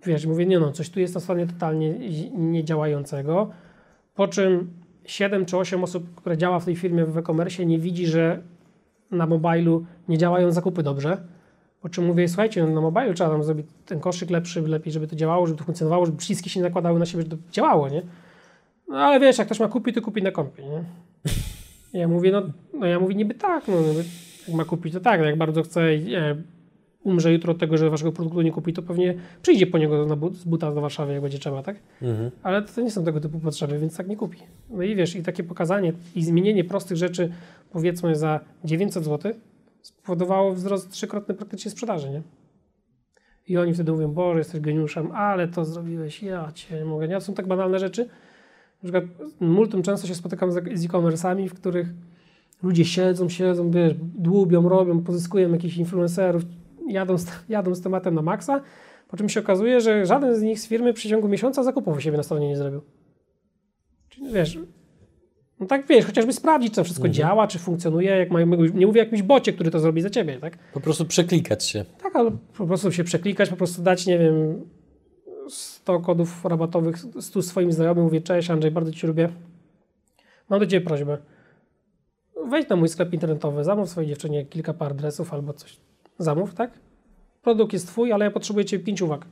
Wiesz, 0.07 0.27
mówię, 0.27 0.47
nie 0.47 0.59
no, 0.61 0.73
coś 0.73 0.91
tu 0.91 1.01
jest 1.01 1.15
na 1.15 1.21
stronie 1.21 1.47
totalnie 1.47 1.95
niedziałającego, 2.35 3.51
po 4.15 4.29
czym 4.29 4.71
7 5.11 5.47
czy 5.47 5.57
8 5.57 5.85
osób, 5.85 6.15
które 6.15 6.37
działa 6.37 6.61
w 6.61 6.65
tej 6.65 6.77
firmie 6.77 7.05
w 7.05 7.19
e-commerce 7.19 7.67
nie 7.67 7.79
widzi, 7.79 8.07
że 8.07 8.43
na 9.11 9.27
mobilu 9.27 9.87
nie 10.09 10.19
działają 10.19 10.53
zakupy 10.53 10.83
dobrze, 10.83 11.23
po 11.81 11.89
czym 11.89 12.07
mówię, 12.07 12.29
słuchajcie, 12.29 12.67
no 12.67 12.75
na 12.75 12.81
mobilu 12.81 13.15
trzeba 13.15 13.31
tam 13.31 13.45
zrobić 13.45 13.67
ten 13.87 14.01
koszyk 14.01 14.31
lepszy, 14.31 14.63
lepiej, 14.63 14.93
żeby 14.93 15.07
to 15.07 15.17
działało, 15.17 15.47
żeby 15.47 15.59
to 15.59 15.65
funkcjonowało, 15.65 16.07
żeby 16.07 16.19
przyciski 16.19 16.51
się 16.51 16.61
nakładały 16.61 16.99
na 16.99 17.07
siebie, 17.07 17.23
żeby 17.23 17.37
to 17.37 17.43
działało, 17.53 17.89
nie? 17.89 18.03
No 18.89 18.97
ale 18.99 19.21
wiesz, 19.21 19.39
jak 19.39 19.47
ktoś 19.47 19.61
ma 19.61 19.69
kupić, 19.69 19.95
to 19.95 20.03
kupi 20.03 20.23
na 20.23 20.31
kompie, 20.31 20.63
nie? 20.63 20.85
Ja 22.01 22.09
mówię, 22.09 22.33
no, 22.33 22.43
no 22.75 22.87
ja 22.87 23.01
mówię 23.01 23.15
niby 23.15 23.35
tak, 23.35 23.69
no 23.69 23.75
jak 24.47 24.57
ma 24.57 24.65
kupić, 24.65 24.93
to 24.93 25.01
tak, 25.01 25.21
no 25.21 25.27
jak 25.27 25.39
bardzo 25.39 25.63
chce 25.63 25.99
nie, 25.99 26.37
umrze 27.05 27.33
jutro 27.33 27.53
od 27.53 27.59
tego, 27.59 27.79
że 27.79 27.91
waszego 27.91 28.13
produktu 28.13 28.43
nie 28.43 28.53
kupi, 28.53 28.73
to 28.73 28.83
pewnie 28.83 29.15
przyjdzie 29.43 29.67
po 29.67 29.79
niego 29.79 30.07
na 30.07 30.17
but, 30.17 30.35
z 30.35 30.45
buta 30.45 30.73
do 30.73 30.81
Warszawy, 30.81 31.13
jak 31.13 31.23
będzie 31.23 31.39
trzeba, 31.39 31.63
tak? 31.63 31.77
Mhm. 32.03 32.31
Ale 32.43 32.63
to 32.63 32.81
nie 32.81 32.91
są 32.91 33.05
tego 33.05 33.21
typu 33.21 33.41
potrzeby, 33.41 33.79
więc 33.79 33.97
tak 33.97 34.09
nie 34.09 34.17
kupi. 34.17 34.39
No 34.71 34.83
i 34.83 34.97
wiesz, 34.97 35.17
i 35.17 35.23
takie 35.23 35.45
pokazanie 35.45 35.93
i 36.15 36.25
zmienienie 36.25 36.65
prostych 36.65 36.97
rzeczy, 36.97 37.33
powiedzmy 37.73 38.17
za 38.17 38.41
900 38.65 39.05
zł, 39.05 39.33
spowodowało 39.83 40.53
wzrost 40.53 40.91
trzykrotny 40.91 41.35
praktycznie 41.35 41.71
sprzedaży, 41.71 42.11
nie? 42.11 42.23
I 43.49 43.57
oni 43.57 43.75
wtedy 43.75 43.93
mówią, 43.93 44.13
Boże, 44.13 44.39
jesteś 44.39 44.61
geniuszem, 44.61 45.13
ale 45.13 45.49
to 45.49 45.65
zrobiłeś, 45.65 46.23
ja 46.23 46.53
cię 46.55 46.77
nie 46.77 46.85
mogę. 46.85 47.09
Nie, 47.09 47.21
są 47.21 47.35
tak 47.35 47.47
banalne 47.47 47.79
rzeczy. 47.79 48.09
Na 48.83 48.91
przykład 48.91 49.05
multum 49.41 49.83
często 49.83 50.07
się 50.07 50.15
spotykam 50.15 50.53
z 50.53 50.79
z 50.79 50.85
e-commerce'ami, 50.85 51.49
w 51.49 51.55
których 51.55 51.89
ludzie 52.63 52.85
siedzą, 52.85 53.29
siedzą, 53.29 53.71
wiesz, 53.71 53.95
dłubią, 54.19 54.69
robią, 54.69 55.03
pozyskują 55.05 55.53
jakichś 55.53 55.77
influencerów, 55.77 56.43
jadą 56.89 57.19
z, 57.19 57.27
jadą 57.49 57.75
z 57.75 57.81
tematem 57.81 58.15
na 58.15 58.23
maksa, 58.23 58.61
po 59.09 59.17
czym 59.17 59.29
się 59.29 59.41
okazuje, 59.41 59.81
że 59.81 60.07
żaden 60.07 60.37
z 60.37 60.43
nich 60.43 60.61
z 60.61 60.67
firmy 60.67 60.93
w 60.93 60.97
przeciągu 60.97 61.29
miesiąca 61.29 61.63
zakupów 61.63 61.97
u 61.97 62.01
siebie 62.01 62.17
na 62.17 62.23
stronie 62.23 62.49
nie 62.49 62.57
zrobił. 62.57 62.81
Czyli 64.09 64.33
wiesz, 64.33 64.59
no 65.61 65.67
tak 65.67 65.87
wiesz, 65.87 66.07
chociażby 66.07 66.33
sprawdzić, 66.33 66.71
czy 66.71 66.77
to 66.77 66.85
wszystko 66.85 67.09
działa, 67.09 67.47
czy 67.47 67.59
funkcjonuje, 67.59 68.11
jak 68.11 68.31
mają, 68.31 68.47
nie 68.47 68.87
mówię 68.87 69.01
o 69.01 69.05
jakimś 69.05 69.23
bocie, 69.23 69.53
który 69.53 69.71
to 69.71 69.81
zrobi 69.81 70.03
za 70.03 70.11
ciebie, 70.11 70.39
tak? 70.41 70.59
Po 70.73 70.81
prostu 70.81 71.05
przeklikać 71.05 71.65
się. 71.65 71.85
Tak, 72.03 72.17
ale 72.17 72.31
po 72.57 72.67
prostu 72.67 72.93
się 72.93 73.05
przeklikać, 73.05 73.51
po 73.51 73.57
prostu 73.57 73.83
dać, 73.83 74.07
nie 74.07 74.19
wiem, 74.19 74.65
100 75.49 76.01
kodów 76.01 76.45
rabatowych 76.45 76.97
100 77.21 77.43
swoim 77.43 77.73
znajomym, 77.73 78.05
mówię, 78.05 78.21
cześć 78.21 78.51
Andrzej, 78.51 78.71
bardzo 78.71 78.93
Cię 78.93 79.07
lubię. 79.07 79.29
Mam 80.49 80.61
do 80.61 80.67
Ciebie 80.67 80.87
prośbę. 80.87 81.19
Wejdź 82.51 82.69
na 82.69 82.77
mój 82.77 82.89
sklep 82.89 83.13
internetowy, 83.13 83.65
zamów 83.65 83.91
swojej 83.91 84.09
dziewczynie 84.09 84.47
kilka 84.47 84.75
par 84.75 84.95
dresów 84.95 85.35
albo 85.35 85.53
coś. 85.53 85.81
Zamów, 86.19 86.55
tak? 86.55 86.71
Produkt 87.43 87.73
jest 87.73 87.87
Twój, 87.87 88.13
ale 88.13 88.25
ja 88.25 88.31
potrzebuję 88.31 88.65
Cię 88.65 88.79
pięć 88.79 89.03
uwag. 89.03 89.27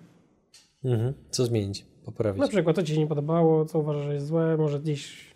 Mhm. 0.84 1.14
Co 1.30 1.45
zmienić? 1.45 1.87
Poprawić. 2.05 2.41
Na 2.41 2.49
przykład, 2.49 2.76
co 2.76 2.82
Ci 2.82 2.95
się 2.95 3.01
nie 3.01 3.07
podobało, 3.07 3.64
co 3.64 3.78
uważasz, 3.78 4.05
że 4.05 4.14
jest 4.14 4.26
złe, 4.26 4.57
może 4.57 4.80
gdzieś 4.80 5.26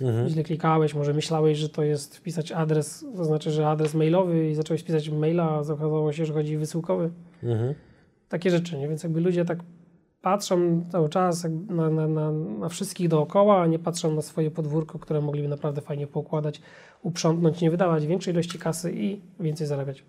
Mhm. 0.00 0.28
źle 0.28 0.42
klikałeś, 0.42 0.94
może 0.94 1.14
myślałeś, 1.14 1.58
że 1.58 1.68
to 1.68 1.82
jest 1.82 2.16
wpisać 2.16 2.52
adres, 2.52 3.06
to 3.16 3.24
znaczy, 3.24 3.50
że 3.50 3.68
adres 3.68 3.94
mailowy 3.94 4.50
i 4.50 4.54
zacząłeś 4.54 4.82
pisać 4.82 5.10
maila, 5.10 5.44
a 5.44 5.58
okazało 5.58 6.12
się, 6.12 6.26
że 6.26 6.32
chodzi 6.32 6.56
wysyłkowy. 6.56 7.10
Mhm. 7.42 7.74
takie 8.28 8.50
rzeczy, 8.50 8.78
nie? 8.78 8.88
Więc 8.88 9.02
jakby 9.02 9.20
ludzie 9.20 9.44
tak 9.44 9.58
patrzą 10.22 10.84
cały 10.92 11.08
czas 11.08 11.46
na, 11.68 11.90
na, 11.90 12.08
na, 12.08 12.32
na 12.32 12.68
wszystkich 12.68 13.08
dookoła, 13.08 13.62
a 13.62 13.66
nie 13.66 13.78
patrzą 13.78 14.14
na 14.14 14.22
swoje 14.22 14.50
podwórko, 14.50 14.98
które 14.98 15.20
mogliby 15.20 15.48
naprawdę 15.48 15.80
fajnie 15.80 16.06
poukładać, 16.06 16.60
uprzątnąć, 17.02 17.60
nie 17.60 17.70
wydawać 17.70 18.06
większej 18.06 18.34
ilości 18.34 18.58
kasy 18.58 18.92
i 18.92 19.20
więcej 19.40 19.66
zarabiać. 19.66 20.04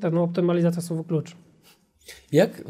Ta 0.00 0.10
no, 0.10 0.22
optymalizacja 0.22 0.82
słowo 0.82 1.04
klucz. 1.04 1.36
Jak, 2.32 2.64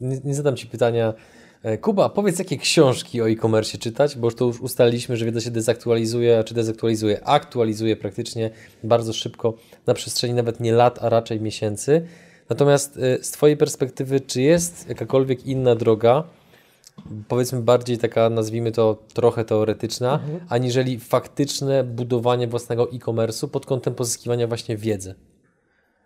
nie, 0.00 0.20
nie 0.24 0.34
zadam 0.34 0.56
Ci 0.56 0.66
pytania, 0.66 1.14
e, 1.62 1.78
Kuba, 1.78 2.08
powiedz 2.08 2.38
jakie 2.38 2.56
książki 2.56 3.22
o 3.22 3.30
e-commerce 3.30 3.78
czytać, 3.78 4.16
bo 4.16 4.30
to 4.30 4.44
już 4.44 4.60
ustaliliśmy, 4.60 5.16
że 5.16 5.24
wiedza 5.24 5.40
się 5.40 5.50
dezaktualizuje, 5.50 6.44
czy 6.44 6.54
dezaktualizuje, 6.54 7.24
aktualizuje 7.24 7.96
praktycznie 7.96 8.50
bardzo 8.84 9.12
szybko 9.12 9.54
na 9.86 9.94
przestrzeni 9.94 10.34
nawet 10.34 10.60
nie 10.60 10.72
lat, 10.72 10.98
a 11.02 11.08
raczej 11.08 11.40
miesięcy. 11.40 12.06
Natomiast 12.48 12.96
e, 12.96 13.24
z 13.24 13.30
Twojej 13.30 13.56
perspektywy, 13.56 14.20
czy 14.20 14.42
jest 14.42 14.88
jakakolwiek 14.88 15.46
inna 15.46 15.74
droga, 15.74 16.24
powiedzmy 17.28 17.60
bardziej 17.60 17.98
taka, 17.98 18.30
nazwijmy 18.30 18.72
to 18.72 19.02
trochę 19.14 19.44
teoretyczna, 19.44 20.14
mhm. 20.14 20.40
aniżeli 20.48 20.98
faktyczne 20.98 21.84
budowanie 21.84 22.46
własnego 22.46 22.92
e-commerce'u 22.92 23.48
pod 23.48 23.66
kątem 23.66 23.94
pozyskiwania 23.94 24.46
właśnie 24.46 24.76
wiedzy? 24.76 25.14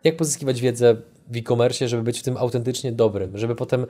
Jak 0.05 0.16
pozyskiwać 0.16 0.61
wiedzę 0.61 0.97
w 1.28 1.36
e-commerce, 1.36 1.88
żeby 1.88 2.03
być 2.03 2.20
w 2.20 2.22
tym 2.22 2.36
autentycznie 2.36 2.92
dobrym, 2.92 3.38
żeby 3.38 3.55
potem 3.55 3.86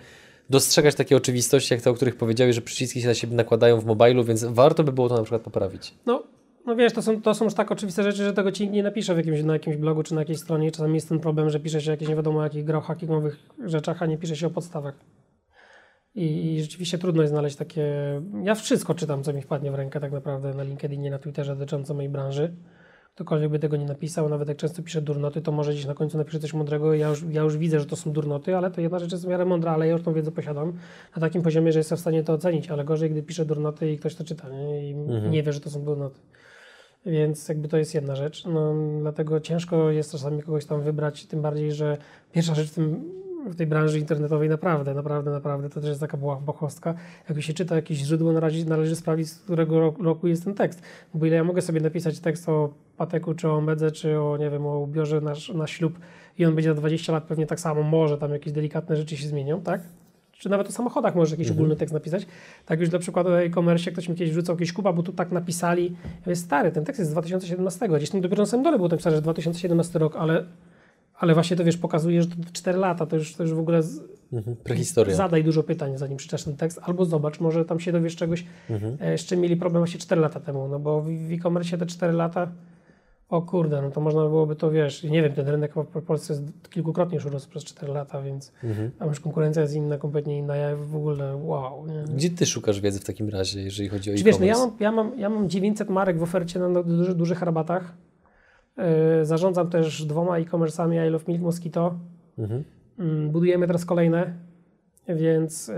dostrzegać 0.50 0.94
takie 0.94 1.16
oczywistości, 1.16 1.74
jak 1.74 1.82
te, 1.82 1.90
o 1.90 1.94
których 1.94 2.16
powiedziałeś, 2.16 2.54
że 2.54 2.62
przyciski 2.62 3.00
się 3.00 3.08
na 3.08 3.14
siebie 3.14 3.36
nakładają 3.36 3.80
w 3.80 3.84
mobilu, 3.84 4.24
więc 4.24 4.44
warto 4.44 4.84
by 4.84 4.92
było 4.92 5.08
to 5.08 5.16
na 5.16 5.22
przykład 5.22 5.42
poprawić. 5.42 5.94
No, 6.06 6.22
no 6.66 6.76
wiesz, 6.76 6.92
to 6.92 7.02
są, 7.02 7.22
to 7.22 7.34
są 7.34 7.44
już 7.44 7.54
tak 7.54 7.72
oczywiste 7.72 8.02
rzeczy, 8.02 8.24
że 8.24 8.32
tego 8.32 8.52
ci 8.52 8.70
nie 8.70 8.82
napiszę 8.82 9.14
w 9.14 9.16
jakimś, 9.16 9.42
na 9.42 9.52
jakimś 9.52 9.76
blogu 9.76 10.02
czy 10.02 10.14
na 10.14 10.20
jakiejś 10.20 10.38
stronie. 10.38 10.70
Czasami 10.70 10.94
jest 10.94 11.08
ten 11.08 11.20
problem, 11.20 11.50
że 11.50 11.60
pisze 11.60 11.80
się 11.80 11.90
jakieś 11.90 12.08
nie 12.08 12.16
wiadomo 12.16 12.42
jakich 12.42 12.64
grach 12.64 12.84
hackingowych 12.84 13.36
rzeczach, 13.64 14.02
a 14.02 14.06
nie 14.06 14.18
pisze 14.18 14.36
się 14.36 14.46
o 14.46 14.50
podstawach. 14.50 14.94
I, 16.14 16.54
I, 16.54 16.62
rzeczywiście 16.62 16.98
trudno 16.98 17.22
jest 17.22 17.32
znaleźć 17.32 17.56
takie. 17.56 17.84
Ja 18.42 18.54
wszystko 18.54 18.94
czytam, 18.94 19.22
co 19.22 19.32
mi 19.32 19.42
wpadnie 19.42 19.70
w 19.70 19.74
rękę, 19.74 20.00
tak 20.00 20.12
naprawdę 20.12 20.54
na 20.54 20.62
LinkedInie, 20.62 21.10
na 21.10 21.18
Twitterze 21.18 21.56
dotyczące 21.56 21.94
mojej 21.94 22.10
branży 22.10 22.52
ktokolwiek 23.16 23.50
by 23.50 23.58
tego 23.58 23.76
nie 23.76 23.84
napisał, 23.84 24.28
nawet 24.28 24.48
jak 24.48 24.56
często 24.56 24.82
pisze 24.82 25.02
durnoty, 25.02 25.42
to 25.42 25.52
może 25.52 25.72
gdzieś 25.72 25.86
na 25.86 25.94
końcu 25.94 26.18
napisze 26.18 26.40
coś 26.40 26.54
mądrego 26.54 26.94
ja 26.94 27.08
już, 27.08 27.24
ja 27.30 27.42
już 27.42 27.56
widzę, 27.56 27.80
że 27.80 27.86
to 27.86 27.96
są 27.96 28.12
durnoty, 28.12 28.56
ale 28.56 28.70
to 28.70 28.80
jedna 28.80 28.98
rzecz 28.98 29.12
jest 29.12 29.24
w 29.24 29.28
miarę 29.28 29.44
mądra, 29.44 29.72
ale 29.72 29.86
ja 29.86 29.92
już 29.92 30.02
tą 30.02 30.12
wiedzę 30.12 30.32
posiadam 30.32 30.72
na 31.16 31.20
takim 31.20 31.42
poziomie, 31.42 31.72
że 31.72 31.80
jestem 31.80 31.98
w 31.98 32.00
stanie 32.00 32.22
to 32.22 32.32
ocenić, 32.32 32.68
ale 32.70 32.84
gorzej, 32.84 33.10
gdy 33.10 33.22
pisze 33.22 33.44
durnoty 33.44 33.92
i 33.92 33.98
ktoś 33.98 34.14
to 34.14 34.24
czyta 34.24 34.48
nie? 34.48 34.90
i 34.90 34.94
mhm. 34.94 35.30
nie 35.30 35.42
wie, 35.42 35.52
że 35.52 35.60
to 35.60 35.70
są 35.70 35.84
durnoty. 35.84 36.20
Więc 37.06 37.48
jakby 37.48 37.68
to 37.68 37.76
jest 37.76 37.94
jedna 37.94 38.16
rzecz. 38.16 38.44
No, 38.44 38.74
dlatego 39.00 39.40
ciężko 39.40 39.90
jest 39.90 40.12
czasami 40.12 40.42
kogoś 40.42 40.66
tam 40.66 40.82
wybrać, 40.82 41.26
tym 41.26 41.42
bardziej, 41.42 41.72
że 41.72 41.96
pierwsza 42.32 42.54
rzecz 42.54 42.70
w 42.70 42.74
tym 42.74 43.12
w 43.50 43.56
tej 43.56 43.66
branży 43.66 43.98
internetowej 43.98 44.48
naprawdę, 44.48 44.94
naprawdę, 44.94 45.30
naprawdę, 45.30 45.68
to 45.68 45.80
też 45.80 45.88
jest 45.88 46.00
taka 46.00 46.16
bochostka. 46.16 46.94
Jak 47.28 47.42
się 47.42 47.52
czyta 47.52 47.76
jakieś 47.76 47.98
źródło, 47.98 48.32
należy, 48.32 48.66
należy 48.66 48.96
sprawdzić, 48.96 49.30
z 49.30 49.38
którego 49.38 49.80
roku 49.80 50.26
jest 50.26 50.44
ten 50.44 50.54
tekst. 50.54 50.82
Bo 51.14 51.26
ile 51.26 51.36
ja 51.36 51.44
mogę 51.44 51.62
sobie 51.62 51.80
napisać 51.80 52.20
tekst 52.20 52.48
o 52.48 52.74
Pateku, 52.96 53.34
czy 53.34 53.48
o 53.48 53.60
Medze, 53.60 53.90
czy 53.90 54.20
o, 54.20 54.36
nie 54.36 54.50
wiem, 54.50 54.66
o 54.66 54.78
ubiorze 54.78 55.20
na, 55.20 55.32
na 55.54 55.66
ślub 55.66 55.98
i 56.38 56.44
on 56.46 56.54
będzie 56.54 56.70
za 56.70 56.74
20 56.74 57.12
lat 57.12 57.24
pewnie 57.24 57.46
tak 57.46 57.60
samo, 57.60 57.82
może 57.82 58.18
tam 58.18 58.32
jakieś 58.32 58.52
delikatne 58.52 58.96
rzeczy 58.96 59.16
się 59.16 59.28
zmienią, 59.28 59.60
tak? 59.60 59.80
Czy 60.32 60.48
nawet 60.48 60.68
o 60.68 60.72
samochodach 60.72 61.14
możesz 61.14 61.30
jakiś 61.30 61.46
mhm. 61.46 61.58
ogólny 61.58 61.76
tekst 61.76 61.94
napisać. 61.94 62.26
Tak 62.66 62.80
już 62.80 62.88
dla 62.88 62.98
przykładu 62.98 63.30
o 63.30 63.42
e-commerce 63.42 63.92
ktoś 63.92 64.08
mi 64.08 64.14
kiedyś 64.14 64.32
wrzucał 64.32 64.56
jakieś 64.56 64.72
kuba, 64.72 64.92
bo 64.92 65.02
tu 65.02 65.12
tak 65.12 65.32
napisali. 65.32 65.84
Ja 65.84 66.10
mówię, 66.26 66.36
stary, 66.36 66.72
ten 66.72 66.84
tekst 66.84 66.98
jest 66.98 67.10
z 67.10 67.12
2017. 67.12 67.88
Gdzieś 67.88 68.10
tam 68.10 68.20
dopiero 68.20 68.42
na 68.42 68.46
samym 68.46 68.64
dole 68.64 68.78
był 68.78 68.88
ten 68.88 68.98
że 68.98 69.22
2017 69.22 69.98
rok, 69.98 70.16
ale 70.16 70.44
ale 71.18 71.34
właśnie 71.34 71.56
to 71.56 71.64
wiesz, 71.64 71.76
pokazuje, 71.76 72.22
że 72.22 72.28
to 72.28 72.34
4 72.52 72.78
lata, 72.78 73.06
to 73.06 73.16
już, 73.16 73.34
to 73.34 73.42
już 73.42 73.52
w 73.52 73.58
ogóle 73.58 73.82
z... 73.82 74.00
mhm, 74.32 74.56
prehistoria. 74.56 75.14
Zadaj 75.14 75.44
dużo 75.44 75.62
pytań, 75.62 75.98
zanim 75.98 76.16
przeczytasz 76.16 76.44
ten 76.44 76.56
tekst, 76.56 76.80
albo 76.82 77.04
zobacz, 77.04 77.40
może 77.40 77.64
tam 77.64 77.80
się 77.80 77.92
dowiesz 77.92 78.16
czegoś, 78.16 78.44
mhm. 78.70 78.96
E, 79.00 79.12
jeszcze 79.12 79.36
mieli 79.36 79.56
problem 79.56 79.80
właśnie 79.80 80.00
4 80.00 80.20
lata 80.20 80.40
temu, 80.40 80.68
no 80.68 80.78
bo 80.78 81.02
w 81.02 81.32
e-commerce 81.32 81.78
te 81.78 81.86
4 81.86 82.12
lata, 82.12 82.48
o 83.28 83.42
kurde, 83.42 83.82
no 83.82 83.90
to 83.90 84.00
można 84.00 84.20
byłoby 84.20 84.56
to, 84.56 84.70
wiesz, 84.70 85.02
nie 85.04 85.22
wiem, 85.22 85.32
ten 85.32 85.48
rynek 85.48 85.72
w 85.94 86.02
Polsce 86.02 86.32
jest 86.32 86.44
kilkukrotnie 86.70 87.14
już 87.14 87.26
urósł 87.26 87.48
przez 87.48 87.64
4 87.64 87.92
lata, 87.92 88.22
więc 88.22 88.52
mhm. 88.64 88.90
a 88.98 89.06
już 89.06 89.20
konkurencja 89.20 89.62
jest 89.62 89.74
inna, 89.74 89.98
kompletnie 89.98 90.38
inna, 90.38 90.56
ja 90.56 90.76
w 90.76 90.96
ogóle 90.96 91.36
wow. 91.36 91.86
Nie? 91.86 92.14
Gdzie 92.14 92.30
ty 92.30 92.46
szukasz 92.46 92.80
wiedzy 92.80 93.00
w 93.00 93.04
takim 93.04 93.28
razie, 93.28 93.62
jeżeli 93.62 93.88
chodzi 93.88 94.10
o 94.10 94.14
e-commerce? 94.14 94.40
Wiesz, 94.40 94.40
no 94.40 94.46
ja 94.46 94.66
mam, 94.66 94.76
ja, 94.80 94.92
mam, 94.92 95.18
ja 95.18 95.28
mam 95.30 95.48
900 95.48 95.90
marek 95.90 96.18
w 96.18 96.22
ofercie 96.22 96.58
na 96.58 96.82
dużych, 96.82 97.14
dużych 97.14 97.42
rabatach, 97.42 97.94
zarządzam 99.22 99.70
też 99.70 100.04
dwoma 100.04 100.38
e-commerce'ami 100.38 101.06
I 101.06 101.10
Love 101.10 101.24
Milk 101.28 101.42
Mosquito. 101.42 101.94
Mhm. 102.38 102.64
Mm, 102.98 103.30
budujemy 103.30 103.66
teraz 103.66 103.84
kolejne, 103.84 104.32
więc 105.08 105.68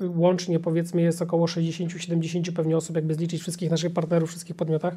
yy, 0.00 0.08
łącznie 0.08 0.60
powiedzmy 0.60 1.02
jest 1.02 1.22
około 1.22 1.46
60-70 1.46 2.52
pewnie 2.52 2.76
osób, 2.76 2.96
jakby 2.96 3.14
zliczyć 3.14 3.40
wszystkich 3.40 3.70
naszych 3.70 3.92
partnerów, 3.92 4.28
wszystkich 4.28 4.56
podmiotach. 4.56 4.94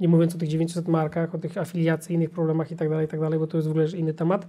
Nie 0.00 0.08
mówiąc 0.08 0.34
o 0.34 0.38
tych 0.38 0.48
900 0.48 0.88
markach, 0.88 1.34
o 1.34 1.38
tych 1.38 1.58
afiliacyjnych 1.58 2.30
problemach 2.30 2.72
i 2.72 2.76
tak 2.76 2.88
dalej, 2.88 3.06
i 3.06 3.08
tak 3.08 3.20
dalej, 3.20 3.38
bo 3.38 3.46
to 3.46 3.58
jest 3.58 3.68
w 3.68 3.70
ogóle 3.70 3.86
inny 3.88 4.14
temat. 4.14 4.48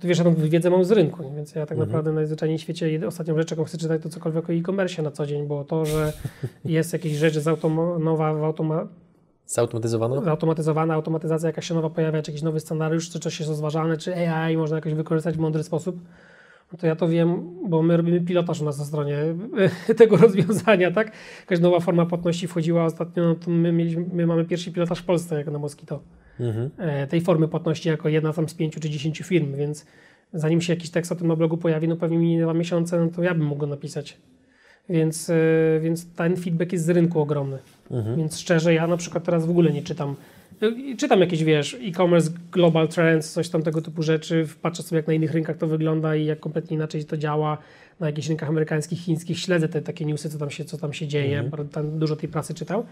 To 0.00 0.08
wiesz, 0.08 0.18
ja 0.18 0.24
tą 0.24 0.34
wiedzę 0.34 0.70
mam 0.70 0.84
z 0.84 0.90
rynku, 0.90 1.32
więc 1.36 1.54
ja 1.54 1.66
tak 1.66 1.78
mhm. 1.78 1.88
naprawdę 1.88 2.12
najzwyczajniej 2.12 2.58
w 2.58 2.60
świecie 2.60 3.06
ostatnią 3.06 3.36
rzecz, 3.36 3.50
jaką 3.50 3.64
chcę 3.64 3.78
czytać, 3.78 4.02
to 4.02 4.08
cokolwiek 4.08 4.50
o 4.50 4.52
e-commerce 4.52 5.02
na 5.02 5.10
co 5.10 5.26
dzień, 5.26 5.46
bo 5.46 5.64
to, 5.64 5.84
że 5.84 6.12
jest 6.64 6.92
jakieś 6.92 7.12
rzecz 7.12 7.38
z 7.38 7.46
automa- 7.46 7.98
nowa 7.98 8.34
w 8.34 8.44
automa 8.44 8.88
Zautomatyzowana? 9.46 10.20
Zautomatyzowana, 10.20 10.94
automatyzacja 10.94 11.46
jakaś 11.46 11.68
się 11.68 11.74
nowa 11.74 11.90
pojawia, 11.90 12.22
czy 12.22 12.30
jakiś 12.30 12.42
nowy 12.42 12.60
scenariusz, 12.60 13.10
czy 13.10 13.20
coś 13.20 13.38
jest 13.40 13.50
rozważane, 13.50 13.96
czy 13.96 14.16
AI 14.16 14.56
można 14.56 14.76
jakoś 14.76 14.94
wykorzystać 14.94 15.36
w 15.36 15.40
mądry 15.40 15.62
sposób. 15.62 16.00
No 16.72 16.78
to 16.78 16.86
ja 16.86 16.96
to 16.96 17.08
wiem, 17.08 17.50
bo 17.68 17.82
my 17.82 17.96
robimy 17.96 18.20
pilotaż 18.20 18.60
u 18.60 18.64
nas 18.64 18.78
na 18.78 18.84
stronie 18.84 19.18
tego 19.96 20.16
rozwiązania, 20.16 20.90
tak? 20.90 21.12
Jakaś 21.40 21.60
nowa 21.60 21.80
forma 21.80 22.06
płatności 22.06 22.48
wchodziła 22.48 22.84
ostatnio, 22.84 23.24
no 23.24 23.34
to 23.34 23.50
my, 23.50 23.72
mieliśmy, 23.72 24.04
my 24.12 24.26
mamy 24.26 24.44
pierwszy 24.44 24.72
pilotaż 24.72 24.98
w 24.98 25.04
Polsce 25.04 25.38
jako 25.38 25.50
na 25.50 25.58
Mosquito. 25.58 26.00
Mhm. 26.40 26.70
E, 26.78 27.06
tej 27.06 27.20
formy 27.20 27.48
płatności 27.48 27.88
jako 27.88 28.08
jedna 28.08 28.32
tam 28.32 28.48
z 28.48 28.54
pięciu 28.54 28.80
czy 28.80 28.90
dziesięciu 28.90 29.24
firm, 29.24 29.54
więc 29.56 29.86
zanim 30.32 30.60
się 30.60 30.72
jakiś 30.72 30.90
tekst 30.90 31.12
o 31.12 31.16
tym 31.16 31.26
na 31.26 31.36
blogu 31.36 31.56
pojawi, 31.56 31.88
no 31.88 31.96
pewnie 31.96 32.18
minie 32.18 32.42
dwa 32.42 32.54
miesiące, 32.54 33.00
no 33.00 33.10
to 33.10 33.22
ja 33.22 33.34
bym 33.34 33.46
mógł 33.46 33.60
go 33.60 33.66
napisać. 33.66 34.18
Więc, 34.88 35.30
e, 35.30 35.34
więc 35.80 36.14
ten 36.14 36.36
feedback 36.36 36.72
jest 36.72 36.84
z 36.84 36.88
rynku 36.88 37.20
ogromny. 37.20 37.58
Mhm. 37.90 38.16
Więc 38.16 38.38
szczerze, 38.38 38.74
ja 38.74 38.86
na 38.86 38.96
przykład 38.96 39.24
teraz 39.24 39.46
w 39.46 39.50
ogóle 39.50 39.72
nie 39.72 39.82
czytam. 39.82 40.16
Czytam 40.98 41.20
jakieś, 41.20 41.44
wiesz, 41.44 41.76
e-commerce, 41.82 42.30
global 42.52 42.88
trends, 42.88 43.32
coś 43.32 43.48
tam 43.48 43.62
tego 43.62 43.82
typu 43.82 44.02
rzeczy, 44.02 44.48
patrzę 44.62 44.82
sobie 44.82 44.96
jak 44.96 45.06
na 45.06 45.12
innych 45.12 45.32
rynkach 45.32 45.56
to 45.56 45.66
wygląda 45.66 46.16
i 46.16 46.24
jak 46.24 46.40
kompletnie 46.40 46.74
inaczej 46.74 47.04
to 47.04 47.16
działa 47.16 47.58
na 48.00 48.06
jakichś 48.06 48.28
rynkach 48.28 48.48
amerykańskich, 48.48 49.00
chińskich, 49.00 49.38
śledzę 49.38 49.68
te 49.68 49.82
takie 49.82 50.04
newsy, 50.04 50.30
co 50.30 50.38
tam 50.38 50.50
się, 50.50 50.64
co 50.64 50.78
tam 50.78 50.92
się 50.92 51.06
dzieje, 51.06 51.38
mhm. 51.38 51.68
tam 51.68 51.98
dużo 51.98 52.16
tej 52.16 52.28
pracy 52.28 52.54
czytał, 52.54 52.86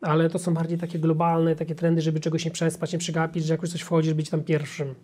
ale 0.00 0.30
to 0.30 0.38
są 0.38 0.54
bardziej 0.54 0.78
takie 0.78 0.98
globalne, 0.98 1.56
takie 1.56 1.74
trendy, 1.74 2.02
żeby 2.02 2.20
czegoś 2.20 2.44
nie 2.44 2.50
przespać, 2.50 2.92
nie 2.92 2.98
przegapić, 2.98 3.44
że 3.44 3.54
jakoś 3.54 3.70
coś 3.70 3.80
wchodzi, 3.80 4.08
żeby 4.08 4.16
być 4.16 4.30
tam 4.30 4.42
pierwszym. 4.42 4.94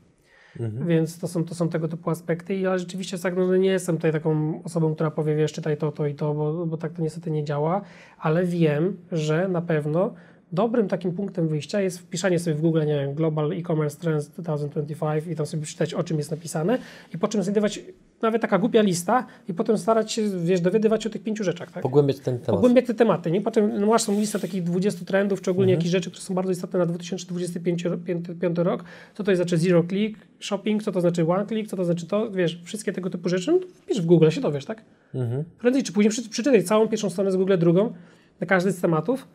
Mhm. 0.60 0.86
Więc 0.86 1.18
to 1.18 1.28
są, 1.28 1.44
to 1.44 1.54
są 1.54 1.68
tego 1.68 1.88
typu 1.88 2.10
aspekty 2.10 2.54
i 2.54 2.60
ja 2.60 2.78
rzeczywiście 2.78 3.18
tak, 3.18 3.36
no, 3.36 3.56
nie 3.56 3.70
jestem 3.70 3.96
tutaj 3.96 4.12
taką 4.12 4.62
osobą, 4.64 4.94
która 4.94 5.10
powie, 5.10 5.36
wiesz, 5.36 5.52
czytaj 5.52 5.76
to, 5.76 5.92
to 5.92 6.06
i 6.06 6.14
to, 6.14 6.34
bo, 6.34 6.66
bo 6.66 6.76
tak 6.76 6.92
to 6.92 7.02
niestety 7.02 7.30
nie 7.30 7.44
działa, 7.44 7.80
ale 8.18 8.44
wiem, 8.44 8.96
że 9.12 9.48
na 9.48 9.62
pewno 9.62 10.14
dobrym 10.52 10.88
takim 10.88 11.12
punktem 11.12 11.48
wyjścia 11.48 11.80
jest 11.80 11.98
wpisanie 11.98 12.38
sobie 12.38 12.56
w 12.56 12.60
Google, 12.60 12.80
nie 12.80 12.94
wiem, 12.94 13.14
Global 13.14 13.52
E-Commerce 13.52 14.00
Trends 14.00 14.28
2025 14.28 15.26
i 15.26 15.36
tam 15.36 15.46
sobie 15.46 15.62
przeczytać, 15.62 15.94
o 15.94 16.02
czym 16.02 16.18
jest 16.18 16.30
napisane 16.30 16.78
i 17.14 17.18
po 17.18 17.28
czym 17.28 17.42
znajdować 17.42 17.80
nawet 18.22 18.42
taka 18.42 18.58
głupia 18.58 18.82
lista 18.82 19.26
i 19.48 19.54
potem 19.54 19.78
starać 19.78 20.12
się, 20.12 20.22
wiesz, 20.44 20.60
dowiadywać 20.60 21.06
o 21.06 21.10
tych 21.10 21.22
pięciu 21.22 21.44
rzeczach, 21.44 21.70
tak? 21.70 21.82
Pogłębiać 21.82 22.18
ten 22.18 22.38
temat. 22.38 22.54
Pogłębiać 22.54 22.86
te 22.86 22.94
tematy, 22.94 23.30
nie? 23.30 23.40
Potem 23.40 23.80
no, 23.80 23.86
masz 23.86 24.04
tą 24.04 24.20
listę 24.20 24.38
takich 24.38 24.62
20 24.62 25.04
trendów, 25.04 25.40
czy 25.40 25.50
ogólnie 25.50 25.72
mhm. 25.72 25.80
jakieś 25.80 25.92
rzeczy, 25.92 26.10
które 26.10 26.24
są 26.24 26.34
bardzo 26.34 26.52
istotne 26.52 26.78
na 26.78 26.86
2025 26.86 27.84
rok. 28.56 28.84
Co 29.14 29.24
to 29.24 29.30
jest 29.30 29.38
znaczy 29.38 29.58
zero 29.58 29.84
click 29.88 30.20
shopping, 30.40 30.82
co 30.82 30.92
to 30.92 31.00
znaczy 31.00 31.28
one 31.28 31.46
click, 31.46 31.70
co 31.70 31.76
to 31.76 31.84
znaczy 31.84 32.06
to, 32.06 32.30
wiesz, 32.30 32.60
wszystkie 32.64 32.92
tego 32.92 33.10
typu 33.10 33.28
rzeczy, 33.28 33.52
no 33.52 33.58
wpisz 33.74 34.00
w 34.00 34.06
Google, 34.06 34.30
się 34.30 34.40
dowiesz, 34.40 34.64
tak? 34.64 34.84
Mhm. 35.14 35.44
Prędzej 35.58 35.82
czy 35.82 35.92
później 35.92 36.12
przeczytaj 36.30 36.64
całą 36.64 36.88
pierwszą 36.88 37.10
stronę 37.10 37.32
z 37.32 37.36
Google, 37.36 37.58
drugą, 37.58 37.92
na 38.40 38.46
każdy 38.46 38.72
z 38.72 38.80
tematów, 38.80 39.26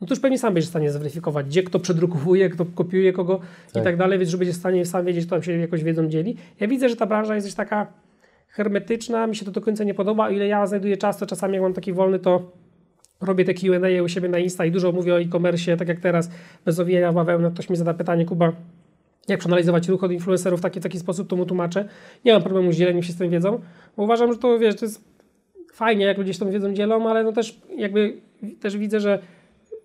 no 0.00 0.06
to 0.06 0.14
już 0.14 0.20
pewnie 0.20 0.38
sam 0.38 0.54
będziesz 0.54 0.68
w 0.68 0.70
stanie 0.70 0.90
zweryfikować, 0.90 1.46
gdzie 1.46 1.62
kto 1.62 1.80
przedrukowuje, 1.80 2.50
kto 2.50 2.64
kopiuje 2.64 3.12
kogo 3.12 3.40
tak. 3.72 3.82
i 3.82 3.84
tak 3.84 3.96
dalej, 3.96 4.18
więc 4.18 4.30
że 4.30 4.38
będziesz 4.38 4.56
w 4.56 4.58
stanie 4.58 4.86
sam 4.86 5.06
wiedzieć, 5.06 5.26
kto 5.26 5.36
tam 5.36 5.42
się 5.42 5.52
jakoś 5.52 5.84
wiedzą 5.84 6.08
dzieli. 6.08 6.36
Ja 6.60 6.68
widzę, 6.68 6.88
że 6.88 6.96
ta 6.96 7.06
branża 7.06 7.34
jest 7.34 7.46
coś 7.46 7.54
taka 7.54 7.86
hermetyczna, 8.48 9.26
mi 9.26 9.36
się 9.36 9.44
to 9.44 9.50
do 9.50 9.60
końca 9.60 9.84
nie 9.84 9.94
podoba, 9.94 10.26
o 10.26 10.30
ile 10.30 10.46
ja 10.46 10.66
znajduję 10.66 10.96
czas, 10.96 11.18
to 11.18 11.26
czasami 11.26 11.54
jak 11.54 11.62
mam 11.62 11.74
taki 11.74 11.92
wolny, 11.92 12.18
to 12.18 12.52
robię 13.20 13.44
te 13.44 13.54
Q&A 13.54 14.02
u 14.02 14.08
siebie 14.08 14.28
na 14.28 14.38
Insta 14.38 14.64
i 14.64 14.70
dużo 14.70 14.92
mówię 14.92 15.14
o 15.14 15.20
e-commerce, 15.20 15.76
tak 15.76 15.88
jak 15.88 16.00
teraz, 16.00 16.30
bez 16.64 16.80
owijania 16.80 17.12
bawełny, 17.12 17.50
ktoś 17.50 17.70
mi 17.70 17.76
zada 17.76 17.94
pytanie, 17.94 18.24
Kuba, 18.24 18.52
jak 19.28 19.40
przeanalizować 19.40 19.88
ruch 19.88 20.04
od 20.04 20.12
influencerów 20.12 20.60
w 20.60 20.62
taki, 20.62 20.80
taki 20.80 20.98
sposób, 20.98 21.28
to 21.28 21.36
mu 21.36 21.46
tłumaczę. 21.46 21.88
Nie 22.24 22.32
mam 22.32 22.42
problemu 22.42 22.72
z 22.72 22.76
dzieleniem 22.76 23.02
się 23.02 23.12
z 23.12 23.18
tą 23.18 23.30
wiedzą, 23.30 23.60
bo 23.96 24.02
uważam, 24.02 24.32
że 24.32 24.38
to, 24.38 24.58
wiesz, 24.58 24.76
to 24.76 24.84
jest 24.84 25.04
fajnie, 25.72 26.04
jak 26.04 26.18
ludzie 26.18 26.34
się 26.34 26.40
tą 26.40 26.50
wiedzą 26.50 26.74
dzielą, 26.74 27.10
ale 27.10 27.24
no 27.24 27.32
też 27.32 27.60
jakby 27.76 28.16
też 28.60 28.76
widzę, 28.76 29.00
że 29.00 29.18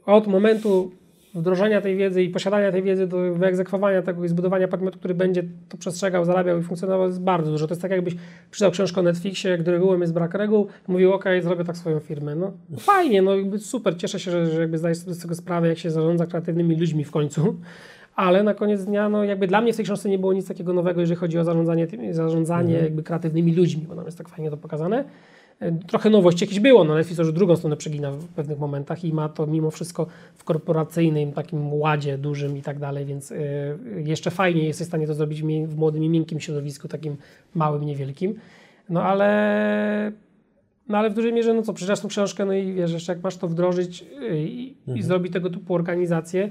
od 0.06 0.28
momentu 0.28 0.92
wdrożenia 1.36 1.82
tej 1.82 1.96
wiedzy 1.98 2.24
i 2.24 2.30
posiadania 2.30 2.72
tej 2.72 2.84
wiedzy 2.84 3.08
do 3.08 3.34
wyegzekwowania 3.34 4.02
tego 4.02 4.26
i 4.26 4.28
zbudowania 4.28 4.68
podmiotu, 4.68 5.00
który 5.00 5.14
będzie 5.14 5.44
to 5.70 5.78
przestrzegał, 5.78 6.26
zarabiał 6.26 6.60
i 6.60 6.64
funkcjonował 6.64 7.08
jest 7.08 7.22
bardzo 7.22 7.52
dużo. 7.52 7.68
To 7.68 7.72
jest 7.72 7.82
tak 7.82 7.92
jakbyś 7.92 8.16
przydał 8.52 8.72
książkę 8.72 9.00
o 9.00 9.04
Netflixie, 9.04 9.58
gdy 9.58 9.72
regułem 9.72 10.02
jest 10.02 10.14
brak 10.14 10.34
reguł, 10.34 10.68
mówił 10.88 11.14
ok, 11.14 11.26
zrobię 11.42 11.64
tak 11.64 11.78
swoją 11.78 12.00
firmę. 12.00 12.36
No 12.36 12.52
fajnie, 12.80 13.22
no 13.22 13.36
jakby 13.36 13.60
super, 13.60 13.98
cieszę 13.98 14.20
się, 14.20 14.32
że, 14.32 14.46
że 14.48 14.62
jakby 14.62 14.78
zdajesz 14.78 14.98
sobie 14.98 15.14
z 15.14 15.20
tego 15.20 15.36
sprawę, 15.36 15.68
jak 15.68 15.78
się 15.78 15.92
zarządza 15.92 16.26
kreatywnymi 16.26 16.76
ludźmi 16.76 17.04
w 17.06 17.12
końcu, 17.12 17.56
ale 18.16 18.44
na 18.44 18.54
koniec 18.54 18.86
dnia, 18.86 19.10
no 19.10 19.24
jakby 19.24 19.48
dla 19.48 19.62
mnie 19.62 19.74
w 19.74 19.76
tej 19.76 19.86
książce 19.86 20.10
nie 20.10 20.20
było 20.20 20.34
nic 20.34 20.48
takiego 20.48 20.74
nowego, 20.74 21.02
jeżeli 21.02 21.20
chodzi 21.20 21.40
o 21.40 21.44
zarządzanie, 21.44 21.88
tymi- 21.88 22.14
zarządzanie 22.14 22.74
Mhm. 22.74 22.84
jakby 22.86 23.04
kreatywnymi 23.04 23.56
ludźmi, 23.56 23.86
bo 23.90 23.96
tam 23.96 24.06
jest 24.06 24.18
tak 24.18 24.30
fajnie 24.30 24.50
to 24.50 24.58
pokazane. 24.58 25.04
E, 25.62 25.72
Trochę 25.88 26.10
nowości 26.10 26.44
jakieś 26.44 26.60
było, 26.60 26.84
no 26.84 26.96
Netflix 26.96 27.20
już 27.20 27.34
drugą 27.34 27.56
stronę 27.56 27.78
przegina 27.78 28.12
w 28.12 28.28
pewnych 28.28 28.60
momentach 28.60 29.04
i 29.04 29.14
ma 29.14 29.30
to 29.30 29.48
mimo 29.48 29.72
wszystko 29.72 30.08
w 30.36 30.44
korporacyjnym 30.44 31.32
takim 31.32 31.74
ładzie 31.74 32.18
dużym 32.18 32.58
i 32.58 32.62
tak 32.62 32.80
dalej, 32.80 33.06
więc 33.06 33.32
y, 33.32 33.36
jeszcze 34.06 34.32
fajniej 34.32 34.68
jesteś 34.68 34.88
w 34.88 34.90
stanie 34.90 35.08
to 35.08 35.14
zrobić 35.14 35.42
w 35.44 35.78
młodym 35.78 36.04
i 36.04 36.10
miękkim 36.10 36.40
środowisku, 36.40 36.88
takim 36.88 37.18
małym, 37.56 37.86
niewielkim. 37.86 38.36
No 38.90 39.04
ale 39.04 40.12
no 40.88 40.98
ale 40.98 41.10
w 41.10 41.14
dużej 41.14 41.34
mierze, 41.34 41.54
no 41.54 41.62
co, 41.62 41.74
przeczytasz 41.74 42.00
tą 42.00 42.08
książkę, 42.08 42.46
no 42.46 42.54
i 42.54 42.74
wiesz, 42.74 42.92
jeszcze 42.92 43.14
jak 43.14 43.24
masz 43.24 43.38
to 43.38 43.48
wdrożyć 43.48 44.06
y, 44.22 44.40
i, 44.40 44.76
i 44.96 45.04
zrobić 45.04 45.34
tego 45.34 45.50
typu 45.50 45.74
organizację, 45.76 46.50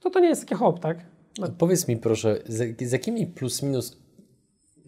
to 0.00 0.10
to 0.10 0.20
nie 0.20 0.28
jest 0.28 0.42
takie 0.42 0.54
hop, 0.54 0.80
tak? 0.80 0.98
A 1.42 1.48
Powiedz 1.48 1.88
mi 1.88 1.96
proszę, 1.96 2.38
z, 2.46 2.82
z 2.82 2.92
jakimi 2.92 3.26
plus 3.26 3.62
minus 3.62 3.98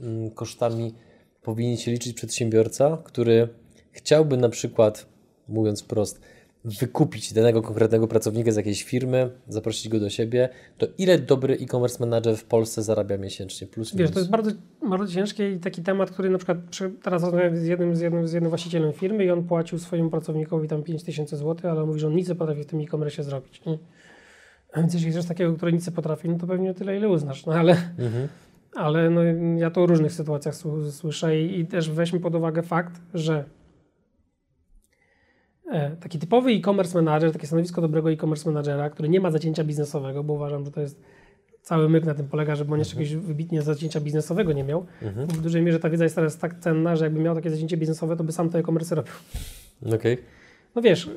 mm, 0.01 0.31
kosztami 0.31 0.95
powinien 1.43 1.77
się 1.77 1.91
liczyć 1.91 2.13
przedsiębiorca, 2.13 2.99
który 3.05 3.49
chciałby 3.93 4.37
na 4.37 4.49
przykład, 4.49 5.07
mówiąc 5.49 5.83
wprost, 5.83 6.21
wykupić 6.65 7.33
danego 7.33 7.63
konkretnego 7.63 8.09
pracownika 8.09 8.53
z 8.53 8.57
jakiejś 8.57 8.85
firmy, 8.85 9.31
zaprosić 9.49 9.89
go 9.89 10.01
do 10.01 10.11
siebie, 10.11 10.49
to 10.79 10.87
ile 10.99 11.19
dobry 11.19 11.55
e-commerce 11.55 11.97
manager 12.01 12.37
w 12.37 12.45
Polsce 12.45 12.83
zarabia 12.83 13.19
miesięcznie? 13.19 13.67
Plus 13.67 13.95
minus. 13.95 14.01
Wiesz, 14.01 14.15
to 14.15 14.21
jest 14.21 14.31
bardzo, 14.31 14.51
bardzo 14.89 15.15
ciężkie 15.15 15.53
i 15.53 15.59
taki 15.59 15.83
temat, 15.83 16.11
który 16.11 16.31
na 16.31 16.39
przykład 16.39 16.59
przy, 16.71 16.91
teraz 17.03 17.23
rozmawiałem 17.23 17.57
z 17.57 17.67
jednym, 17.67 17.97
z, 17.97 18.01
jednym, 18.01 18.29
z 18.29 18.33
jednym 18.33 18.49
właścicielem 18.49 18.93
firmy 18.93 19.25
i 19.25 19.31
on 19.31 19.45
płacił 19.45 19.79
swojemu 19.79 20.11
pracownikowi 20.11 20.69
tam 20.69 20.83
5 20.83 21.03
tysięcy 21.03 21.37
złotych, 21.37 21.65
ale 21.65 21.81
on 21.81 21.87
mówi, 21.87 22.01
że 22.01 22.07
on 22.07 22.15
nic 22.15 22.29
nie 22.29 22.35
potrafi 22.35 22.63
w 22.63 22.67
tym 22.67 22.81
e-commerce 22.81 23.25
zrobić. 23.25 23.65
Nie? 23.67 23.79
A 24.73 24.81
więc 24.81 24.95
jeśli 24.95 25.11
chcesz 25.11 25.27
takiego, 25.27 25.55
który 25.55 25.73
nic 25.73 25.87
nie 25.87 25.93
potrafi, 25.93 26.29
no 26.29 26.39
to 26.39 26.47
pewnie 26.47 26.75
tyle, 26.75 26.97
ile 26.97 27.09
uznasz. 27.09 27.47
No 27.47 27.53
ale, 27.53 27.73
Mhm. 27.99 28.29
Ale 28.75 29.11
no, 29.11 29.21
ja 29.59 29.71
to 29.71 29.87
w 29.87 29.91
różnych 29.91 30.13
sytuacjach 30.13 30.55
sł- 30.55 30.91
słyszę 30.91 31.41
i, 31.41 31.61
i 31.61 31.67
też 31.67 31.91
weźmy 31.91 32.21
pod 32.21 32.35
uwagę 32.35 32.63
fakt, 32.63 33.01
że 33.15 33.45
e, 35.73 35.97
taki 35.97 36.19
typowy 36.19 36.51
e-commerce 36.51 37.03
manager, 37.03 37.33
takie 37.33 37.47
stanowisko 37.47 37.81
dobrego 37.81 38.11
e-commerce 38.13 38.51
managera, 38.51 38.91
który 38.91 39.09
nie 39.09 39.21
ma 39.21 39.31
zacięcia 39.31 39.65
biznesowego, 39.65 40.25
bo 40.25 40.33
uważam, 40.33 40.65
że 40.65 40.71
to 40.71 40.81
jest 40.81 41.01
cały 41.63 41.89
myk 41.89 42.05
na 42.05 42.15
tym 42.15 42.29
polega, 42.29 42.57
żeby 42.57 42.73
on 42.73 42.79
jeszcze 42.79 42.97
jakiegoś 43.03 43.25
wybitnie 43.25 43.63
zacięcia 43.63 44.01
biznesowego 44.01 44.53
nie 44.53 44.65
miał. 44.65 44.87
Mhm. 45.03 45.27
W 45.29 45.41
dużej 45.41 45.63
mierze 45.63 45.81
ta 45.81 45.91
wiedza 45.91 46.05
jest 46.05 46.17
teraz 46.17 46.39
tak 46.39 46.59
cenna, 46.61 46.97
że 46.97 47.05
jakby 47.05 47.21
miał 47.21 47.35
takie 47.35 47.51
zacięcie 47.51 47.77
biznesowe, 47.77 48.17
to 48.17 48.25
by 48.25 48.33
sam 48.33 48.51
te 48.51 48.59
e-commerce 48.59 48.95
robił. 48.95 49.13
Okej. 49.95 50.19
No 50.75 50.83
wiesz, 50.83 51.07
y, 51.07 51.11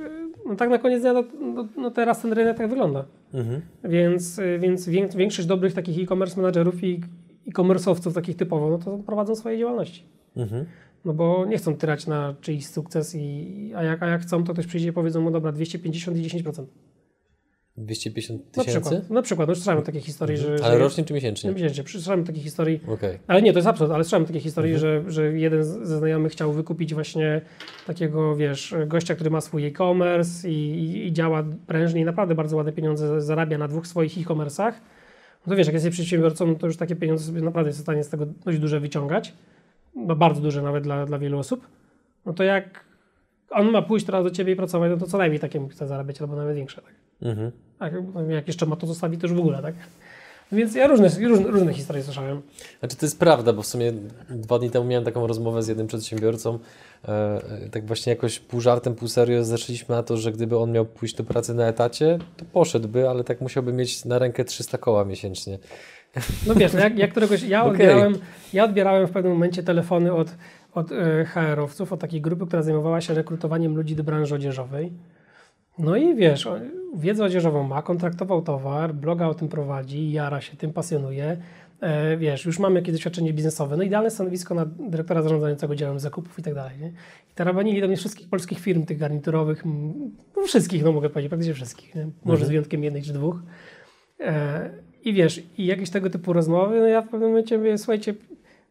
no 0.46 0.56
tak 0.56 0.70
na 0.70 0.78
koniec 0.78 1.02
dnia, 1.02 1.14
no, 1.14 1.24
no, 1.42 1.68
no 1.78 1.92
teraz 1.92 2.22
ten 2.22 2.34
rynek 2.34 2.58
tak 2.58 2.70
wygląda. 2.70 3.06
Mhm. 3.34 3.62
Więc, 3.84 4.40
y, 4.40 4.60
więc 4.60 4.90
wię- 4.90 5.08
większość 5.16 5.48
dobrych 5.48 5.74
takich 5.74 6.04
e-commerce 6.04 6.36
managerów 6.42 6.84
i 6.84 7.02
e-commerce'owców 7.48 8.14
takich 8.14 8.36
typowo, 8.36 8.70
no 8.70 8.78
to 8.78 8.98
prowadzą 8.98 9.36
swoje 9.36 9.58
działalności. 9.60 10.04
Mhm. 10.38 10.66
No 11.06 11.14
bo 11.14 11.46
nie 11.46 11.58
chcą 11.58 11.76
tyrać 11.76 12.08
na 12.08 12.36
czyjś 12.42 12.68
sukces, 12.68 13.16
i, 13.16 13.72
a, 13.76 13.84
jak, 13.84 14.04
a 14.04 14.08
jak 14.08 14.22
chcą, 14.22 14.44
to 14.44 14.54
ktoś 14.54 14.68
przyjdzie 14.68 14.90
i 14.90 14.94
powiedzą 14.94 15.22
mu, 15.22 15.32
dobra, 15.32 15.52
250 15.52 16.18
i 16.18 16.22
10%. 16.22 16.66
250 17.78 18.58
Na 18.58 18.64
tysięcy? 18.64 18.82
przykład, 18.90 19.10
na 19.10 19.22
przykład, 19.22 19.50
no 19.50 19.56
słyszałem 19.56 19.84
takie 19.84 20.02
historie, 20.02 20.38
że... 20.38 20.48
Ale 20.64 20.74
że 20.74 20.78
rocznie 20.80 21.04
czy 21.04 21.14
Nie 21.14 21.16
miesięcznie? 21.16 21.52
miesięcznie, 21.52 21.84
słyszałem 21.88 22.24
takie 22.24 22.40
historii, 22.40 22.80
Okej. 22.88 23.20
Ale 23.28 23.42
nie, 23.42 23.54
to 23.54 23.60
jest 23.60 23.68
absurd, 23.68 23.92
ale 23.92 24.04
słyszałem 24.04 24.26
takie 24.26 24.40
historie, 24.40 24.74
Mhm. 24.76 25.04
że, 25.04 25.12
że 25.12 25.40
jeden 25.40 25.64
ze 25.64 25.98
znajomych 25.98 26.32
chciał 26.32 26.54
wykupić 26.54 26.94
właśnie 26.94 27.42
takiego, 27.88 28.36
wiesz, 28.36 28.76
gościa, 28.88 29.16
który 29.16 29.30
ma 29.30 29.42
swój 29.42 29.66
e-commerce 29.66 30.50
i, 30.50 30.54
i, 30.84 31.08
i 31.08 31.14
działa 31.14 31.44
prężnie 31.68 32.02
i 32.02 32.06
naprawdę 32.06 32.36
bardzo 32.36 32.58
ładne 32.58 32.72
pieniądze 32.74 33.22
zarabia 33.22 33.58
na 33.58 33.68
dwóch 33.68 33.88
swoich 33.88 34.18
e-commerce'ach. 34.18 34.74
No 35.46 35.50
to 35.50 35.56
wiesz, 35.56 35.68
jak 35.68 35.74
jesteś 35.74 35.94
przedsiębiorcą, 35.94 36.48
no 36.48 36.56
to 36.56 36.68
już 36.68 36.78
takie 36.78 36.96
pieniądze 36.96 37.26
sobie 37.26 37.42
naprawdę 37.42 37.70
jest 37.70 37.80
w 37.80 37.82
stanie 37.82 38.04
z 38.04 38.10
tego 38.10 38.26
dość 38.26 38.60
duże 38.60 38.80
wyciągać. 38.80 39.34
No 39.96 40.16
bardzo 40.16 40.42
duże 40.42 40.62
nawet 40.62 40.84
dla, 40.84 41.06
dla 41.06 41.20
wielu 41.20 41.40
osób. 41.40 41.68
No 42.26 42.34
to 42.34 42.44
jak 42.44 42.86
on 43.50 43.72
ma 43.72 43.82
pójść 43.82 44.06
teraz 44.06 44.24
do 44.24 44.32
ciebie 44.32 44.54
i 44.54 44.56
pracować, 44.56 44.92
no 44.92 44.98
to 44.98 45.08
co 45.08 45.18
najmniej 45.18 45.40
takie 45.40 45.68
chce 45.70 45.88
zarabiać, 45.88 46.22
albo 46.22 46.36
nawet 46.36 46.56
większe, 46.56 46.82
tak? 46.82 46.94
Mhm. 47.22 47.52
A 47.80 47.90
jak 48.22 48.48
jeszcze 48.48 48.66
ma 48.66 48.76
to 48.76 48.88
zostawić, 48.88 49.22
to 49.22 49.28
już 49.28 49.36
w 49.36 49.40
ogóle, 49.40 49.62
tak? 49.62 49.76
Więc 50.54 50.76
ja 50.76 50.88
różne, 50.88 51.10
różne, 51.28 51.48
różne 51.48 51.74
historie 51.74 52.04
słyszałem. 52.04 52.42
Znaczy 52.80 52.96
to 52.96 53.06
jest 53.06 53.20
prawda, 53.20 53.54
bo 53.54 53.62
w 53.62 53.68
sumie 53.68 53.94
dwa 54.30 54.60
dni 54.60 54.70
temu 54.70 54.86
miałem 54.86 55.06
taką 55.06 55.28
rozmowę 55.28 55.64
z 55.64 55.68
jednym 55.68 55.88
przedsiębiorcą. 55.88 56.60
E, 57.08 57.10
e, 57.66 57.70
tak 57.72 57.86
właśnie 57.86 58.10
jakoś 58.10 58.40
pół 58.40 58.62
żartem, 58.62 58.96
pół 58.96 59.08
serio 59.08 59.44
zeszliśmy 59.44 59.96
na 59.96 60.04
to, 60.04 60.18
że 60.18 60.32
gdyby 60.32 60.58
on 60.58 60.72
miał 60.72 60.86
pójść 60.86 61.16
do 61.16 61.24
pracy 61.24 61.54
na 61.54 61.68
etacie, 61.68 62.20
to 62.38 62.46
poszedłby, 62.46 63.10
ale 63.10 63.24
tak 63.24 63.42
musiałby 63.42 63.74
mieć 63.74 64.06
na 64.06 64.20
rękę 64.20 64.46
300 64.46 64.78
koła 64.78 65.06
miesięcznie. 65.06 65.60
No 66.48 66.56
wiesz, 66.56 66.74
no 66.74 66.80
jak, 66.80 66.98
jak 66.98 67.12
któregoś, 67.12 67.44
ja, 67.44 67.64
odbierałem, 67.70 68.18
ja 68.54 68.64
odbierałem 68.64 69.08
w 69.08 69.12
pewnym 69.12 69.34
momencie 69.34 69.64
telefony 69.64 70.14
od, 70.14 70.36
od 70.74 70.92
e, 70.92 71.26
HR-owców, 71.26 71.94
od 71.94 72.00
takiej 72.00 72.22
grupy, 72.22 72.46
która 72.48 72.62
zajmowała 72.62 73.02
się 73.02 73.14
rekrutowaniem 73.14 73.76
ludzi 73.76 73.96
do 73.96 74.04
branży 74.04 74.36
odzieżowej. 74.36 74.92
No 75.80 75.96
i 75.96 76.16
wiesz, 76.16 76.48
wiedzę 76.96 77.24
odzieżową 77.26 77.64
ma, 77.64 77.82
kontraktował 77.82 78.42
towar, 78.42 78.94
bloga 78.94 79.28
o 79.28 79.34
tym 79.34 79.48
prowadzi, 79.48 80.12
jara 80.12 80.42
się 80.42 80.58
tym, 80.58 80.74
pasjonuje. 80.74 81.38
E, 81.82 82.18
wiesz, 82.18 82.46
już 82.46 82.60
mamy 82.60 82.80
jakieś 82.80 82.94
doświadczenie 82.94 83.34
biznesowe, 83.34 83.78
no 83.78 83.84
idealne 83.84 84.10
stanowisko 84.10 84.56
na 84.56 84.66
dyrektora 84.66 85.22
zarządzającego 85.22 85.76
działem 85.76 86.00
zakupów 86.00 86.40
i 86.40 86.44
tak 86.44 86.54
dalej. 86.54 86.80
Nie? 86.80 86.88
I 87.32 87.34
tarabanili 87.36 87.82
do 87.82 87.88
mnie 87.88 87.98
wszystkich 87.98 88.30
polskich 88.30 88.60
firm, 88.60 88.86
tych 88.86 88.98
garniturowych, 88.98 89.64
no 90.38 90.44
wszystkich, 90.44 90.84
no 90.84 90.92
mogę 90.92 91.10
powiedzieć, 91.10 91.30
praktycznie 91.30 91.54
wszystkich. 91.54 91.96
Nie? 91.96 92.08
Może 92.26 92.46
z 92.46 92.50
wyjątkiem 92.50 92.84
jednej 92.84 93.02
czy 93.04 93.14
dwóch. 93.14 93.36
E, 94.20 94.70
I 95.04 95.14
wiesz, 95.14 95.44
i 95.58 95.66
jakieś 95.66 95.90
tego 95.90 96.10
typu 96.10 96.34
rozmowy, 96.34 96.80
no 96.80 96.88
ja 96.88 97.02
w 97.02 97.10
pewnym 97.10 97.30
momencie 97.30 97.58
mówię, 97.58 97.78
słuchajcie, 97.78 98.14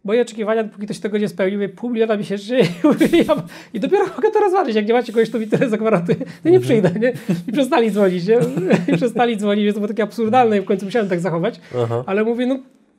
moje 0.04 0.22
oczekiwania, 0.22 0.64
dopóki 0.64 0.84
ktoś 0.84 0.98
tego 0.98 1.18
nie 1.18 1.28
spełnił, 1.28 1.58
mówię, 1.58 1.68
pół 1.68 1.90
miliona 1.90 2.16
miesięcznie 2.16 2.60
i, 2.60 2.86
mówię, 2.86 3.06
ja, 3.28 3.42
i 3.74 3.80
dopiero 3.80 4.04
mogę 4.16 4.30
to 4.30 4.40
rozważyć, 4.40 4.76
jak 4.76 4.86
nie 4.86 4.92
macie 4.92 5.12
kogoś, 5.12 5.28
kto 5.28 5.38
mi 5.38 5.46
tyle 5.46 5.68
zagwarantuje, 5.68 6.18
to 6.42 6.48
nie 6.48 6.60
przyjdę, 6.60 6.90
nie? 7.00 7.12
I 7.48 7.52
przestali 7.52 7.90
dzwonić, 7.90 8.26
nie? 8.26 8.38
I 8.94 8.96
przestali 8.96 9.36
dzwonić, 9.36 9.64
więc 9.64 9.74
to 9.74 9.80
było 9.80 9.88
takie 9.88 10.02
absurdalne 10.02 10.58
i 10.58 10.60
w 10.60 10.64
końcu 10.64 10.84
musiałem 10.84 11.08
tak 11.08 11.20
zachować, 11.20 11.60
Aha. 11.76 12.04
ale 12.06 12.24
mówię, 12.24 12.46
no, 12.46 12.58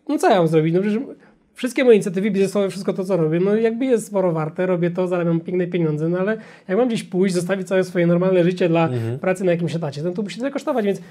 no 0.09 0.17
co 0.17 0.29
ja 0.29 0.37
mam 0.37 0.47
zrobić, 0.47 0.73
no 0.73 0.81
przecież 0.81 0.99
wszystkie 1.53 1.83
moje 1.83 1.95
inicjatywy 1.95 2.31
biznesowe, 2.31 2.69
wszystko 2.69 2.93
to, 2.93 3.05
co 3.05 3.17
robię, 3.17 3.39
no 3.39 3.55
jakby 3.55 3.85
jest 3.85 4.07
sporo 4.07 4.31
warte, 4.31 4.65
robię 4.65 4.91
to, 4.91 5.07
zarabiam 5.07 5.39
piękne 5.39 5.67
pieniądze, 5.67 6.09
no 6.09 6.19
ale 6.19 6.37
jak 6.67 6.77
mam 6.77 6.87
gdzieś 6.87 7.03
pójść, 7.03 7.35
zostawić 7.35 7.67
całe 7.67 7.83
swoje 7.83 8.07
normalne 8.07 8.43
życie 8.43 8.69
dla 8.69 8.89
pracy 9.21 9.43
na 9.43 9.51
jakimś 9.51 9.75
etacie, 9.75 10.03
no 10.03 10.11
to 10.11 10.21
musi 10.21 10.37
tyle 10.37 10.51
kosztować, 10.51 10.85
więc 10.85 11.01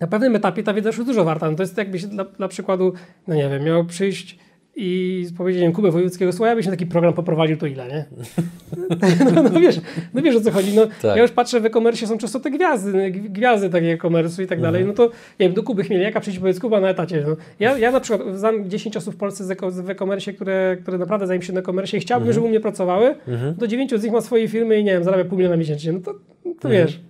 na 0.00 0.06
pewnym 0.06 0.36
etapie 0.36 0.62
ta 0.62 0.74
wiedza 0.74 0.88
już 0.88 0.96
jest 0.96 1.08
dużo 1.08 1.24
warta. 1.24 1.50
No 1.50 1.56
to 1.56 1.62
jest 1.62 1.78
jakbyś 1.78 2.06
dla, 2.06 2.24
dla 2.24 2.48
przykładu, 2.48 2.92
no 3.28 3.34
nie 3.34 3.48
wiem, 3.48 3.64
miał 3.64 3.84
przyjść 3.84 4.38
i 4.76 5.22
z 5.26 5.32
powiedzeniem 5.32 5.72
Kuby 5.72 5.90
Wojewódzkiego, 5.90 6.32
słuchaj, 6.32 6.52
abyś 6.52 6.66
na 6.66 6.72
taki 6.72 6.86
program 6.86 7.12
poprowadził, 7.14 7.56
to 7.56 7.66
ile, 7.66 7.88
nie? 7.88 8.04
No, 9.34 9.42
no, 9.42 9.60
wiesz, 9.60 9.80
no 10.14 10.22
wiesz 10.22 10.36
o 10.36 10.40
co 10.40 10.50
chodzi. 10.50 10.74
No, 10.76 10.86
Tak. 10.86 11.16
Ja 11.16 11.22
już 11.22 11.30
patrzę 11.30 11.60
w 11.60 11.66
e-commerce 11.66 12.06
są 12.06 12.18
często 12.18 12.40
te 12.40 12.50
gwiazdy, 12.50 12.92
gwi- 12.92 13.28
gwiazdy 13.30 13.70
takie 13.70 13.92
e-commerce 13.92 14.42
i 14.42 14.46
tak 14.46 14.60
dalej. 14.60 14.84
No 14.84 14.92
to 14.92 15.02
nie 15.04 15.10
wiem, 15.46 15.52
do 15.52 15.62
Kuby 15.62 15.84
Chmieliaka 15.84 16.20
przyjść 16.20 16.38
powiedz 16.38 16.60
Kuba 16.60 16.80
na 16.80 16.88
etacie. 16.88 17.24
No. 17.28 17.36
Ja, 17.60 17.78
ja 17.78 17.90
na 17.90 18.00
przykład 18.00 18.36
znam 18.38 18.70
10 18.70 18.96
osób 18.96 19.14
w 19.14 19.16
Polsce 19.16 19.44
w 19.82 19.90
e-commerce, 19.90 20.32
które, 20.32 20.76
które 20.82 20.98
naprawdę 20.98 21.26
zajmują 21.26 21.46
się 21.46 21.52
na 21.52 21.60
e-commerce 21.60 21.96
i 21.96 22.00
chciałbym, 22.00 22.32
żeby 22.32 22.46
u 22.46 22.48
mnie 22.48 22.60
pracowały. 22.60 23.14
Do 23.58 23.66
9 23.66 23.90
z 23.94 24.02
nich 24.04 24.12
ma 24.12 24.20
swoje 24.20 24.48
firmy 24.48 24.80
i 24.80 24.84
nie 24.84 24.92
wiem, 24.92 25.04
zarabia 25.04 25.24
pół 25.24 25.38
miliona 25.38 25.56
miesięcznie. 25.56 25.92
No 25.92 26.00
to, 26.00 26.14
to 26.60 26.68
wiesz. 26.68 27.00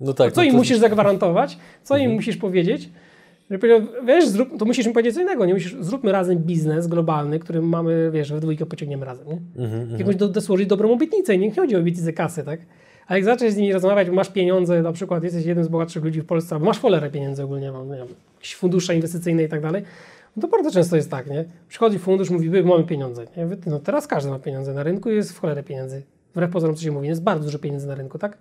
No 0.00 0.12
tak. 0.14 0.32
Co 0.32 0.40
no 0.40 0.44
im 0.44 0.50
to- 0.52 0.56
musisz 0.58 0.78
zagwarantować? 0.78 1.58
Co 1.82 1.96
im 1.96 2.10
musisz 2.10 2.36
powiedzieć? 2.36 2.88
Że 3.50 3.58
powiedział, 3.58 3.80
wiesz, 4.06 4.28
zrób, 4.28 4.58
to 4.58 4.64
musisz 4.64 4.86
im 4.86 4.92
powiedzieć 4.92 5.14
co 5.14 5.20
innego. 5.20 5.46
Nie 5.46 5.54
musisz, 5.54 5.76
zróbmy 5.80 6.12
razem 6.12 6.38
biznes 6.38 6.86
globalny, 6.86 7.38
który 7.38 7.62
mamy, 7.62 8.10
wiesz, 8.12 8.32
we 8.32 8.40
dwójkę 8.40 8.66
pociągniemy 8.66 9.06
razem, 9.06 9.26
nie? 9.28 9.64
Mhm, 9.64 9.98
Jakąś 9.98 10.16
do, 10.16 10.28
dosłużyć 10.28 10.66
dobrą 10.68 10.92
obietnicę. 10.92 11.38
Nie 11.38 11.54
chodzi 11.54 11.76
o 11.76 11.78
obietnicę 11.78 12.12
kasy, 12.12 12.44
tak? 12.44 12.60
A 13.06 13.14
jak 13.14 13.24
zaczniesz 13.24 13.52
z 13.52 13.56
nimi 13.56 13.72
rozmawiać, 13.72 14.08
bo 14.08 14.14
masz 14.14 14.30
pieniądze, 14.30 14.82
na 14.82 14.92
przykład 14.92 15.24
jesteś 15.24 15.44
jednym 15.46 15.64
z 15.64 15.68
bogatszych 15.68 16.04
ludzi 16.04 16.20
w 16.20 16.26
Polsce, 16.26 16.54
albo 16.54 16.66
masz 16.66 16.80
cholerę 16.80 17.10
pieniędzy 17.10 17.42
ogólnie, 17.44 17.72
mam, 17.72 17.90
nie 17.90 17.96
wiem, 17.96 18.06
jakieś 18.36 18.54
fundusze 18.54 18.94
inwestycyjne 18.94 19.42
i 19.42 19.48
tak 19.48 19.60
dalej, 19.60 19.82
no 20.36 20.42
to 20.42 20.48
bardzo 20.48 20.70
często 20.70 20.96
jest 20.96 21.10
tak, 21.10 21.30
nie? 21.30 21.44
Przychodzi 21.68 21.98
fundusz, 21.98 22.30
mówi, 22.30 22.50
my 22.50 22.62
mamy 22.62 22.84
pieniądze. 22.84 23.24
Nie? 23.36 23.46
No 23.66 23.78
teraz 23.78 24.06
każdy 24.06 24.30
ma 24.30 24.38
pieniądze 24.38 24.74
na 24.74 24.82
rynku 24.82 25.10
i 25.10 25.14
jest 25.14 25.32
w 25.32 25.38
cholerę 25.38 25.62
pieniędzy. 25.62 26.02
Wbrew 26.32 26.50
pozorom, 26.50 26.76
co 26.76 26.82
się 26.82 26.90
mówi, 26.90 27.08
jest 27.08 27.22
bardzo 27.22 27.44
dużo 27.44 27.58
pieniędzy 27.58 27.86
na 27.86 27.94
rynku, 27.94 28.18
tak? 28.18 28.38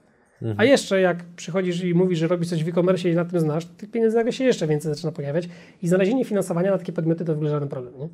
A 0.57 0.63
jeszcze 0.65 1.01
jak 1.01 1.23
przychodzisz 1.35 1.83
i 1.83 1.93
mówisz, 1.93 2.19
że 2.19 2.27
robisz 2.27 2.49
coś 2.49 2.63
w 2.63 2.67
e-commerce 2.67 3.09
i 3.09 3.15
na 3.15 3.25
tym 3.25 3.39
znasz, 3.39 3.65
to 3.65 3.71
tych 3.77 3.91
pieniędzy 3.91 4.17
nagle 4.17 4.33
się 4.33 4.43
jeszcze 4.43 4.67
więcej 4.67 4.93
zaczyna 4.93 5.11
pojawiać 5.11 5.49
i 5.81 5.87
znalezienie 5.87 6.25
finansowania 6.25 6.71
na 6.71 6.77
takie 6.77 6.91
podmioty 6.93 7.25
to 7.25 7.33
w 7.33 7.35
ogóle 7.35 7.49
żaden 7.49 7.69
problem, 7.69 7.93
nie? 7.99 8.09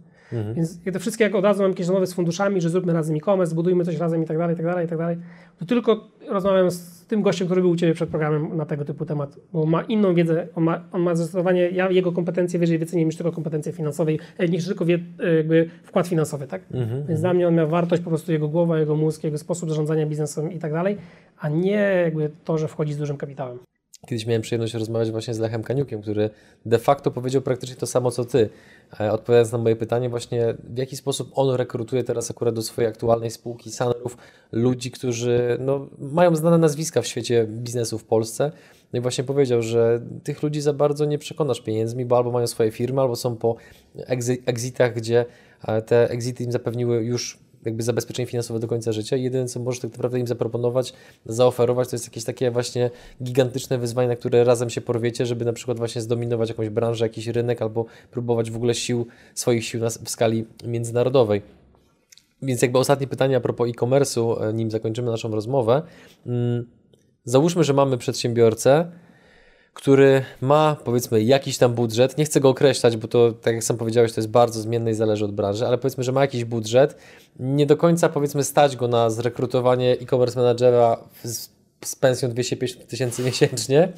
Więc 0.55 0.79
ja 0.85 0.91
te 0.91 0.99
wszystkie, 0.99 1.23
jak 1.23 1.35
od 1.35 1.43
razu 1.43 1.61
mam 1.61 1.71
jakieś 1.71 1.87
rozmowy 1.87 2.07
z 2.07 2.13
funduszami, 2.13 2.61
że 2.61 2.69
zróbmy 2.69 2.93
razem 2.93 3.15
e-commerce, 3.15 3.51
zbudujmy 3.51 3.85
coś 3.85 3.97
razem 3.97 4.23
i 4.23 4.25
tak 4.25 4.37
dalej, 4.37 4.53
i 4.53 4.57
tak 4.57 4.65
dalej, 4.65 4.85
i 4.85 4.89
tak 4.89 4.97
dalej, 4.97 5.17
to 5.59 5.65
tylko 5.65 6.07
rozmawiam 6.29 6.71
z 6.71 7.05
tym 7.07 7.21
gościem, 7.21 7.47
który 7.47 7.61
był 7.61 7.71
u 7.71 7.75
Ciebie 7.75 7.93
przed 7.93 8.09
programem 8.09 8.57
na 8.57 8.65
tego 8.65 8.85
typu 8.85 9.05
temat, 9.05 9.39
bo 9.53 9.65
ma 9.65 9.81
inną 9.81 10.13
wiedzę, 10.13 10.47
on 10.55 10.63
ma, 10.63 10.83
on 10.91 11.01
ma 11.01 11.15
zdecydowanie, 11.15 11.69
ja 11.69 11.89
jego 11.89 12.11
kompetencje 12.11 12.59
wyżej 12.59 12.77
wycenię 12.77 13.05
niż 13.05 13.15
tylko 13.15 13.31
kompetencje 13.31 13.71
finansowej, 13.71 14.19
e, 14.37 14.47
niż 14.47 14.65
tylko 14.65 14.85
wie, 14.85 14.99
e, 15.19 15.35
jakby 15.35 15.69
wkład 15.83 16.07
finansowy, 16.07 16.47
tak? 16.47 16.61
Więc 17.07 17.21
dla 17.21 17.33
mnie 17.33 17.47
on 17.47 17.55
miał 17.55 17.67
wartość 17.67 18.01
po 18.01 18.09
prostu 18.09 18.31
jego 18.31 18.47
głowa, 18.47 18.79
jego 18.79 18.95
mózg, 18.95 19.23
jego 19.23 19.37
sposób 19.37 19.69
zarządzania 19.69 20.05
biznesem 20.05 20.51
i 20.51 20.59
tak 20.59 20.71
dalej, 20.71 20.97
a 21.39 21.49
nie 21.49 22.01
jakby 22.03 22.31
to, 22.43 22.57
że 22.57 22.67
wchodzi 22.67 22.93
z 22.93 22.97
dużym 22.97 23.17
kapitałem. 23.17 23.59
Kiedyś 24.05 24.25
miałem 24.25 24.41
przyjemność 24.41 24.73
rozmawiać 24.73 25.11
właśnie 25.11 25.33
z 25.33 25.39
Lechem 25.39 25.63
Kaniukiem, 25.63 26.01
który 26.01 26.29
de 26.65 26.79
facto 26.79 27.11
powiedział 27.11 27.41
praktycznie 27.41 27.75
to 27.75 27.87
samo 27.87 28.11
co 28.11 28.25
ty. 28.25 28.49
E, 28.99 29.11
odpowiadając 29.11 29.51
na 29.51 29.57
moje 29.57 29.75
pytanie, 29.75 30.09
właśnie 30.09 30.55
w 30.63 30.77
jaki 30.77 30.95
sposób 30.95 31.31
on 31.33 31.55
rekrutuje 31.55 32.03
teraz 32.03 32.31
akurat 32.31 32.55
do 32.55 32.61
swojej 32.61 32.89
aktualnej 32.89 33.31
spółki 33.31 33.71
Sunroof 33.71 34.17
ludzi, 34.51 34.91
którzy 34.91 35.57
no, 35.59 35.87
mają 35.99 36.35
znane 36.35 36.57
nazwiska 36.57 37.01
w 37.01 37.07
świecie 37.07 37.47
biznesu 37.49 37.97
w 37.97 38.03
Polsce. 38.03 38.51
No 38.93 38.99
i 38.99 39.01
właśnie 39.01 39.23
powiedział, 39.23 39.61
że 39.61 40.01
tych 40.23 40.43
ludzi 40.43 40.61
za 40.61 40.73
bardzo 40.73 41.05
nie 41.05 41.17
przekonasz 41.17 41.61
pieniędzmi, 41.61 42.05
bo 42.05 42.17
albo 42.17 42.31
mają 42.31 42.47
swoje 42.47 42.71
firmy, 42.71 43.01
albo 43.01 43.15
są 43.15 43.35
po 43.35 43.55
exitach, 44.45 44.95
gdzie 44.95 45.25
e, 45.67 45.81
te 45.81 46.09
exity 46.09 46.43
im 46.43 46.51
zapewniły 46.51 47.03
już 47.03 47.44
jakby 47.65 47.83
zabezpieczenie 47.83 48.27
finansowe 48.27 48.59
do 48.59 48.67
końca 48.67 48.91
życia. 48.91 49.15
Jedyne, 49.15 49.45
co 49.45 49.59
możesz 49.59 49.81
tak 49.81 49.91
naprawdę 49.91 50.19
im 50.19 50.27
zaproponować, 50.27 50.93
zaoferować, 51.25 51.89
to 51.89 51.95
jest 51.95 52.05
jakieś 52.05 52.23
takie 52.23 52.51
właśnie 52.51 52.89
gigantyczne 53.23 53.77
wyzwanie, 53.77 54.07
na 54.07 54.15
które 54.15 54.43
razem 54.43 54.69
się 54.69 54.81
porwiecie, 54.81 55.25
żeby 55.25 55.45
na 55.45 55.53
przykład 55.53 55.77
właśnie 55.77 56.01
zdominować 56.01 56.49
jakąś 56.49 56.69
branżę, 56.69 57.05
jakiś 57.05 57.27
rynek, 57.27 57.61
albo 57.61 57.85
próbować 58.11 58.51
w 58.51 58.55
ogóle 58.55 58.75
sił, 58.75 59.07
swoich 59.33 59.65
sił 59.65 59.81
w 60.03 60.09
skali 60.09 60.45
międzynarodowej. 60.65 61.41
Więc 62.41 62.61
jakby 62.61 62.79
ostatnie 62.79 63.07
pytanie 63.07 63.37
a 63.37 63.39
propos 63.39 63.69
e-commerce'u, 63.69 64.43
e, 64.43 64.53
nim 64.53 64.71
zakończymy 64.71 65.11
naszą 65.11 65.31
rozmowę. 65.31 65.81
Mm, 66.25 66.65
załóżmy, 67.23 67.63
że 67.63 67.73
mamy 67.73 67.97
przedsiębiorcę, 67.97 68.91
który 69.75 70.21
ma 70.41 70.77
powiedzmy 70.83 71.23
jakiś 71.23 71.57
tam 71.57 71.73
budżet, 71.73 72.17
nie 72.17 72.25
chcę 72.25 72.39
go 72.39 72.49
określać, 72.49 72.97
bo 72.97 73.07
to 73.07 73.31
tak 73.31 73.53
jak 73.53 73.63
sam 73.63 73.77
powiedziałeś, 73.77 74.13
to 74.13 74.21
jest 74.21 74.29
bardzo 74.29 74.61
zmienne 74.61 74.91
i 74.91 74.93
zależy 74.93 75.25
od 75.25 75.31
branży, 75.31 75.67
ale 75.67 75.77
powiedzmy, 75.77 76.03
że 76.03 76.11
ma 76.11 76.21
jakiś 76.21 76.45
budżet, 76.45 76.97
nie 77.39 77.65
do 77.65 77.77
końca 77.77 78.09
powiedzmy 78.09 78.43
stać 78.43 78.75
go 78.75 78.87
na 78.87 79.09
zrekrutowanie 79.09 79.91
e-commerce 79.91 80.39
managera 80.39 80.97
z, 81.23 81.49
z 81.85 81.95
pensją 81.95 82.29
250 82.29 82.87
tysięcy 82.87 83.23
miesięcznie, 83.23 83.93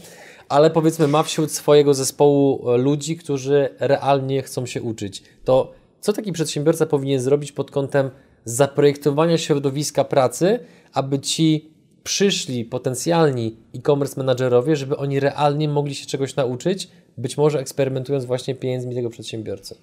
ale 0.49 0.69
powiedzmy 0.69 1.07
ma 1.07 1.23
wśród 1.23 1.51
swojego 1.51 1.93
zespołu 1.93 2.71
e, 2.71 2.77
ludzi, 2.77 3.17
którzy 3.17 3.69
realnie 3.79 4.41
chcą 4.41 4.65
się 4.65 4.81
uczyć. 4.81 5.23
To 5.43 5.71
co 6.01 6.13
taki 6.13 6.31
przedsiębiorca 6.31 6.85
powinien 6.85 7.19
zrobić 7.19 7.51
pod 7.51 7.71
kątem 7.71 8.09
zaprojektowania 8.45 9.37
środowiska 9.37 10.03
pracy, 10.03 10.59
aby 10.93 11.19
ci 11.19 11.76
przyszli 12.07 12.65
potencjalni 12.65 13.55
e-commerce 13.75 14.19
menadżerowie, 14.19 14.75
żeby 14.75 14.97
oni 14.97 15.19
realnie 15.19 15.69
mogli 15.69 15.95
się 15.95 16.05
czegoś 16.05 16.35
nauczyć, 16.35 16.89
być 17.17 17.37
może 17.37 17.59
eksperymentując 17.59 18.25
właśnie 18.25 18.55
pieniędzmi 18.55 18.95
tego 18.95 19.09
przedsiębiorcy? 19.09 19.75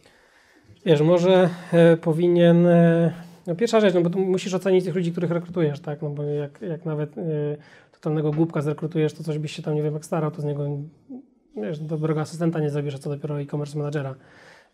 Wiesz, 0.87 1.01
może 1.01 1.51
e, 1.73 1.97
powinien. 1.97 2.67
E, 2.67 3.13
no 3.47 3.55
pierwsza 3.55 3.81
rzecz, 3.81 3.95
no 3.95 4.01
bo 4.01 4.19
musisz 4.19 4.55
ocenić 4.55 4.85
tych 4.85 4.95
ludzi, 4.95 5.13
których 5.13 5.31
rekrutujesz, 5.31 5.81
tak? 5.81 6.03
No 6.03 6.11
bo 6.11 6.23
jak, 6.23 6.63
jak 6.63 6.85
nawet 6.85 7.19
e, 7.19 7.23
totalnego 7.93 8.31
głupka 8.31 8.63
zrekrutujesz, 8.63 9.13
to 9.13 9.25
coś 9.25 9.39
byś 9.39 9.53
się 9.53 9.63
tam, 9.63 9.75
nie 9.75 9.83
wiem, 9.83 9.95
jak 9.95 10.05
starał, 10.05 10.31
to 10.31 10.43
z 10.43 10.45
niego 10.45 10.67
wiesz, 11.57 11.79
dobrego 11.79 12.21
asystenta 12.21 12.61
nie 12.61 12.71
zabierze, 12.71 12.99
co 12.99 13.11
dopiero 13.11 13.41
e-commerce 13.41 13.79
menadżera. 13.79 14.15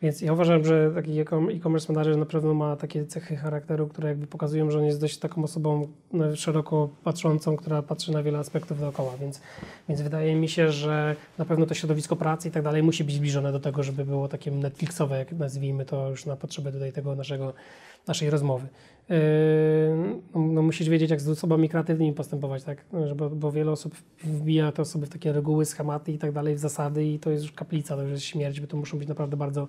Więc 0.02 0.20
ja 0.20 0.32
uważam, 0.32 0.64
że 0.64 0.90
taki 0.94 1.20
e-commerce 1.20 1.93
manager 1.93 2.16
na 2.16 2.27
pewno 2.27 2.55
ma 2.55 2.77
takie 2.77 3.06
cechy 3.06 3.36
charakteru, 3.36 3.89
które 3.89 4.09
jakby 4.09 4.27
pokazują, 4.27 4.70
że 4.70 4.78
on 4.78 4.85
jest 4.85 5.01
dość 5.01 5.18
taką 5.18 5.44
osobą 5.44 5.89
no, 6.12 6.36
szeroko 6.36 6.89
patrzącą, 7.05 7.56
która 7.56 7.82
patrzy 7.82 8.12
na 8.12 8.22
wiele 8.22 8.39
aspektów 8.39 8.81
dookoła, 8.81 9.12
więc, 9.20 9.40
więc 9.89 10.01
wydaje 10.01 10.35
mi 10.35 10.48
się, 10.48 10.72
że 10.72 11.16
na 11.39 11.44
pewno 11.44 11.66
to 11.66 11.74
środowisko 11.74 12.16
pracy 12.16 12.48
i 12.48 12.51
tak 12.51 12.62
dalej 12.62 12.82
musi 12.82 13.05
być 13.05 13.14
zbliżone 13.14 13.52
do 13.52 13.60
tego, 13.60 13.82
żeby 13.82 14.05
było 14.05 14.28
takie 14.28 14.51
Netflixowe, 14.51 15.18
jak 15.18 15.32
nazwijmy 15.32 15.85
to 15.85 16.10
już 16.10 16.27
na 16.27 16.36
potrzeby 16.36 16.72
tutaj 16.72 16.93
tego 16.93 17.14
naszego, 17.14 17.52
naszej 18.09 18.31
rozmowy. 18.31 18.68
Yy, 19.09 19.16
no, 20.35 20.40
no, 20.40 20.62
musisz 20.62 20.89
wiedzieć, 20.89 21.10
jak 21.10 21.20
z 21.20 21.28
osobami 21.28 21.68
kreatywnymi 21.68 22.12
postępować, 22.12 22.64
tak? 22.64 22.85
No, 22.93 23.14
bo, 23.14 23.31
bo 23.31 23.52
wiele 23.52 23.70
osób 23.70 23.94
wbija 24.24 24.72
te 24.72 24.82
osoby 24.82 25.06
w 25.06 25.09
takie 25.09 25.32
reguły, 25.32 25.64
schematy 25.64 26.12
i 26.12 26.18
tak 26.18 26.32
dalej, 26.32 26.55
w 26.55 26.59
zasady 26.59 27.05
i 27.05 27.18
to 27.18 27.31
jest 27.31 27.43
już 27.43 27.52
kaplica, 27.52 27.97
to 27.97 28.02
już 28.02 28.10
jest 28.10 28.24
śmierć, 28.24 28.60
bo 28.60 28.66
to 28.66 28.77
muszą 28.77 28.98
być 28.98 29.09
naprawdę 29.09 29.36
bardzo, 29.36 29.68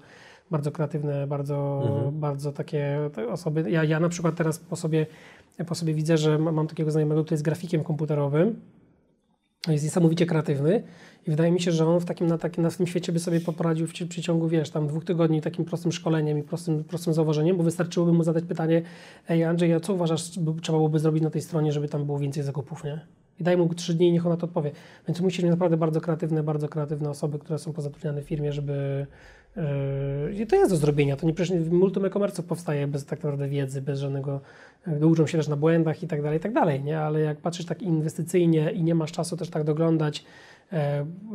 bardzo 0.52 0.72
kreatywne, 0.72 1.28
bardzo, 1.28 1.84
mhm. 1.86 2.20
bardzo 2.20 2.52
takie 2.52 3.00
osoby. 3.30 3.72
Ja, 3.72 3.84
ja 3.84 4.00
na 4.00 4.10
przykład 4.10 4.36
teraz 4.36 4.60
po 4.60 4.76
sobie, 4.76 5.06
po 5.68 5.76
sobie 5.76 5.94
widzę, 5.94 6.18
że 6.18 6.38
mam 6.38 6.68
takiego 6.68 6.92
znajomego, 6.92 7.22
który 7.24 7.34
jest 7.34 7.44
grafikiem 7.44 7.84
komputerowym, 7.84 8.56
jest 9.68 9.84
niesamowicie 9.84 10.26
kreatywny 10.26 10.84
i 11.28 11.32
wydaje 11.32 11.52
mi 11.52 11.62
się, 11.62 11.72
że 11.72 11.88
on 11.88 12.00
w 12.00 12.06
takim, 12.06 12.28
na, 12.28 12.38
takim, 12.38 12.64
na 12.64 12.72
tym 12.72 12.88
świecie 12.88 13.12
by 13.12 13.20
sobie 13.20 13.40
poradził 13.40 13.88
w 13.88 13.94
przeciągu, 13.94 14.48
wiesz, 14.48 14.70
tam 14.70 14.88
dwóch 14.88 15.06
tygodni 15.06 15.42
takim 15.42 15.66
prostym 15.66 15.92
szkoleniem 15.92 16.38
i 16.38 16.44
prostym, 16.44 16.84
prostym 16.84 17.14
założeniem, 17.14 17.58
bo 17.58 17.64
wystarczyłoby 17.64 18.14
mu 18.14 18.24
zadać 18.24 18.44
pytanie, 18.44 18.82
ej 19.30 19.44
Andrzej, 19.44 19.74
a 19.74 19.80
co 19.80 19.94
uważasz, 19.94 20.40
by, 20.40 20.62
trzeba 20.62 20.78
byłoby 20.78 21.00
zrobić 21.00 21.24
na 21.24 21.30
tej 21.30 21.42
stronie, 21.42 21.72
żeby 21.72 21.88
tam 21.88 22.06
było 22.06 22.20
więcej 22.20 22.44
zakupów, 22.44 22.84
nie? 22.84 23.00
I 23.42 23.44
daj 23.44 23.58
mu 23.58 23.74
trzy 23.74 23.94
dni 23.94 24.08
i 24.08 24.12
niech 24.12 24.26
on 24.26 24.32
na 24.32 24.38
to 24.38 24.46
odpowie. 24.46 24.72
Więc 25.08 25.22
musisz 25.22 25.44
mieć 25.44 25.52
naprawdę 25.52 25.78
bardzo 25.78 26.02
kreatywne, 26.02 26.44
bardzo 26.44 26.70
kreatywne 26.70 27.10
osoby, 27.10 27.40
które 27.40 27.60
są 27.60 27.74
pozatrudniane 27.74 28.22
w 28.22 28.26
firmie, 28.26 28.54
żeby, 28.54 29.08
Yy, 29.56 30.34
I 30.34 30.48
to 30.48 30.56
jest 30.56 30.72
do 30.72 30.78
zrobienia. 30.78 31.16
To 31.16 31.28
nie 31.28 31.34
przecież 31.34 31.70
multum 31.70 32.06
e-commerce 32.06 32.44
powstaje 32.44 32.88
bez 32.88 33.06
tak 33.06 33.20
naprawdę 33.20 33.48
wiedzy, 33.48 33.82
bez 33.82 34.00
żadnego. 34.00 34.42
Yy, 34.88 35.08
uczą 35.08 35.28
się 35.28 35.38
też 35.38 35.48
na 35.48 35.56
błędach 35.56 36.04
i 36.04 36.08
tak 36.08 36.22
dalej, 36.22 36.38
i 36.38 36.42
tak 36.42 36.54
dalej, 36.54 36.84
nie? 36.84 37.00
Ale 37.00 37.20
jak 37.20 37.38
patrzysz 37.38 37.66
tak 37.66 37.82
inwestycyjnie 37.82 38.72
i 38.72 38.84
nie 38.84 38.96
masz 38.96 39.12
czasu 39.12 39.38
też 39.38 39.50
tak 39.50 39.64
doglądać, 39.64 40.26
yy, 40.72 40.78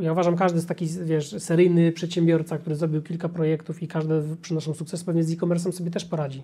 ja 0.00 0.12
uważam, 0.12 0.36
każdy 0.36 0.60
z 0.60 0.66
taki, 0.66 0.86
wiesz, 1.04 1.42
seryjny 1.42 1.92
przedsiębiorca, 1.92 2.58
który 2.58 2.76
zrobił 2.76 3.02
kilka 3.02 3.28
projektów 3.28 3.82
i 3.82 3.88
każdy 3.88 4.22
przynoszą 4.42 4.74
sukces, 4.74 5.04
pewnie 5.04 5.24
z 5.24 5.32
e-commerce'em 5.32 5.72
sobie 5.72 5.90
też 5.90 6.04
poradzi 6.04 6.42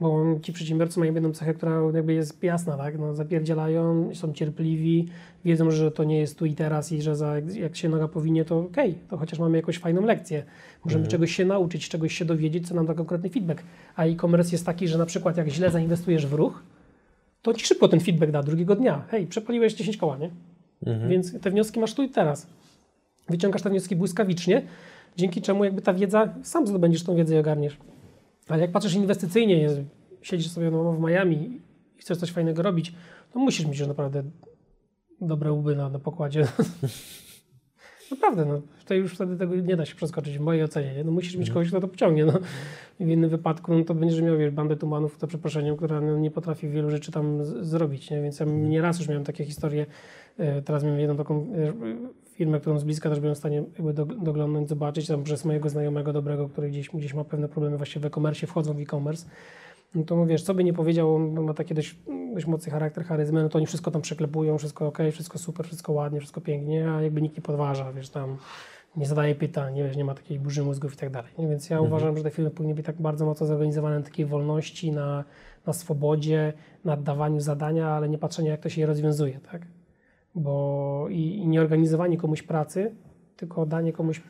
bo 0.00 0.24
ci 0.42 0.52
przedsiębiorcy 0.52 1.00
mają 1.00 1.14
jedną 1.14 1.32
cechę, 1.32 1.54
która 1.54 1.80
jakby 1.94 2.14
jest 2.14 2.42
jasna, 2.42 2.76
tak? 2.76 2.98
No, 2.98 3.14
zapierdzielają, 3.14 4.10
są 4.14 4.32
cierpliwi, 4.32 5.08
wiedzą, 5.44 5.70
że 5.70 5.90
to 5.90 6.04
nie 6.04 6.18
jest 6.18 6.38
tu 6.38 6.46
i 6.46 6.54
teraz 6.54 6.92
i 6.92 7.02
że 7.02 7.16
za, 7.16 7.34
jak 7.38 7.76
się 7.76 7.88
noga 7.88 8.08
powinie, 8.08 8.44
to 8.44 8.58
okej, 8.58 8.90
okay, 8.90 9.02
to 9.08 9.16
chociaż 9.16 9.38
mamy 9.38 9.56
jakąś 9.56 9.78
fajną 9.78 10.02
lekcję. 10.02 10.44
Możemy 10.84 11.00
mhm. 11.00 11.10
czegoś 11.10 11.36
się 11.36 11.44
nauczyć, 11.44 11.88
czegoś 11.88 12.14
się 12.14 12.24
dowiedzieć, 12.24 12.68
co 12.68 12.74
nam 12.74 12.86
da 12.86 12.94
konkretny 12.94 13.30
feedback. 13.30 13.62
A 13.96 14.04
e-commerce 14.04 14.52
jest 14.52 14.66
taki, 14.66 14.88
że 14.88 14.98
na 14.98 15.06
przykład 15.06 15.36
jak 15.36 15.48
źle 15.48 15.70
zainwestujesz 15.70 16.26
w 16.26 16.32
ruch, 16.32 16.62
to 17.42 17.54
ci 17.54 17.66
szybko 17.66 17.88
ten 17.88 18.00
feedback 18.00 18.32
da 18.32 18.42
drugiego 18.42 18.76
dnia. 18.76 19.04
Hej, 19.08 19.26
przepaliłeś 19.26 19.74
10 19.74 19.96
koła, 19.96 20.16
nie? 20.18 20.30
Mhm. 20.86 21.10
Więc 21.10 21.40
te 21.40 21.50
wnioski 21.50 21.80
masz 21.80 21.94
tu 21.94 22.02
i 22.02 22.08
teraz. 22.08 22.46
Wyciągasz 23.28 23.62
te 23.62 23.70
wnioski 23.70 23.96
błyskawicznie, 23.96 24.62
dzięki 25.16 25.42
czemu 25.42 25.64
jakby 25.64 25.82
ta 25.82 25.94
wiedza, 25.94 26.34
sam 26.42 26.66
zdobędziesz 26.66 27.02
tą 27.02 27.16
wiedzę 27.16 27.34
i 27.34 27.38
ogarniesz. 27.38 27.76
Ale 28.52 28.62
jak 28.62 28.72
patrzysz 28.72 28.94
inwestycyjnie, 28.94 29.68
siedzisz 30.22 30.50
sobie 30.50 30.70
no, 30.70 30.92
w 30.92 31.00
Miami 31.00 31.60
i 31.96 32.00
chcesz 32.00 32.18
coś 32.18 32.30
fajnego 32.30 32.62
robić, 32.62 32.94
to 33.32 33.38
musisz 33.38 33.66
mieć 33.66 33.78
już 33.78 33.88
naprawdę 33.88 34.22
dobre 35.20 35.52
łby 35.52 35.76
na, 35.76 35.88
na 35.88 35.98
pokładzie. 35.98 36.46
Naprawdę, 38.10 38.44
no, 38.44 38.60
to 38.86 38.94
już 38.94 39.14
wtedy 39.14 39.36
tego 39.36 39.54
nie 39.54 39.76
da 39.76 39.86
się 39.86 39.94
przeskoczyć 39.94 40.38
w 40.38 40.40
mojej 40.40 40.62
ocenie. 40.62 40.94
Nie? 40.94 41.04
No, 41.04 41.12
musisz 41.12 41.36
mieć 41.36 41.48
mhm. 41.48 41.54
kogoś, 41.54 41.68
kto 41.68 41.80
to 41.80 41.88
pociągnie. 41.88 42.24
No. 42.24 42.38
I 43.00 43.04
w 43.04 43.08
innym 43.08 43.30
wypadku 43.30 43.74
no, 43.74 43.84
to 43.84 43.94
będziesz 43.94 44.22
miał 44.22 44.38
wiesz, 44.38 44.50
bandę 44.50 44.76
tumanów, 44.76 45.18
to 45.18 45.26
przeproszeniem, 45.26 45.76
która 45.76 46.00
no, 46.00 46.18
nie 46.18 46.30
potrafi 46.30 46.68
wielu 46.68 46.90
rzeczy 46.90 47.12
tam 47.12 47.44
z, 47.44 47.66
zrobić. 47.66 48.10
Nie? 48.10 48.22
Więc 48.22 48.40
ja 48.40 48.46
mhm. 48.46 48.70
nieraz 48.70 48.98
już 48.98 49.08
miałem 49.08 49.24
takie 49.24 49.44
historie. 49.44 49.86
E, 50.38 50.62
teraz 50.62 50.84
miałem 50.84 51.00
jedną 51.00 51.16
taką 51.16 51.34
e, 51.36 51.72
firmę, 52.32 52.60
którą 52.60 52.78
z 52.78 52.84
bliska 52.84 53.10
też 53.10 53.20
byłem 53.20 53.34
w 53.34 53.38
stanie 53.38 53.64
jakby 53.78 53.92
doglądnąć, 54.24 54.68
zobaczyć 54.68 55.06
tam 55.06 55.22
przez 55.22 55.44
mojego 55.44 55.68
znajomego 55.68 56.12
dobrego, 56.12 56.48
który 56.48 56.70
gdzieś, 56.70 56.90
gdzieś 56.90 57.14
ma 57.14 57.24
pewne 57.24 57.48
problemy 57.48 57.76
właśnie 57.76 58.00
w 58.00 58.04
e-commerce, 58.04 58.46
wchodzą 58.46 58.74
w 58.74 58.80
e-commerce. 58.80 59.26
No 59.94 60.04
to 60.04 60.26
wiesz, 60.26 60.42
co 60.42 60.54
by 60.54 60.64
nie 60.64 60.72
powiedział, 60.72 61.14
on 61.14 61.44
ma 61.44 61.54
taki 61.54 61.74
dość, 61.74 61.96
dość 62.34 62.46
mocny 62.46 62.72
charakter, 62.72 63.04
charyzmy, 63.04 63.42
no 63.42 63.48
to 63.48 63.58
oni 63.58 63.66
wszystko 63.66 63.90
tam 63.90 64.02
przeklepują, 64.02 64.58
wszystko 64.58 64.86
ok, 64.86 64.98
wszystko 65.12 65.38
super, 65.38 65.66
wszystko 65.66 65.92
ładnie, 65.92 66.20
wszystko 66.20 66.40
pięknie, 66.40 66.90
a 66.90 67.02
jakby 67.02 67.22
nikt 67.22 67.36
nie 67.36 67.42
podważa, 67.42 67.92
wiesz, 67.92 68.08
tam 68.08 68.36
nie 68.96 69.06
zadaje 69.06 69.34
pytań, 69.34 69.74
nie, 69.74 69.84
wiesz, 69.84 69.96
nie 69.96 70.04
ma 70.04 70.14
takiej 70.14 70.38
burzy 70.38 70.62
mózgów 70.62 70.94
i 70.94 70.96
tak 70.96 71.10
dalej. 71.10 71.32
Więc 71.38 71.70
ja 71.70 71.76
mhm. 71.76 71.92
uważam, 71.92 72.16
że 72.16 72.22
te 72.22 72.30
filmy 72.30 72.50
powinny 72.50 72.74
być 72.74 72.86
tak 72.86 73.02
bardzo 73.02 73.26
mocno 73.26 73.46
zorganizowane 73.46 73.98
na 73.98 74.04
takiej 74.04 74.26
wolności, 74.26 74.92
na, 74.92 75.24
na 75.66 75.72
swobodzie, 75.72 76.52
na 76.84 76.96
dawaniu 76.96 77.40
zadania, 77.40 77.88
ale 77.88 78.08
nie 78.08 78.18
patrzenia, 78.18 78.50
jak 78.50 78.60
to 78.60 78.68
się 78.68 78.86
rozwiązuje, 78.86 79.40
tak? 79.52 79.62
Bo 80.34 81.06
i, 81.10 81.36
i 81.36 81.48
nie 81.48 81.60
organizowanie 81.60 82.16
komuś 82.16 82.42
pracy, 82.42 82.96
tylko 83.36 83.66
danie 83.66 83.92
komuś 83.92 84.22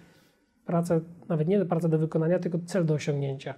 pracę, 0.67 1.01
nawet 1.29 1.49
nie 1.49 1.65
pracę 1.65 1.89
do 1.89 1.99
wykonania, 1.99 2.39
tylko 2.39 2.59
cel 2.67 2.85
do 2.85 2.95
osiągnięcia. 2.95 3.55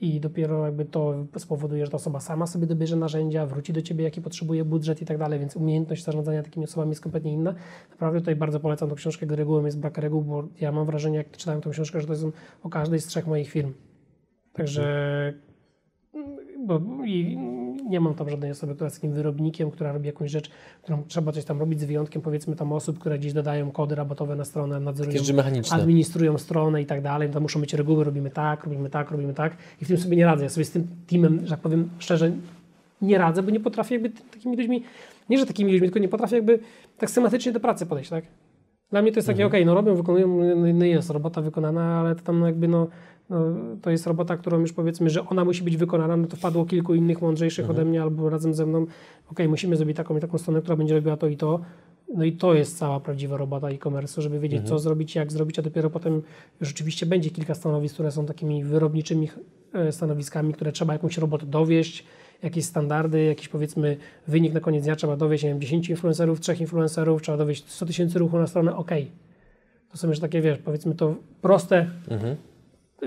I 0.00 0.20
dopiero 0.20 0.64
jakby 0.64 0.84
to 0.84 1.26
spowoduje, 1.36 1.84
że 1.84 1.90
ta 1.90 1.96
osoba 1.96 2.20
sama 2.20 2.46
sobie 2.46 2.66
dobierze 2.66 2.96
narzędzia, 2.96 3.46
wróci 3.46 3.72
do 3.72 3.82
ciebie, 3.82 4.04
jaki 4.04 4.20
potrzebuje 4.20 4.64
budżet 4.64 5.02
i 5.02 5.06
tak 5.06 5.18
dalej, 5.18 5.38
więc 5.38 5.56
umiejętność 5.56 6.04
zarządzania 6.04 6.42
takimi 6.42 6.64
osobami 6.64 6.90
jest 6.90 7.00
kompletnie 7.00 7.32
inna. 7.32 7.54
Naprawdę 7.90 8.20
tutaj 8.20 8.36
bardzo 8.36 8.60
polecam 8.60 8.88
tą 8.88 8.94
książkę, 8.94 9.26
gdy 9.26 9.36
regułem 9.36 9.66
jest 9.66 9.80
brak 9.80 9.98
reguł, 9.98 10.22
bo 10.22 10.48
ja 10.60 10.72
mam 10.72 10.86
wrażenie, 10.86 11.16
jak 11.16 11.30
czytałem 11.30 11.60
tą 11.60 11.70
książkę, 11.70 12.00
że 12.00 12.06
to 12.06 12.12
jest 12.12 12.24
o 12.62 12.68
każdej 12.68 13.00
z 13.00 13.06
trzech 13.06 13.26
moich 13.26 13.50
firm. 13.50 13.72
Także 14.52 14.84
bo 16.66 16.80
i 17.06 17.38
nie 17.88 18.00
mam 18.00 18.14
tam 18.14 18.30
żadnej 18.30 18.50
osoby, 18.50 18.74
która 18.74 18.86
jest 18.86 18.96
takim 18.96 19.12
wyrobnikiem, 19.12 19.70
która 19.70 19.92
robi 19.92 20.06
jakąś 20.06 20.30
rzecz, 20.30 20.50
którą 20.82 21.02
trzeba 21.08 21.32
coś 21.32 21.44
tam 21.44 21.60
robić 21.60 21.80
z 21.80 21.84
wyjątkiem 21.84 22.22
powiedzmy 22.22 22.56
tam 22.56 22.72
osób, 22.72 22.98
które 22.98 23.18
gdzieś 23.18 23.32
dodają 23.32 23.70
kody 23.70 23.94
rabatowe 23.94 24.36
na 24.36 24.44
stronę, 24.44 24.80
nadzorują, 24.80 25.12
administrują 25.82 26.38
stronę 26.38 26.82
i 26.82 26.86
tak 26.86 27.02
dalej. 27.02 27.30
Tam 27.30 27.42
muszą 27.42 27.60
być 27.60 27.74
reguły, 27.74 28.04
robimy 28.04 28.30
tak, 28.30 28.64
robimy 28.64 28.90
tak, 28.90 29.10
robimy 29.10 29.34
tak 29.34 29.56
i 29.80 29.84
w 29.84 29.88
tym 29.88 29.98
sobie 29.98 30.16
nie 30.16 30.24
radzę. 30.24 30.44
Ja 30.44 30.50
sobie 30.50 30.64
z 30.64 30.70
tym 30.70 30.86
teamem, 31.06 31.40
że 31.44 31.50
tak 31.50 31.60
powiem 31.60 31.90
szczerze, 31.98 32.32
nie 33.02 33.18
radzę, 33.18 33.42
bo 33.42 33.50
nie 33.50 33.60
potrafię 33.60 33.94
jakby 33.94 34.10
takimi 34.10 34.56
ludźmi, 34.56 34.82
nie 35.28 35.38
że 35.38 35.46
takimi 35.46 35.72
ludźmi, 35.72 35.86
tylko 35.86 35.98
nie 35.98 36.08
potrafię 36.08 36.36
jakby 36.36 36.58
tak 36.98 37.10
schematycznie 37.10 37.52
do 37.52 37.60
pracy 37.60 37.86
podejść, 37.86 38.10
tak? 38.10 38.24
Dla 38.90 39.02
mnie 39.02 39.12
to 39.12 39.18
jest 39.18 39.28
takie, 39.28 39.46
okej, 39.46 39.66
no 39.66 39.74
robią, 39.74 39.94
wykonują, 39.94 40.28
no, 40.56 40.72
no 40.74 40.84
jest 40.84 41.10
robota 41.10 41.42
wykonana, 41.42 42.00
ale 42.00 42.14
to 42.14 42.22
tam 42.22 42.42
jakby 42.42 42.68
no, 42.68 42.86
no, 43.30 43.44
to 43.82 43.90
jest 43.90 44.06
robota, 44.06 44.36
którą 44.36 44.60
już 44.60 44.72
powiedzmy, 44.72 45.10
że 45.10 45.28
ona 45.28 45.44
musi 45.44 45.62
być 45.62 45.76
wykonana, 45.76 46.16
no 46.16 46.26
to 46.26 46.36
wpadło 46.36 46.64
kilku 46.66 46.94
innych 46.94 47.22
mądrzejszych 47.22 47.70
ode 47.70 47.84
mnie 47.84 48.02
albo 48.02 48.30
razem 48.30 48.54
ze 48.54 48.66
mną, 48.66 48.86
okej, 49.30 49.48
musimy 49.48 49.76
zrobić 49.76 49.96
taką 49.96 50.16
i 50.16 50.20
taką 50.20 50.38
stronę, 50.38 50.60
która 50.60 50.76
będzie 50.76 50.94
robiła 50.94 51.16
to 51.16 51.26
i 51.26 51.36
to. 51.36 51.60
No 52.14 52.24
i 52.24 52.32
to 52.32 52.54
jest 52.54 52.78
cała 52.78 53.00
prawdziwa 53.00 53.36
robota 53.36 53.68
e-commerce, 53.68 54.22
żeby 54.22 54.40
wiedzieć, 54.40 54.68
co 54.68 54.78
zrobić, 54.78 55.14
jak 55.14 55.32
zrobić, 55.32 55.58
a 55.58 55.62
dopiero 55.62 55.90
potem 55.90 56.22
już 56.60 56.68
rzeczywiście 56.68 57.06
będzie 57.06 57.30
kilka 57.30 57.54
stanowisk, 57.54 57.94
które 57.94 58.10
są 58.10 58.26
takimi 58.26 58.64
wyrobniczymi 58.64 59.30
e, 59.74 59.92
stanowiskami, 59.92 60.54
które 60.54 60.72
trzeba 60.72 60.92
jakąś 60.92 61.18
robotę 61.18 61.46
dowieść, 61.46 62.06
jakieś 62.42 62.64
standardy, 62.64 63.24
jakiś 63.24 63.48
powiedzmy 63.48 63.96
wynik 64.28 64.52
na 64.52 64.60
koniec 64.60 64.84
dnia 64.84 64.96
trzeba 64.96 65.16
dowieść, 65.16 65.44
nie 65.44 65.50
wiem, 65.50 65.60
10 65.60 65.88
influencerów, 65.88 66.40
3 66.40 66.54
influencerów, 66.54 67.22
trzeba 67.22 67.38
dowieść 67.38 67.64
100 67.68 67.86
tysięcy 67.86 68.18
ruchu 68.18 68.38
na 68.38 68.46
stronę, 68.46 68.76
ok. 68.76 68.90
To 69.90 69.98
są 69.98 70.08
już 70.08 70.20
takie, 70.20 70.40
wiesz, 70.40 70.58
powiedzmy 70.58 70.94
to 70.94 71.16
proste, 71.42 71.90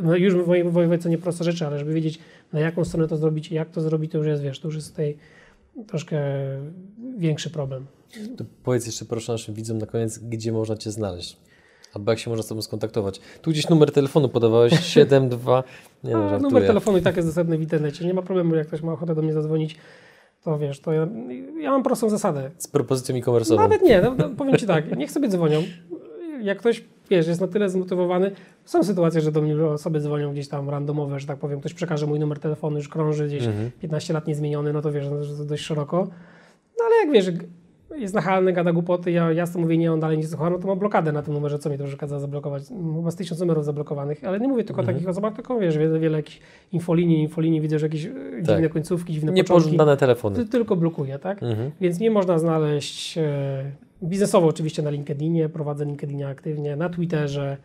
no 0.01 0.15
już 0.15 0.35
w 0.35 0.47
mojej, 0.47 0.63
w 0.63 0.73
mojej 0.73 0.99
nie 1.05 1.17
proste 1.17 1.43
rzeczy, 1.43 1.67
ale 1.67 1.79
żeby 1.79 1.93
wiedzieć 1.93 2.19
na 2.53 2.59
jaką 2.59 2.85
stronę 2.85 3.07
to 3.07 3.17
zrobić 3.17 3.51
i 3.51 3.55
jak 3.55 3.69
to 3.69 3.81
zrobić, 3.81 4.11
to 4.11 4.17
już 4.17 4.27
jest, 4.27 4.43
wiesz, 4.43 4.59
to 4.59 4.67
już 4.67 4.75
jest 4.75 4.89
tutaj 4.89 5.17
troszkę 5.87 6.21
większy 7.17 7.49
problem. 7.49 7.85
To 8.37 8.45
powiedz 8.63 8.85
jeszcze 8.85 9.05
proszę 9.05 9.31
naszym 9.31 9.55
widzom 9.55 9.77
na 9.77 9.85
koniec, 9.85 10.17
gdzie 10.17 10.51
można 10.51 10.77
Cię 10.77 10.91
znaleźć. 10.91 11.37
Albo 11.93 12.11
jak 12.11 12.19
się 12.19 12.29
można 12.29 12.43
z 12.43 12.47
Tobą 12.47 12.61
skontaktować. 12.61 13.21
Tu 13.41 13.51
gdzieś 13.51 13.69
numer 13.69 13.91
telefonu 13.91 14.29
podawałeś, 14.29 14.79
72... 14.93 15.63
Nie 16.03 16.13
no, 16.13 16.29
A, 16.29 16.39
numer 16.39 16.67
telefonu 16.67 16.97
i 16.97 17.01
tak 17.01 17.15
jest 17.15 17.27
dostępny 17.27 17.57
w 17.57 17.61
internecie. 17.61 18.05
Nie 18.05 18.13
ma 18.13 18.21
problemu, 18.21 18.55
jak 18.55 18.67
ktoś 18.67 18.81
ma 18.81 18.93
ochotę 18.93 19.15
do 19.15 19.21
mnie 19.21 19.33
zadzwonić, 19.33 19.77
to 20.43 20.57
wiesz, 20.57 20.79
to 20.79 20.93
ja, 20.93 21.07
ja 21.59 21.71
mam 21.71 21.83
prostą 21.83 22.09
zasadę. 22.09 22.51
Z 22.57 22.67
propozycją 22.67 23.15
e-commerce'ową. 23.15 23.57
Nawet 23.57 23.81
nie, 23.81 24.01
no, 24.01 24.15
no, 24.17 24.29
powiem 24.29 24.57
Ci 24.57 24.67
tak, 24.67 24.97
niech 24.97 25.11
sobie 25.11 25.27
dzwonią. 25.27 25.63
Jak 26.41 26.59
ktoś, 26.59 26.83
wiesz, 27.09 27.27
jest 27.27 27.41
na 27.41 27.47
tyle 27.47 27.69
zmotywowany, 27.69 28.31
są 28.65 28.83
sytuacje, 28.83 29.21
że 29.21 29.31
do 29.31 29.41
mnie 29.41 29.65
osoby 29.65 29.99
dzwonią 29.99 30.31
gdzieś 30.31 30.47
tam 30.47 30.69
randomowe, 30.69 31.19
że 31.19 31.27
tak 31.27 31.37
powiem, 31.37 31.59
ktoś 31.59 31.73
przekaże 31.73 32.07
mój 32.07 32.19
numer 32.19 32.39
telefonu, 32.39 32.77
już 32.77 32.89
krąży 32.89 33.27
gdzieś 33.27 33.43
15 33.81 34.13
lat 34.13 34.27
niezmieniony, 34.27 34.73
no 34.73 34.81
to 34.81 34.91
wiesz, 34.91 35.05
no, 35.09 35.23
że 35.23 35.37
to 35.37 35.45
dość 35.45 35.63
szeroko. 35.63 36.07
No 36.79 36.85
ale 36.85 36.95
jak 36.95 37.11
wiesz, 37.11 37.37
jest 37.95 38.13
nachalny, 38.13 38.53
gada 38.53 38.71
głupoty, 38.71 39.11
ja 39.11 39.31
jasno 39.31 39.61
mówię 39.61 39.77
nie, 39.77 39.93
on 39.93 39.99
dalej 39.99 40.17
nie 40.17 40.27
słucha, 40.27 40.49
no 40.49 40.59
to 40.59 40.67
ma 40.67 40.75
blokadę 40.75 41.11
na 41.11 41.21
tym 41.21 41.33
numerze, 41.33 41.59
co 41.59 41.69
mi 41.69 41.77
to 41.77 41.83
przeszkadza 41.83 42.19
zablokować. 42.19 42.63
Chyba 42.95 43.11
z 43.11 43.15
tysiąc 43.15 43.41
numerów 43.41 43.65
zablokowanych, 43.65 44.23
ale 44.23 44.39
nie 44.39 44.47
mówię 44.47 44.63
tylko 44.63 44.81
o 44.81 44.85
takich 44.85 45.09
osobach, 45.09 45.33
tylko 45.33 45.59
wiesz, 45.59 45.77
wiele, 45.77 45.99
wiele 45.99 46.17
jakichś 46.17 46.39
infolinii, 46.71 47.21
infolinii, 47.21 47.61
widzę, 47.61 47.79
że 47.79 47.85
jakieś 47.85 48.05
e, 48.05 48.11
dziwne 48.41 48.69
końcówki, 48.69 49.13
dziwne. 49.13 49.31
Niepożądane 49.31 49.97
telefony. 49.97 50.35
Ty, 50.35 50.45
tylko 50.45 50.75
blokuje, 50.75 51.19
tak? 51.19 51.43
Mhm. 51.43 51.71
Więc 51.81 51.99
nie 51.99 52.11
można 52.11 52.39
znaleźć 52.39 53.17
e, 53.17 53.71
biznesowo 54.03 54.47
oczywiście 54.47 54.81
na 54.81 54.89
LinkedInie, 54.89 55.49
prowadzę 55.49 55.85
LinkedIna 55.85 56.27
aktywnie, 56.27 56.75
na 56.75 56.89
Twitterze, 56.89 57.57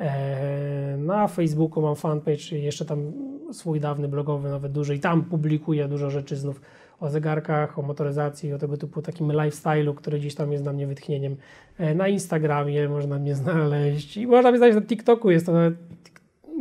e, 0.00 0.96
na 0.98 1.28
Facebooku 1.28 1.82
mam 1.82 1.96
fanpage, 1.96 2.58
jeszcze 2.58 2.84
tam 2.84 3.12
swój 3.52 3.80
dawny 3.80 4.08
blogowy, 4.08 4.48
nawet 4.48 4.72
duży 4.72 4.94
i 4.94 5.00
tam 5.00 5.24
publikuję 5.24 5.88
dużo 5.88 6.10
rzeczy 6.10 6.36
znów 6.36 6.60
o 7.04 7.10
zegarkach, 7.10 7.78
o 7.78 7.82
motoryzacji, 7.82 8.52
o 8.52 8.58
tego 8.58 8.76
typu 8.76 9.02
takim 9.02 9.28
lifestyle'u, 9.28 9.94
który 9.94 10.18
gdzieś 10.18 10.34
tam 10.34 10.52
jest 10.52 10.64
dla 10.64 10.72
mnie 10.72 10.86
wytchnieniem. 10.86 11.36
E, 11.78 11.94
na 11.94 12.08
Instagramie 12.08 12.88
można 12.88 13.18
mnie 13.18 13.34
znaleźć 13.44 14.16
i 14.16 14.26
można 14.26 14.50
mnie 14.50 14.58
znaleźć 14.58 14.76
na 14.76 14.82
TikToku, 14.82 15.30
jest 15.30 15.46
to 15.46 15.52
nawet, 15.52 15.74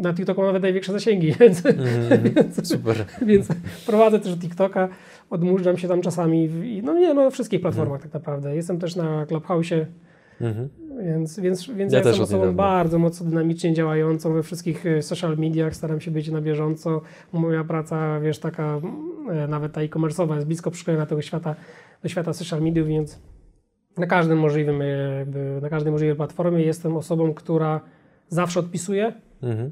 na 0.02 0.14
TikToku 0.14 0.42
mam 0.42 0.48
nawet 0.48 0.62
największe 0.62 0.92
zasięgi, 0.92 1.34
więc, 1.40 1.64
więc 2.36 2.68
Super. 2.68 3.06
więc 3.22 3.48
prowadzę 3.86 4.20
też 4.20 4.38
TikToka, 4.38 4.90
odmurzam 5.30 5.78
się 5.78 5.88
tam 5.88 6.02
czasami, 6.02 6.48
w, 6.48 6.84
no 6.84 7.00
nie, 7.00 7.14
no 7.14 7.32
wszystkich 7.32 7.62
platformach 7.62 8.02
tak 8.02 8.14
naprawdę. 8.14 8.56
Jestem 8.56 8.80
też 8.80 8.96
na 8.96 9.26
Clubhouse'ie, 9.26 9.86
Mhm. 10.42 10.70
Więc, 11.02 11.40
więc, 11.40 11.70
więc 11.70 11.94
Ja 11.94 12.00
ja, 12.00 12.04
też 12.04 12.20
jestem 12.20 12.40
osobą 12.40 12.56
bardzo 12.56 13.00
mocno 13.00 13.26
dynamicznie 13.30 13.74
działającą 13.74 14.34
we 14.34 14.44
wszystkich 14.44 14.86
e, 14.86 15.02
social 15.02 15.38
mediach, 15.38 15.76
staram 15.76 16.02
się 16.02 16.12
być 16.12 16.30
na 16.30 16.42
bieżąco. 16.42 17.02
Moja 17.34 17.64
praca, 17.64 18.20
wiesz, 18.20 18.40
taka, 18.40 18.82
e, 19.30 19.48
nawet 19.48 19.74
ta 19.74 19.82
e-commerce'owa 19.82 20.36
jest 20.36 20.48
blisko 20.48 20.72
przyklejona 20.72 21.06
tego 21.06 21.22
świata, 21.22 21.56
do 22.04 22.10
świata 22.10 22.34
social 22.34 22.62
mediów, 22.62 22.88
więc 22.88 23.20
na 23.98 24.08
każdym 24.08 24.38
możliwym, 24.40 24.82
e, 24.82 24.86
na 25.62 25.70
każdej 25.70 25.92
możliwej 25.92 26.16
platformie 26.16 26.64
jestem 26.64 26.98
osobą, 26.98 27.34
która 27.34 27.82
zawsze 28.30 28.60
odpisuje, 28.60 29.14
Mhm. 29.44 29.72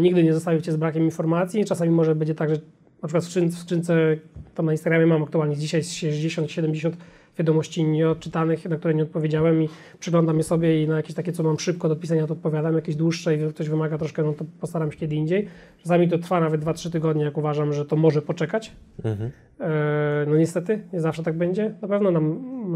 Nigdy 0.00 0.24
nie 0.24 0.34
zostawię 0.34 0.62
Cię 0.62 0.72
z 0.72 0.76
brakiem 0.76 1.04
informacji. 1.04 1.64
Czasami 1.64 1.90
może 1.90 2.14
będzie 2.14 2.34
tak, 2.34 2.50
że 2.50 2.56
na 3.02 3.08
przykład 3.08 3.24
w 3.24 3.28
skrzyn- 3.28 3.48
w 3.48 3.58
skrzynce, 3.58 4.16
tam 4.54 4.66
na 4.66 4.72
Instagramie 4.72 5.06
mam 5.06 5.22
aktualnie 5.22 5.56
dzisiaj 5.56 5.82
60-70 5.82 6.92
wiadomości 7.38 7.84
nieodczytanych, 7.84 8.64
na 8.64 8.76
które 8.76 8.94
nie 8.94 9.02
odpowiedziałem 9.02 9.62
i 9.62 9.68
przyglądam 9.98 10.36
je 10.36 10.42
sobie 10.42 10.82
i 10.82 10.88
na 10.88 10.96
jakieś 10.96 11.14
takie, 11.14 11.32
co 11.32 11.42
mam 11.42 11.58
szybko 11.58 11.88
do 11.88 11.96
pisania, 11.96 12.26
to 12.26 12.32
odpowiadam, 12.32 12.74
jakieś 12.74 12.96
dłuższe 12.96 13.36
i 13.36 13.52
ktoś 13.52 13.68
wymaga 13.68 13.98
troszkę, 13.98 14.22
no 14.22 14.32
to 14.32 14.44
postaram 14.60 14.92
się 14.92 14.98
kiedy 14.98 15.14
indziej. 15.14 15.48
Czasami 15.82 16.08
to 16.08 16.18
trwa 16.18 16.40
nawet 16.40 16.64
2-3 16.64 16.90
tygodnie, 16.90 17.24
jak 17.24 17.38
uważam, 17.38 17.72
że 17.72 17.84
to 17.84 17.96
może 17.96 18.22
poczekać. 18.22 18.72
Mhm. 19.04 19.30
E, 19.60 20.26
No 20.28 20.36
niestety, 20.36 20.82
nie 20.92 21.00
zawsze 21.00 21.22
tak 21.22 21.36
będzie. 21.38 21.74
Na 21.82 21.88
pewno 21.88 22.10
na, 22.10 22.20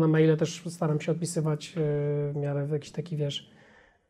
na 0.00 0.08
maile 0.08 0.36
też 0.36 0.62
staram 0.66 1.00
się 1.00 1.12
odpisywać 1.12 1.74
e, 1.76 1.80
w 2.32 2.36
miarę 2.36 2.66
w 2.66 2.70
jakiś 2.70 2.90
taki, 2.90 3.16
wiesz, 3.16 3.50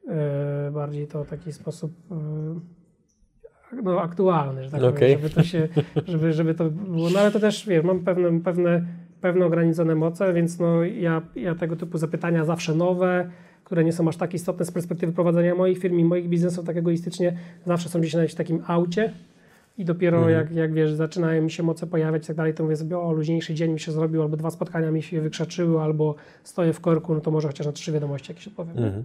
e, 0.08 0.70
bardziej 0.70 1.06
to 1.06 1.24
taki 1.24 1.52
sposób 1.52 1.92
no, 3.82 4.00
aktualny, 4.00 4.64
że 4.64 4.70
tak 4.70 4.82
Okej. 4.82 4.92
powiem, 4.92 5.18
żeby 5.18 5.34
to 5.34 5.42
się, 5.42 5.68
żeby, 6.06 6.32
żeby 6.32 6.54
to 6.54 6.70
było, 6.70 7.10
no 7.10 7.20
ale 7.20 7.30
to 7.30 7.40
też, 7.40 7.66
wiesz, 7.66 7.84
mam 7.84 8.00
pewne, 8.04 8.40
pewne, 8.40 8.86
pewne 9.20 9.46
ograniczone 9.46 9.94
moce, 9.94 10.32
więc 10.32 10.58
no 10.58 10.84
ja, 10.84 11.22
ja 11.36 11.54
tego 11.54 11.76
typu 11.76 11.98
zapytania 11.98 12.44
zawsze 12.44 12.74
nowe, 12.74 13.30
które 13.64 13.84
nie 13.84 13.92
są 13.92 14.08
aż 14.08 14.16
tak 14.16 14.34
istotne 14.34 14.64
z 14.64 14.70
perspektywy 14.70 15.12
prowadzenia 15.12 15.54
moich 15.54 15.78
firm 15.78 15.98
i 15.98 16.04
moich 16.04 16.28
biznesów 16.28 16.66
tak 16.66 16.76
egoistycznie, 16.76 17.36
zawsze 17.66 17.88
są 17.88 18.00
gdzieś 18.00 18.14
na 18.14 18.20
jakimś 18.20 18.34
takim 18.34 18.62
aucie 18.66 19.12
i 19.78 19.84
dopiero 19.84 20.28
jak, 20.28 20.52
jak 20.52 20.72
wiesz, 20.72 20.92
zaczynają 20.92 21.42
mi 21.42 21.50
się 21.50 21.62
moce 21.62 21.86
pojawiać 21.86 22.24
i 22.24 22.26
tak 22.26 22.36
dalej, 22.36 22.54
to 22.54 22.62
mówię 22.62 22.76
sobie, 22.76 22.98
o, 22.98 23.12
luźniejszy 23.12 23.54
dzień 23.54 23.72
mi 23.72 23.80
się 23.80 23.92
zrobił, 23.92 24.22
albo 24.22 24.36
dwa 24.36 24.50
spotkania 24.50 24.90
mi 24.90 25.02
się 25.02 25.20
wykrzaczyły, 25.20 25.80
albo 25.80 26.14
stoję 26.44 26.72
w 26.72 26.80
korku, 26.80 27.14
no 27.14 27.20
to 27.20 27.30
może 27.30 27.48
chociaż 27.48 27.66
na 27.66 27.72
trzy 27.72 27.92
wiadomości 27.92 28.32
jakieś 28.32 28.48
odpowiem. 28.48 28.78
Mhm. 28.78 29.04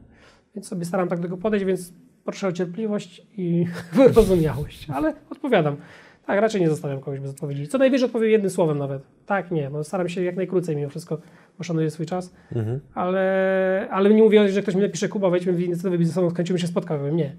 Więc 0.55 0.67
sobie 0.67 0.85
staram 0.85 1.07
tak 1.07 1.19
do 1.19 1.23
tego 1.23 1.37
podejść, 1.37 1.65
więc 1.65 1.93
proszę 2.25 2.47
o 2.47 2.51
cierpliwość 2.51 3.27
i 3.37 3.65
wyrozumiałość, 3.93 4.89
ale 4.89 5.13
odpowiadam. 5.29 5.75
Tak, 6.25 6.41
raczej 6.41 6.61
nie 6.61 6.69
zostawiam 6.69 6.99
kogoś 6.99 7.19
bez 7.19 7.31
odpowiedzi. 7.31 7.67
Co 7.67 7.77
najwyżej 7.77 8.05
odpowiem 8.05 8.29
jednym 8.29 8.49
słowem 8.49 8.77
nawet. 8.77 9.01
Tak, 9.25 9.51
nie. 9.51 9.69
No, 9.69 9.83
staram 9.83 10.09
się 10.09 10.23
jak 10.23 10.35
najkrócej 10.35 10.75
mimo 10.75 10.89
wszystko, 10.89 11.17
bo 11.57 11.63
szanuję 11.63 11.91
swój 11.91 12.05
czas. 12.05 12.33
Mhm. 12.55 12.79
Ale, 12.93 13.87
ale 13.91 14.09
nie 14.09 14.23
mówię, 14.23 14.49
że 14.49 14.61
ktoś 14.61 14.75
mi 14.75 14.81
napisze, 14.81 15.09
Kuba, 15.09 15.29
wejdźmy 15.29 15.53
w 15.53 15.61
inicjatywę 15.61 15.97
biznesową, 15.97 16.29
skończymy 16.29 16.59
się 16.59 16.67
spotkać. 16.67 17.01
Nie. 17.11 17.35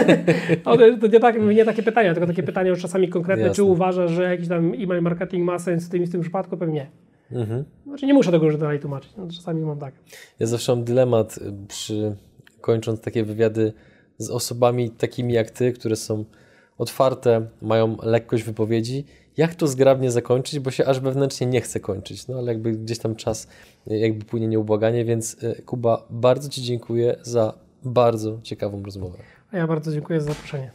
to, 1.00 1.06
nie, 1.06 1.20
tak, 1.20 1.42
nie 1.42 1.64
takie 1.64 1.82
pytania, 1.82 2.14
tylko 2.14 2.26
takie 2.26 2.42
pytania 2.42 2.70
już 2.70 2.82
czasami 2.82 3.08
konkretne. 3.08 3.42
Jasne. 3.42 3.54
Czy 3.54 3.62
uważasz, 3.62 4.10
że 4.10 4.22
jakiś 4.22 4.48
tam 4.48 4.72
e-mail 4.78 5.02
marketing 5.02 5.44
ma 5.44 5.58
sens 5.58 5.86
w 5.86 5.88
tym, 5.88 6.02
i 6.02 6.06
w 6.06 6.12
tym 6.12 6.20
przypadku? 6.20 6.56
Pewnie 6.56 6.86
nie. 7.30 7.40
Mhm. 7.40 7.64
Znaczy 7.86 8.06
nie 8.06 8.14
muszę 8.14 8.30
tego 8.30 8.46
już 8.46 8.56
dalej 8.56 8.80
tłumaczyć. 8.80 9.12
No, 9.16 9.26
czasami 9.26 9.62
mam 9.62 9.78
tak. 9.78 9.94
Ja 10.38 10.46
zawsze 10.46 10.76
mam 10.76 10.84
dylemat 10.84 11.36
y, 11.36 11.52
przy 11.68 12.16
kończąc 12.60 13.00
takie 13.00 13.24
wywiady 13.24 13.72
z 14.18 14.30
osobami 14.30 14.90
takimi 14.90 15.32
jak 15.32 15.50
ty, 15.50 15.72
które 15.72 15.96
są 15.96 16.24
otwarte, 16.78 17.46
mają 17.62 17.96
lekkość 18.02 18.42
wypowiedzi. 18.44 19.04
Jak 19.36 19.54
to 19.54 19.66
zgrabnie 19.66 20.10
zakończyć, 20.10 20.58
bo 20.58 20.70
się 20.70 20.86
aż 20.86 21.00
wewnętrznie 21.00 21.46
nie 21.46 21.60
chce 21.60 21.80
kończyć. 21.80 22.28
No 22.28 22.38
ale 22.38 22.52
jakby 22.52 22.72
gdzieś 22.72 22.98
tam 22.98 23.16
czas 23.16 23.48
y, 23.90 23.98
jakby 23.98 24.24
płynie 24.24 24.48
nieubłaganie, 24.48 25.04
więc 25.04 25.34
y, 25.42 25.62
Kuba, 25.66 26.06
bardzo 26.10 26.48
Ci 26.48 26.62
dziękuję 26.62 27.16
za 27.22 27.54
bardzo 27.84 28.38
ciekawą 28.42 28.82
rozmowę. 28.82 29.18
A 29.52 29.56
ja 29.56 29.66
bardzo 29.66 29.92
dziękuję 29.92 30.20
za 30.20 30.26
zaproszenie. 30.26 30.70